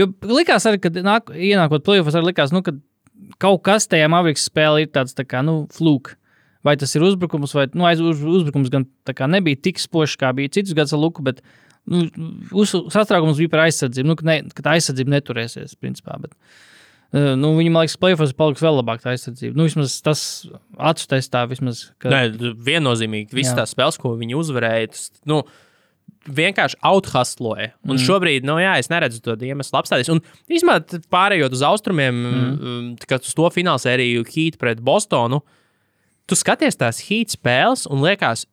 jo 0.00 0.08
likās 0.32 0.66
arī, 0.66 0.80
kad 0.82 0.98
nāk, 1.04 1.30
ienākot 1.36 1.84
playoffs, 1.86 2.16
arī 2.18 2.32
likās, 2.32 2.50
nu, 2.56 2.64
ka 2.66 2.74
kaut 3.42 3.62
kas 3.66 3.88
tajā 3.90 4.08
Mavericks 4.12 4.48
spēlē 4.50 4.84
ir 4.84 4.90
tāds, 4.94 5.14
tā 5.16 5.26
kā, 5.28 5.44
nu, 5.46 5.64
flūk. 5.74 6.14
Vai 6.66 6.74
tas 6.76 6.92
ir 6.92 7.04
uzbrukums, 7.06 7.54
vai 7.56 7.66
nu, 7.72 7.86
aiz, 7.88 8.02
uz, 8.04 8.20
uzbrukums 8.20 8.68
gan 8.72 8.84
kā 9.16 9.28
nebija 9.30 9.56
tik 9.68 9.80
spožs, 9.80 10.18
kā 10.20 10.32
bija 10.36 10.52
citus 10.52 10.76
gadus 10.76 10.92
ar 10.92 11.00
Luku, 11.00 11.24
bet 11.24 11.40
nu, 11.88 12.02
uz, 12.52 12.74
satraukums 12.92 13.40
bija 13.40 13.52
par 13.52 13.64
aizsardzību. 13.64 14.10
Nu, 14.10 14.16
ka, 14.18 14.26
ne, 14.28 14.42
ka 14.52 14.64
tā 14.66 14.74
aizsardzība 14.76 15.14
neturēsies, 15.14 15.72
principā. 15.80 16.18
Bet, 16.20 16.34
uh, 17.14 17.32
nu, 17.40 17.54
viņi, 17.56 17.72
man 17.72 17.86
liekas, 17.86 17.96
plēfos 18.02 18.36
paliks 18.36 18.64
vēl 18.64 18.76
labāk 18.82 19.00
tā 19.00 19.14
aizsardzība. 19.14 19.56
Nu, 19.56 19.70
vismaz 19.70 19.96
tas 20.04 20.26
acu 20.76 21.08
testā, 21.14 21.46
vismaz. 21.48 21.86
Ka, 22.02 22.12
Nē, 22.12 22.52
viennozīmīgi. 22.68 23.32
Visas 23.40 23.56
tās 23.56 23.72
spēles, 23.72 24.00
ko 24.02 24.12
viņi 24.20 24.36
uzvarēja, 24.42 24.92
tas 24.92 25.08
nu, 25.32 25.40
vienkārši 26.28 26.78
outhustloja. 26.84 27.70
Un 27.86 27.94
mm. 27.94 28.02
šobrīd, 28.04 28.46
nu, 28.48 28.58
jā, 28.60 28.74
es 28.80 28.90
neredzu 28.92 29.22
to 29.24 29.36
iemeslu 29.46 29.80
apstāties. 29.80 30.10
Un 30.12 30.20
īstenībā, 30.52 31.00
pārējot 31.12 31.56
uz 31.56 31.64
austrumiem, 31.66 32.20
mm. 32.20 32.90
kad 33.08 33.24
uz 33.24 33.32
to 33.36 33.48
finālsēriju 33.54 34.26
Heat 34.28 34.60
pret 34.60 34.82
Bostonu, 34.84 35.40
tu 36.28 36.38
skaties 36.38 36.78
tās 36.80 37.00
Heat 37.08 37.32
spēles 37.36 37.86
un 37.90 38.04
liekas, 38.04 38.46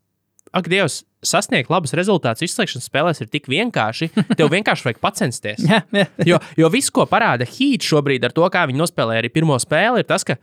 ak, 0.55 0.71
Dievs! 0.71 1.03
Sasniegt 1.27 1.71
labus 1.73 1.95
rezultātus 1.97 2.45
izslēgšanas 2.45 2.85
spēlēs 2.87 3.19
ir 3.23 3.29
tik 3.33 3.47
vienkārši. 3.49 4.11
Tev 4.37 4.51
vienkārši 4.53 4.85
vajag 4.85 4.99
pacensties. 5.01 5.63
jā, 5.71 5.79
jā. 5.89 6.05
Jo, 6.29 6.37
jo 6.61 6.69
viss, 6.71 6.93
ko 6.93 7.07
parāda 7.09 7.47
Heat 7.49 7.83
šobrīd 7.83 8.27
ar 8.27 8.35
to, 8.37 8.45
kā 8.53 8.61
viņi 8.69 8.79
nospēlēja 8.79 9.23
arī 9.23 9.31
pirmo 9.33 9.57
spēli, 9.59 10.03
ir 10.05 10.07
tas, 10.07 10.23
ka 10.27 10.37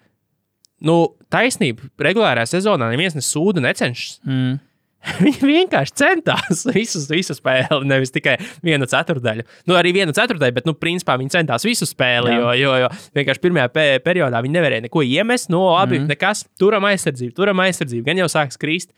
nu, 0.84 1.14
taisnība 1.32 1.86
regulārā 2.08 2.42
sezonā 2.50 2.90
neviens 2.90 3.14
nesūda, 3.16 3.62
necenšas. 3.64 4.18
Mm. 4.26 4.58
Viņi 5.24 5.48
vienkārši 5.48 5.94
centās 6.00 6.64
visu, 6.74 7.00
visu 7.10 7.36
spēli, 7.36 7.80
nevis 7.88 8.12
tikai 8.14 8.36
vienu 8.64 8.88
ceturdaļu. 8.90 9.44
Nu, 9.68 9.76
arī 9.78 9.92
vienu 9.96 10.14
ceturdaļu, 10.16 10.56
bet, 10.56 10.68
nu, 10.68 10.74
principā 10.78 11.16
viņi 11.20 11.34
centās 11.36 11.66
visu 11.66 11.88
spēli, 11.88 12.32
Jā. 12.32 12.38
jo, 12.40 12.52
jo, 12.60 12.76
jo 12.84 12.90
vienkārši 13.18 13.42
pirmajā 13.44 13.72
pe 13.74 13.86
periodā 14.04 14.42
viņi 14.44 14.58
nevarēja 14.58 14.86
neko 14.86 15.04
iemest. 15.06 15.50
No 15.52 15.66
labi, 15.72 16.00
mm. 16.00 16.10
nekas, 16.12 16.46
turam 16.60 16.86
aizsardzību, 16.90 17.34
turam 17.36 17.64
aizsardzību, 17.66 18.06
gan 18.08 18.22
jau 18.24 18.30
sāks 18.32 18.60
krist. 18.60 18.94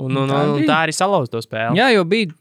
Un, 0.00 0.10
un, 0.10 0.26
Tā 0.26 0.40
un, 0.42 0.56
un 0.58 0.64
tā 0.66 0.80
arī 0.86 0.94
salauza 0.96 1.30
to 1.36 1.42
spēli. 1.44 1.78
jā, 1.78 1.92
jo 1.94 2.06
bija. 2.08 2.32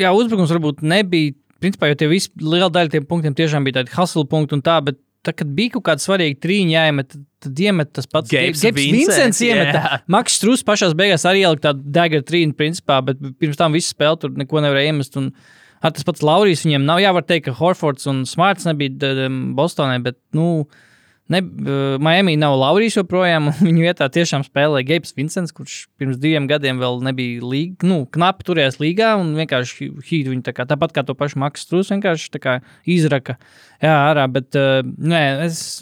Jā, 0.00 0.10
uzbrukums 0.12 0.50
varbūt 0.52 0.82
nebija. 0.84 1.36
Principā 1.60 1.90
jau 1.90 1.96
tie 2.00 2.08
visi 2.08 2.30
liela 2.40 2.70
daļa 2.72 2.94
tiem 2.94 3.06
punktiem 3.08 3.34
tiešām 3.36 3.64
bija 3.66 3.80
tādi 3.80 3.92
hustle 3.92 4.24
punkti 4.28 4.56
un 4.56 4.62
tā, 4.64 4.78
bet 4.84 4.96
tā, 5.26 5.34
kad 5.36 5.52
bija 5.56 5.76
kaut 5.76 5.86
kāda 5.90 6.04
svarīga 6.04 6.38
trīņa 6.44 6.74
jāiemet, 6.74 7.16
tad, 7.44 7.62
iemet 7.66 7.92
tas 7.96 8.08
pats 8.10 8.32
Gabes 8.32 8.64
Vincents, 8.76 9.40
jā. 9.44 10.00
Maks 10.10 10.38
Strūs 10.40 10.64
pašās 10.66 10.96
beigās 10.98 11.26
arī 11.28 11.44
ielika 11.44 11.70
tādu 11.70 11.94
dagger 11.96 12.24
trīņu, 12.26 12.56
principā, 12.58 13.00
bet 13.04 13.20
pirms 13.40 13.60
tam 13.60 13.76
visu 13.76 13.92
spēli 13.92 14.20
tur 14.22 14.36
neko 14.40 14.62
nevarēja 14.64 14.92
iemest. 14.94 15.18
Un, 15.20 15.30
ar 15.84 15.94
tas 15.96 16.06
pats 16.06 16.24
Laurijs 16.26 16.64
viņiem 16.66 16.86
nav 16.88 17.02
jāvar 17.04 17.26
teikt, 17.28 17.48
ka 17.48 17.56
Horfords 17.60 18.08
un 18.10 18.24
Smarts 18.28 18.68
nebija 18.68 19.28
Bostonē, 19.56 20.00
bet, 20.04 20.18
nu, 20.36 20.64
ne, 21.30 21.40
uh, 21.40 21.96
Miami 22.02 22.36
nav 22.40 22.56
Laurijs 22.58 22.96
joprojām, 22.98 23.50
un 23.50 23.58
viņa 23.68 23.84
vietā 23.84 24.08
tiešām 24.12 24.44
spēlēja 24.46 24.88
Gabes 24.88 25.14
Vincents, 25.16 25.54
kurš 25.54 25.76
pirms 26.00 26.18
diviem 26.20 26.48
gadiem 26.50 26.80
vēl 26.82 27.00
nebija 27.06 27.44
līga, 27.46 27.86
nu, 27.86 28.02
knapi 28.12 28.46
turējās 28.48 28.80
līgā, 28.82 29.12
un 29.20 29.32
vienkārši 29.38 29.90
hīt 30.08 30.30
viņu 30.30 30.44
tā 30.46 30.54
kā, 30.56 30.66
tāpat 30.70 30.94
kā 30.96 31.04
to 31.06 31.16
pašu 31.18 31.40
Maks 31.42 31.66
Strūs 31.66 31.92
vienkārši 31.94 32.42
kā 32.42 32.58
izraka. 32.88 33.38
Jā, 33.80 33.94
ārā, 34.10 34.26
bet, 34.32 34.50
uh, 34.58 34.80
nē, 34.82 35.22
es, 35.46 35.80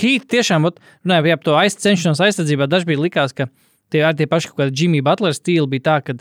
hīt 0.00 0.26
tiešām, 0.32 0.66
ot, 0.70 0.82
nē, 1.08 1.22
jā, 1.30 1.38
to 1.44 1.56
aizcenšanos 1.60 2.22
aizsardzībā 2.24 2.68
dažkārt 2.70 3.04
likās, 3.06 3.36
ka 3.36 3.48
tie 3.94 4.02
ar 4.04 4.18
tie 4.18 4.26
paši 4.30 4.50
kaut 4.50 4.64
kādi 4.64 4.84
Jimmy 4.84 5.04
Butler 5.04 5.36
stili 5.36 5.70
bija 5.76 5.86
tā, 5.88 5.96
ka, 6.04 6.18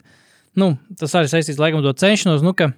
nu, 0.60 0.76
tas 1.00 1.18
arī 1.18 1.32
saistīts 1.32 1.62
laikam 1.62 1.84
to 1.84 1.96
cenšanos, 1.98 2.46
nu, 2.46 2.54
ka 2.58 2.72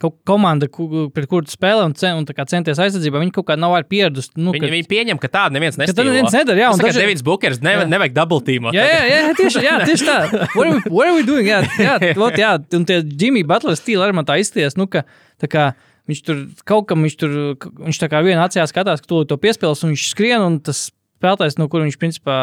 kaut 0.00 0.14
komanda, 0.24 0.64
pret 1.12 1.26
kuru 1.28 1.44
spēlē 1.50 1.84
un, 1.84 1.92
cen, 1.98 2.16
un 2.22 2.24
centies 2.24 2.78
aizsardzībā, 2.80 3.20
viņi 3.20 3.34
kaut 3.36 3.46
kā 3.50 3.56
nav 3.60 3.74
pieradusi. 3.90 4.30
Nu, 4.40 4.54
Viņi, 4.54 4.64
ka- 4.64 4.72
viņi 4.72 4.88
pieņem, 4.88 5.18
ka 5.20 5.28
tādu 5.28 5.58
neviens 5.58 5.76
nesaka. 5.76 5.96
tad 6.00 6.08
neviens 6.08 6.32
nedara, 6.32 6.56
jā, 6.62 6.70
un 6.72 6.80
daži- 6.80 7.02
Devits 7.04 7.22
Bukers 7.26 7.60
ne, 7.60 7.74
Jā. 7.76 7.84
nevajag 7.88 8.14
dubultīmu. 8.16 8.72
Jā, 8.72 8.86
jā, 8.88 9.02
jā, 9.10 9.34
tieši, 9.36 9.62
jā, 9.66 9.74
tieši 9.84 10.06
tā. 10.08 10.16
What 10.56 10.66
are 10.66 10.72
we, 10.72 10.80
what 10.88 11.06
are 11.10 11.14
we 11.14 11.22
doing? 11.22 11.46
Jā, 11.46 11.60
jā, 11.76 11.98
ot, 12.26 12.40
jā, 12.40 12.54
un 12.80 12.84
tie 12.88 13.02
Jimmy 13.04 13.44
Butler 13.44 13.76
stili 13.76 14.00
arī 14.00 14.16
man 14.16 14.24
tā 14.24 14.38
izties, 14.40 14.76
nu, 14.80 14.86
ka 14.88 15.04
tā 15.40 15.48
kā 15.52 15.66
viņš 16.08 16.22
tur 16.26 16.40
kaut 16.64 16.88
kam, 16.88 17.04
viņš 17.04 17.16
tur, 17.20 17.36
viņš 17.84 18.00
tā 18.00 18.08
kā 18.10 18.18
ar 18.18 18.24
vienu 18.26 18.40
acījā 18.42 18.64
skatās, 18.72 19.04
ka 19.04 19.06
to, 19.12 19.20
to 19.28 19.36
piespēles, 19.36 19.84
un 19.84 19.92
viņš 19.92 20.08
skrien, 20.16 20.40
un 20.42 20.56
tas 20.64 20.88
spēlētājs, 21.20 21.58
no 21.60 21.68
kur 21.70 21.84
viņš 21.84 21.98
principā 22.00 22.38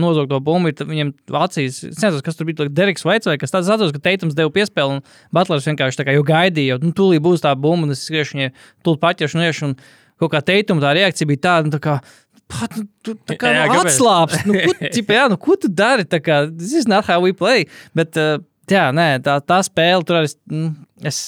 nozog 0.00 0.30
to 0.30 0.40
bumbu, 0.42 0.72
ir 0.72 0.88
viņam 0.88 1.12
acīs, 1.44 1.82
es 1.84 2.00
nezinu, 2.00 2.24
kas 2.24 2.38
tur 2.38 2.48
bija, 2.48 2.64
like, 2.64 2.74
Deriks 2.76 3.04
Vaits 3.06 3.28
vai 3.28 3.36
kas 3.40 3.54
tāds, 3.54 3.68
es 3.68 3.74
atceros, 3.76 3.94
ka 3.94 4.02
Teitams 4.08 4.36
deva 4.38 4.52
piespēli, 4.54 4.98
un 4.98 5.36
Butlers 5.36 5.68
vienkārši 5.68 6.08
jau 6.16 6.26
gaidīja, 6.26 6.74
jo, 6.74 6.82
nu, 6.88 6.94
tūlīt 6.96 7.24
būs 7.24 7.44
tā 7.44 7.54
bumba, 7.54 7.86
un 7.86 7.94
es 7.94 8.06
skriešu 8.08 8.38
viņai, 8.38 8.52
tūlīt 8.86 9.02
paķeršu 9.04 9.38
un 9.38 9.46
iešu, 9.46 9.70
un 9.70 9.76
kaut 10.22 10.32
kā 10.32 10.42
Teituma 10.48 10.84
tā 10.84 10.96
reakcija 10.96 11.28
bija 11.28 11.44
tāda, 11.50 11.68
nu, 11.68 11.76
tā 11.76 11.82
kā, 11.84 12.00
Pat, 12.46 12.76
nu, 12.78 12.84
tu 13.02 13.16
tā 13.26 13.34
kā 13.40 13.50
Jā, 13.50 13.64
nu, 13.66 13.78
atslābst. 13.82 14.44
Nu, 14.46 14.54
ko, 14.54 14.74
ķipa, 14.94 15.16
jā, 15.16 15.24
nu, 15.32 15.38
ko 15.42 15.56
tu 15.58 15.66
dari? 15.66 16.04
Tā 16.06 16.20
kā, 16.22 16.44
this 16.46 16.76
is 16.78 16.86
not 16.86 17.08
how 17.10 17.18
we 17.18 17.34
play. 17.34 17.66
Bet, 17.98 18.14
uh, 18.22 18.38
jā, 18.70 18.84
nē, 18.94 19.08
tā, 19.26 19.40
tā 19.42 19.58
spēle 19.66 20.06
tur 20.06 20.20
arī. 20.20 20.30
mm, 20.46 20.68
Es, 21.04 21.18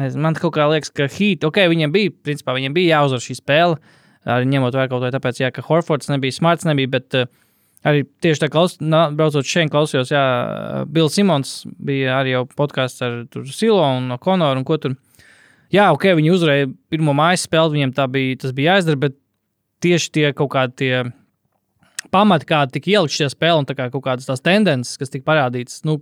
es, 0.00 0.14
man 0.16 0.38
kaut 0.38 0.54
kā 0.54 0.64
liekas, 0.70 0.88
ka 0.94 1.04
Heat, 1.10 1.42
ok, 1.44 1.58
viņiem 1.68 1.92
bija, 1.92 2.14
principā, 2.24 2.54
viņiem 2.56 2.76
bija 2.76 2.94
jāuzvar 2.96 3.20
šī 3.20 3.36
spēle. 3.36 3.76
Arī 4.26 4.48
ņemot 4.50 4.74
vērā 4.74 4.88
kaut 4.90 5.04
ko 5.04 5.10
tāpēc, 5.14 5.42
jā, 5.42 5.52
ka 5.54 5.62
Horfords 5.66 6.10
nebija, 6.10 6.34
Smarts 6.34 6.66
nebija, 6.68 6.90
bet 6.96 7.16
uh, 7.16 7.28
arī 7.86 8.04
tieši 8.24 8.42
tā 8.44 8.48
klaus, 8.52 8.76
nā, 8.82 9.08
braucot 9.14 9.46
šeit, 9.46 9.70
klausījos, 9.72 10.10
jā, 10.12 10.24
Bills 10.90 11.14
Simons 11.18 11.52
bija 11.78 12.18
arī 12.18 12.34
jau 12.34 12.42
podkāsts 12.58 13.04
ar 13.04 13.20
Silo 13.52 13.84
un 13.84 14.10
Konoru 14.22 14.62
un 14.62 14.66
ko 14.68 14.78
tur. 14.82 14.96
Jā, 15.74 15.90
ok, 15.92 16.10
viņi 16.16 16.32
uzvarēja 16.32 16.68
pirmo 16.90 17.12
mājas 17.16 17.44
spēli, 17.44 17.76
viņiem 17.76 17.94
tā 17.96 18.08
bija, 18.10 18.38
tas 18.42 18.54
bija 18.56 18.76
jāizdara, 18.76 19.02
bet 19.04 19.18
tieši 19.84 20.12
tie 20.16 20.28
kaut 20.36 20.50
kādi 20.54 20.78
tie 20.80 20.92
pamati, 22.14 22.48
kā 22.48 22.62
tika 22.72 22.90
ielikt 22.94 23.14
šajā 23.14 23.34
spēlē, 23.34 23.62
un 23.62 23.68
kā 23.68 23.90
kaut 23.92 24.04
kādas 24.06 24.28
tās 24.28 24.42
tendences, 24.44 24.96
kas 25.00 25.12
tika 25.12 25.28
parādītas. 25.28 25.82
Nu, 25.84 25.98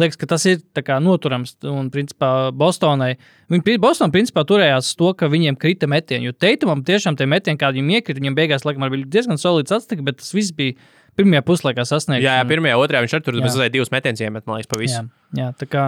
liekas, 0.00 0.18
ka 0.20 0.28
tas 0.30 0.44
ir 0.50 0.60
kā 0.84 0.98
noturams. 1.02 1.54
Un, 1.68 1.90
principā, 1.94 2.50
Bostonai, 2.54 3.14
viņi 3.52 3.78
Bostonā 3.82 4.14
principā 4.14 4.44
turējās 4.48 4.92
to, 4.98 5.12
ka 5.18 5.30
viņiem 5.32 5.58
krita 5.60 5.88
metieni. 5.90 6.30
Jo 6.30 6.34
Teitumam 6.36 6.84
tiešām 6.86 7.18
tie 7.20 7.28
metieni, 7.30 7.60
kādi 7.60 7.80
viņam 7.80 7.96
iekrita, 7.98 8.20
viņam 8.22 8.38
beigās 8.38 8.66
laikam 8.66 8.88
bija 8.92 9.10
diezgan 9.16 9.40
solīts 9.40 9.74
atstika, 9.74 10.04
bet 10.06 10.20
tas 10.22 10.34
viss 10.34 10.54
bija 10.56 10.76
pirmajā 11.18 11.44
puslaikā 11.46 11.86
sasniegts. 11.88 12.26
Jā, 12.26 12.40
jā 12.40 12.48
pirmajā, 12.50 12.76
otrajā 12.80 13.06
viņš 13.06 13.16
tur 13.22 13.38
Jā. 13.38 13.46
mazliet 13.46 13.74
divus 13.74 13.92
metienus 13.94 14.22
iemet, 14.24 14.46
man 14.48 14.58
liekas, 14.58 14.70
pa 14.70 14.80
visu. 14.80 14.98
Jā, 14.98 15.06
jā, 15.38 15.48
tā 15.60 15.70
kā. 15.70 15.86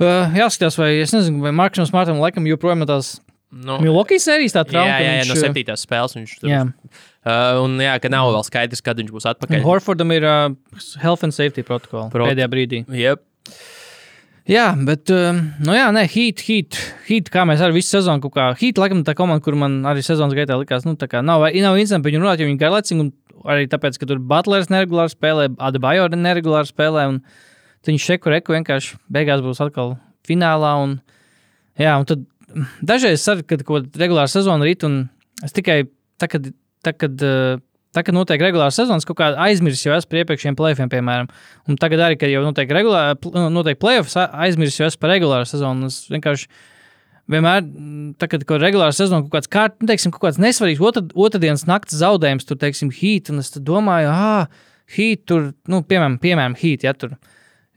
Uh, 0.00 0.32
jāskatās, 0.36 0.78
vai 0.80 0.94
es 1.00 1.12
nezinu, 1.12 1.42
vai 1.44 1.52
Markam 1.56 1.88
Smartam 1.88 2.20
laikam 2.22 2.46
joprojām 2.48 2.86
tās 2.88 3.18
Nu, 3.50 3.80
Milwaukee 3.82 4.20
sērijas 4.22 4.54
tā 4.54 4.62
jā, 4.62 4.68
trauma. 4.70 4.90
jā, 4.92 4.98
ka 4.98 5.06
jā, 5.06 5.14
viņš, 5.18 5.30
no 5.32 5.34
uh, 5.34 5.42
septītās 5.42 5.86
spēles 5.86 6.16
viņš 6.18 6.34
tur 6.42 6.52
Jā, 6.52 6.64
Uh, 7.20 7.58
un 7.60 7.74
jā, 7.76 7.98
ka 8.00 8.08
nav 8.08 8.30
vēl 8.32 8.44
skaidrs, 8.46 8.80
kad 8.80 8.96
viņš 8.96 9.10
būs 9.12 9.26
un 9.26 9.34
atpakaļ. 9.34 9.60
Horfordam 9.60 10.08
ir 10.14 10.24
uh, 10.24 10.46
health 11.02 11.26
and 11.26 11.34
safety 11.36 11.60
protokola 11.68 12.06
Prot- 12.08 12.30
pēdējā 12.30 12.46
brīdī. 12.48 12.78
Yep. 12.96 13.20
Jā, 14.48 14.70
bet, 14.88 15.10
um, 15.12 15.42
nu 15.66 15.74
jā, 15.76 15.90
nē, 15.92 16.06
hīt, 16.08 16.40
hīt, 16.46 16.78
hīt, 17.10 17.28
kā 17.30 17.44
mēs 17.44 17.60
arī 17.60 17.76
visu 17.76 17.92
sezonu 17.92 18.24
kaut 18.24 18.32
kā, 18.38 18.46
hīt, 18.56 18.80
laikam, 18.80 19.02
tā 19.04 19.12
komanda, 19.18 19.44
kur 19.44 19.58
man 19.60 19.76
arī 19.90 20.00
sezonas 20.06 20.32
gaitā 20.38 20.56
likās, 20.56 20.86
nu, 20.88 20.96
tā 20.98 21.10
kā 21.12 21.20
nav, 21.20 21.44
nav 21.44 21.76
interesanti 21.76 22.06
par 22.06 22.14
viņu 22.14 22.22
runāt, 22.24 22.40
jo 22.40 22.48
viņi 22.48 22.62
garlaicīgi, 22.62 23.04
un 23.04 23.44
arī 23.52 23.68
tāpēc, 23.70 24.00
ka 24.00 24.08
tur 24.08 24.24
Butlers 24.32 24.72
neregulāri 24.72 25.12
spēlē, 25.12 25.50
Adebayo 25.68 26.08
neregulāri 26.16 26.72
spēlē, 26.72 27.04
un 27.12 27.20
viņš 27.86 28.08
šeku 28.14 28.32
reku 28.32 28.56
vienkārši 28.56 28.96
beigās 29.12 29.44
būs 29.44 29.60
atkal 29.60 29.98
finālā, 30.26 30.72
un, 30.86 30.96
jā, 31.78 31.94
un 32.00 32.08
tad 32.08 32.24
dažreiz 32.86 33.24
arī, 33.30 33.46
kad 33.48 33.64
kaut 33.64 33.86
kāda 33.86 34.04
regulāra 34.04 34.30
sezona 34.30 34.66
rīt, 34.66 34.84
un 34.88 35.02
es 35.44 35.54
tikai, 35.56 35.82
tā, 36.20 36.28
kad, 36.30 36.50
tā, 36.84 36.94
kad 36.94 38.14
notiek 38.14 38.42
regulāra 38.42 38.72
sezonas, 38.74 39.06
kaut 39.08 39.18
kā 39.20 39.30
aizmirsis 39.46 39.86
jau 39.86 39.94
esmu 39.96 40.12
par 40.12 40.22
iepriekšējiem 40.22 40.58
plēsoņiem, 40.58 40.92
piemēram. 40.92 41.30
Un 41.68 41.78
tagad 41.80 42.04
arī, 42.06 42.18
kad 42.20 42.32
jau 42.32 42.42
notiek, 42.46 42.70
regulā, 42.76 43.06
pl- 43.20 43.48
notiek 43.54 43.80
plēsoņas, 43.82 44.36
aizmirsis 44.46 44.82
jau 44.82 44.90
esmu 44.90 45.02
par 45.02 45.14
regulāru 45.14 45.48
sezonu. 45.48 45.90
Es 45.90 46.04
vienkārši 46.12 46.50
vienmēr, 47.30 47.66
tā, 48.20 48.28
kad 48.30 48.46
kāda 48.46 48.64
regulāra 48.66 48.94
sezona, 48.94 49.24
kaut 49.26 49.36
kāds, 49.38 49.50
kārt, 49.50 49.76
nu, 49.82 49.90
teiksim, 49.90 50.14
kaut 50.14 50.28
kāds 50.28 50.40
nesvarīgs 50.42 50.82
otr, 50.82 51.04
otrdienas 51.14 51.66
naktas 51.68 52.00
zaudējums, 52.02 52.46
tur, 52.48 52.58
teiksim, 52.62 52.90
hīt, 52.94 53.30
un 53.30 53.42
es 53.42 53.52
domāju, 53.54 54.10
ah, 54.10 54.64
hīt, 54.96 55.26
tur, 55.30 55.52
nu, 55.70 55.82
piemēram, 55.86 56.18
piemēram 56.22 56.56
hīt, 56.58 56.86
ja 56.88 56.94
tur. 56.98 57.14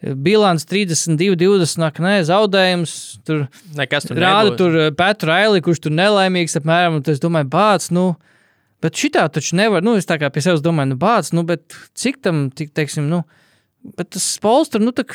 Bilants 0.04 0.68
32, 0.68 1.38
20, 1.40 1.80
nāk, 1.80 2.02
nē, 2.04 2.18
zaudējums. 2.28 2.98
Tur 3.24 3.46
Nekas 3.78 4.10
tur 4.10 4.20
rāda 4.20 4.52
nebūs. 4.52 4.60
tur 4.60 4.96
Pētru 5.00 5.32
Raili, 5.32 5.64
kurš 5.64 5.86
tur 5.86 5.96
nelaimīgs 5.96 6.60
apmēram. 6.60 7.00
Un 7.00 7.12
es 7.14 7.22
domāju, 7.24 7.50
bāc, 7.54 7.88
nu, 7.96 8.12
Bet 8.84 9.00
šitā 9.00 9.24
taču 9.32 9.56
nevar, 9.56 9.84
nu, 9.86 9.96
es 9.96 10.08
tā 10.08 10.18
kā 10.20 10.28
pie 10.34 10.42
sevis 10.44 10.64
domāju, 10.64 10.92
nu, 10.92 11.00
bāc, 11.00 11.30
nu, 11.32 11.46
bet 11.48 11.72
cik 11.96 12.18
tam, 12.26 12.50
tik, 12.52 12.74
teiksim, 12.76 13.06
nu, 13.08 13.22
bet 13.96 14.10
tas 14.12 14.26
spolstrs, 14.36 14.84
nu, 14.84 14.92
tā, 14.96 15.06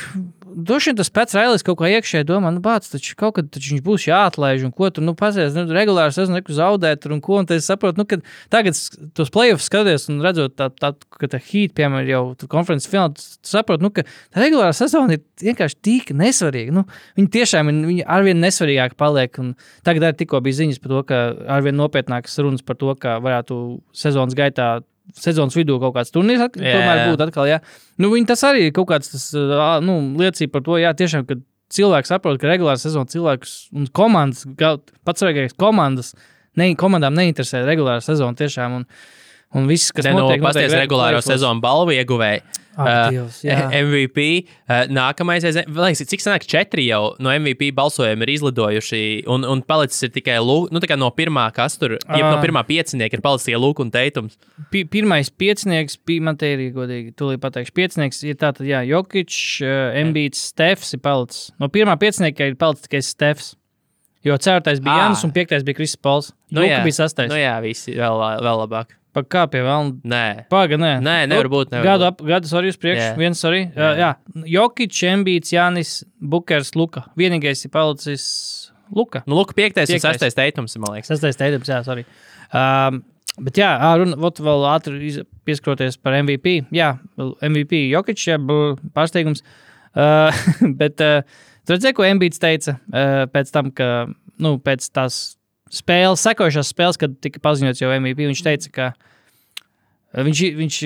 vien 0.54 0.96
tas 0.98 1.10
pēc 1.12 1.34
railis 1.36 1.64
kaut 1.66 1.78
kā 1.80 1.90
iekšēji 1.92 2.26
domā, 2.28 2.50
nu, 2.54 2.62
bāc, 2.64 2.86
taču 2.90 3.14
kaut 3.18 3.36
kad 3.38 3.48
taču 3.54 3.74
viņš 3.74 3.82
būs 3.84 4.06
jāatlaiž, 4.08 4.64
un 4.66 4.72
ko 4.74 4.90
tur, 4.90 5.04
nu, 5.06 5.14
pazies, 5.18 5.54
nu, 5.56 5.64
regulāri 5.74 6.14
sezonu 6.14 6.38
nekur 6.38 6.56
zaudēt, 6.56 7.06
un 7.10 7.22
ko, 7.24 7.38
un 7.42 7.48
tad 7.48 7.60
es 7.60 7.68
saprotu, 7.70 8.00
nu, 8.00 8.06
kad 8.08 8.24
tagad 8.52 8.78
tos 9.18 9.32
playoffs 9.34 9.68
skaties, 9.68 10.08
un 10.12 10.20
redzot 10.24 10.56
tā, 10.58 10.70
tā, 10.74 10.92
ka 11.20 11.30
tā 11.30 11.40
heat, 11.40 11.74
piemēram, 11.78 12.08
jau 12.10 12.22
tur 12.40 12.52
konferences 12.52 12.90
finālā, 12.90 13.14
tu 13.16 13.50
saproti, 13.52 13.86
nu, 13.86 13.92
ka 13.94 14.04
tā 14.06 14.44
regulārā 14.44 14.74
sezona 14.76 15.18
ir 15.18 15.24
vienkārši 15.44 15.80
tik 15.84 16.12
nesvarīga, 16.16 16.74
nu, 16.74 16.84
viņi 17.18 17.32
tiešām 17.38 17.72
ir, 17.72 17.80
viņi 17.92 18.06
arvien 18.18 18.42
nesvarīgāk 18.44 18.98
paliek, 19.00 19.40
un 19.42 19.54
tagad 19.86 20.10
arī 20.10 20.22
tikko 20.22 20.42
bija 20.44 20.62
ziņas 20.62 20.82
par 20.84 20.94
to, 20.94 21.02
ka 21.08 21.24
arvien 21.58 21.78
nopietnākas 21.78 22.38
runas 22.42 22.64
par 22.64 22.78
to, 22.80 22.94
ka 22.98 23.18
varētu 23.24 23.62
sezonas 23.96 24.38
gaitā 24.38 24.78
sezonas 25.16 25.56
vidū 25.56 25.78
kaut 25.80 25.94
kāds 25.96 26.12
turnīrs 26.14 26.44
at- 26.44 26.56
tomēr 26.56 27.04
būtu 27.12 27.26
atkal. 27.28 27.46
Jā. 27.48 27.60
Nu, 27.98 28.10
tas 28.26 28.42
arī 28.44 28.66
ir 28.68 28.72
kaut 28.72 28.88
kāds 28.88 29.10
tas, 29.12 29.32
nu, 29.82 30.00
liecība 30.18 30.52
par 30.52 30.62
to, 30.62 30.78
jā, 30.78 30.92
tiešām, 30.94 31.26
ka 31.26 31.34
cilvēks 31.70 32.06
saprot, 32.12 32.40
ka 32.40 32.46
regulāra 32.48 32.78
sezona 32.80 33.06
cilvēkus 33.06 33.68
un 33.76 33.86
komandas, 33.86 34.46
pats 35.04 35.22
svarīgākais 35.22 35.56
komandas, 35.56 36.14
ne, 36.56 36.74
komandām 36.74 37.14
neinteresē 37.14 37.64
regulāra 37.66 38.00
sezona 38.04 38.34
tiešām. 38.34 38.76
Un, 38.80 38.86
un 39.56 39.66
viss, 39.70 39.90
kas 39.94 40.04
Ne, 40.04 40.12
no, 40.12 40.26
notiek, 40.26 40.42
pasties 40.44 40.68
notiek 40.72 40.82
regulāro 40.84 41.20
sezonu 41.24 41.62
balvu 41.64 41.94
ieguvēji. 41.96 42.42
Ak, 42.44 42.58
Uh, 42.78 43.08
Dievs, 43.10 43.40
jā. 43.42 43.56
MVP. 43.82 44.24
Uh, 44.70 44.84
nākamais, 44.94 45.42
liekas, 45.42 45.98
cik 46.06 46.22
senāk, 46.22 46.44
četri 46.46 46.84
jau 46.86 47.16
no 47.18 47.32
MVP 47.34 47.72
balsojuma 47.74 48.22
ir 48.22 48.30
izlidojuši. 48.36 49.00
Un, 49.26 49.42
un 49.50 49.64
palicis 49.66 50.04
ir 50.06 50.12
tikai 50.14 50.36
Lūks, 50.38 50.70
nu, 50.70 50.78
no 51.02 51.08
pirmā, 51.10 51.48
kas 51.56 51.74
tur, 51.80 51.96
jeb 51.98 52.22
no 52.22 52.36
Ā. 52.36 52.42
pirmā 52.44 52.62
piecinieka 52.68 53.18
ir 53.18 53.24
palicis 53.24 53.48
tikai 53.48 53.58
Lūks 53.64 53.82
un 53.82 53.90
Teitums. 53.90 54.36
Pi- 54.70 54.84
Pirmais 54.86 55.26
piecinieks 55.26 55.98
bija, 56.06 56.22
man 56.28 56.38
te 56.38 56.52
ir 56.54 56.62
godīgi, 56.76 57.16
tūlīt 57.18 57.42
pateikšu. 57.42 57.74
Piecinieks 57.80 58.22
ir 58.30 58.38
tātad, 58.38 58.62
jā, 58.70 58.84
Jokic, 58.86 59.34
uh, 59.66 59.98
Mbīts, 60.12 60.44
Stefs 60.52 60.94
ir 60.94 61.02
palicis. 61.02 61.48
No 61.58 61.66
pirmā 61.66 61.98
piecinieka 61.98 62.46
ir 62.46 62.54
palicis 62.62 62.86
tikai 62.86 63.02
Stefs. 63.02 63.56
Jo 64.22 64.38
ceturtais 64.38 64.78
bija 64.78 64.94
Ā. 64.94 65.02
Jānis 65.08 65.26
un 65.26 65.34
piektais 65.34 65.66
bija 65.66 65.80
Kristis 65.82 65.98
Pols. 65.98 66.30
Nu, 66.54 66.62
Luka 66.62 66.78
bija 66.86 67.00
sastais. 67.02 67.26
Nu, 67.30 67.42
jā, 67.42 67.56
visi 67.66 67.98
vēl, 67.98 68.22
vēl 68.46 68.62
labāk. 68.62 68.94
Kā 69.26 69.44
pie 69.50 69.60
vēl? 69.66 69.92
Nē, 70.08 70.24
Paga, 70.52 70.78
nē. 70.80 70.94
Nē, 71.04 71.16
nevar 71.30 71.50
būt, 71.52 71.72
nevar 71.74 71.92
Gadu, 71.92 72.08
ap, 72.12 72.22
gadu 72.24 72.50
sorry, 72.50 72.70
uz 72.72 72.78
priekšu. 72.80 73.02
Jā. 73.02 73.18
Viens, 73.18 73.42
sorry. 73.42 73.66
Jā, 73.74 73.90
jā. 73.98 74.10
Jokic, 74.54 75.02
Embīts, 75.10 75.52
Jānis, 75.54 75.92
Bukers, 76.20 76.74
Luka. 76.78 77.06
Vienīgais 77.18 77.64
ir 77.66 77.72
palicis 77.74 78.26
Luka. 78.94 79.22
nu, 79.26 79.36
Lūks 79.38 79.56
piektais 79.56 79.88
un 79.88 79.96
Piektais. 79.98 80.18
sastais 80.18 80.36
Teitums, 80.36 80.76
man 80.80 80.96
liekas. 80.96 81.10
Sastais 81.12 81.38
teikums, 81.38 81.68
jā, 81.68 81.80
sorry. 81.86 82.04
Um, 82.54 83.02
bet 83.44 83.60
jā, 83.60 83.70
runa, 84.00 84.16
vēl 84.16 84.68
ātri 84.70 85.12
pieskaroties 85.48 85.98
par 86.00 86.16
MVP. 86.22 86.60
Jā, 86.74 86.94
MVP 87.18 87.88
Jokic, 87.92 88.22
jā, 88.30 88.38
pārsteigums. 88.96 89.44
Uh, 89.98 90.32
bet 90.80 91.00
uh, 91.04 91.20
tu 91.66 91.76
redzēji, 91.76 91.96
ko 91.98 92.06
Embīts 92.08 92.40
teica 92.42 92.78
uh, 92.78 93.26
pēc 93.32 93.52
tam, 93.54 93.72
ka, 93.74 94.08
nu, 94.40 94.56
pēc 94.62 94.88
tās 94.94 95.36
spēles, 95.72 96.22
sekojušās 96.24 96.72
spēles, 96.72 97.00
kad 97.00 97.18
tika 97.24 97.42
paziņots 97.44 97.82
jau 97.82 97.92
MVP, 97.92 98.24
viņš 98.30 98.44
teica, 98.46 98.72
ka 98.72 98.90
uh, 98.92 99.07
Viņš, 100.08 100.40
viņš 100.56 100.76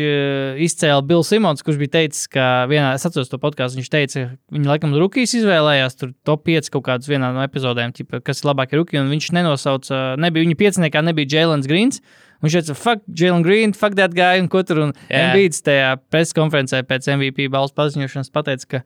izcēla 0.65 1.03
Billu 1.07 1.23
Simons, 1.23 1.63
kurš 1.63 1.77
bija 1.79 1.93
teicis, 1.95 2.25
ka 2.27 2.65
vienā, 2.67 2.89
es 2.97 3.07
atceros 3.07 3.31
to 3.31 3.39
podkāstu, 3.39 3.79
viņš 3.79 3.91
teica, 3.93 4.25
ka 4.35 4.57
viņi 4.57 4.67
laikam 4.67 4.97
Rukijas 4.99 5.37
izvēlējās, 5.39 5.95
tur 6.01 6.11
top 6.27 6.43
5 6.49 6.73
kaut 6.75 6.85
kādus 6.89 7.11
vienā 7.11 7.29
no 7.31 7.45
epizodēm, 7.47 7.95
ķipa, 7.95 8.19
kas 8.27 8.43
ir 8.43 8.51
labākie 8.51 8.81
Ruki, 8.81 8.99
un 8.99 9.13
viņš 9.15 9.31
nenosauca, 9.39 10.03
nebija 10.19 10.49
viņa 10.49 10.59
pieciniekā, 10.65 11.05
nebija 11.07 11.37
Jēlens 11.37 11.71
Greens. 11.71 12.03
Viņš 12.43 12.59
teica, 12.59 12.79
fuck, 12.81 13.07
Jēlens 13.07 13.47
Green, 13.47 13.77
fuck 13.79 13.95
that 13.95 14.19
guy, 14.19 14.43
un 14.43 14.51
ko 14.51 14.65
tur, 14.67 14.83
un 14.89 14.97
Jā. 15.07 15.29
Embiids 15.29 15.63
tajā 15.63 15.95
preskonferencē 16.11 16.83
pēc 16.91 17.07
MVP 17.15 17.47
balvas 17.55 17.79
paziņošanas 17.79 18.35
pateica, 18.35 18.67
ka, 18.75 18.83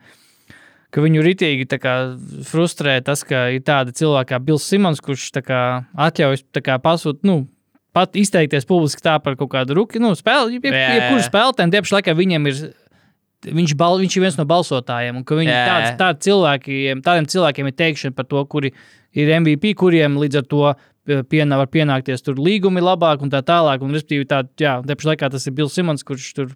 ka 0.92 1.08
viņu 1.08 1.24
ritīgi 1.24 1.64
kā 1.80 1.96
frustrē 2.44 3.00
tas, 3.08 3.24
ka 3.24 3.46
ir 3.56 3.64
tāda 3.64 3.96
cilvēka 3.96 4.34
kā 4.34 4.44
Bills 4.44 4.68
Simons, 4.68 5.00
kurš 5.00 5.30
kā 5.40 5.62
atļaujas 5.96 6.44
tā 6.52 6.60
kā 6.60 6.76
pasūt, 6.84 7.24
nu, 7.24 7.46
pat 7.96 8.18
izteikties 8.18 8.68
publiski 8.68 9.04
tā 9.04 9.16
par 9.22 9.38
kaut 9.40 9.52
kādu 9.54 9.76
ruki, 9.78 10.00
nu, 10.02 10.12
spēli, 10.18 10.58
jeb, 10.58 10.68
jā, 10.68 10.90
jebkuru 10.98 11.24
spēlētāju, 11.24 11.72
tieši 11.74 11.96
laikā 11.98 12.16
viņiem 12.18 12.50
ir. 12.52 12.66
Viņš, 13.46 13.76
bal, 13.78 13.98
viņš 14.00 14.14
ir 14.16 14.22
viens 14.24 14.36
no 14.38 14.46
balsotājiem, 14.48 15.18
un 15.20 15.24
viņi 15.28 15.52
tāds, 15.52 15.90
tādi 16.00 16.24
cilvēkiem, 16.26 17.02
tādiem 17.04 17.28
cilvēkiem 17.30 17.68
ir 17.68 17.74
teikšana 17.78 18.16
par 18.16 18.26
to, 18.26 18.40
kuri 18.50 18.72
ir 19.14 19.30
MVP, 19.36 19.74
kuriem 19.78 20.16
līdz 20.18 20.40
ar 20.40 20.46
to 20.50 20.62
eh, 20.72 21.20
piena, 21.30 21.58
var 21.60 21.68
pienākties 21.70 22.24
tur 22.26 22.40
līgumi 22.42 22.82
labāk 22.82 23.22
un 23.22 23.30
tā 23.30 23.44
tālāk. 23.46 23.84
Un, 23.84 23.94
respektīvi, 23.94 24.26
tā, 24.30 24.40
jā, 24.58 24.78
tieši 24.88 25.10
laikā 25.12 25.30
tas 25.36 25.46
ir 25.46 25.54
Bills 25.60 25.76
Simons, 25.76 26.02
kurš 26.08 26.32
tur 26.40 26.50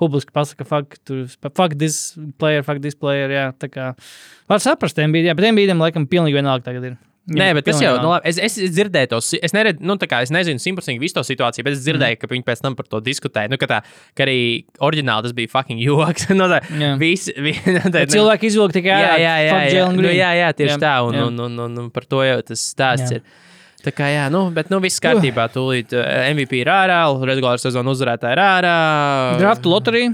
publiski 0.00 0.34
pasaka, 0.34 0.66
fuck, 0.66 0.98
tur, 1.06 1.28
fuck 1.52 1.78
this 1.78 2.16
player, 2.40 2.64
fuck 2.66 2.82
this 2.82 2.98
player. 2.98 3.30
Jā, 3.30 3.46
tā 3.54 3.70
kā 3.70 3.92
var 4.50 4.64
saprast, 4.64 4.98
MBD, 4.98 5.30
jā, 5.30 5.38
bet 5.38 5.52
MBD 5.52 5.78
laikam 5.78 6.08
pilnīgi 6.10 6.40
vienalga 6.40 6.72
tagad 6.72 6.90
ir. 6.90 7.00
Nē, 7.30 7.52
bet 7.54 7.68
tas 7.68 7.78
jau, 7.78 7.92
nu, 8.02 8.08
labi, 8.10 8.26
es, 8.32 8.38
es 8.42 8.72
dzirdēju 8.74 9.08
to, 9.12 9.18
es, 9.46 9.52
nered, 9.54 9.78
nu, 9.78 9.94
kā 10.10 10.18
es 10.24 10.32
nezinu 10.34 10.58
simtprocentīgi 10.58 10.98
visu 11.04 11.14
to 11.14 11.22
situāciju, 11.28 11.62
bet 11.68 11.76
es 11.76 11.84
dzirdēju, 11.84 12.16
mm. 12.16 12.18
ka 12.18 12.30
viņi 12.32 12.42
pēc 12.48 12.62
tam 12.64 12.74
par 12.74 12.88
to 12.90 12.98
diskutēja. 13.06 13.52
Nu, 13.52 13.58
ka, 13.62 13.68
tā, 13.70 13.78
ka 14.18 14.24
arī 14.26 14.40
oriģināli 14.82 15.28
tas 15.28 15.36
bija 15.36 15.52
fucking 15.52 15.78
joks. 15.84 16.26
no, 16.40 16.48
tā, 16.50 16.58
Jā. 16.80 16.96
visi, 16.98 17.34
vi, 17.38 17.54
no, 17.76 17.84
tā, 17.84 18.02
Bet 18.02 18.14
Cilvēki 18.16 18.50
izvilka 18.50 18.78
tikai 18.80 18.98
jā, 18.98 19.14
jā, 19.22 19.36
jā, 19.46 19.60
jā, 19.70 19.86
nu, 19.94 20.10
jā, 20.10 20.32
jā, 20.40 20.50
tieši 20.58 20.74
Jā, 20.74 20.80
tā, 20.82 20.96
un, 21.06 21.20
jā. 21.20 21.28
un, 21.30 21.38
un, 21.46 21.62
un, 21.68 21.78
un 21.84 21.94
par 21.94 22.10
to 22.10 22.24
jau 22.26 22.42
tas 22.50 22.66
stāsts 22.74 23.14
Jā. 23.14 23.22
ir. 23.22 23.38
Tā 23.86 23.94
kā, 23.94 24.10
jā, 24.10 24.26
nu, 24.30 24.44
bet, 24.54 24.68
nu, 24.70 24.82
viss 24.82 25.02
kārtībā. 25.02 25.46
Tūlīt 25.54 25.94
uh, 25.94 26.02
MVP 26.34 26.60
ir 26.60 26.70
ārā, 26.70 27.00
regulāra 27.26 27.62
sezona 27.62 27.94
uzvarētāja 27.94 28.34
ir 28.34 28.42
ārā. 28.42 28.76
Draft 29.38 29.66
loterija. 29.66 30.10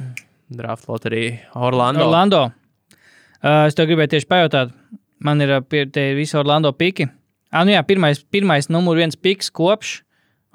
Draft 0.60 0.88
loterija 0.88 1.56
Orlando. 1.56 2.04
Orlando. 2.04 2.46
Uh, 3.38 3.68
es 3.68 3.76
tev 3.76 3.90
gribēju 3.90 4.16
tieši 4.16 4.28
pajautāt, 4.28 4.72
man 5.24 5.40
ir, 5.44 5.54
pie, 5.68 5.84
te 5.90 6.10
visi 6.18 6.36
Orlando 6.38 6.72
piki. 6.76 7.08
Ah, 7.50 7.64
nu 7.64 7.72
jā, 7.72 7.82
pirmais, 7.86 8.20
pirmais 8.32 8.68
numur 8.68 8.98
viens 9.00 9.16
piks 9.16 9.48
kopš. 9.54 10.02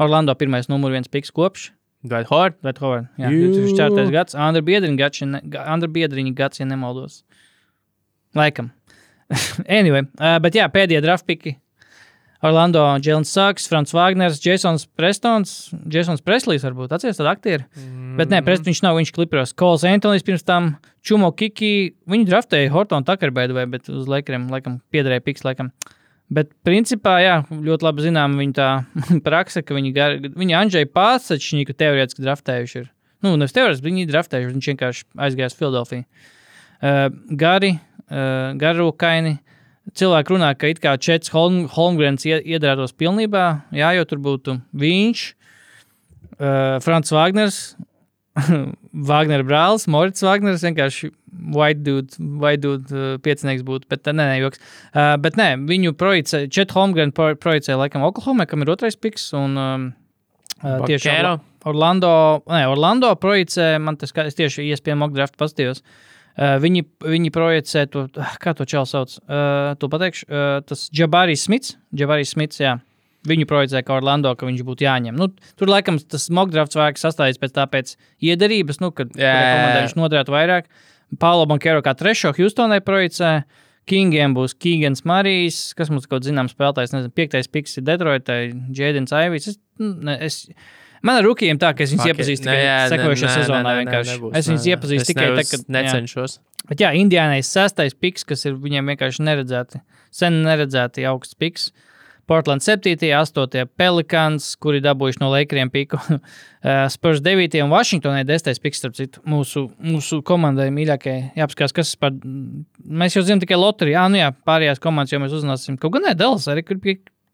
Orlando 0.02 0.36
pirmais 0.38 0.70
numur 0.70 0.94
viens 0.94 1.10
piks 1.10 1.34
kopš. 1.34 1.72
Dwight 2.04 2.28
Howard. 2.30 2.60
Vet 2.66 2.80
Howard. 2.84 3.08
Jā, 3.18 3.32
Jū. 3.32 3.50
2004. 3.74 4.12
gads. 4.14 4.36
Andra 4.36 4.62
Biedriņa 4.66 5.00
gads, 5.00 5.24
Andra 5.64 5.90
Biedriņa 5.90 6.36
gads, 6.38 6.60
ja 6.60 6.68
nemaldos. 6.68 7.22
Laikam. 8.36 8.72
anyway, 9.80 10.04
uh, 10.20 10.38
bet 10.44 10.58
jā, 10.58 10.68
pēdējie 10.72 11.02
draft 11.06 11.26
piki. 11.30 11.56
Orlando, 12.44 12.82
Jēlins 13.00 13.32
Saks, 13.32 13.70
Frans 13.72 13.94
Wagners, 13.96 14.42
Jasons 14.44 14.84
Prestons, 15.00 15.72
Jasons 15.92 16.24
Preslijs 16.26 16.66
varbūt 16.66 16.92
atceries 16.96 17.20
tādu 17.20 17.32
aktieru. 17.32 17.68
Mm. 17.80 18.16
Bet 18.20 18.34
nē, 18.34 18.42
Prest, 18.44 18.66
viņš 18.68 18.82
nav, 18.84 18.98
viņš 19.00 19.14
klipros. 19.16 19.54
Kols 19.56 19.86
Antonijs 19.88 20.26
pirms 20.28 20.44
tam, 20.44 20.74
Čumo 21.04 21.32
Kiki, 21.40 21.94
viņi 22.10 22.28
draftēja 22.28 22.72
Hortonu 22.74 23.08
Takerbēdu 23.08 23.56
vai, 23.56 23.64
bet 23.72 23.88
uz 23.92 24.10
laikiem, 24.12 24.50
laikam, 24.52 24.82
piederēja 24.92 25.24
piks, 25.24 25.46
laikam. 25.48 25.72
Bet, 26.34 26.52
principā, 26.66 27.18
jā, 27.24 27.38
ļoti 27.52 27.88
labi 27.88 28.06
zinām 28.08 28.36
viņa 28.40 28.58
tā 28.58 28.70
praksa, 29.28 29.64
ka 29.64 29.78
viņi, 29.78 29.94
gar, 29.96 30.18
viņi 30.24 30.60
Andžēju 30.60 30.92
Pāsačņiku 30.96 31.76
teorētiski 31.80 32.26
draftējuši 32.26 32.80
ir. 32.82 32.92
Nu, 33.24 33.38
nevis 33.40 33.56
teorētiski, 33.56 33.88
viņi 33.88 34.08
draftējuši, 34.12 34.56
viņš 34.58 34.70
vienkārši 34.74 35.06
aizgājis 35.28 35.58
Filadelfiju. 35.60 36.04
Uh, 36.84 37.06
gari, 37.40 37.78
uh, 38.10 38.52
garukaini. 38.60 39.38
Cilvēki 39.92 40.32
runā, 40.32 40.54
ka 40.56 40.70
it 40.72 40.80
kā 40.80 40.94
Čets 40.96 41.34
Holm, 41.34 41.66
Holmgrens 41.68 42.24
ie- 42.26 42.40
iedarētos 42.56 42.96
pilnībā, 42.96 43.42
jā, 43.76 43.90
jo 43.98 44.06
tur 44.08 44.22
būtu 44.24 44.56
viņš, 44.80 45.24
uh, 46.40 46.80
Frants 46.86 47.12
Wagners, 47.12 47.58
Wagnera 49.10 49.44
brālis, 49.46 49.86
Morits 49.92 50.24
Wagners, 50.24 50.64
vienkārši 50.64 51.12
white 51.54 51.84
dude, 51.84 52.16
white 52.40 52.64
dude 52.64 52.88
uh, 52.96 53.18
piecinieks 53.22 53.66
būtu, 53.68 53.90
bet 53.92 54.08
nē, 54.08 54.16
nē, 54.22 54.38
joks. 54.46 54.64
Uh, 54.96 55.18
bet 55.22 55.36
nē, 55.38 55.50
viņu 55.70 55.94
projicē, 56.00 56.46
Čet 56.48 56.72
Holmgren 56.78 57.12
pro, 57.14 57.34
projicē 57.36 57.76
laikam 57.78 58.08
Oklahoma, 58.08 58.48
kam 58.50 58.64
ir 58.64 58.72
otrais 58.74 58.96
piks, 58.96 59.28
un 59.38 59.60
um, 59.60 59.86
uh, 60.64 60.80
tieši 60.88 61.12
Orlando, 61.68 62.16
nē, 62.48 62.64
Orlando 62.72 63.12
projicē, 63.20 63.76
man 63.84 64.00
tas 64.00 64.16
kā, 64.16 64.26
es 64.32 64.40
tieši 64.40 64.66
iespējami 64.72 65.04
mock 65.04 65.14
draft 65.20 65.36
pastījos. 65.40 65.84
Uh, 65.84 66.13
viņi, 66.38 66.86
viņi 67.06 67.34
projicē 67.34 67.86
to, 67.94 68.08
kā 68.42 68.56
to 68.58 68.66
čelu 68.70 68.90
sauc, 68.90 69.14
uh, 69.28 69.74
to 69.80 69.90
pateikšu, 69.92 70.26
uh, 70.30 70.58
tas 70.66 70.88
Jabarijs 70.96 71.46
Smits, 71.48 71.78
Jabarijs 71.94 72.34
Smits, 72.36 72.64
jā. 72.64 72.78
Viņu 73.24 73.48
projicē, 73.48 73.80
ka 73.88 73.96
Orlando, 73.96 74.34
ka 74.36 74.44
viņš 74.44 74.64
būtu 74.68 74.84
jāņem. 74.84 75.16
Nu, 75.16 75.30
tur, 75.56 75.70
laikam, 75.72 75.96
tas 76.12 76.26
mock 76.28 76.52
drafts 76.52 76.76
vajag 76.76 76.98
sastādīts 77.00 77.40
pēc 77.40 77.54
tāpēc 77.56 77.94
iedarības, 78.20 78.82
nu, 78.84 78.90
kad 78.92 79.14
viņš 79.16 79.96
noderētu 79.96 80.34
vairāk. 80.34 80.68
Paulo 81.22 81.46
Bankero 81.48 81.80
kā 81.86 81.94
trešo 81.96 82.34
Houstonai 82.36 82.82
projicē. 82.84 83.44
Kingiem 83.88 84.32
būs 84.36 84.54
Kīgens 84.56 85.04
Marijs, 85.08 85.74
kas 85.76 85.90
mums 85.92 86.06
kaut 86.08 86.24
zināms 86.24 86.54
spēlētājs, 86.56 86.94
nezinu, 86.96 87.12
piektais 87.16 87.50
piks 87.52 87.76
ir 87.80 87.84
Detroitai, 87.84 88.38
Jēdens 88.76 89.12
Aivīs. 89.16 89.50
Es, 89.52 89.58
ne, 89.80 90.16
es, 90.24 90.38
man 91.06 91.20
ar 91.20 91.28
rookiem 91.28 91.60
tā, 91.62 91.74
ka 91.78 91.86
es 91.86 91.94
viņus 91.94 92.08
it. 92.08 92.14
iepazīstu 92.14 92.50
Nē, 92.50 92.56
tikai 92.58 92.66
jā, 92.66 92.76
nē, 92.82 92.90
sekojošā 92.96 93.32
sezonā 93.38 93.64
nē, 93.68 93.86
nē, 93.90 94.02
nebūs, 94.10 94.36
Es 94.40 94.50
viņus 94.52 94.68
iepazīstu 94.74 95.12
tikai 95.14 95.30
tad, 95.36 95.50
kad. 95.52 95.64
jā. 95.68 95.74
Necenšos. 95.78 96.38
Bet 96.70 96.84
jā, 96.84 96.94
Indiānai 96.96 97.42
sestais 97.44 97.94
piks, 97.96 98.24
kas 98.28 98.46
ir 98.48 98.56
viņiem 98.60 98.94
vienkārši 98.94 99.26
neredzēti, 99.28 99.84
sen 100.16 100.42
neredzēti 100.48 101.04
augsts 101.10 101.36
piks. 101.36 101.72
Portland 102.24 102.64
7, 102.64 102.96
8, 103.04 103.66
Pelikans, 103.76 104.46
kuri 104.64 104.80
dabūjuši 104.80 105.20
no 105.20 105.32
Lakeriem 105.34 105.72
piku. 105.74 106.00
Uh, 106.64 106.86
Spurs 106.88 107.20
9 107.20 107.58
un 107.60 107.68
Vašingtonai 107.74 108.22
10. 108.24 108.56
piks, 108.64 108.80
starp 108.80 108.94
citu, 108.96 109.20
mūsu, 109.28 109.66
mūsu 109.84 110.22
komandai 110.24 110.70
mīļākajai. 110.72 111.34
Jāapskatās, 111.36 111.74
kas 111.76 111.90
par. 112.00 112.14
Mēs 112.88 113.18
jau 113.18 113.24
zinām 113.28 113.42
tikai 113.44 113.58
loteriju. 113.60 113.98
Jā, 113.98 114.06
nu 114.08 114.22
jā, 114.22 114.30
pārējās 114.48 114.80
komandas 114.80 115.12
jau 115.12 115.20
mēs 115.20 115.36
uzzināsim. 115.36 115.76
Kaut 115.82 115.92
gan 115.98 116.06
ne, 116.08 116.14
Dallas 116.16 116.48
arī, 116.48 116.64
kur 116.64 116.80
pie, 116.80 116.94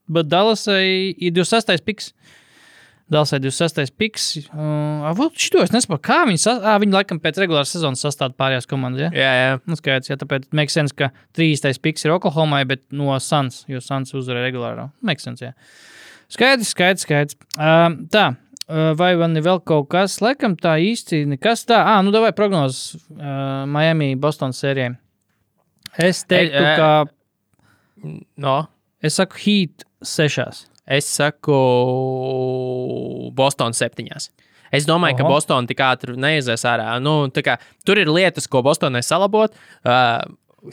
bet 0.09 0.31
Dallasai 0.33 0.81
ir 1.13 1.35
26. 1.37 1.77
piks. 1.85 2.09
Dalsai 3.09 3.39
26. 3.41 3.89
piks. 3.97 4.25
Uh, 4.53 5.29
šito 5.33 5.63
es 5.63 5.71
nesaprotu, 5.73 6.03
kā 6.05 6.19
viņi, 6.29 6.41
sa... 6.43 6.53
à, 6.61 6.75
viņi 6.81 6.93
laikam 6.93 7.17
pēc 7.23 7.39
regulāras 7.41 7.71
sezonas 7.73 8.03
sastāv 8.05 8.35
pārējās 8.37 8.69
komandas. 8.69 9.07
Ja? 9.07 9.09
Jā, 9.17 9.31
jā. 9.39 9.55
Nu, 9.65 9.77
skaidrs, 9.79 10.11
jā, 10.11 10.17
tāpēc 10.21 10.45
makes 10.53 10.77
sense, 10.77 10.93
ka 10.93 11.09
30. 11.37 11.79
piks 11.81 12.05
ir 12.05 12.13
Oklahomai, 12.13 12.61
bet 12.69 12.83
no 12.93 13.15
Suns, 13.23 13.63
jo 13.71 13.81
Suns 13.81 14.13
uzvarēja 14.13 14.51
regulārā. 14.51 14.85
Makes 15.01 15.25
sense, 15.25 15.41
jā. 15.41 15.55
Skaidrs, 16.29 16.69
skaidrs, 16.75 17.07
skaidrs. 17.07 17.39
Uh, 17.57 17.97
tā, 18.13 18.27
uh, 18.69 18.91
vai 18.99 19.15
man 19.17 19.33
ir 19.41 19.47
vēl 19.47 19.63
kaut 19.65 19.89
kas, 19.89 20.19
laikam 20.21 20.53
tā 20.61 20.75
īsti 20.85 21.23
nekas 21.33 21.65
tā. 21.65 21.81
Ah, 21.81 22.03
nu 22.05 22.13
davai 22.13 22.29
prognozes 22.37 22.99
uh, 23.17 23.65
Miami, 23.65 24.11
Bostonas 24.21 24.61
sērijai. 24.61 24.93
Es 25.97 26.21
teiktu, 26.29 26.61
Ei, 26.61 26.75
ē. 26.75 26.75
ka 26.77 26.91
No. 28.37 28.59
es 29.03 29.17
saku 29.17 29.41
Heat 29.41 29.83
sešās. 30.05 30.67
Es 30.89 31.09
saku, 31.13 31.57
Bostonas 33.37 33.81
septiņās. 33.81 34.29
Es 34.73 34.85
domāju, 34.85 35.17
Oho. 35.17 35.23
ka. 35.23 35.29
Bostonā 35.29 35.69
tik 35.69 35.81
ātri 35.81 36.17
neizies 36.17 36.65
ārā. 36.69 36.91
Nu, 37.01 37.23
kā, 37.33 37.57
tur 37.85 38.01
ir 38.01 38.09
lietas, 38.11 38.49
ko 38.49 38.61
Bostonai 38.65 39.01
salabot. 39.05 39.55
Uh, 39.81 40.21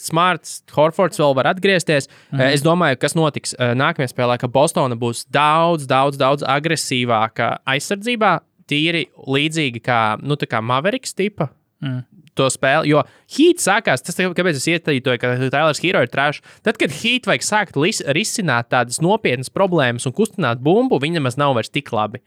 Smarts, 0.02 0.64
Horfords 0.74 1.20
vēl 1.20 1.36
var 1.38 1.52
atgriezties. 1.52 2.08
Mm. 2.32 2.42
Es 2.50 2.64
domāju, 2.64 2.98
kas 3.04 3.14
notiks 3.14 3.54
nākamajā 3.54 4.10
spēlē, 4.10 4.34
ka 4.42 4.50
Bostona 4.50 4.98
būs 4.98 5.24
daudz, 5.32 5.86
daudz, 5.86 6.18
daudz 6.18 6.42
agresīvāka 6.42 7.60
aizsardzībā. 7.70 8.32
Tīri 8.66 9.04
līdzīgi 9.30 9.78
kā, 9.86 10.00
nu, 10.26 10.34
kā 10.42 10.58
Mavericks 10.64 11.14
tipa 11.14 11.52
Mm. 11.84 12.04
To 12.38 12.48
spēli. 12.52 12.92
Jo 12.92 13.02
Heat 13.32 13.62
sākās, 13.62 14.04
tas 14.04 14.18
kāpēc 14.18 14.60
es 14.60 14.68
ieteiktu, 14.70 15.16
ka 15.22 15.34
Tailers 15.52 15.82
Hero 15.82 16.02
ir 16.04 16.12
trāšs. 16.12 16.42
Tad, 16.66 16.78
kad 16.80 16.94
Heat 17.00 17.28
vajag 17.28 17.46
sākt 17.46 17.78
risināt 18.16 18.70
tādas 18.72 19.00
nopietnas 19.04 19.52
problēmas 19.52 20.08
un 20.08 20.14
kustināt 20.16 20.62
bumbu, 20.64 21.00
viņi 21.02 21.20
nemaz 21.20 21.38
nav 21.40 21.56
vairs 21.58 21.72
tik 21.72 21.92
labi. 21.96 22.22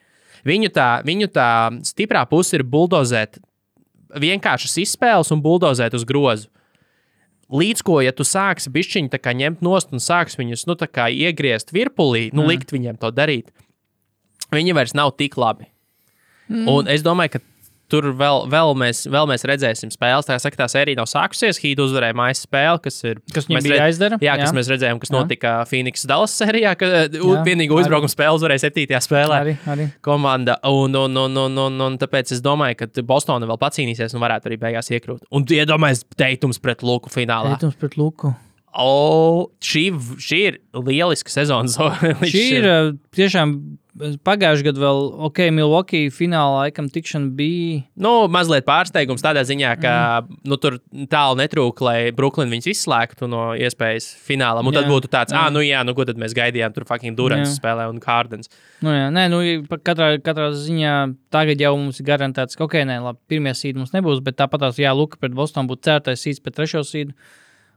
Viņu 0.48 0.72
tā, 0.76 0.90
viņu 1.06 1.30
tā 1.36 1.50
stiprā 1.88 2.24
puse 2.30 2.56
ir 2.58 2.64
buldozēt 2.64 3.42
vienkāršas 4.16 4.80
izspēles 4.86 5.32
un 5.36 5.44
buldozēt 5.44 5.96
uz 5.98 6.06
grozu. 6.08 6.50
Līdz 7.50 7.82
ko, 7.82 7.98
ja 8.06 8.14
tu 8.14 8.26
sāksi 8.28 8.70
kā 9.18 9.34
ņemt 9.34 9.64
nost 9.66 9.90
un 9.92 10.02
sāksi 10.02 10.38
viņus 10.38 10.68
nu, 10.70 10.76
iegriezt 10.78 11.74
virpulī, 11.74 12.30
nu, 12.30 12.44
mm. 12.44 12.48
likt 12.48 12.72
viņiem 12.72 13.00
to 13.02 13.10
darīt, 13.10 13.50
viņi 14.54 14.76
vairs 14.78 14.94
nav 14.94 15.16
tik 15.18 15.38
labi. 15.38 15.66
Mm. 16.50 16.68
Un 16.70 16.88
es 16.90 17.02
domāju, 17.02 17.38
ka 17.38 17.42
tur 17.92 18.10
vēl, 18.18 18.46
vēl, 18.52 18.74
mēs, 18.80 19.04
vēl 19.12 19.28
mēs 19.30 19.46
redzēsim 19.50 19.92
spēles. 19.94 20.28
Tā 20.30 20.38
saka, 20.42 20.62
tā 20.62 20.68
sērija 20.72 21.00
nav 21.00 21.10
sākusies. 21.10 21.60
Hīda 21.62 21.86
uzvarēja 21.86 22.18
mājas 22.18 22.44
spēli, 22.46 22.82
kas 22.86 23.00
ir. 23.08 23.22
Kas 23.36 23.50
mēs 23.52 23.66
bija 23.66 23.84
jāizdara, 23.84 24.20
Jā, 24.24 24.36
kas 24.40 24.52
jā. 24.52 24.56
mēs 24.58 24.72
redzējām, 24.74 25.02
kas 25.02 25.12
Jā. 25.12 25.16
notika 25.18 25.54
Phoenix 25.70 26.06
Dallas 26.10 26.36
sērijā, 26.40 26.76
vienīgo 27.48 27.80
uzbraukumu 27.82 28.12
spēli 28.12 28.40
uzvarēja 28.40 28.66
7. 28.68 29.00
spēlē. 29.08 29.40
Arī, 29.44 29.56
arī. 29.74 29.88
Komanda, 30.06 30.60
un, 30.70 30.96
un, 30.96 31.22
un, 31.26 31.40
un, 31.46 31.64
un, 31.68 31.80
un 31.88 31.98
tāpēc 32.02 32.36
es 32.36 32.44
domāju, 32.46 32.82
ka 32.84 33.06
Bostonā 33.10 33.50
vēl 33.50 33.62
pacīnīsies 33.62 34.16
un 34.16 34.24
varētu 34.26 34.52
arī 34.52 34.60
beigās 34.62 34.92
iekrūt. 34.94 35.26
Un 35.34 35.48
iedomājieties, 35.50 36.06
teikums 36.20 36.62
pret 36.64 36.86
Luku 36.86 37.12
finālā. 37.14 37.58
Teikums 37.58 37.80
pret 37.82 37.98
Luku. 38.00 38.36
O, 38.80 39.50
šī, 39.66 39.88
šī 40.22 40.40
ir 40.46 40.58
lieliska 40.78 41.32
sezona. 41.34 41.90
Šī 42.32 42.44
ir 42.60 42.68
ā, 42.70 42.78
tiešām 43.18 43.56
pagājušajā 44.00 44.66
gadā 44.70 44.82
vēl, 44.82 45.00
ok, 45.28 45.40
Milwaukee 45.54 46.10
finālā 46.14 46.66
laikam 46.66 46.88
tikšana 46.92 47.32
bija. 47.36 47.82
Nu, 48.00 48.14
mazliet 48.32 48.66
pārsteigums 48.68 49.24
tādā 49.24 49.44
ziņā, 49.48 49.74
ka 49.82 49.94
mm. 50.24 50.40
nu, 50.50 50.58
tur 50.62 50.78
tālu 51.12 51.40
netrūka, 51.42 51.86
lai 51.86 51.98
Brooklyn 52.16 52.52
viņus 52.54 52.70
izslēgtu 52.74 53.30
no 53.32 53.50
iespējas 53.60 54.08
finālam. 54.26 54.70
Un 54.70 54.78
tad 54.78 54.88
Jā, 54.88 54.92
būtu 54.94 55.12
tāds, 55.12 55.36
ah, 55.36 55.50
nu 55.54 55.64
jā, 55.66 55.82
nu 55.88 55.96
ko 55.98 56.08
tad 56.08 56.22
mēs 56.22 56.36
gaidījām? 56.38 56.76
Tur 56.76 56.88
fucking 56.90 57.18
Durants 57.18 57.52
Jā. 57.52 57.58
spēlē 57.60 57.90
un 57.92 58.00
Kārdens. 58.04 58.52
Nu, 58.86 58.94
jā, 58.96 59.10
nē, 59.14 59.28
nu, 59.34 59.42
katrā, 59.84 60.14
katrā 60.24 60.50
ziņā 60.56 60.96
tagad 61.36 61.62
jau 61.62 61.76
mums 61.78 62.00
ir 62.00 62.10
garantēts, 62.10 62.58
ka, 62.58 62.66
ok, 62.70 62.80
nē, 62.88 63.02
labi, 63.04 63.22
pirmie 63.36 63.56
sīdi 63.58 63.82
mums 63.82 63.94
nebūs, 63.96 64.24
bet 64.26 64.40
tāpat 64.40 64.66
tās, 64.66 64.82
jā, 64.82 64.96
Luka 64.96 65.20
pret 65.20 65.36
Bostonu 65.36 65.72
būtu 65.72 65.90
certais 65.90 66.24
sīds 66.24 66.42
pret 66.44 66.58
trešo 66.60 66.86
sīdu. 66.88 67.16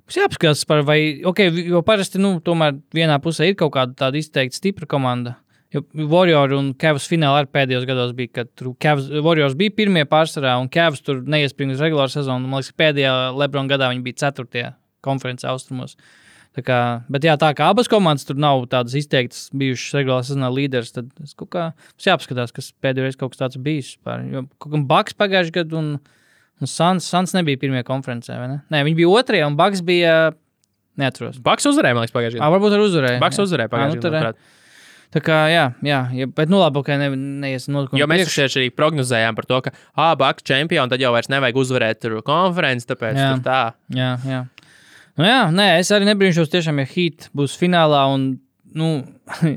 Mums 0.03 0.19
jāapskatās 0.19 0.65
par, 0.67 0.83
vai, 0.87 0.99
ok, 1.27 1.45
jo 1.73 1.83
parasti, 1.87 2.19
nu, 2.23 2.37
tomēr 2.45 2.79
vienā 2.95 3.21
pusē 3.23 3.51
ir 3.51 3.59
kaut 3.59 3.75
kāda 3.77 3.95
tāda 4.07 4.19
izteikti 4.19 4.59
stipra 4.59 4.89
komanda. 4.91 5.37
Jo 5.73 5.81
Warriors 6.13 6.53
un 6.59 6.73
Cavs 6.77 7.07
finālā 7.09 7.43
arī 7.43 7.49
pēdējos 7.55 7.87
gados 7.89 8.11
bija, 8.17 8.29
kad 8.43 8.65
Cavs, 8.83 9.07
Warriors 9.25 9.55
bija 9.57 9.73
pirmie 9.79 10.03
pārsvarā, 10.09 10.59
un 10.61 10.69
Cavs 10.73 11.01
tur 11.05 11.23
neiespringa 11.25 11.73
uz 11.79 11.81
regulāru 11.81 12.13
sezonu. 12.13 12.45
Man 12.51 12.61
liekas, 12.61 12.75
pēdējā 12.77 13.13
Lebrona 13.41 13.73
gadā 13.73 13.89
viņi 13.93 14.05
bija 14.05 14.21
ceturtie 14.27 14.67
konferences 15.05 15.49
austrumos. 15.49 15.97
Tā 16.53 16.61
kā, 16.67 16.79
bet 17.09 17.25
jā, 17.25 17.33
tā 17.41 17.49
kā 17.57 17.71
abas 17.73 17.89
komandas 17.89 18.27
tur 18.29 18.37
nav 18.37 18.67
tādas 18.69 18.93
izteiktas, 19.01 19.47
bijušas 19.57 19.95
regulārā 19.97 20.27
sezonā 20.29 20.51
līderis, 20.53 20.93
tad 20.93 21.09
es 21.25 21.33
kaut 21.33 21.49
kā 21.55 21.63
mums 21.73 22.09
jāapskatās, 22.11 22.53
kas 22.53 22.69
pēdējo 22.85 23.07
reizi 23.09 23.21
kaut 23.23 23.33
kas 23.33 23.41
tāds 23.41 23.57
bijis. 23.65 23.95
Vispār. 23.97 24.27
Jo 24.29 24.45
kaut 24.61 24.75
kā 24.75 24.83
Baks 24.93 25.17
pagājušajā 25.17 25.57
gadā 25.63 25.79
un, 25.81 25.89
un 26.61 26.69
Sans, 26.69 27.01
Sans 27.09 27.33
nebija 27.39 27.57
pirmie 27.65 27.81
konferencē, 27.89 28.37
vai 28.37 28.51
ne? 28.53 28.59
Nē, 28.69 28.83
viņi 28.91 29.01
bija 29.01 29.15
otrajā 29.23 29.49
un 29.49 29.57
Baks 29.57 29.81
bija. 29.89 30.35
Neatceros. 31.01 31.39
Baks 31.41 31.65
uzvarēja, 31.71 31.97
man 31.97 32.05
liekas, 32.05 32.13
pagājušajā 32.13 32.37
Ah, 32.37 32.51
gadā. 32.51 32.53
varbūt 32.59 32.75
arī 32.77 32.85
uzvarēja. 32.91 33.21
Baks 33.25 33.39
jā. 33.41 33.45
uzvarēja 33.49 33.65
Ā, 33.65 33.71
nu, 33.73 33.77
pagājušajā 33.79 34.13
gadā. 34.13 34.35
Tā 35.13 35.21
kā, 35.21 35.39
jā, 35.53 35.67
jā, 35.85 35.99
jā 36.17 36.27
bet, 36.33 36.49
nu, 36.49 36.57
labi, 36.63 36.81
ka 36.87 36.97
ne, 36.97 37.11
neiesim 37.45 37.75
notikumi. 37.77 38.01
Jo 38.01 38.09
mēs 38.09 38.33
tieši 38.33 38.63
arī 38.63 38.71
prognozējām 38.73 39.37
par 39.37 39.49
to, 39.51 39.59
ka, 39.67 39.75
Baks 40.21 40.47
čempions, 40.49 40.89
tad 40.89 41.05
jau 41.05 41.13
vairs 41.13 41.29
nevajag 41.33 41.59
uzvarēt 41.61 42.09
konferenci, 42.25 42.89
tāpēc 42.89 43.19
Jā. 43.21 43.35
tā. 43.45 43.61
Jā, 43.93 44.15
jā. 44.25 44.41
Nu, 45.21 45.27
jā, 45.29 45.43
nē, 45.53 45.67
es 45.83 45.93
arī 45.93 46.09
nebrīnšos, 46.09 46.49
tiešām, 46.53 46.81
ja 46.81 46.89
Heat 46.89 47.29
būs 47.37 47.59
finālā. 47.61 48.07
Un, 48.15 48.25
nu, 48.73 48.95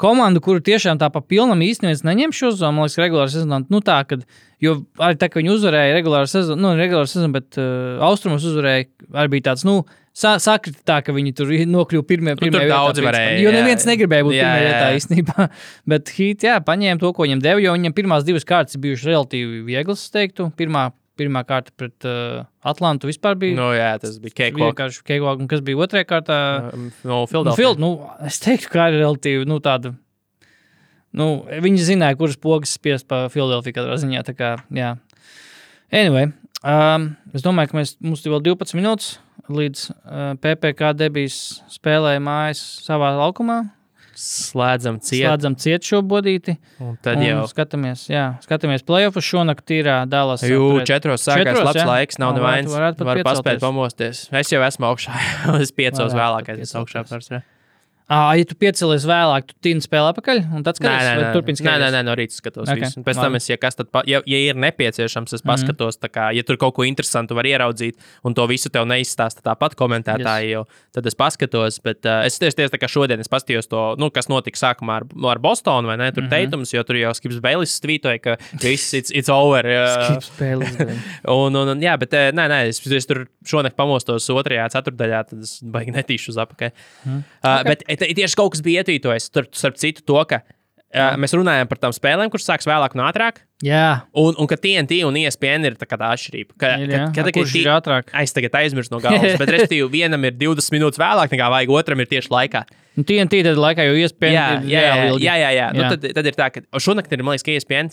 komanda, 0.00 0.40
kuru 0.44 0.62
tiešām 0.64 1.00
tā 1.00 1.10
pa 1.12 1.22
pilnam 1.24 1.60
īstenībā 1.64 2.08
neņem 2.08 2.34
šo 2.36 2.52
zonu, 2.56 2.78
man 2.78 2.88
liekas, 2.88 3.00
regulāri 3.00 3.34
sezonā. 3.34 3.60
Nu, 3.72 3.82
tā, 3.84 3.98
kad, 4.08 4.24
jo 4.62 4.78
arī 4.96 5.20
tā, 5.20 5.28
ka 5.28 5.40
viņi 5.40 5.52
uzvarēja 5.56 5.96
regulāru 5.96 6.30
sezonu, 6.30 6.62
nu, 6.62 6.72
regulāru 6.78 7.10
sezonu, 7.10 7.36
bet 7.36 7.60
uh, 7.60 8.00
austrumos 8.08 8.46
uzvarēja, 8.48 8.88
arī 9.16 9.36
bija 9.36 9.50
tāds, 9.50 9.66
nu, 9.68 9.82
sakrita 10.16 10.80
tā, 10.88 10.98
ka 11.04 11.12
viņi 11.12 11.32
tur 11.36 11.50
nokļuva 11.68 12.04
pirmie, 12.08 12.34
pirmie 12.40 12.54
tur 12.62 12.70
daudzi 12.70 13.02
varēja, 13.04 13.34
Jo 13.42 13.50
jā. 13.50 13.56
neviens 13.58 13.84
negribēja 13.88 14.24
būt 14.24 14.36
Jā, 14.36 14.44
pirmajā 14.46 14.62
jā, 14.62 14.68
vietā 14.70 14.86
jā. 14.88 15.00
īstenībā. 15.00 15.48
Bet 15.92 16.12
Heat, 16.16 16.46
jā, 16.48 16.54
paņēma 16.64 17.02
to, 17.02 17.10
ko 17.16 17.26
viņam 17.26 17.42
deva, 17.44 17.60
jo 17.60 17.74
viņam 17.76 17.96
pirmās 17.96 18.24
divas 18.24 18.46
kārtas 18.48 18.78
bijušas 18.80 19.10
relatīvi 19.12 19.60
vieglas, 19.66 20.06
es 20.06 20.14
teiktu. 20.14 20.48
Pirmā, 20.56 20.86
pirmā 21.20 21.42
kārta 21.48 21.74
pret 21.76 22.08
uh, 22.08 22.46
Atlantu 22.64 23.10
vispār 23.10 23.36
bija. 23.40 23.58
Nu, 23.58 23.68
jā, 23.76 23.90
tas 24.00 24.16
bija 24.22 24.38
Keiko. 24.40 24.62
Vienkārši 24.64 25.04
Keigvāk, 25.12 25.44
un 25.44 25.50
kas 25.52 25.60
bija 25.68 25.84
otrajā 25.84 26.08
kārtā? 26.08 26.38
No 26.72 26.88
Nu, 27.04 27.20
Filadelfijas. 27.28 27.60
Fil, 27.60 27.76
nu, 27.84 27.92
es 28.24 28.40
teiktu, 28.44 28.72
ka 28.72 28.88
ir 28.92 28.98
relatīvi 29.02 29.44
nu, 29.48 29.60
tāda. 29.64 29.92
Nu, 31.16 31.28
viņi 31.48 31.84
zināja, 31.92 32.16
kuras 32.20 32.36
pogas 32.40 32.72
spiest 32.76 33.06
pa 33.08 33.26
Filadelfiju 33.32 33.76
katrā 33.78 34.00
ziņā. 34.00 34.24
tā 34.26 34.34
Kā, 34.36 34.54
jā. 34.72 34.94
anyway, 35.92 36.32
um, 36.64 37.06
es 37.36 37.44
domāju, 37.44 37.72
ka 37.72 37.78
mēs, 37.80 37.94
mums 38.04 38.24
ir 38.26 38.32
vēl 38.34 38.42
12 38.52 38.76
minūtes 38.80 39.14
līdz 39.52 39.86
uh, 39.90 40.34
PPC 40.42 40.92
debijas 40.98 41.38
spēlē 41.72 42.16
mājas 42.22 42.62
savā 42.86 43.12
laukumā. 43.18 43.62
Slēdzam 44.16 44.96
ciet. 45.04 45.26
Slēdzam 45.26 45.56
ciet 45.60 45.84
šo 45.84 46.00
bodīti. 46.00 46.54
Un 46.80 46.94
tad 47.04 47.20
un 47.20 47.26
jau. 47.26 47.42
skatāmies, 47.50 48.06
jā, 48.08 48.30
skatāmies 48.46 48.84
playoffs. 48.88 49.20
Šonakt 49.28 49.74
ir 49.76 49.90
uh, 49.90 50.04
Dallas. 50.08 50.44
Jū, 50.46 50.62
pret- 50.78 50.88
četros 50.88 51.26
sākās 51.26 51.50
Četros, 51.50 51.66
labs 51.68 51.82
jā? 51.82 51.88
laiks, 51.90 52.20
nav 52.22 52.32
nevainas. 52.38 52.72
varētu 52.72 53.02
pat 53.02 53.10
Var 53.10 53.22
paspēt 53.28 53.60
pamosties. 53.60 54.22
Es 54.40 54.54
jau 54.54 54.62
esmu 54.64 54.88
augšā. 54.88 55.20
es 55.60 55.74
piecos 55.76 56.16
pat 56.16 56.54
es 56.56 56.72
augšā 56.80 57.04
piecelties. 57.04 57.44
Ā, 58.06 58.38
ja 58.38 58.46
tu 58.46 58.54
piecelies 58.54 59.02
vēlāk, 59.02 59.48
tu 59.50 59.56
tīni 59.66 59.82
spēlē 59.82 60.12
atpakaļ 60.12 60.44
un 60.54 60.62
tad 60.62 60.76
Nē, 60.78 60.86
skaties, 60.86 61.06
nē, 61.08 61.14
vai 61.16 61.22
nē, 61.24 61.30
turpini 61.34 61.58
nē, 61.58 61.62
nē, 61.64 61.70
skatīties. 61.72 61.94
nē, 61.96 62.02
no 62.06 62.12
rīta 62.14 62.36
skatos. 62.36 62.68
Ok, 62.70 62.76
Okay. 62.76 63.02
Pēc 63.02 63.18
tam, 63.18 63.32
labi. 63.32 63.40
es, 63.40 63.48
ja, 63.50 63.56
kas 63.58 63.74
tad, 63.78 63.88
pa, 63.90 64.02
ja, 64.06 64.20
ja 64.28 64.38
ir 64.50 64.58
nepieciešams, 64.62 65.32
es 65.34 65.42
paskatos, 65.42 65.96
mm 65.96 66.06
-hmm. 66.06 66.12
kā, 66.14 66.26
ja 66.36 66.42
tur 66.46 66.56
kaut 66.60 66.74
ko 66.76 66.84
interesantu 66.84 67.34
var 67.34 67.46
ieraudzīt, 67.46 67.96
un 68.22 68.34
to 68.34 68.46
visu 68.46 68.68
tev 68.70 68.86
neizstāsta 68.86 69.42
tāpat 69.42 69.74
komentētāji, 69.74 70.52
yes. 70.54 70.66
tad 70.92 71.06
es 71.06 71.14
paskatos. 71.14 71.80
Bet 71.82 72.06
uh, 72.06 72.22
es 72.26 72.38
tieši, 72.38 72.56
tieši 72.56 72.74
tā 72.74 72.78
kā 72.78 72.88
šodien 72.88 73.20
es 73.20 73.28
paskatījos 73.28 73.66
to, 73.68 73.96
nu, 73.98 74.10
kas 74.10 74.28
notika 74.28 74.58
sākumā 74.58 75.00
ar, 75.00 75.04
ar 75.30 75.38
Bostonu, 75.38 75.88
vai 75.88 75.96
ne? 75.96 76.12
Tur 76.12 76.22
mm 76.22 76.26
-hmm. 76.26 76.30
teikums, 76.30 76.74
jo 76.74 76.82
tur 76.82 76.96
jau 76.96 77.14
Skips 77.14 77.40
Beilis 77.40 77.80
tvītoja, 77.80 78.18
ka 78.20 78.36
viss 78.62 78.94
it's, 78.94 79.10
it's 79.10 79.30
over. 79.32 79.66
Uh, 79.66 80.18
Spēles. 80.20 80.76
Un, 81.26 81.56
un, 81.56 81.68
un, 81.68 81.80
jā, 81.80 81.96
bet 81.98 82.12
nē, 82.12 82.46
nē, 82.48 82.68
es, 82.68 82.86
es 82.86 83.06
tur 83.06 83.26
šonakt 83.44 83.76
pamostos 83.76 84.30
otrajā 84.30 84.68
ceturdaļā, 84.68 85.24
tad 85.28 85.42
es 85.42 85.60
baigi 85.62 85.90
netīšu 85.90 86.28
uz 86.30 86.36
apakšu. 86.36 86.70
Mm. 87.04 87.22
Uh, 87.42 87.62
bet 87.64 87.82
eh, 87.88 87.95
te- 87.95 87.95
tieši 88.00 88.36
kaut 88.38 88.54
kas 88.54 88.62
bija 88.64 88.84
ietvītojis, 88.84 89.30
tur, 89.34 89.48
starp 89.56 89.76
citu, 89.80 90.04
to, 90.06 90.18
ka 90.28 90.42
uh, 90.42 91.14
mēs 91.20 91.34
runājam 91.36 91.68
par 91.70 91.80
tām 91.82 91.94
spēlēm, 91.96 92.30
kuras 92.32 92.46
sāks 92.48 92.68
vēlāk 92.68 92.96
un 92.96 93.04
ātrāk. 93.06 93.42
Jā, 93.64 94.04
Un, 94.12 94.34
un 94.36 94.48
ka 94.50 94.58
TNT 94.60 94.98
un 95.08 95.16
ESPN 95.16 95.64
ir 95.64 95.78
tā 95.80 95.88
tā 95.88 96.10
atšķirība. 96.12 96.56
Ka, 96.60 96.72
ir, 96.82 96.90
ka, 96.92 96.98
jā. 97.16 97.24
ka, 97.24 97.32
kurš 97.38 97.54
ir 97.56 97.70
ātrāk? 97.72 98.10
Es 98.20 98.34
tagad 98.36 98.58
aizmirsu 98.60 98.92
no 98.92 99.00
galvas, 99.00 99.38
bet 99.40 99.52
respektīvi 99.54 99.86
vienam 99.94 100.26
ir 100.28 100.36
20 100.36 100.74
minūtes 100.76 101.00
vēlāk 101.00 101.32
nekā 101.32 101.48
vajag, 101.54 101.72
otram 101.72 102.04
ir 102.04 102.10
tieši 102.10 102.32
laikā. 102.34 102.66
Nu, 102.96 103.04
TNT 103.08 103.40
tad 103.44 103.60
laikā 103.60 103.86
jau 103.88 103.96
iespējams 104.02 104.36
Jā, 104.36 104.44
ir 104.60 104.68
jā, 104.74 104.82
jā, 104.84 105.06
ilgi. 105.08 105.24
jā, 105.28 105.38
jā, 105.40 105.48
jā. 105.56 105.70
Nu, 105.76 105.84
Jā. 105.86 105.94
tad, 105.96 106.04
tad 106.16 106.28
ir 106.28 106.36
tā, 106.36 106.50
ka 106.52 106.84
šonakt 106.84 107.12
ir, 107.12 107.24
man 107.24 107.36
liekas, 107.36 107.44
ka 107.48 107.56
ESPN. 107.56 107.90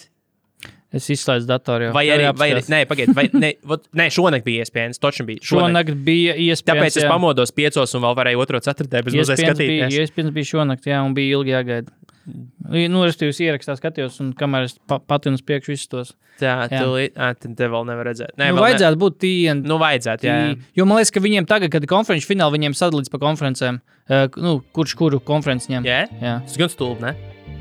Es 0.94 1.08
izslēdzu 1.10 1.50
datoru. 1.50 1.90
Vai 1.96 2.06
Tev 2.06 2.16
arī, 2.20 2.28
vai 2.38 2.48
arī, 2.54 2.62
nē, 2.70 2.80
pagaidi, 2.90 3.16
vai, 3.18 3.26
ne, 3.34 3.50
vot, 3.66 3.88
nē, 3.98 4.06
šonakt 4.14 4.46
bija 4.46 4.62
E 4.62 4.68
ESPN, 4.68 4.94
točni 5.02 5.26
bija. 5.32 5.42
Šonakt. 5.42 5.66
Šonakt 5.72 6.04
bija 6.06 6.36
iespējams. 6.38 6.68
Tāpēc 6.70 7.00
es 7.02 7.10
pamodos 7.10 7.54
piecos 7.56 7.98
un 7.98 8.06
vēl 8.06 8.18
varēju 8.20 8.44
otro 8.46 8.62
ceturtdienu 8.62 9.08
bez 9.10 9.18
mazliet 9.18 9.40
Iespējams 9.42 9.62
bija, 9.64 9.88
skatīties. 9.90 10.06
iespējams 10.06 10.36
bija 10.38 10.52
šonakt, 10.52 10.90
jā, 10.92 11.02
un 11.02 11.16
bija 11.18 11.40
ilgi 11.40 11.56
jāgaida. 11.56 11.96
Nu, 12.24 13.02
respektīvi, 13.04 13.34
es 13.34 13.40
ierakstā 13.44 13.74
skatījos, 13.76 14.22
un 14.24 14.30
kamēr 14.38 14.70
es 14.70 14.78
pa, 14.88 14.96
patinu 15.04 15.36
uz 15.36 15.42
priekšu 15.44 15.74
visus 15.74 15.90
tos. 15.92 16.14
Tā, 16.40 16.54
Jā. 16.72 17.34
tad 17.36 17.44
te 17.60 17.68
vēl 17.70 17.84
nevar 17.90 18.08
redzēt. 18.08 18.32
Nē, 18.40 18.48
Nu, 18.54 18.58
vēl 18.58 18.64
vajadzētu 18.70 19.00
būt 19.02 19.18
TNT. 19.20 19.66
Ne. 19.66 19.70
Nu, 19.74 19.78
vajadzētu, 19.82 20.30
jā. 20.30 20.38
jā. 20.40 20.56
Jo 20.80 20.86
man 20.88 21.02
liekas, 21.02 21.12
ka 21.14 21.22
viņiem 21.26 21.50
tagad, 21.50 21.74
kad 21.74 21.84
ir 21.84 21.92
konferenču 21.92 22.30
fināli, 22.32 22.56
viņiem 22.58 22.78
sadalīts 22.80 23.12
pa 23.12 23.20
konferencēm. 23.22 23.82
Uh, 24.08 24.26
nu, 24.40 24.56
kurš 24.76 24.96
kuru 25.00 25.20
konferenci 25.20 25.76
ņem? 25.76 25.86
Jā, 25.90 26.00
jā. 26.24 26.38
tas 26.48 26.58
gan 26.64 26.72
stulbi, 26.72 27.04
ne? 27.04 27.14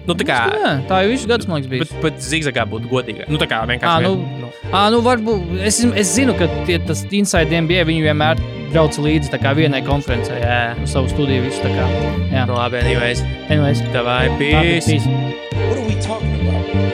Nu, 0.06 0.14
tā 0.18 0.24
kā. 0.26 0.36
Jā, 0.50 0.70
tā 0.88 1.02
jau 1.04 1.10
visu 1.12 1.28
gadu, 1.30 1.46
man 1.48 1.60
liekas, 1.60 1.70
bija. 1.70 1.84
Bet, 1.84 1.92
bet 2.02 2.24
zigzagā 2.26 2.64
būtu 2.66 2.88
godīgāk. 2.90 3.28
Nu, 3.30 3.38
tā 3.38 3.46
kā 3.50 3.60
vienkārši. 3.70 4.02
nu, 4.02 4.16
vien- 4.16 4.40
nu. 4.40 4.48
À, 4.72 4.90
nu, 4.90 4.98
varbūt, 5.04 5.60
es, 5.62 5.78
es 5.84 6.14
zinu, 6.16 6.34
ka 6.38 6.48
tie, 6.66 6.78
tas 6.78 7.04
Inside 7.10 7.52
NBA 7.62 7.84
viņi 7.86 8.02
vienmēr 8.08 8.40
brauc 8.72 8.96
līdzi 8.98 9.30
kā 9.38 9.52
vienai 9.54 9.82
konferencei. 9.86 10.40
Jā. 10.42 10.74
Uz 10.82 10.90
savu 10.96 11.08
studiju 11.12 11.44
visu 11.46 11.62
tā 11.62 11.70
kā. 11.76 11.86
Jā, 12.32 12.46
Nu, 12.48 12.54
labi, 12.58 12.80
anyways. 12.82 13.22
anyways. 13.48 13.80
Tavai 13.92 14.28
Labi, 14.28 14.50
peace. 14.50 14.86
peace. 14.86 15.06
What 15.06 15.78
are 15.78 15.86
we 15.86 15.94
talking 16.00 16.34
about? 16.48 16.91